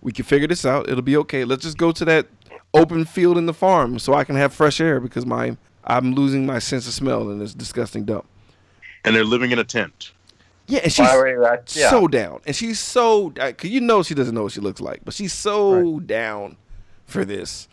We 0.01 0.13
can 0.13 0.25
figure 0.25 0.49
this 0.49 0.65
out. 0.65 0.89
It'll 0.89 1.03
be 1.03 1.17
okay. 1.19 1.45
Let's 1.45 1.63
just 1.63 1.77
go 1.79 1.93
to 1.93 2.05
that 2.07 2.27
open 2.73 3.05
field 3.05 3.39
in 3.39 3.47
the 3.47 3.55
farm 3.55 3.99
so 3.99 4.15
I 4.15 4.25
can 4.25 4.37
have 4.37 4.53
fresh 4.53 4.81
air 4.81 5.01
because 5.01 5.27
my 5.27 5.57
I'm 5.85 6.15
losing 6.15 6.47
my 6.47 6.59
sense 6.59 6.87
of 6.89 6.95
smell 6.95 7.31
in 7.31 7.39
this 7.39 7.55
disgusting 7.55 8.05
dump. 8.05 8.27
And 9.05 9.15
they're 9.15 9.25
living 9.25 9.51
in 9.51 9.59
a 9.59 9.65
tent. 9.65 10.13
Yeah, 10.67 10.81
and 10.83 10.93
she's 10.93 11.07
Why 11.07 11.17
were 11.17 11.63
yeah. 11.75 11.91
so 11.91 12.09
down, 12.09 12.41
and 12.47 12.57
she's 12.57 12.81
so 12.81 13.31
because 13.31 13.69
you 13.69 13.81
know 13.81 14.03
she 14.03 14.15
doesn't 14.15 14.35
know 14.35 14.45
what 14.45 14.53
she 14.53 14.61
looks 14.61 14.81
like, 14.81 15.05
but 15.05 15.13
she's 15.13 15.33
so 15.35 16.01
down 16.01 16.57
for 17.05 17.25
this, 17.25 17.69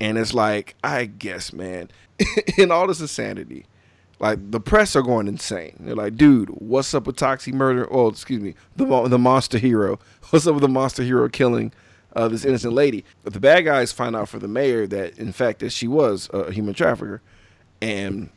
and 0.00 0.18
it's 0.18 0.34
like 0.34 0.74
I 0.82 1.04
guess, 1.04 1.52
man, 1.52 1.88
in 2.58 2.72
all 2.72 2.88
this 2.88 3.00
insanity, 3.00 3.66
like 4.18 4.50
the 4.50 4.58
press 4.58 4.96
are 4.96 5.02
going 5.02 5.28
insane. 5.28 5.76
They're 5.80 5.94
like, 5.94 6.16
dude, 6.16 6.48
what's 6.48 6.92
up 6.94 7.06
with 7.06 7.16
Toxic 7.16 7.54
murder? 7.54 7.86
Oh, 7.92 8.08
excuse 8.08 8.40
me, 8.40 8.54
the 8.76 8.86
the 9.08 9.18
monster 9.18 9.58
hero. 9.58 10.00
What's 10.30 10.46
up 10.46 10.54
with 10.54 10.62
the 10.62 10.68
monster 10.68 11.02
hero 11.02 11.28
killing 11.28 11.72
uh, 12.16 12.26
this 12.26 12.44
innocent 12.44 12.72
lady? 12.72 13.04
But 13.22 13.34
the 13.34 13.40
bad 13.40 13.66
guys 13.66 13.92
find 13.92 14.16
out 14.16 14.28
for 14.28 14.38
the 14.38 14.48
mayor 14.48 14.86
that 14.86 15.18
in 15.18 15.32
fact 15.32 15.58
that 15.58 15.70
she 15.70 15.86
was 15.86 16.30
a 16.32 16.50
human 16.50 16.74
trafficker, 16.74 17.20
and 17.80 18.30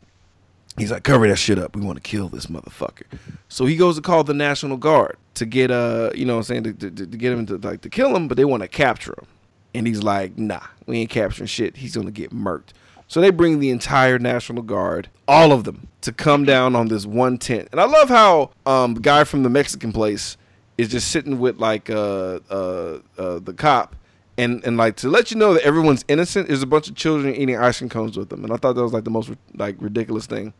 He's 0.78 0.90
like, 0.90 1.04
cover 1.04 1.26
that 1.28 1.36
shit 1.36 1.58
up. 1.58 1.74
We 1.74 1.82
want 1.82 1.96
to 1.96 2.02
kill 2.02 2.28
this 2.28 2.46
motherfucker. 2.46 3.04
So 3.48 3.64
he 3.64 3.76
goes 3.76 3.96
to 3.96 4.02
call 4.02 4.24
the 4.24 4.34
National 4.34 4.76
Guard 4.76 5.16
to 5.34 5.46
get 5.46 5.70
uh, 5.70 6.10
you 6.14 6.24
know 6.26 6.34
what 6.34 6.50
I'm 6.50 6.62
saying, 6.62 6.62
to, 6.64 6.72
to, 6.74 6.90
to 6.90 7.06
get 7.06 7.32
him 7.32 7.46
to 7.46 7.56
like 7.56 7.80
to 7.82 7.88
kill 7.88 8.14
him, 8.14 8.28
but 8.28 8.36
they 8.36 8.44
want 8.44 8.62
to 8.62 8.68
capture 8.68 9.12
him. 9.12 9.26
And 9.74 9.86
he's 9.86 10.02
like, 10.02 10.36
nah, 10.38 10.60
we 10.86 10.98
ain't 10.98 11.10
capturing 11.10 11.46
shit. 11.46 11.76
He's 11.76 11.96
gonna 11.96 12.10
get 12.10 12.30
murked. 12.30 12.70
So 13.08 13.20
they 13.20 13.30
bring 13.30 13.60
the 13.60 13.70
entire 13.70 14.18
National 14.18 14.62
Guard, 14.62 15.08
all 15.28 15.52
of 15.52 15.64
them, 15.64 15.88
to 16.00 16.12
come 16.12 16.44
down 16.44 16.74
on 16.74 16.88
this 16.88 17.06
one 17.06 17.38
tent. 17.38 17.68
And 17.72 17.80
I 17.80 17.84
love 17.84 18.08
how 18.08 18.50
um 18.66 18.94
the 18.94 19.00
guy 19.00 19.24
from 19.24 19.42
the 19.44 19.50
Mexican 19.50 19.92
place 19.92 20.36
is 20.76 20.88
just 20.88 21.10
sitting 21.10 21.38
with 21.38 21.58
like 21.58 21.88
uh 21.88 22.40
uh, 22.50 22.98
uh 23.16 23.38
the 23.38 23.54
cop 23.56 23.96
and 24.38 24.64
and 24.64 24.76
like 24.76 24.96
to 24.96 25.08
let 25.08 25.30
you 25.30 25.36
know 25.36 25.54
that 25.54 25.62
everyone's 25.62 26.04
innocent 26.08 26.48
there's 26.48 26.62
a 26.62 26.66
bunch 26.66 26.88
of 26.88 26.94
children 26.94 27.34
eating 27.34 27.56
ice 27.56 27.78
cream 27.78 27.88
cones 27.88 28.16
with 28.16 28.28
them 28.28 28.44
and 28.44 28.52
i 28.52 28.56
thought 28.56 28.74
that 28.74 28.82
was 28.82 28.92
like 28.92 29.04
the 29.04 29.10
most 29.10 29.30
like 29.54 29.76
ridiculous 29.78 30.26
thing 30.26 30.52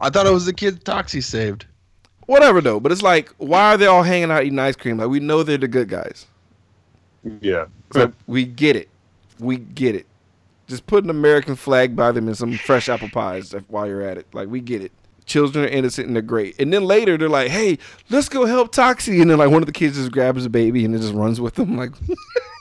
I 0.00 0.10
thought 0.10 0.26
it 0.26 0.32
was 0.32 0.46
the 0.46 0.52
kid 0.52 0.84
Toxie 0.84 1.22
saved. 1.22 1.66
whatever 2.26 2.60
though. 2.60 2.80
But 2.80 2.92
it's 2.92 3.02
like, 3.02 3.30
why 3.38 3.74
are 3.74 3.76
they 3.76 3.86
all 3.86 4.02
hanging 4.02 4.30
out 4.30 4.44
eating 4.44 4.58
ice 4.58 4.76
cream? 4.76 4.96
Like 4.98 5.08
we 5.08 5.20
know 5.20 5.42
they're 5.42 5.58
the 5.58 5.68
good 5.68 5.88
guys. 5.88 6.26
Yeah. 7.40 7.66
It's 7.88 7.96
like, 7.96 8.12
we 8.26 8.44
get 8.44 8.74
it, 8.76 8.88
we 9.38 9.58
get 9.58 9.94
it. 9.94 10.06
Just 10.66 10.86
put 10.86 11.04
an 11.04 11.10
American 11.10 11.54
flag 11.56 11.94
by 11.94 12.10
them 12.12 12.26
and 12.28 12.36
some 12.36 12.56
fresh 12.56 12.88
apple 12.88 13.08
pies 13.10 13.54
while 13.68 13.86
you're 13.86 14.02
at 14.02 14.16
it. 14.18 14.26
Like 14.32 14.48
we 14.48 14.60
get 14.60 14.82
it. 14.82 14.90
Children 15.24 15.64
are 15.66 15.68
innocent 15.68 16.06
and 16.08 16.16
they're 16.16 16.22
great. 16.22 16.58
And 16.60 16.72
then 16.72 16.84
later 16.84 17.16
they're 17.16 17.28
like, 17.28 17.48
hey, 17.50 17.78
let's 18.10 18.28
go 18.28 18.44
help 18.44 18.74
Toxie. 18.74 19.20
And 19.22 19.30
then 19.30 19.38
like 19.38 19.50
one 19.50 19.62
of 19.62 19.66
the 19.66 19.72
kids 19.72 19.96
just 19.96 20.10
grabs 20.10 20.44
a 20.44 20.50
baby 20.50 20.84
and 20.84 20.94
it 20.94 20.98
just 20.98 21.14
runs 21.14 21.40
with 21.40 21.54
them. 21.54 21.76
Like, 21.76 21.92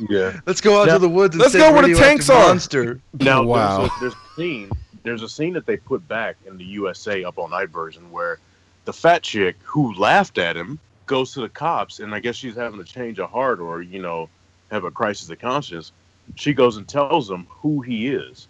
Yeah. 0.09 0.39
Let's 0.45 0.61
go 0.61 0.79
out 0.81 0.87
Now- 0.87 0.93
to 0.93 0.99
the 0.99 1.09
woods 1.09 1.35
and 1.35 1.41
Let's 1.41 1.53
save 1.53 1.61
go 1.61 1.73
where 1.73 1.87
the 1.87 1.95
tanks 1.95 2.29
are. 2.29 2.47
Monster. 2.49 2.99
Now 3.19 3.43
Wow. 3.43 3.79
there's, 3.79 3.91
there's 4.01 4.13
a 4.13 4.35
scene. 4.35 4.71
There's 5.03 5.23
a 5.23 5.29
scene 5.29 5.53
that 5.53 5.65
they 5.65 5.77
put 5.77 6.07
back 6.07 6.37
in 6.45 6.57
the 6.57 6.65
USA 6.65 7.23
up 7.23 7.37
all 7.37 7.47
night 7.47 7.69
version 7.69 8.11
where 8.11 8.39
the 8.85 8.93
fat 8.93 9.23
chick 9.23 9.55
who 9.63 9.93
laughed 9.95 10.37
at 10.37 10.55
him 10.55 10.79
goes 11.05 11.33
to 11.33 11.41
the 11.41 11.49
cops, 11.49 11.99
and 11.99 12.13
I 12.13 12.19
guess 12.19 12.35
she's 12.35 12.55
having 12.55 12.79
a 12.79 12.85
change 12.85 13.19
of 13.19 13.29
heart 13.29 13.59
or 13.59 13.81
you 13.81 14.01
know 14.01 14.29
have 14.71 14.83
a 14.83 14.91
crisis 14.91 15.29
of 15.29 15.39
conscience. 15.39 15.91
She 16.35 16.53
goes 16.53 16.77
and 16.77 16.87
tells 16.87 17.29
him 17.29 17.47
who 17.49 17.81
he 17.81 18.07
is. 18.07 18.47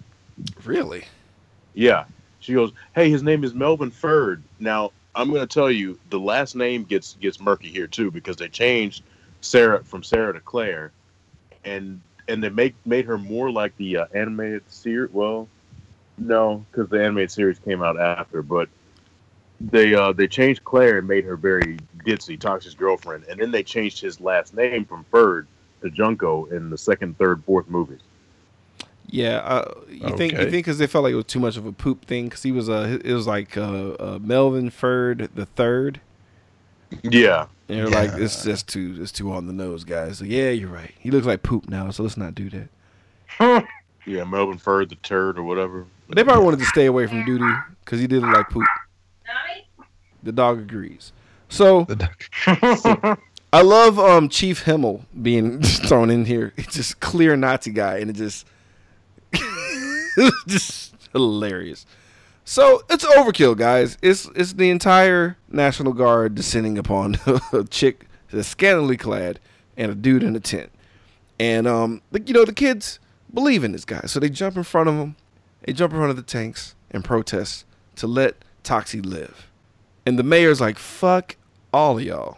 Really? 0.63 1.05
Yeah. 1.73 2.05
She 2.39 2.53
goes, 2.53 2.71
"Hey, 2.95 3.09
his 3.09 3.23
name 3.23 3.43
is 3.43 3.53
Melvin 3.53 3.91
Ferd." 3.91 4.43
Now, 4.59 4.91
I'm 5.15 5.29
going 5.29 5.41
to 5.41 5.53
tell 5.53 5.71
you 5.71 5.99
the 6.09 6.19
last 6.19 6.55
name 6.55 6.83
gets 6.83 7.15
gets 7.21 7.39
murky 7.39 7.69
here 7.69 7.87
too 7.87 8.11
because 8.11 8.37
they 8.37 8.47
changed 8.47 9.03
Sarah 9.41 9.83
from 9.83 10.03
Sarah 10.03 10.33
to 10.33 10.39
Claire, 10.39 10.91
and 11.63 12.01
and 12.27 12.43
they 12.43 12.49
make 12.49 12.75
made 12.85 13.05
her 13.05 13.17
more 13.17 13.51
like 13.51 13.75
the 13.77 13.97
uh, 13.97 14.05
animated 14.13 14.63
series. 14.69 15.11
Well, 15.11 15.47
no, 16.21 16.65
because 16.71 16.89
the 16.89 17.03
animated 17.03 17.31
series 17.31 17.59
came 17.59 17.81
out 17.81 17.99
after, 17.99 18.41
but 18.41 18.69
they 19.59 19.93
uh 19.93 20.11
they 20.11 20.27
changed 20.27 20.63
Claire 20.63 20.99
and 20.99 21.07
made 21.07 21.25
her 21.25 21.35
very 21.35 21.77
ditzy, 22.05 22.39
Toxic's 22.39 22.75
girlfriend, 22.75 23.25
and 23.29 23.39
then 23.39 23.51
they 23.51 23.63
changed 23.63 24.01
his 24.01 24.19
last 24.19 24.55
name 24.55 24.85
from 24.85 25.05
Ferd 25.11 25.47
to 25.81 25.89
Junko 25.89 26.45
in 26.45 26.69
the 26.69 26.77
second, 26.77 27.17
third, 27.17 27.43
fourth 27.43 27.67
movies. 27.67 27.99
Yeah, 29.07 29.37
uh, 29.37 29.73
you 29.89 30.15
think 30.15 30.33
you 30.33 30.49
think 30.49 30.65
because 30.65 30.77
they 30.77 30.87
felt 30.87 31.03
like 31.03 31.11
it 31.11 31.17
was 31.17 31.25
too 31.25 31.39
much 31.39 31.57
of 31.57 31.65
a 31.65 31.73
poop 31.73 32.05
thing 32.05 32.25
because 32.25 32.43
he 32.43 32.51
was 32.51 32.69
uh, 32.69 32.99
it 33.03 33.13
was 33.13 33.27
like 33.27 33.57
uh, 33.57 33.89
uh, 33.99 34.19
Melvin 34.21 34.69
Ferd 34.69 35.29
the 35.35 35.45
third, 35.45 35.99
Yeah, 37.03 37.47
and 37.67 37.79
they're 37.79 37.89
like 37.89 38.13
it's 38.13 38.43
just 38.43 38.69
too 38.69 38.99
it's 39.01 39.11
too 39.11 39.31
on 39.33 39.47
the 39.47 39.53
nose, 39.53 39.83
guys. 39.83 40.19
So 40.19 40.25
yeah, 40.25 40.51
you're 40.51 40.69
right. 40.69 40.91
He 40.97 41.11
looks 41.11 41.27
like 41.27 41.43
poop 41.43 41.67
now, 41.67 41.91
so 41.91 42.03
let's 42.03 42.15
not 42.15 42.35
do 42.35 42.49
that. 42.51 43.67
yeah, 44.05 44.23
Melvin 44.23 44.57
Ferd 44.57 44.89
the 44.89 44.95
turd 44.95 45.37
or 45.37 45.43
whatever. 45.43 45.85
But 46.11 46.17
they 46.17 46.25
probably 46.25 46.43
wanted 46.43 46.59
to 46.59 46.65
stay 46.65 46.87
away 46.87 47.07
from 47.07 47.23
Duty 47.23 47.45
because 47.85 48.01
he 48.01 48.05
did 48.05 48.21
look 48.21 48.35
like 48.35 48.49
poop. 48.49 48.65
The 50.21 50.33
dog 50.33 50.59
agrees. 50.59 51.13
So 51.47 51.85
The 51.85 51.95
doc- 51.95 53.19
I 53.53 53.61
love 53.61 53.97
um, 53.97 54.27
Chief 54.27 54.63
Himmel 54.63 55.05
being 55.21 55.61
thrown 55.87 56.09
in 56.09 56.25
here. 56.25 56.51
It's 56.57 56.75
just 56.75 56.99
clear 56.99 57.37
Nazi 57.37 57.71
guy, 57.71 57.99
and 57.99 58.09
it 58.09 58.17
just 58.17 58.45
it's 59.31 60.43
just 60.47 60.95
hilarious. 61.13 61.85
So 62.43 62.83
it's 62.89 63.05
overkill, 63.05 63.55
guys. 63.55 63.97
It's 64.01 64.29
it's 64.35 64.51
the 64.51 64.69
entire 64.69 65.37
National 65.49 65.93
Guard 65.93 66.35
descending 66.35 66.77
upon 66.77 67.19
a 67.53 67.63
chick 67.63 68.07
that's 68.33 68.49
scantily 68.49 68.97
clad 68.97 69.39
and 69.77 69.89
a 69.93 69.95
dude 69.95 70.23
in 70.23 70.35
a 70.35 70.41
tent, 70.41 70.71
and 71.39 71.67
um, 71.67 72.01
the, 72.11 72.21
you 72.21 72.33
know 72.33 72.43
the 72.43 72.51
kids 72.51 72.99
believe 73.33 73.63
in 73.63 73.71
this 73.71 73.85
guy, 73.85 74.01
so 74.07 74.19
they 74.19 74.29
jump 74.29 74.57
in 74.57 74.63
front 74.63 74.89
of 74.89 74.95
him. 74.95 75.15
They 75.63 75.73
jump 75.73 75.93
in 75.93 75.99
front 75.99 76.09
of 76.11 76.15
the 76.15 76.23
tanks 76.23 76.75
and 76.89 77.03
protest 77.03 77.65
to 77.97 78.07
let 78.07 78.35
Toxie 78.63 79.05
live. 79.05 79.47
And 80.05 80.17
the 80.17 80.23
mayor's 80.23 80.59
like, 80.61 80.77
"Fuck 80.79 81.35
all 81.73 81.97
of 81.99 82.03
y'all." 82.03 82.37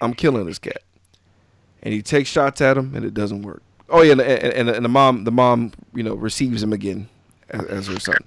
I'm 0.00 0.14
killing 0.14 0.46
this 0.46 0.58
cat. 0.58 0.82
And 1.82 1.92
he 1.92 2.02
takes 2.02 2.28
shots 2.28 2.60
at 2.60 2.76
him, 2.76 2.94
and 2.94 3.04
it 3.04 3.14
doesn't 3.14 3.42
work. 3.42 3.62
Oh 3.88 4.02
yeah, 4.02 4.12
and, 4.12 4.20
and, 4.20 4.68
and 4.68 4.84
the 4.84 4.88
mom, 4.88 5.24
the 5.24 5.30
mom, 5.32 5.72
you 5.94 6.02
know, 6.02 6.14
receives 6.14 6.62
him 6.62 6.72
again 6.72 7.08
as, 7.50 7.64
as 7.64 7.86
her 7.88 7.98
son. 8.00 8.18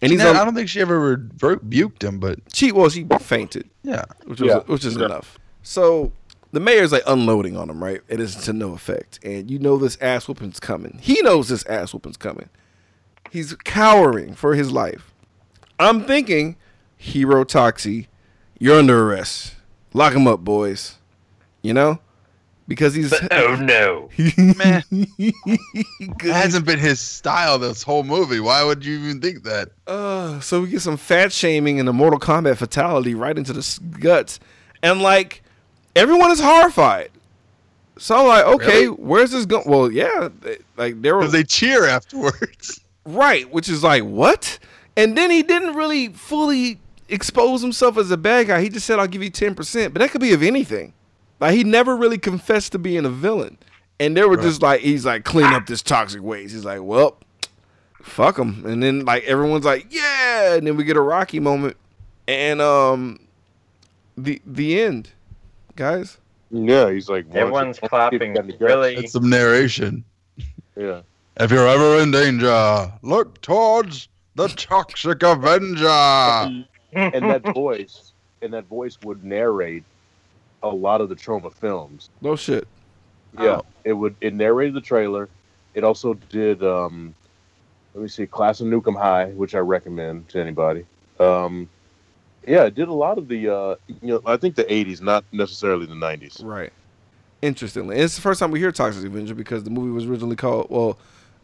And 0.00 0.10
he's 0.10 0.18
Now, 0.18 0.30
on, 0.30 0.36
I 0.36 0.44
don't 0.44 0.54
think 0.54 0.68
she 0.68 0.80
ever 0.80 1.28
rebuked 1.40 2.02
him, 2.02 2.18
but 2.18 2.40
she 2.52 2.72
well, 2.72 2.88
she 2.88 3.06
fainted, 3.20 3.70
yeah. 3.82 4.04
which 4.24 4.40
was 4.40 4.48
Yeah. 4.48 4.58
which 4.66 4.84
is 4.84 4.96
Yeah. 4.96 5.06
enough. 5.06 5.38
So 5.62 6.12
the 6.50 6.60
mayor's 6.60 6.90
like 6.92 7.04
unloading 7.06 7.56
on 7.56 7.70
him, 7.70 7.82
right? 7.82 8.00
It 8.08 8.18
is 8.20 8.34
to 8.36 8.52
no 8.52 8.72
effect, 8.74 9.20
and 9.24 9.50
you 9.50 9.58
know 9.58 9.76
this 9.78 9.96
ass 10.00 10.26
whooping's 10.26 10.58
coming. 10.60 10.98
He 11.00 11.22
knows 11.22 11.48
this 11.48 11.64
ass 11.66 11.92
whooping's 11.92 12.16
coming. 12.16 12.48
He's 13.32 13.54
cowering 13.64 14.34
for 14.34 14.54
his 14.54 14.70
life. 14.70 15.10
I'm 15.78 16.04
thinking, 16.04 16.56
Hero 16.98 17.44
Toxie, 17.44 18.08
you're 18.58 18.78
under 18.78 19.08
arrest. 19.10 19.54
Lock 19.94 20.12
him 20.12 20.26
up, 20.26 20.40
boys. 20.40 20.98
You 21.62 21.72
know, 21.72 21.98
because 22.68 22.94
he's 22.94 23.14
oh 23.30 23.54
no. 23.56 24.10
Man, 24.36 24.82
it 24.90 26.20
hasn't 26.22 26.66
been 26.66 26.78
his 26.78 27.00
style 27.00 27.58
this 27.58 27.82
whole 27.82 28.02
movie. 28.04 28.38
Why 28.40 28.62
would 28.64 28.84
you 28.84 28.98
even 28.98 29.20
think 29.22 29.44
that? 29.44 29.70
Uh, 29.86 30.40
so 30.40 30.60
we 30.60 30.68
get 30.68 30.82
some 30.82 30.98
fat 30.98 31.32
shaming 31.32 31.80
and 31.80 31.88
a 31.88 31.92
Mortal 31.94 32.20
Kombat 32.20 32.58
fatality 32.58 33.14
right 33.14 33.38
into 33.38 33.54
the 33.54 33.80
guts, 33.98 34.40
and 34.82 35.00
like 35.00 35.42
everyone 35.96 36.30
is 36.32 36.40
horrified. 36.40 37.10
So 37.98 38.16
I'm 38.16 38.26
like, 38.26 38.44
okay, 38.44 38.66
Really? 38.66 38.86
where's 38.88 39.30
this 39.30 39.46
going? 39.46 39.64
Well, 39.66 39.90
yeah, 39.90 40.28
they- 40.40 40.58
like 40.76 41.00
they 41.00 41.12
were 41.12 41.20
Because 41.20 41.32
they 41.32 41.44
cheer 41.44 41.86
afterwards. 41.86 42.80
Right, 43.04 43.50
which 43.52 43.68
is 43.68 43.82
like 43.82 44.02
what? 44.04 44.58
And 44.96 45.16
then 45.16 45.30
he 45.30 45.42
didn't 45.42 45.74
really 45.74 46.08
fully 46.08 46.78
expose 47.08 47.62
himself 47.62 47.96
as 47.98 48.10
a 48.10 48.16
bad 48.16 48.48
guy. 48.48 48.60
He 48.62 48.68
just 48.68 48.86
said, 48.86 48.98
"I'll 48.98 49.06
give 49.06 49.22
you 49.22 49.30
ten 49.30 49.54
percent," 49.54 49.92
but 49.94 50.00
that 50.00 50.10
could 50.10 50.20
be 50.20 50.32
of 50.32 50.42
anything. 50.42 50.92
Like 51.40 51.54
he 51.54 51.64
never 51.64 51.96
really 51.96 52.18
confessed 52.18 52.72
to 52.72 52.78
being 52.78 53.04
a 53.04 53.10
villain, 53.10 53.58
and 53.98 54.16
they 54.16 54.24
were 54.24 54.36
just 54.36 54.62
like, 54.62 54.80
he's 54.80 55.04
like, 55.06 55.24
clean 55.24 55.46
up 55.52 55.66
this 55.66 55.82
toxic 55.82 56.22
waste. 56.22 56.54
He's 56.54 56.64
like, 56.64 56.80
well, 56.82 57.16
fuck 58.02 58.38
him, 58.38 58.64
and 58.66 58.82
then 58.82 59.04
like 59.04 59.24
everyone's 59.24 59.64
like, 59.64 59.86
yeah, 59.92 60.54
and 60.54 60.66
then 60.66 60.76
we 60.76 60.84
get 60.84 60.96
a 60.96 61.00
Rocky 61.00 61.40
moment, 61.40 61.76
and 62.28 62.60
um, 62.60 63.18
the 64.16 64.40
the 64.46 64.80
end, 64.80 65.10
guys. 65.74 66.18
Yeah, 66.50 66.90
he's 66.90 67.08
like 67.08 67.24
"Why 67.28 67.32
don't 67.32 67.34
you- 67.34 67.40
Everyone's 67.40 67.78
why 67.78 67.88
don't 67.88 68.12
you 68.12 68.18
clapping. 68.18 68.34
get 68.34 68.58
the? 68.58 68.64
Really? 68.64 68.94
That's 68.96 69.12
some 69.12 69.28
narration. 69.30 70.04
Yeah. 70.76 71.00
If 71.40 71.50
you're 71.50 71.66
ever 71.66 71.98
in 72.02 72.10
danger, 72.10 72.92
look 73.02 73.40
towards 73.40 74.08
the 74.34 74.48
Toxic 74.48 75.22
Avenger. 75.22 75.86
and 76.92 77.24
that 77.24 77.42
voice 77.54 78.12
and 78.42 78.52
that 78.52 78.66
voice 78.66 78.98
would 79.02 79.24
narrate 79.24 79.84
a 80.62 80.68
lot 80.68 81.00
of 81.00 81.08
the 81.08 81.14
Troma 81.16 81.52
films 81.52 82.10
No 82.20 82.36
shit. 82.36 82.68
yeah 83.38 83.60
Oh. 83.60 83.64
it 83.84 83.94
would 83.94 84.14
it 84.20 84.34
narrated 84.34 84.74
the 84.74 84.80
trailer 84.82 85.28
it 85.74 85.84
also 85.84 86.12
did 86.28 86.62
um 86.62 87.14
let 87.94 88.02
me 88.02 88.08
see 88.08 88.26
class 88.26 88.60
of 88.60 88.66
Nuke 88.66 88.86
'Em 88.86 88.94
high 88.94 89.26
which 89.30 89.54
i 89.54 89.58
recommend 89.58 90.28
to 90.28 90.38
anybody 90.40 90.84
um 91.18 91.66
yeah 92.46 92.64
it 92.64 92.74
did 92.74 92.88
a 92.88 92.92
lot 92.92 93.16
of 93.16 93.26
the 93.28 93.48
uh 93.48 93.74
you 94.02 94.08
know 94.08 94.20
i 94.26 94.36
think 94.36 94.54
the 94.54 94.64
80s 94.64 95.00
not 95.00 95.24
necessarily 95.32 95.86
the 95.86 95.94
90s 95.94 96.44
Right. 96.44 96.72
Interestingly, 97.40 97.96
it's 97.96 98.14
the 98.14 98.20
first 98.20 98.38
time 98.38 98.52
we 98.52 98.60
hear 98.60 98.70
Toxic 98.70 99.04
Avenger 99.04 99.34
because 99.34 99.64
the 99.64 99.70
movie 99.70 99.90
was 99.90 100.04
originally 100.06 100.36
called 100.36 100.68
well, 100.70 100.96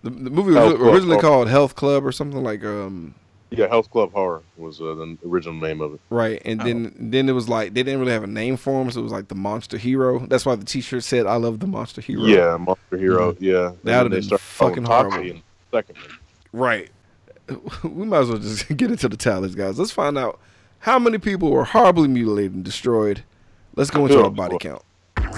the, 0.02 0.10
the 0.10 0.30
movie 0.30 0.48
was 0.52 0.56
Health 0.56 0.68
ori- 0.72 0.78
Club. 0.78 0.94
originally 0.94 1.16
Oh. 1.16 1.20
called 1.20 1.48
Health 1.48 1.74
Club 1.74 2.04
or 2.06 2.12
something 2.12 2.42
like 2.42 2.64
um 2.64 3.14
yeah 3.50 3.66
health 3.66 3.90
club 3.90 4.12
horror 4.12 4.42
was 4.58 4.78
uh, 4.80 4.84
the 4.94 5.16
original 5.26 5.54
name 5.54 5.80
of 5.80 5.94
it 5.94 6.00
right, 6.10 6.42
and 6.44 6.60
then 6.60 6.94
then 6.98 7.28
it 7.28 7.32
was 7.32 7.48
like 7.48 7.72
they 7.74 7.82
didn't 7.82 7.98
really 8.00 8.12
have 8.12 8.22
a 8.24 8.26
name 8.26 8.56
for 8.58 8.82
him, 8.82 8.90
so 8.90 9.00
it 9.00 9.02
was 9.04 9.12
like 9.12 9.28
the 9.28 9.34
Monster 9.34 9.78
Hero. 9.78 10.18
That's 10.26 10.44
why 10.44 10.54
the 10.54 10.64
T-shirt 10.66 11.02
said 11.02 11.26
"I 11.26 11.36
love 11.36 11.58
the 11.60 11.66
Monster 11.66 12.00
Hero." 12.02 12.24
yeah 12.24 12.56
monster 12.58 12.96
hero 12.98 13.34
yeah 13.40 13.72
That 13.84 13.84
then 13.84 14.02
would've 14.10 14.28
been 14.28 14.38
fucking 14.38 14.84
horrible. 14.84 15.18
in 15.20 15.42
second. 15.72 15.96
Right. 16.52 16.90
We 17.82 18.04
might 18.04 18.18
as 18.20 18.28
well 18.28 18.38
just 18.38 18.68
get 18.76 18.90
into 18.90 19.08
the 19.08 19.16
tallies, 19.16 19.54
guys. 19.54 19.78
Let's 19.78 19.90
find 19.92 20.18
out 20.18 20.38
how 20.80 20.98
many 20.98 21.16
people 21.16 21.50
were 21.50 21.64
horribly 21.64 22.06
mutilated 22.08 22.52
and 22.54 22.62
destroyed. 22.64 23.22
Let's 23.74 23.90
go 23.90 24.04
into 24.04 24.18
Oh, 24.18 24.24
our 24.24 24.30
body 24.30 24.58
count. 24.60 24.82
That 25.16 25.32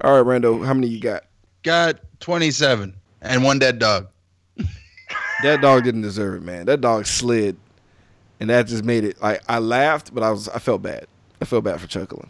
All 0.00 0.22
right, 0.22 0.40
Rando, 0.40 0.64
how 0.64 0.74
many 0.74 0.86
you 0.86 1.00
got? 1.00 1.24
Got 1.62 1.98
27 2.20 2.94
and 3.22 3.44
one 3.44 3.58
dead 3.58 3.78
dog. 3.78 4.08
That 5.44 5.60
dog 5.60 5.84
didn't 5.84 6.02
deserve 6.02 6.34
it, 6.34 6.44
man. 6.44 6.66
That 6.66 6.80
dog 6.80 7.06
slid, 7.06 7.56
and 8.40 8.50
that 8.50 8.66
just 8.66 8.82
made 8.82 9.04
it 9.04 9.22
like 9.22 9.40
I 9.48 9.60
laughed, 9.60 10.12
but 10.12 10.24
I 10.24 10.32
was 10.32 10.48
I 10.48 10.58
felt 10.58 10.82
bad. 10.82 11.06
I 11.40 11.44
felt 11.44 11.62
bad 11.62 11.80
for 11.80 11.86
chuckling. 11.86 12.28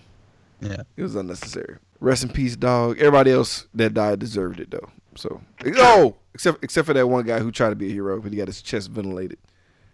Yeah. 0.60 0.82
It 0.94 1.02
was 1.02 1.14
unnecessary. 1.14 1.78
Rest 2.00 2.22
in 2.22 2.28
peace, 2.28 2.54
dog. 2.54 2.98
Everybody 2.98 3.30
else 3.30 3.66
that 3.72 3.94
died 3.94 4.18
deserved 4.18 4.60
it 4.60 4.70
though. 4.70 4.90
So 5.16 5.40
oh, 5.78 6.16
except 6.34 6.62
except 6.62 6.86
for 6.86 6.92
that 6.92 7.06
one 7.06 7.24
guy 7.24 7.38
who 7.38 7.50
tried 7.50 7.70
to 7.70 7.76
be 7.76 7.88
a 7.88 7.92
hero, 7.92 8.20
but 8.20 8.30
he 8.30 8.36
got 8.36 8.46
his 8.46 8.60
chest 8.60 8.90
ventilated. 8.90 9.38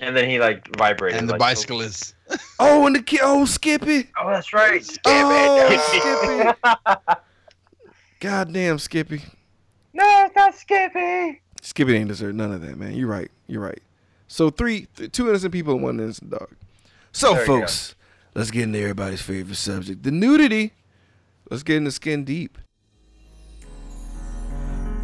And 0.01 0.17
then 0.17 0.29
he 0.29 0.41
like 0.41 0.77
vibrated. 0.77 1.21
And 1.21 1.29
the 1.29 1.35
like, 1.35 1.41
bicyclist. 1.41 2.17
Oh, 2.59 2.85
and 2.87 2.97
the 2.97 3.03
kid, 3.03 3.21
oh 3.23 3.45
Skippy, 3.45 4.09
Oh, 4.21 4.29
that's 4.29 4.53
right. 4.53 4.85
Skip 4.85 5.03
Oh, 5.07 6.59
it. 8.15 8.21
goddamn 8.21 8.79
Skippy. 8.79 9.23
no, 9.93 10.25
it's 10.27 10.35
not 10.37 10.55
Skippy. 10.55 11.41
Skippy 11.63 11.97
ain't 11.97 12.09
deserve 12.09 12.35
none 12.35 12.53
of 12.53 12.61
that, 12.63 12.77
man. 12.77 12.95
You're 12.95 13.09
right. 13.09 13.31
You're 13.47 13.63
right. 13.63 13.81
So 14.29 14.51
three, 14.51 14.87
th- 14.97 15.13
two 15.13 15.29
innocent 15.29 15.53
people 15.53 15.75
and 15.75 15.83
one 15.83 16.01
innocent 16.01 16.31
dog. 16.31 16.51
So, 17.13 17.35
There 17.35 17.47
folks, 17.47 17.95
let's 18.35 18.51
get 18.51 18.65
into 18.65 18.81
everybody's 18.81 19.23
favorite 19.23 19.57
subject: 19.57 20.03
the 20.03 20.11
nudity. 20.11 20.73
Let's 21.51 21.63
get 21.63 21.77
into 21.77 21.91
skin 21.93 22.25
deep. 22.25 22.59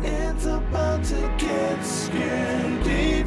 It's 0.03 0.47
about 0.47 1.05
to 1.05 1.35
get 1.39 1.83
skin 1.85 2.83
deep. 2.83 3.27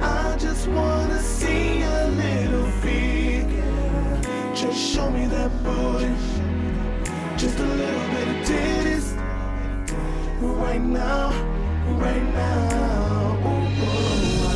I 0.00 0.36
just 0.38 0.68
wanna 0.68 1.18
see 1.18 1.82
a 1.82 2.08
little 2.08 2.70
feet. 2.82 3.46
Just 4.54 4.78
show 4.78 5.10
me 5.10 5.26
that 5.26 5.50
booty. 5.64 6.12
Just 7.36 7.58
a 7.58 7.62
little 7.62 8.08
bit 8.12 8.28
of 8.28 8.36
titties. 8.46 9.14
Right 10.40 10.80
now, 10.80 11.28
right 11.98 12.22
now. 12.32 13.36
Ooh, 13.44 13.66
ooh, 13.84 14.46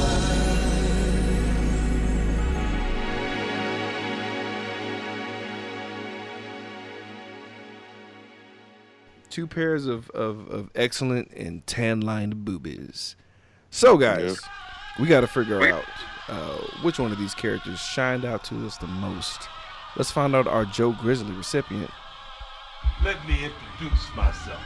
Two 9.28 9.47
pairs 9.47 9.86
of, 9.86 10.09
of, 10.11 10.48
of 10.48 10.70
excellent 10.74 11.32
and 11.32 11.66
tan 11.66 12.01
lined 12.01 12.47
boobies. 12.47 13.15
So, 13.69 13.98
guys, 13.98 14.40
we 14.98 15.07
got 15.07 15.20
to 15.20 15.27
figure 15.27 15.62
out 15.69 15.85
uh, 16.28 16.57
which 16.81 16.98
one 16.98 17.12
of 17.12 17.19
these 17.19 17.35
characters 17.35 17.78
shined 17.78 18.24
out 18.24 18.43
to 18.44 18.66
us 18.66 18.78
the 18.78 18.86
most. 18.86 19.48
Let's 19.97 20.11
find 20.11 20.35
out 20.35 20.47
our 20.47 20.65
Joe 20.65 20.93
Grizzly 20.93 21.32
recipient. 21.32 21.90
Let 23.02 23.27
me 23.27 23.47
introduce 23.47 24.14
myself. 24.14 24.60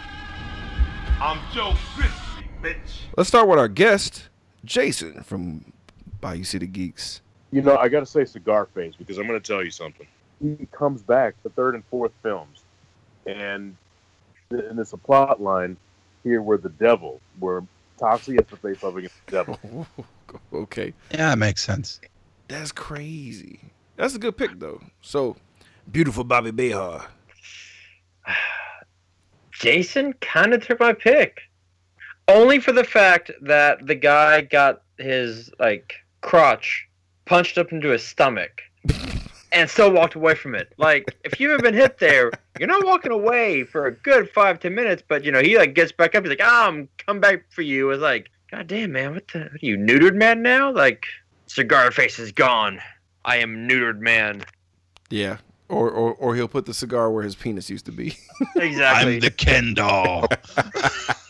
I'm 1.20 1.38
Joe 1.52 1.72
Grizzly, 1.94 2.48
bitch. 2.60 3.02
Let's 3.16 3.28
start 3.28 3.46
with 3.46 3.60
our 3.60 3.68
guest, 3.68 4.28
Jason 4.64 5.22
from 5.22 5.72
Bayou 6.20 6.42
City 6.42 6.66
Geeks. 6.66 7.20
You 7.52 7.62
know, 7.62 7.76
I 7.76 7.88
got 7.88 8.00
to 8.00 8.06
say 8.06 8.24
Cigar 8.24 8.66
Face 8.74 8.94
because 8.98 9.18
I'm 9.18 9.28
going 9.28 9.40
to 9.40 9.46
tell 9.46 9.62
you 9.62 9.70
something. 9.70 10.08
He 10.42 10.66
comes 10.72 11.00
back 11.00 11.36
the 11.44 11.50
third 11.50 11.76
and 11.76 11.84
fourth 11.84 12.10
films, 12.24 12.64
and 13.24 13.76
th- 14.50 14.64
and 14.64 14.78
there's 14.78 14.92
a 14.92 14.96
plot 14.96 15.40
line 15.40 15.76
here 16.24 16.42
where 16.42 16.58
the 16.58 16.70
devil, 16.70 17.20
where 17.38 17.62
Toxie 18.00 18.34
has 18.34 18.48
to 18.48 18.56
face 18.56 18.82
off 18.82 18.96
against 18.96 19.14
the 19.26 19.30
devil. 19.30 19.86
okay. 20.52 20.92
Yeah, 21.12 21.30
that 21.30 21.38
makes 21.38 21.62
sense. 21.62 22.00
That's 22.48 22.72
crazy. 22.72 23.60
That's 23.94 24.16
a 24.16 24.18
good 24.18 24.36
pick, 24.36 24.58
though. 24.58 24.82
So, 25.02 25.36
beautiful 25.92 26.24
Bobby 26.24 26.50
Behar. 26.50 27.06
Jason 29.52 30.12
kind 30.14 30.52
of 30.52 30.66
took 30.66 30.80
my 30.80 30.92
pick, 30.92 31.40
only 32.28 32.58
for 32.58 32.72
the 32.72 32.84
fact 32.84 33.30
that 33.42 33.86
the 33.86 33.94
guy 33.94 34.40
got 34.40 34.82
his 34.98 35.50
like 35.58 35.94
crotch 36.20 36.88
punched 37.24 37.58
up 37.58 37.72
into 37.72 37.88
his 37.88 38.04
stomach, 38.04 38.62
and 39.52 39.70
still 39.70 39.92
walked 39.92 40.14
away 40.14 40.34
from 40.34 40.54
it. 40.54 40.72
Like 40.76 41.14
if 41.24 41.40
you 41.40 41.50
have 41.50 41.60
been 41.60 41.74
hit 41.74 41.98
there, 41.98 42.30
you're 42.58 42.68
not 42.68 42.84
walking 42.84 43.12
away 43.12 43.64
for 43.64 43.86
a 43.86 43.92
good 43.92 44.30
five 44.30 44.60
ten 44.60 44.74
minutes. 44.74 45.02
But 45.06 45.24
you 45.24 45.32
know 45.32 45.40
he 45.40 45.56
like 45.56 45.74
gets 45.74 45.92
back 45.92 46.14
up. 46.14 46.24
He's 46.24 46.30
like, 46.30 46.40
"Ah, 46.42 46.68
I'm 46.68 46.88
come 46.98 47.20
back 47.20 47.44
for 47.50 47.62
you." 47.62 47.90
It's 47.90 48.02
like, 48.02 48.30
God 48.50 48.66
damn, 48.66 48.92
man, 48.92 49.14
what 49.14 49.28
the? 49.28 49.40
What 49.40 49.62
are 49.62 49.66
you 49.66 49.76
neutered 49.76 50.14
man 50.14 50.42
now? 50.42 50.72
Like, 50.72 51.06
cigar 51.46 51.90
face 51.90 52.18
is 52.18 52.32
gone. 52.32 52.80
I 53.24 53.38
am 53.38 53.68
neutered 53.68 54.00
man. 54.00 54.44
Yeah. 55.10 55.38
Or, 55.68 55.90
or, 55.90 56.14
or 56.14 56.34
he'll 56.36 56.46
put 56.48 56.66
the 56.66 56.74
cigar 56.74 57.10
where 57.10 57.22
his 57.24 57.34
penis 57.34 57.70
used 57.70 57.86
to 57.86 57.92
be. 57.92 58.16
Exactly. 58.56 59.14
I'm 59.14 59.20
the 59.20 59.30
Ken 59.30 59.74
doll. 59.74 60.26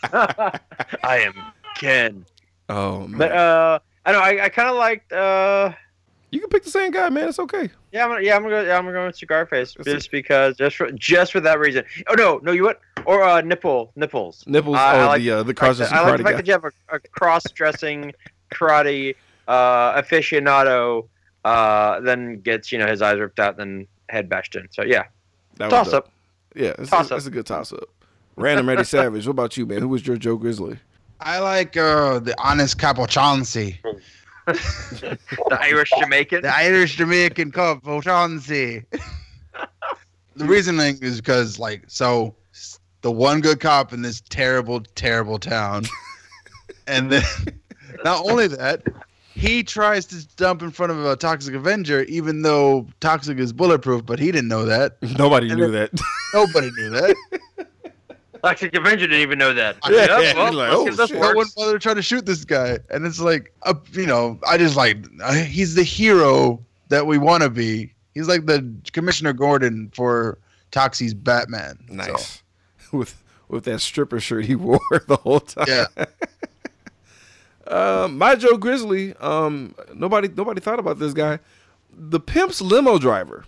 I 0.03 0.61
am 1.03 1.35
Ken. 1.77 2.25
oh, 2.69 3.07
man. 3.07 3.19
But 3.19 3.33
uh, 3.33 3.79
I 4.05 4.13
know 4.13 4.19
I, 4.21 4.45
I 4.45 4.49
kind 4.49 4.69
of 4.69 4.77
liked 4.77 5.13
uh, 5.13 5.73
you 6.31 6.41
can 6.41 6.49
pick 6.51 6.65
the 6.65 6.71
same 6.71 6.91
guy, 6.91 7.09
man. 7.11 7.29
It's 7.29 7.39
okay. 7.39 7.71
yeah, 7.93 8.03
I'm 8.05 8.11
gonna, 8.11 8.23
yeah, 8.23 8.35
I'm 8.35 8.43
gonna 8.43 8.55
go, 8.57 8.63
yeah, 8.63 8.77
I'm 8.77 8.85
gonna 8.85 8.97
go 8.97 9.07
with 9.07 9.17
cigar 9.17 9.47
face 9.47 9.75
That's 9.75 9.89
just 9.89 10.11
because 10.11 10.57
just 10.57 10.77
for 10.77 10.91
just 10.93 11.31
for 11.33 11.41
that 11.41 11.61
reason. 11.61 11.85
Oh 12.09 12.15
no, 12.15 12.41
no, 12.43 12.51
you 12.51 12.65
what? 12.65 12.81
Or 13.07 13.23
uh, 13.23 13.41
nipple 13.41 13.93
nipples. 13.95 14.45
Nipples. 14.47 14.77
I- 14.77 14.97
I 14.97 15.03
oh, 15.03 15.07
like- 15.07 15.23
the, 15.23 15.31
uh, 15.31 15.43
the 15.43 15.43
I 15.43 15.47
like 15.47 15.57
cross 15.57 15.79
the- 15.79 15.85
dressing 15.85 15.97
I 15.97 16.01
like 16.11 16.17
the 16.19 16.25
fact 16.25 16.33
guy. 16.33 16.37
that 16.39 16.47
you 16.49 16.53
have 16.55 16.65
a, 16.65 16.73
a 16.97 16.99
cross-dressing 16.99 18.13
karate 18.53 19.15
uh, 19.47 20.03
aficionado, 20.03 21.07
uh, 21.45 22.01
then 22.01 22.41
gets 22.41 22.73
you 22.73 22.79
know 22.79 22.87
his 22.87 23.01
eyes 23.01 23.19
ripped 23.21 23.39
out, 23.39 23.57
then 23.57 23.87
head 24.15 24.29
bashed 24.29 24.57
in. 24.57 24.69
So 24.71 24.83
yeah, 24.83 25.05
That 25.57 25.71
toss 25.71 25.93
up. 25.93 26.11
Yeah, 26.55 26.73
it's, 26.79 26.89
Toss 26.91 27.11
a, 27.11 27.15
up. 27.15 27.19
it's 27.19 27.27
a 27.27 27.31
good 27.31 27.47
toss 27.47 27.73
up. 27.73 27.89
Random 28.37 28.69
Eddie 28.69 28.85
Savage. 28.97 29.27
What 29.27 29.33
about 29.33 29.57
you, 29.57 29.67
man? 29.67 29.81
Who 29.81 29.89
was 29.89 30.07
your 30.07 30.17
Joe 30.17 30.37
Grizzly? 30.37 30.79
I 31.21 31.39
like 31.41 31.77
uh, 31.77 32.19
the 32.21 32.35
honest 32.39 32.79
Capo 32.79 33.07
Chauncey. 33.07 33.81
The 34.47 35.59
Irish 35.59 35.91
Jamaican. 35.99 36.43
The 36.43 36.55
Irish 36.55 36.97
Jamaican 36.97 37.51
Capo 37.51 38.03
Chauncey. 38.03 38.85
the 40.37 40.45
reasoning 40.45 40.99
is 41.01 41.19
because, 41.19 41.59
like, 41.59 41.85
so 41.87 42.35
the 43.01 43.11
one 43.11 43.41
good 43.41 43.59
cop 43.59 43.95
in 43.95 44.03
this 44.03 44.21
terrible, 44.29 44.81
terrible 44.97 45.39
town. 45.39 45.85
and 46.87 47.11
then, 47.11 47.23
not 48.05 48.29
only 48.29 48.47
that, 48.49 48.83
he 49.35 49.63
tries 49.63 50.07
to 50.07 50.37
jump 50.37 50.63
in 50.63 50.71
front 50.71 50.93
of 50.93 51.05
a 51.05 51.17
Toxic 51.17 51.55
Avenger, 51.55 52.03
even 52.05 52.43
though 52.43 52.87
Toxic 53.01 53.39
is 53.39 53.53
bulletproof, 53.53 54.07
but 54.07 54.19
he 54.19 54.31
didn't 54.33 54.49
know 54.49 54.65
that. 54.65 54.97
Nobody 55.19 55.49
And 55.51 55.59
knew 55.61 55.71
then- 55.71 55.89
that. 55.93 56.01
Nobody 56.33 56.71
knew 56.77 56.91
that. 56.91 57.17
Toxic 58.43 58.75
Avenger 58.75 59.07
didn't 59.07 59.23
even 59.23 59.39
know 59.39 59.55
that. 59.55 59.77
Yeah, 59.89 60.01
Yep, 60.01 60.09
yeah, 60.09 60.35
well, 60.35 60.47
he's 60.47 60.55
like, 60.57 60.71
oh, 60.73 61.07
shit. 61.07 61.11
no 61.15 61.19
one 61.29 61.37
works. 61.37 61.55
bothered 61.55 61.81
trying 61.81 61.97
to 61.97 62.03
shoot 62.03 62.27
this 62.27 62.45
guy, 62.45 62.79
and 62.91 63.07
it's 63.07 63.19
like, 63.21 63.53
uh, 63.63 63.73
you 63.93 64.05
know, 64.07 64.39
I 64.47 64.59
just 64.59 64.77
like 64.77 64.99
uh, 65.23 65.33
he's 65.33 65.75
the 65.75 65.83
hero 65.83 66.63
that 66.89 67.07
we 67.07 67.17
want 67.17 67.43
to 67.43 67.49
be. 67.51 67.95
He's 68.13 68.29
like 68.29 68.45
the 68.45 68.71
Commissioner 68.93 69.33
Gordon 69.33 69.91
for 69.95 70.39
Toxie's 70.73 71.15
Batman. 71.15 71.79
So, 71.89 71.95
Nice. 71.95 72.43
With 72.93 73.21
with 73.49 73.65
that 73.65 73.81
stripper 73.81 74.21
shirt 74.21 74.45
he 74.45 74.55
wore 74.57 74.79
the 75.09 75.17
whole 75.17 75.41
time. 75.41 75.65
yeah, 75.69 75.87
Uh, 77.67 78.09
my 78.11 78.35
Joe 78.35 78.57
Grizzly. 78.57 79.15
Um, 79.17 79.75
nobody 79.95 80.29
nobody 80.29 80.61
thought 80.61 80.79
about 80.79 80.99
this 80.99 81.13
guy. 81.13 81.39
The 81.93 82.21
pimp's 82.21 82.61
limo 82.61 82.99
driver. 82.99 83.45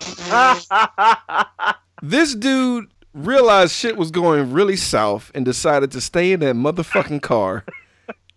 This 2.02 2.34
dude 2.34 2.90
realized 3.12 3.72
shit 3.72 3.96
was 3.96 4.10
going 4.10 4.52
really 4.52 4.76
south 4.76 5.32
and 5.34 5.44
decided 5.44 5.90
to 5.92 6.00
stay 6.00 6.32
in 6.32 6.40
that 6.40 6.54
motherfucking 6.54 7.22
car. 7.22 7.64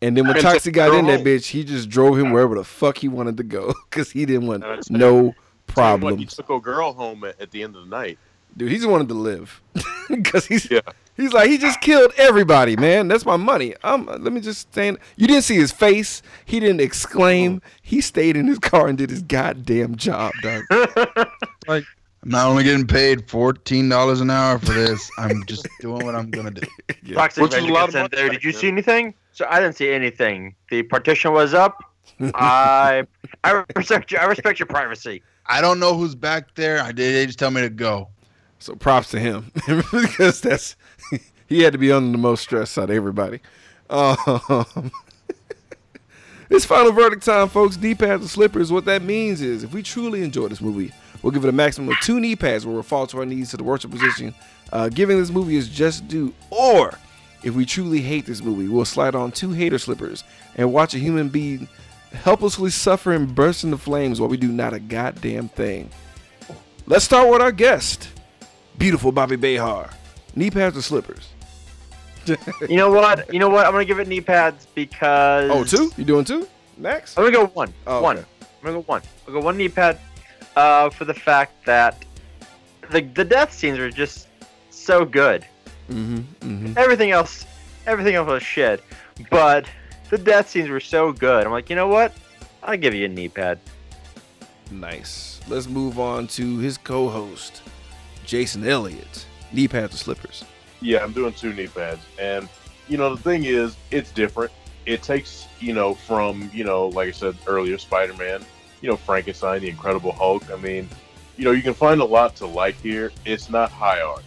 And 0.02 0.18
then 0.18 0.28
when 0.28 0.36
And 0.38 0.42
so 0.42 0.54
Toxie 0.54 0.74
got 0.74 0.88
drove 0.88 1.00
in 1.00 1.06
that 1.08 1.20
bitch, 1.24 1.48
he 1.48 1.64
just 1.64 1.90
drove 1.90 2.18
him 2.18 2.32
wherever 2.32 2.56
the 2.56 2.64
fuck 2.64 2.98
he 2.98 3.08
wanted 3.08 3.38
to 3.38 3.44
go 3.44 3.74
because 3.90 4.12
he 4.12 4.26
didn't 4.26 4.48
want 4.48 4.62
That's 4.64 4.90
no 4.90 5.36
Seemed 5.76 6.04
like 6.04 6.18
he 6.18 6.26
took 6.26 6.50
a 6.50 6.60
girl 6.60 6.92
home 6.92 7.24
at, 7.24 7.40
at 7.40 7.52
the 7.52 7.64
end 7.64 7.76
of 7.76 7.84
the 7.84 7.90
night. 7.90 8.20
Dude, 8.58 8.70
he 8.72 8.78
just 8.78 8.90
wanted 8.90 9.08
to 9.10 9.14
live 9.14 9.62
because 10.10 10.46
he's 10.46 10.70
Yeah. 10.70 10.82
he's 11.16 11.32
like 11.34 11.50
he 11.50 11.58
just 11.58 11.80
killed 11.82 12.12
everybody, 12.18 12.76
man. 12.76 13.08
That's 13.08 13.26
my 13.26 13.38
money. 13.38 13.76
Um, 13.84 14.06
let 14.08 14.34
me 14.34 14.42
just 14.42 14.62
stand. 14.62 14.98
You 15.16 15.28
didn't 15.28 15.44
see 15.44 15.56
his 15.56 15.72
face. 15.72 16.22
He 16.46 16.60
didn't 16.60 16.82
exclaim. 16.82 17.62
He 17.82 18.02
stayed 18.02 18.36
in 18.36 18.48
his 18.48 18.60
car 18.60 18.88
and 18.88 18.98
did 18.98 19.10
his 19.10 19.22
goddamn 19.22 19.96
job, 19.96 20.34
dog. 20.42 20.64
like 21.68 21.86
I'm 22.24 22.30
not 22.30 22.48
only 22.48 22.64
getting 22.64 22.86
paid 22.86 23.30
fourteen 23.30 23.90
dollars 23.90 24.22
an 24.22 24.30
hour 24.30 24.60
for 24.60 24.74
this. 24.74 25.10
I'm 25.18 25.44
just 25.46 25.68
doing 25.80 26.06
what 26.06 26.14
I'm 26.16 26.30
gonna 26.30 26.52
do. 26.52 26.68
Toxic 27.14 27.42
Which 27.42 27.54
is 27.54 27.60
a 27.60 27.62
Avenger 27.64 27.74
lot 27.74 27.90
of 27.90 27.96
in 27.96 28.02
money 28.02 28.16
there. 28.16 28.30
Did 28.30 28.44
you 28.44 28.52
see 28.52 28.68
anything? 28.68 29.14
So 29.32 29.46
I 29.50 29.60
didn't 29.60 29.76
see 29.78 29.90
anything. 29.92 30.56
The 30.70 30.84
partition 30.84 31.32
was 31.34 31.54
up. 31.54 31.78
I 32.36 33.08
I 33.44 33.64
respect 33.76 34.12
your 34.12 34.22
I 34.22 34.26
respect 34.26 34.60
your 34.60 34.68
privacy. 34.68 35.24
I 35.48 35.62
don't 35.62 35.80
know 35.80 35.96
who's 35.98 36.14
back 36.16 36.54
there. 36.56 36.82
I 36.82 36.92
did. 36.92 37.16
They 37.16 37.26
just 37.26 37.40
tell 37.40 37.50
me 37.50 37.62
to 37.62 37.70
go. 37.70 38.10
So 38.62 38.76
props 38.76 39.10
to 39.10 39.20
him 39.20 39.52
because 39.92 40.40
that's 40.40 40.76
he 41.48 41.64
had 41.64 41.74
to 41.74 41.80
be 41.80 41.92
under 41.92 42.12
the 42.12 42.20
most 42.20 42.44
stress 42.44 42.78
out 42.78 42.92
of 42.92 42.96
everybody. 42.96 43.40
Um, 43.90 44.16
it's 46.50 46.64
final 46.64 46.92
verdict 46.92 47.26
time, 47.26 47.50
folks. 47.50 47.78
Knee 47.78 47.96
pads 47.96 48.22
and 48.22 48.30
slippers. 48.30 48.72
What 48.72 48.86
that 48.86 49.02
means 49.02 49.42
is, 49.42 49.64
if 49.64 49.74
we 49.74 49.82
truly 49.82 50.22
enjoy 50.22 50.48
this 50.48 50.62
movie, 50.62 50.94
we'll 51.24 51.32
give 51.32 51.44
it 51.44 51.50
a 51.50 51.52
maximum 51.52 51.90
of 51.90 52.00
two 52.02 52.20
knee 52.20 52.36
pads 52.36 52.64
where 52.64 52.76
we'll 52.76 52.84
fall 52.84 53.08
to 53.08 53.18
our 53.18 53.26
knees 53.26 53.50
to 53.50 53.58
the 53.58 53.64
worship 53.64 53.90
position, 53.90 54.36
uh, 54.72 54.90
giving 54.90 55.18
this 55.18 55.32
movie 55.32 55.56
is 55.56 55.68
just 55.68 56.08
due. 56.08 56.32
Or 56.52 56.94
if 57.44 57.56
we 57.56 57.66
truly 57.66 58.00
hate 58.00 58.28
this 58.28 58.44
movie, 58.44 58.68
we'll 58.68 58.86
slide 58.86 59.16
on 59.16 59.32
two 59.32 59.50
hater 59.50 59.80
slippers 59.80 60.24
and 60.56 60.72
watch 60.72 60.94
a 60.94 61.00
human 61.00 61.30
being 61.30 61.68
helplessly 62.12 62.70
suffer 62.70 63.12
and 63.12 63.34
burst 63.34 63.64
into 63.64 63.78
flames 63.78 64.22
while 64.22 64.30
we 64.30 64.38
do 64.38 64.50
not 64.50 64.76
a 64.76 64.80
goddamn 64.80 65.50
thing. 65.50 65.90
Let's 66.86 67.06
start 67.06 67.28
with 67.28 67.42
our 67.42 67.52
guest. 67.52 68.10
Beautiful 68.82 69.12
Bobby 69.12 69.36
Behar. 69.36 69.92
Knee 70.36 70.50
pads 70.50 70.76
or 70.76 70.82
slippers? 70.82 71.30
You 72.68 72.78
know 72.78 72.92
what? 72.92 73.32
You 73.32 73.38
know 73.40 73.48
what? 73.50 73.68
I'm 73.68 73.74
gonna 73.74 73.86
give 73.86 74.00
it 74.00 74.08
knee 74.08 74.22
pads 74.22 74.66
because 74.74 75.52
Oh, 75.52 75.64
two? 75.64 75.92
You 75.98 76.04
doing 76.04 76.26
two? 76.26 76.48
Next? 76.78 77.16
I'm 77.16 77.24
gonna 77.26 77.36
go 77.36 77.46
one. 77.54 77.72
Oh, 77.86 78.02
one. 78.02 78.18
okay. 78.18 78.26
I'm 78.42 78.66
gonna 78.66 78.78
go 78.78 78.84
one. 78.88 79.02
I'll 79.28 79.34
go 79.34 79.40
one 79.40 79.56
knee 79.58 79.70
pad. 79.70 80.00
Uh, 80.56 80.90
for 80.90 81.06
the 81.06 81.14
fact 81.14 81.64
that 81.66 82.04
the 82.90 83.02
the 83.02 83.24
death 83.24 83.54
scenes 83.54 83.78
are 83.78 83.92
just 83.92 84.28
so 84.72 85.06
good. 85.06 85.46
Mm-hmm. 85.90 86.18
Mm-hmm. 86.50 86.78
Everything 86.78 87.12
else, 87.12 87.46
everything 87.86 88.16
else 88.16 88.28
was 88.28 88.42
shit. 88.42 88.84
But 89.30 89.68
the 90.10 90.18
death 90.18 90.50
scenes 90.50 90.70
were 90.70 90.80
so 90.80 91.12
good. 91.12 91.46
I'm 91.46 91.52
like, 91.52 91.70
you 91.70 91.76
know 91.76 91.88
what? 91.88 92.14
I'll 92.64 92.78
give 92.78 92.96
you 92.96 93.06
a 93.06 93.10
knee 93.10 93.30
pad. 93.30 93.60
Nice. 94.72 95.40
Let's 95.48 95.68
move 95.68 96.00
on 96.00 96.28
to 96.30 96.58
his 96.58 96.78
co-host, 96.80 97.62
Jason 98.32 98.66
Elliott. 98.66 99.26
Knee 99.52 99.68
pads 99.68 99.94
or 99.94 99.98
slippers? 99.98 100.46
Yeah, 100.80 101.04
I'm 101.04 101.12
doing 101.12 101.34
two 101.34 101.52
knee 101.52 101.68
pads, 101.68 102.00
and 102.18 102.48
you 102.88 102.96
know 102.98 103.14
the 103.14 103.22
thing 103.22 103.44
is, 103.44 103.76
it's 103.92 104.10
different. 104.10 104.54
It 104.86 105.04
takes 105.04 105.50
you 105.60 105.74
know 105.74 105.96
from 105.96 106.50
you 106.54 106.64
know 106.64 106.88
like 106.88 107.10
I 107.10 107.12
said 107.12 107.36
earlier, 107.46 107.78
Spider-Man, 107.78 108.46
you 108.80 108.90
know 108.90 108.96
Frankenstein, 108.96 109.60
the 109.60 109.70
Incredible 109.70 110.14
Hulk. 110.14 110.50
I 110.50 110.56
mean, 110.56 110.88
you 111.36 111.44
know, 111.44 111.52
you 111.52 111.62
can 111.62 111.74
find 111.74 112.00
a 112.00 112.06
lot 112.06 112.38
to 112.38 112.46
like 112.48 112.80
here. 112.80 113.12
It's 113.26 113.50
not 113.50 113.70
high 113.70 114.00
art. 114.00 114.24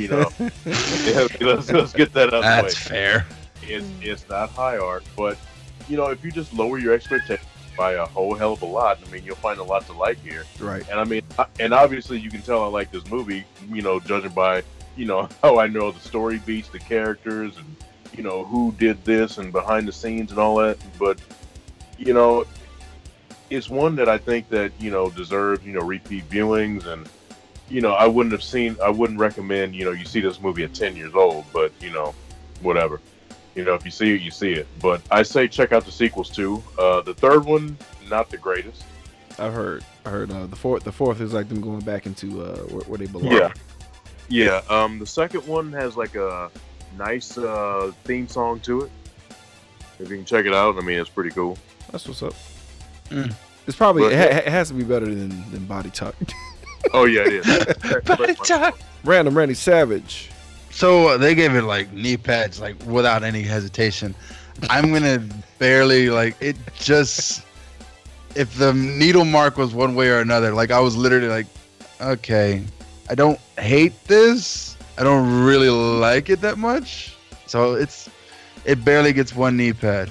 You 0.00 0.08
know, 0.08 0.30
Yeah, 0.64 1.28
let's, 1.42 1.70
let's 1.70 1.92
get 1.92 2.14
that 2.14 2.32
out 2.32 2.34
of 2.34 2.42
the 2.42 2.48
way. 2.48 2.62
That's 2.62 2.78
fair. 2.78 3.26
It's 3.60 3.86
it's 4.00 4.26
not 4.30 4.48
high 4.48 4.78
art, 4.78 5.04
but 5.14 5.36
you 5.90 5.98
know, 5.98 6.06
if 6.06 6.24
you 6.24 6.30
just 6.30 6.54
lower 6.54 6.78
your 6.78 6.94
expectations 6.94 7.49
by 7.76 7.92
a 7.92 8.04
whole 8.04 8.34
hell 8.34 8.52
of 8.52 8.62
a 8.62 8.66
lot, 8.66 8.98
I 9.06 9.10
mean, 9.10 9.24
you'll 9.24 9.36
find 9.36 9.58
a 9.58 9.64
lot 9.64 9.86
to 9.86 9.92
like 9.92 10.22
here. 10.22 10.44
right. 10.58 10.86
And 10.88 11.00
I 11.00 11.04
mean, 11.04 11.22
and 11.58 11.72
obviously 11.72 12.18
you 12.18 12.30
can 12.30 12.42
tell 12.42 12.62
I 12.62 12.66
like 12.66 12.90
this 12.90 13.06
movie, 13.08 13.44
you 13.68 13.82
know, 13.82 14.00
judging 14.00 14.32
by, 14.32 14.62
you 14.96 15.06
know, 15.06 15.28
how 15.42 15.58
I 15.58 15.66
know 15.66 15.90
the 15.90 16.00
story 16.00 16.38
beats, 16.38 16.68
the 16.68 16.78
characters, 16.78 17.56
and, 17.56 17.76
you 18.16 18.22
know, 18.22 18.44
who 18.44 18.72
did 18.72 19.04
this 19.04 19.38
and 19.38 19.52
behind 19.52 19.86
the 19.88 19.92
scenes 19.92 20.30
and 20.30 20.40
all 20.40 20.56
that. 20.56 20.78
But, 20.98 21.20
you 21.98 22.12
know, 22.12 22.44
it's 23.50 23.68
one 23.68 23.96
that 23.96 24.08
I 24.08 24.18
think 24.18 24.48
that, 24.50 24.72
you 24.78 24.90
know, 24.90 25.10
deserves, 25.10 25.64
you 25.64 25.72
know, 25.72 25.80
repeat 25.80 26.28
viewings. 26.28 26.86
And, 26.86 27.08
you 27.68 27.80
know, 27.80 27.92
I 27.92 28.06
wouldn't 28.06 28.32
have 28.32 28.42
seen, 28.42 28.76
I 28.82 28.90
wouldn't 28.90 29.18
recommend, 29.18 29.74
you 29.74 29.84
know, 29.84 29.92
you 29.92 30.04
see 30.04 30.20
this 30.20 30.40
movie 30.40 30.64
at 30.64 30.74
10 30.74 30.96
years 30.96 31.14
old, 31.14 31.44
but, 31.52 31.72
you 31.80 31.90
know, 31.90 32.14
whatever. 32.62 33.00
You 33.54 33.64
know, 33.64 33.74
if 33.74 33.84
you 33.84 33.90
see 33.90 34.14
it, 34.14 34.20
you 34.20 34.30
see 34.30 34.52
it. 34.52 34.66
But 34.80 35.02
I 35.10 35.22
say 35.22 35.48
check 35.48 35.72
out 35.72 35.84
the 35.84 35.92
sequels 35.92 36.30
too. 36.30 36.62
Uh, 36.78 37.00
the 37.00 37.14
third 37.14 37.44
one, 37.44 37.76
not 38.08 38.30
the 38.30 38.36
greatest. 38.36 38.84
I've 39.38 39.52
heard. 39.52 39.84
I 40.04 40.10
heard 40.10 40.30
uh, 40.30 40.46
the 40.46 40.56
fourth. 40.56 40.84
The 40.84 40.92
fourth 40.92 41.20
is 41.20 41.32
like 41.32 41.48
them 41.48 41.60
going 41.60 41.80
back 41.80 42.06
into 42.06 42.42
uh, 42.42 42.58
where, 42.64 42.82
where 42.84 42.98
they 42.98 43.06
belong. 43.06 43.32
Yeah. 43.32 43.52
Yeah. 44.28 44.62
Um, 44.68 44.98
the 44.98 45.06
second 45.06 45.46
one 45.46 45.72
has 45.72 45.96
like 45.96 46.14
a 46.14 46.50
nice 46.96 47.36
uh, 47.38 47.90
theme 48.04 48.28
song 48.28 48.60
to 48.60 48.82
it. 48.82 48.90
If 49.98 50.08
you 50.10 50.16
can 50.16 50.24
check 50.24 50.46
it 50.46 50.54
out, 50.54 50.76
I 50.78 50.80
mean, 50.80 50.98
it's 50.98 51.10
pretty 51.10 51.30
cool. 51.30 51.58
That's 51.90 52.06
what's 52.06 52.22
up. 52.22 52.34
Mm. 53.10 53.34
It's 53.66 53.76
probably 53.76 54.02
But- 54.04 54.12
it, 54.12 54.32
ha- 54.32 54.38
it 54.38 54.48
has 54.48 54.68
to 54.68 54.74
be 54.74 54.84
better 54.84 55.06
than 55.06 55.28
than 55.50 55.64
Body 55.66 55.90
Talk. 55.90 56.14
Oh 56.94 57.04
yeah, 57.04 57.22
it 57.26 57.46
is. 57.46 58.02
Body 58.04 58.34
Talk. 58.36 58.78
Random 59.04 59.36
Randy 59.36 59.54
Savage. 59.54 60.29
So 60.70 61.08
uh, 61.08 61.16
they 61.18 61.34
gave 61.34 61.54
it 61.54 61.62
like 61.62 61.92
knee 61.92 62.16
pads, 62.16 62.60
like 62.60 62.76
without 62.86 63.22
any 63.22 63.42
hesitation. 63.42 64.14
I'm 64.68 64.92
gonna 64.92 65.22
barely 65.58 66.10
like 66.10 66.36
it. 66.40 66.56
Just 66.74 67.44
if 68.34 68.54
the 68.56 68.72
needle 68.72 69.24
mark 69.24 69.56
was 69.56 69.74
one 69.74 69.94
way 69.94 70.08
or 70.10 70.20
another, 70.20 70.52
like 70.52 70.70
I 70.70 70.80
was 70.80 70.96
literally 70.96 71.28
like, 71.28 71.46
okay, 72.00 72.62
I 73.08 73.14
don't 73.14 73.38
hate 73.58 74.04
this. 74.04 74.76
I 74.98 75.02
don't 75.02 75.44
really 75.44 75.68
like 75.70 76.30
it 76.30 76.40
that 76.42 76.58
much. 76.58 77.16
So 77.46 77.74
it's 77.74 78.08
it 78.64 78.84
barely 78.84 79.12
gets 79.12 79.34
one 79.34 79.56
knee 79.56 79.72
pad. 79.72 80.10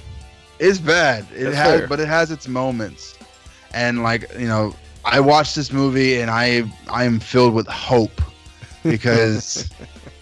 It's 0.60 0.80
bad. 0.80 1.26
It 1.34 1.45
That's 1.45 1.56
has, 1.56 1.80
fair. 1.80 1.88
but 1.88 1.99
it 1.99 2.07
has 2.07 2.31
its 2.31 2.48
moments. 2.48 3.18
And 3.73 4.03
like 4.03 4.31
you 4.38 4.48
know, 4.48 4.76
I 5.06 5.19
watched 5.19 5.56
this 5.56 5.72
movie 5.72 6.19
and 6.19 6.30
I 6.30 6.64
I 6.90 7.03
am 7.06 7.19
filled 7.19 7.53
with 7.53 7.68
hope 7.68 8.22
because 8.84 9.69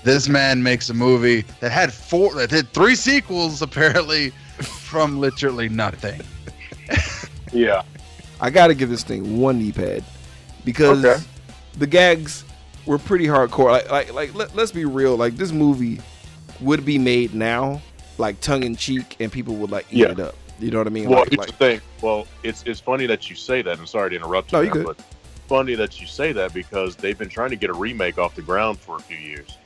this 0.07 0.29
man 0.29 0.63
makes 0.63 0.89
a 0.89 0.93
movie 0.93 1.41
that 1.59 1.69
had 1.69 1.93
four 1.93 2.33
that 2.35 2.49
had 2.49 2.71
three 2.71 2.95
sequels 2.95 3.61
apparently 3.61 4.29
from 4.61 5.19
literally 5.19 5.69
nothing. 5.69 6.21
Yeah. 7.53 7.83
I 8.41 8.49
got 8.49 8.67
to 8.67 8.75
give 8.75 8.89
this 8.89 9.03
thing 9.03 9.39
one 9.39 9.57
knee 9.57 9.71
pad 9.71 10.03
because 10.65 11.03
Okay. 11.03 11.23
the 11.77 11.87
gags 11.87 12.43
were 12.85 12.97
pretty 12.97 13.25
hardcore. 13.25 13.71
Like, 13.71 13.89
like, 13.89 14.13
like 14.13 14.35
let, 14.35 14.53
let's 14.53 14.73
be 14.73 14.83
real. 14.83 15.15
Like, 15.15 15.37
this 15.37 15.53
movie 15.53 16.01
would 16.59 16.83
be 16.83 16.97
made 16.97 17.33
now, 17.33 17.81
like 18.17 18.41
tongue 18.41 18.63
in 18.63 18.75
cheek, 18.75 19.15
and 19.21 19.31
people 19.31 19.55
would 19.55 19.71
like 19.71 19.85
eat 19.91 19.99
Yeah. 19.99 20.11
it 20.11 20.19
up. 20.19 20.35
You 20.59 20.71
know 20.71 20.79
what 20.79 20.87
I 20.87 20.89
mean? 20.89 21.09
Well, 21.09 21.19
like, 21.19 21.29
here's 21.29 21.37
like, 21.39 21.47
the 21.47 21.53
thing. 21.53 21.81
Well, 22.01 22.27
it's 22.43 22.63
it's 22.65 22.81
funny 22.81 23.05
that 23.07 23.29
you 23.29 23.35
say 23.37 23.61
that. 23.61 23.79
I'm 23.79 23.87
sorry 23.87 24.09
to 24.09 24.15
interrupt 24.17 24.51
you. 24.51 24.57
No, 24.57 24.61
you 24.63 24.73
there, 24.73 24.83
good. 24.83 24.97
But 24.97 25.05
funny 25.47 25.75
that 25.75 26.01
you 26.01 26.05
say 26.05 26.33
that 26.33 26.53
because 26.53 26.97
they've 26.97 27.17
been 27.17 27.29
trying 27.29 27.51
to 27.51 27.55
get 27.55 27.69
a 27.69 27.73
remake 27.73 28.17
off 28.17 28.35
the 28.35 28.41
ground 28.41 28.77
for 28.77 28.97
a 28.97 28.99
few 28.99 29.17
years. 29.17 29.57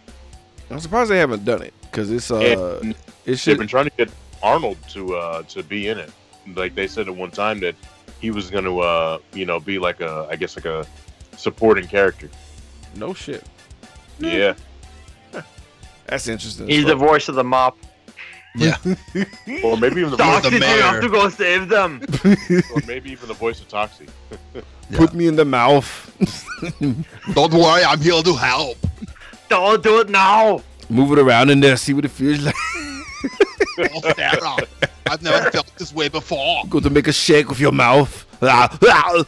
I'm 0.71 0.79
surprised 0.79 1.11
they 1.11 1.19
haven't 1.19 1.43
done 1.43 1.61
it 1.61 1.73
because 1.81 2.09
it's 2.11 2.31
uh, 2.31 2.79
and 2.81 2.95
it 3.25 3.39
they've 3.39 3.57
been 3.57 3.67
trying 3.67 3.85
to 3.85 3.91
get 3.97 4.09
Arnold 4.41 4.77
to 4.89 5.15
uh 5.15 5.43
to 5.43 5.63
be 5.63 5.89
in 5.89 5.97
it. 5.97 6.11
Like 6.55 6.75
they 6.75 6.87
said 6.87 7.07
at 7.07 7.15
one 7.15 7.31
time 7.31 7.59
that 7.59 7.75
he 8.19 8.31
was 8.31 8.49
going 8.49 8.63
to 8.63 8.79
uh 8.79 9.19
you 9.33 9.45
know 9.45 9.59
be 9.59 9.79
like 9.79 9.99
a 10.01 10.27
I 10.29 10.35
guess 10.35 10.55
like 10.55 10.65
a 10.65 10.85
supporting 11.37 11.87
character. 11.87 12.29
No 12.95 13.13
shit. 13.13 13.43
Yeah. 14.19 14.53
That's 16.05 16.27
interesting. 16.27 16.67
He's 16.67 16.85
the 16.85 16.95
voice 16.95 17.27
of 17.27 17.35
the 17.35 17.43
mop. 17.43 17.77
Yeah. 18.55 18.75
or 19.63 19.77
maybe 19.77 20.01
even 20.01 20.11
the 20.11 20.17
Doc, 20.17 20.43
voice, 20.43 20.51
did 20.51 20.53
you 20.53 20.59
mayor. 20.59 20.81
have 20.81 21.01
to 21.01 21.09
go 21.09 21.29
save 21.29 21.69
them? 21.69 22.01
or 22.25 22.81
maybe 22.85 23.09
even 23.11 23.29
the 23.29 23.33
voice 23.33 23.61
of 23.61 23.69
Toxie. 23.69 24.09
Put 24.91 25.13
me 25.13 25.27
in 25.27 25.37
the 25.37 25.45
mouth. 25.45 25.87
Don't 27.33 27.53
worry, 27.53 27.83
I'm 27.83 28.01
here 28.01 28.21
to 28.21 28.33
help. 28.33 28.77
Don't 29.51 29.83
do 29.83 29.99
it 29.99 30.09
now. 30.09 30.63
Move 30.89 31.11
it 31.11 31.19
around 31.19 31.49
in 31.49 31.59
there. 31.59 31.75
See 31.75 31.93
what 31.93 32.05
it 32.05 32.11
feels 32.11 32.39
like. 32.39 32.55
Oh, 33.79 34.13
Sarah, 34.15 34.57
I've 35.09 35.21
never 35.21 35.51
felt 35.51 35.69
this 35.77 35.93
way 35.93 36.07
before. 36.07 36.63
Go 36.69 36.79
to 36.79 36.89
make 36.89 37.09
a 37.09 37.11
shake 37.11 37.49
with 37.49 37.59
your 37.59 37.73
mouth. 37.73 38.25
Ah, 38.41 38.77
ah. 38.87 39.25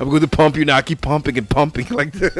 I'm 0.00 0.08
going 0.08 0.20
to 0.20 0.26
pump 0.28 0.56
you 0.56 0.64
now. 0.64 0.80
Keep 0.80 1.02
pumping 1.02 1.38
and 1.38 1.48
pumping 1.48 1.86
like 1.90 2.12
this. 2.12 2.36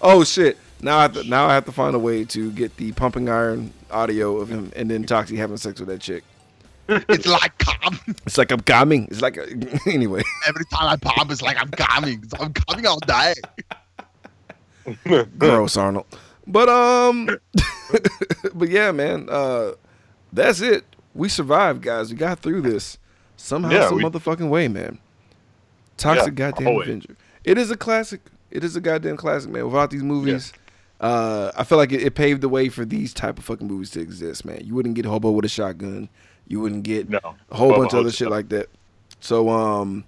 oh 0.00 0.24
shit! 0.24 0.56
Now 0.80 0.96
I 0.96 1.02
have 1.02 1.12
to, 1.12 1.24
now 1.24 1.46
I 1.46 1.52
have 1.52 1.66
to 1.66 1.72
find 1.72 1.94
a 1.94 1.98
way 1.98 2.24
to 2.24 2.50
get 2.52 2.78
the 2.78 2.92
pumping 2.92 3.28
iron 3.28 3.74
audio 3.90 4.38
of 4.38 4.48
him 4.48 4.72
and 4.74 4.90
then 4.90 5.04
Toxie 5.04 5.36
having 5.36 5.58
sex 5.58 5.78
with 5.78 5.90
that 5.90 6.00
chick. 6.00 6.24
It's 7.08 7.26
like 7.26 7.56
calm. 7.58 7.98
It's 8.26 8.36
like 8.38 8.50
I'm 8.52 8.60
coming. 8.60 9.06
It's 9.10 9.20
like 9.20 9.38
anyway. 9.86 10.22
Every 10.48 10.64
time 10.66 10.88
I 10.88 10.96
pop, 10.96 11.30
it's 11.30 11.42
like 11.42 11.56
I'm 11.60 11.70
coming. 11.70 12.24
I'm 12.38 12.52
coming 12.52 12.86
all 12.86 13.00
day. 13.00 13.34
Gross, 15.38 15.76
Arnold. 15.76 16.06
But 16.46 16.68
um, 16.68 17.26
but 18.54 18.68
yeah, 18.68 18.92
man. 18.92 19.28
Uh, 19.30 19.72
that's 20.32 20.60
it. 20.60 20.84
We 21.14 21.28
survived, 21.28 21.82
guys. 21.82 22.10
We 22.10 22.16
got 22.16 22.40
through 22.40 22.62
this 22.62 22.98
somehow, 23.36 23.70
Yeah, 23.70 23.88
some 23.88 23.98
we- 23.98 24.04
motherfucking 24.04 24.48
way, 24.48 24.68
man. 24.68 24.98
Toxic 25.96 26.26
Yeah, 26.38 26.50
goddamn 26.50 26.68
always. 26.68 26.88
Avenger. 26.88 27.16
It 27.44 27.58
is 27.58 27.70
a 27.70 27.76
classic. 27.76 28.20
It 28.50 28.64
is 28.64 28.74
a 28.74 28.80
goddamn 28.80 29.16
classic, 29.16 29.50
man. 29.50 29.66
Without 29.66 29.90
these 29.90 30.02
movies, 30.02 30.52
uh, 31.00 31.52
I 31.56 31.62
feel 31.64 31.78
like 31.78 31.92
it, 31.92 32.02
it 32.02 32.14
paved 32.14 32.40
the 32.40 32.48
way 32.48 32.68
for 32.68 32.84
these 32.84 33.12
type 33.12 33.38
of 33.38 33.44
fucking 33.44 33.66
movies 33.66 33.90
to 33.90 34.00
exist, 34.00 34.44
man. 34.44 34.60
You 34.64 34.74
wouldn't 34.74 34.94
get 34.94 35.04
Hobo 35.04 35.30
with 35.30 35.44
a 35.44 35.48
shotgun. 35.48 36.08
You 36.50 36.60
wouldn't 36.60 36.82
get 36.82 37.08
No. 37.08 37.20
a 37.50 37.56
whole 37.56 37.70
Bubba 37.72 37.76
bunch 37.78 37.92
of 37.94 38.00
other 38.00 38.10
shit 38.10 38.28
like 38.28 38.48
that. 38.50 38.68
So, 39.20 39.48
um, 39.48 40.04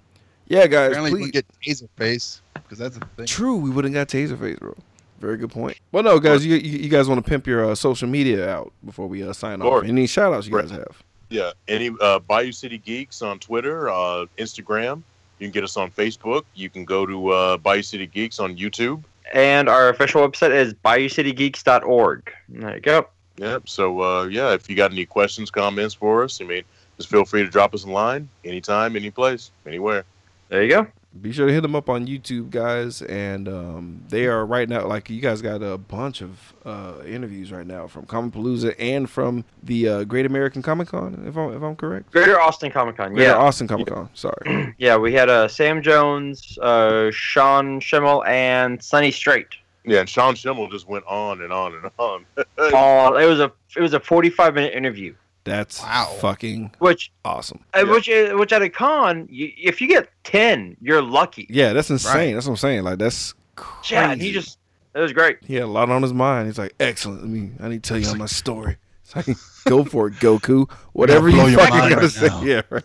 yeah, 0.47 0.67
guys, 0.67 0.89
Apparently, 0.91 1.11
please. 1.11 1.21
we 1.25 1.31
get 1.31 1.45
taser 1.65 1.87
face 1.97 2.41
because 2.53 2.77
that's 2.77 2.97
the 2.97 3.05
thing. 3.15 3.25
True, 3.25 3.55
we 3.55 3.69
wouldn't 3.69 3.93
got 3.93 4.09
taser 4.09 4.37
face, 4.39 4.59
bro. 4.59 4.75
Very 5.21 5.37
good 5.37 5.51
point. 5.51 5.77
Well, 5.93 6.03
no, 6.03 6.19
guys, 6.19 6.45
you 6.45 6.55
you, 6.57 6.79
you 6.79 6.89
guys 6.89 7.07
want 7.07 7.23
to 7.23 7.27
pimp 7.29 7.47
your 7.47 7.71
uh, 7.71 7.75
social 7.75 8.09
media 8.09 8.49
out 8.49 8.73
before 8.85 9.07
we 9.07 9.23
uh, 9.23 9.31
sign 9.31 9.61
off? 9.61 9.85
Any 9.85 10.05
shout 10.05 10.33
outs 10.33 10.47
you 10.47 10.55
Right. 10.55 10.67
guys 10.67 10.77
have? 10.77 11.01
Yeah, 11.29 11.51
any 11.69 11.89
uh, 12.01 12.19
Bayou 12.19 12.51
City 12.51 12.77
Geeks 12.77 13.21
on 13.21 13.39
Twitter, 13.39 13.89
uh, 13.89 14.25
Instagram. 14.37 15.01
You 15.39 15.47
can 15.47 15.51
get 15.51 15.63
us 15.63 15.77
on 15.77 15.89
Facebook. 15.91 16.43
You 16.55 16.69
can 16.69 16.83
go 16.83 17.05
to 17.05 17.29
uh, 17.29 17.57
Bayou 17.57 17.81
City 17.83 18.05
Geeks 18.05 18.39
on 18.39 18.55
YouTube. 18.57 19.03
And 19.33 19.69
our 19.69 19.87
official 19.89 20.27
website 20.27 20.51
is 20.51 20.73
bayoucitygeeks.org. 20.73 22.31
There 22.49 22.75
you 22.75 22.81
go. 22.81 23.07
Yep. 23.37 23.67
So 23.67 24.01
uh, 24.01 24.23
yeah, 24.25 24.53
if 24.53 24.69
you 24.69 24.75
got 24.75 24.91
any 24.91 25.05
questions, 25.05 25.49
comments 25.51 25.93
for 25.93 26.23
us, 26.23 26.39
I 26.41 26.45
mean, 26.45 26.63
just 26.97 27.09
feel 27.09 27.25
free 27.25 27.43
to 27.43 27.49
drop 27.49 27.73
us 27.73 27.83
a 27.83 27.89
line 27.89 28.29
anytime, 28.45 28.95
any 28.95 29.09
place, 29.11 29.51
anywhere. 29.65 30.05
There 30.49 30.63
you 30.63 30.69
go. 30.69 30.87
Be 31.21 31.31
sure 31.31 31.45
to 31.45 31.53
hit 31.53 31.61
them 31.61 31.75
up 31.75 31.89
on 31.89 32.07
YouTube, 32.07 32.49
guys. 32.49 33.03
And 33.03 33.47
um, 33.47 34.03
they 34.09 34.25
are 34.25 34.43
right 34.45 34.67
now, 34.67 34.87
like, 34.87 35.11
you 35.11 35.21
guys 35.21 35.43
got 35.43 35.61
a 35.61 35.77
bunch 35.77 36.21
of 36.21 36.53
uh, 36.65 36.93
interviews 37.05 37.51
right 37.51 37.67
now 37.67 37.85
from 37.85 38.07
Comicpalooza 38.07 38.73
and 38.79 39.07
from 39.07 39.45
the 39.61 39.87
uh, 39.87 40.03
Great 40.05 40.25
American 40.25 40.63
Comic 40.63 40.87
Con, 40.87 41.23
if 41.27 41.37
I'm, 41.37 41.53
if 41.55 41.61
I'm 41.61 41.75
correct. 41.75 42.11
Greater 42.11 42.39
Austin 42.41 42.71
Comic 42.71 42.97
Con. 42.97 43.13
Greater 43.13 43.29
Yeah. 43.29 43.37
Austin 43.37 43.67
Comic 43.67 43.87
Con, 43.87 44.09
sorry. 44.15 44.73
Yeah, 44.79 44.97
we 44.97 45.13
had 45.13 45.29
uh, 45.29 45.47
Sam 45.47 45.83
Jones, 45.83 46.57
uh, 46.59 47.11
Sean 47.11 47.79
Schemmel, 47.79 48.25
and 48.27 48.81
Sonny 48.83 49.11
Strait. 49.11 49.47
Yeah, 49.85 49.99
and 49.99 50.09
Sean 50.09 50.33
Schemmel 50.35 50.71
just 50.71 50.87
went 50.87 51.05
on 51.05 51.41
and 51.41 51.51
on 51.51 51.73
and 51.75 51.91
on. 51.97 52.25
Oh, 52.57 53.15
it 53.17 53.25
was 53.25 53.39
a 53.39 53.51
it 53.75 53.81
was 53.81 53.93
a 53.93 53.99
forty 53.99 54.29
five 54.29 54.53
minute 54.53 54.73
interview, 54.73 55.13
That's 55.43 55.81
Wow. 55.81 56.15
fucking 56.21 56.71
which 56.79 57.11
awesome. 57.25 57.59
uh, 57.75 57.83
Yeah. 57.85 57.91
which 57.91 58.09
uh, 58.09 58.33
which 58.37 58.53
at 58.53 58.61
a 58.61 58.69
con, 58.69 59.27
you, 59.29 59.51
if 59.57 59.81
you 59.81 59.87
get 59.87 60.09
ten, 60.23 60.77
you're 60.81 61.01
lucky. 61.01 61.47
Yeah, 61.49 61.73
that's 61.73 61.89
insane. 61.89 62.15
Right. 62.15 62.33
That's 62.33 62.45
what 62.45 62.53
I'm 62.53 62.57
saying. 62.57 62.83
Like, 62.83 62.99
that's 62.99 63.33
crazy. 63.55 63.95
Yeah, 63.95 64.11
and 64.11 64.21
he 64.21 64.31
just 64.31 64.57
it 64.95 64.99
was 64.99 65.11
great. 65.11 65.39
He 65.43 65.55
had 65.55 65.63
a 65.63 65.67
lot 65.67 65.89
on 65.89 66.01
his 66.01 66.13
mind. 66.13 66.47
He's 66.47 66.59
like, 66.59 66.73
excellent. 66.79 67.21
Let 67.21 67.29
me, 67.29 67.51
I 67.59 67.67
need 67.67 67.83
to 67.83 67.87
tell 67.89 67.97
you 67.99 68.15
my 68.17 68.27
story. 68.27 68.77
It's 69.03 69.15
like, 69.15 69.35
go 69.65 69.83
for 69.83 70.07
it, 70.07 70.13
Goku. 70.15 70.69
Whatever 70.93 71.29
blow 71.31 71.45
you 71.47 71.51
your 71.51 71.59
fucking 71.59 71.89
gotta 71.89 71.95
right 71.95 72.09
say. 72.09 72.27
now. 72.27 72.41
Yeah, 72.43 72.61
right. 72.69 72.83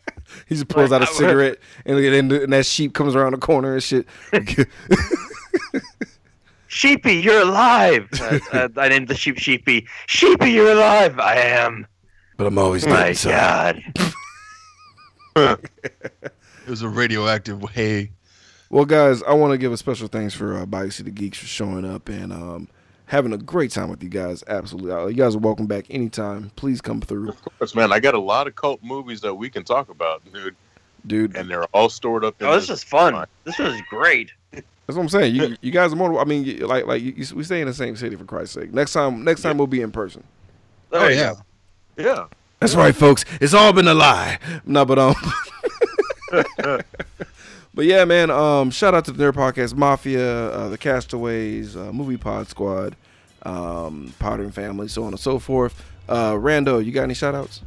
he 0.48 0.54
just 0.56 0.66
pulls 0.68 0.90
Like, 0.90 1.02
out 1.02 1.08
a 1.08 1.12
cigarette 1.12 1.58
and, 1.86 1.98
and, 1.98 2.32
and 2.32 2.52
that 2.52 2.64
sheep 2.66 2.92
comes 2.94 3.14
around 3.14 3.32
the 3.32 3.38
corner 3.38 3.74
and 3.74 3.82
shit. 3.82 4.06
Sheepy, 6.70 7.14
you're 7.16 7.40
alive. 7.42 8.08
I, 8.14 8.40
I, 8.52 8.68
I 8.84 8.88
named 8.88 9.08
the 9.08 9.14
sheep 9.16 9.38
Sheepy. 9.38 9.88
Sheepy, 10.06 10.52
you're 10.52 10.70
alive. 10.70 11.18
I 11.18 11.34
am. 11.34 11.84
but 12.36 12.46
I'm 12.46 12.58
always 12.58 12.84
dead 12.84 12.90
My 12.90 13.08
inside. 13.08 13.82
God. 15.36 15.58
It 16.66 16.68
was 16.70 16.82
a 16.82 16.88
radioactive 16.88 17.60
hay. 17.70 18.12
Well, 18.68 18.84
guys, 18.84 19.22
I 19.24 19.32
want 19.32 19.52
to 19.52 19.58
give 19.58 19.72
a 19.72 19.76
special 19.76 20.06
thanks 20.06 20.34
for 20.34 20.56
uh, 20.58 20.66
Bayou 20.66 20.90
City 20.90 21.10
Geeks 21.10 21.38
for 21.38 21.46
showing 21.46 21.84
up 21.84 22.08
and 22.08 22.32
um, 22.32 22.68
having 23.06 23.32
a 23.32 23.38
great 23.38 23.72
time 23.72 23.88
with 23.88 24.02
you 24.04 24.08
guys. 24.08 24.44
Absolutely, 24.46 24.92
Uh, 24.92 25.06
you 25.06 25.14
guys 25.14 25.34
are 25.34 25.38
welcome 25.40 25.66
back 25.66 25.86
anytime. 25.90 26.50
Please 26.54 26.80
come 26.80 27.00
through, 27.00 27.30
Of 27.30 27.42
course, 27.58 27.74
man. 27.74 27.92
I 27.92 27.98
got 27.98 28.14
a 28.14 28.20
lot 28.20 28.46
of 28.46 28.54
cult 28.54 28.80
movies 28.84 29.20
that 29.22 29.34
we 29.34 29.50
can 29.50 29.64
talk 29.64 29.88
about, 29.88 30.22
dude, 30.32 30.54
dude. 31.06 31.36
and 31.36 31.50
they're 31.50 31.64
all 31.74 31.88
stored 31.88 32.24
up. 32.24 32.40
In 32.40 32.46
Oh, 32.46 32.54
this 32.54 32.70
is 32.70 32.84
fun. 32.84 33.24
This 33.42 33.58
is 33.58 33.80
great. 33.90 34.30
That's 34.90 34.96
what 34.96 35.02
I'm 35.04 35.08
saying. 35.08 35.34
You, 35.36 35.56
you 35.60 35.70
guys 35.70 35.92
are 35.92 35.96
more. 35.96 36.18
I 36.20 36.24
mean, 36.24 36.44
you, 36.44 36.66
like, 36.66 36.86
like 36.86 37.00
you, 37.02 37.12
you- 37.16 37.36
we 37.36 37.44
stay 37.44 37.60
in 37.60 37.66
the 37.68 37.74
same 37.74 37.94
city 37.96 38.16
for 38.16 38.24
Christ's 38.24 38.54
sake. 38.54 38.72
Next 38.72 38.92
time, 38.92 39.22
next 39.24 39.42
time 39.42 39.56
we'll 39.58 39.66
be 39.66 39.82
in 39.82 39.92
person. 39.92 40.24
Oh 40.92 41.06
yeah. 41.08 41.34
Yeah. 41.96 42.26
That's 42.58 42.74
right, 42.74 42.94
folks. 42.94 43.24
It's 43.40 43.54
all 43.54 43.72
been 43.72 43.86
a 43.88 43.94
lie. 43.94 44.38
No, 44.66 44.84
but 44.84 44.98
um, 44.98 45.14
but 47.74 47.84
yeah, 47.84 48.04
man. 48.04 48.30
Um, 48.30 48.70
shout 48.70 48.94
out 48.94 49.04
to 49.06 49.12
the 49.12 49.22
Nerd 49.22 49.34
Podcast 49.34 49.74
Mafia, 49.74 50.48
uh, 50.50 50.68
the 50.68 50.78
Castaways, 50.78 51.76
uh, 51.76 51.92
Movie 51.92 52.16
Pod 52.16 52.48
Squad, 52.48 52.96
um, 53.44 54.12
Potter 54.18 54.42
and 54.42 54.54
Family, 54.54 54.88
so 54.88 55.04
on 55.04 55.12
and 55.12 55.20
so 55.20 55.38
forth. 55.38 55.82
Uh, 56.08 56.32
Rando, 56.32 56.84
you 56.84 56.92
got 56.92 57.04
any 57.04 57.14
shout 57.14 57.34
outs? 57.34 57.62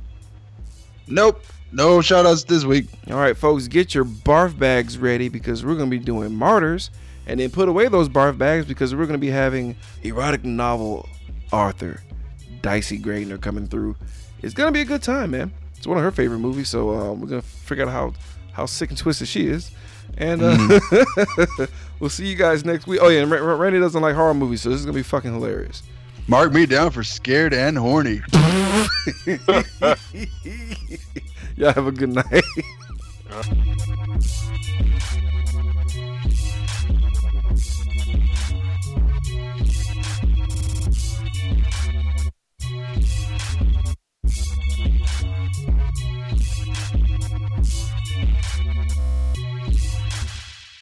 Nope. 1.07 1.41
No 1.71 2.01
shout 2.01 2.25
outs 2.27 2.43
this 2.43 2.65
week. 2.65 2.85
All 3.09 3.15
right, 3.17 3.35
folks, 3.35 3.67
get 3.67 3.95
your 3.95 4.05
barf 4.05 4.57
bags 4.57 4.97
ready 4.97 5.27
because 5.27 5.65
we're 5.65 5.75
going 5.75 5.89
to 5.89 5.97
be 5.97 6.03
doing 6.03 6.35
martyrs 6.35 6.91
and 7.27 7.39
then 7.39 7.49
put 7.49 7.69
away 7.69 7.87
those 7.87 8.09
barf 8.09 8.37
bags 8.37 8.65
because 8.65 8.93
we're 8.93 9.05
going 9.05 9.13
to 9.13 9.17
be 9.17 9.29
having 9.29 9.75
erotic 10.03 10.43
novel 10.43 11.07
Arthur, 11.51 12.01
Dicey 12.61 12.99
Grenor 12.99 13.39
coming 13.39 13.67
through. 13.67 13.95
It's 14.41 14.53
going 14.53 14.67
to 14.67 14.73
be 14.73 14.81
a 14.81 14.85
good 14.85 15.03
time, 15.03 15.31
man. 15.31 15.53
It's 15.77 15.87
one 15.87 15.97
of 15.97 16.03
her 16.03 16.11
favorite 16.11 16.39
movies, 16.39 16.69
so 16.69 16.89
uh, 16.91 17.13
we're 17.13 17.27
going 17.27 17.41
to 17.41 17.47
figure 17.47 17.85
out 17.85 17.91
how, 17.91 18.13
how 18.53 18.65
sick 18.65 18.89
and 18.89 18.97
twisted 18.97 19.27
she 19.27 19.47
is. 19.47 19.71
And 20.17 20.41
uh, 20.43 20.79
we'll 21.99 22.09
see 22.09 22.27
you 22.27 22.35
guys 22.35 22.65
next 22.65 22.87
week. 22.87 22.99
Oh, 23.01 23.09
yeah, 23.09 23.21
and 23.21 23.31
Ra- 23.31 23.39
Ra- 23.39 23.55
Randy 23.55 23.79
doesn't 23.79 24.01
like 24.01 24.15
horror 24.15 24.33
movies, 24.33 24.61
so 24.61 24.69
this 24.69 24.79
is 24.79 24.85
going 24.85 24.93
to 24.93 24.99
be 24.99 25.03
fucking 25.03 25.33
hilarious. 25.33 25.83
Mark 26.27 26.53
me 26.53 26.65
down 26.65 26.91
for 26.91 27.03
scared 27.03 27.53
and 27.53 27.77
horny. 27.77 28.21
Y'all 31.55 31.73
have 31.73 31.87
a 31.87 31.91
good 31.91 32.13
night. 32.13 32.43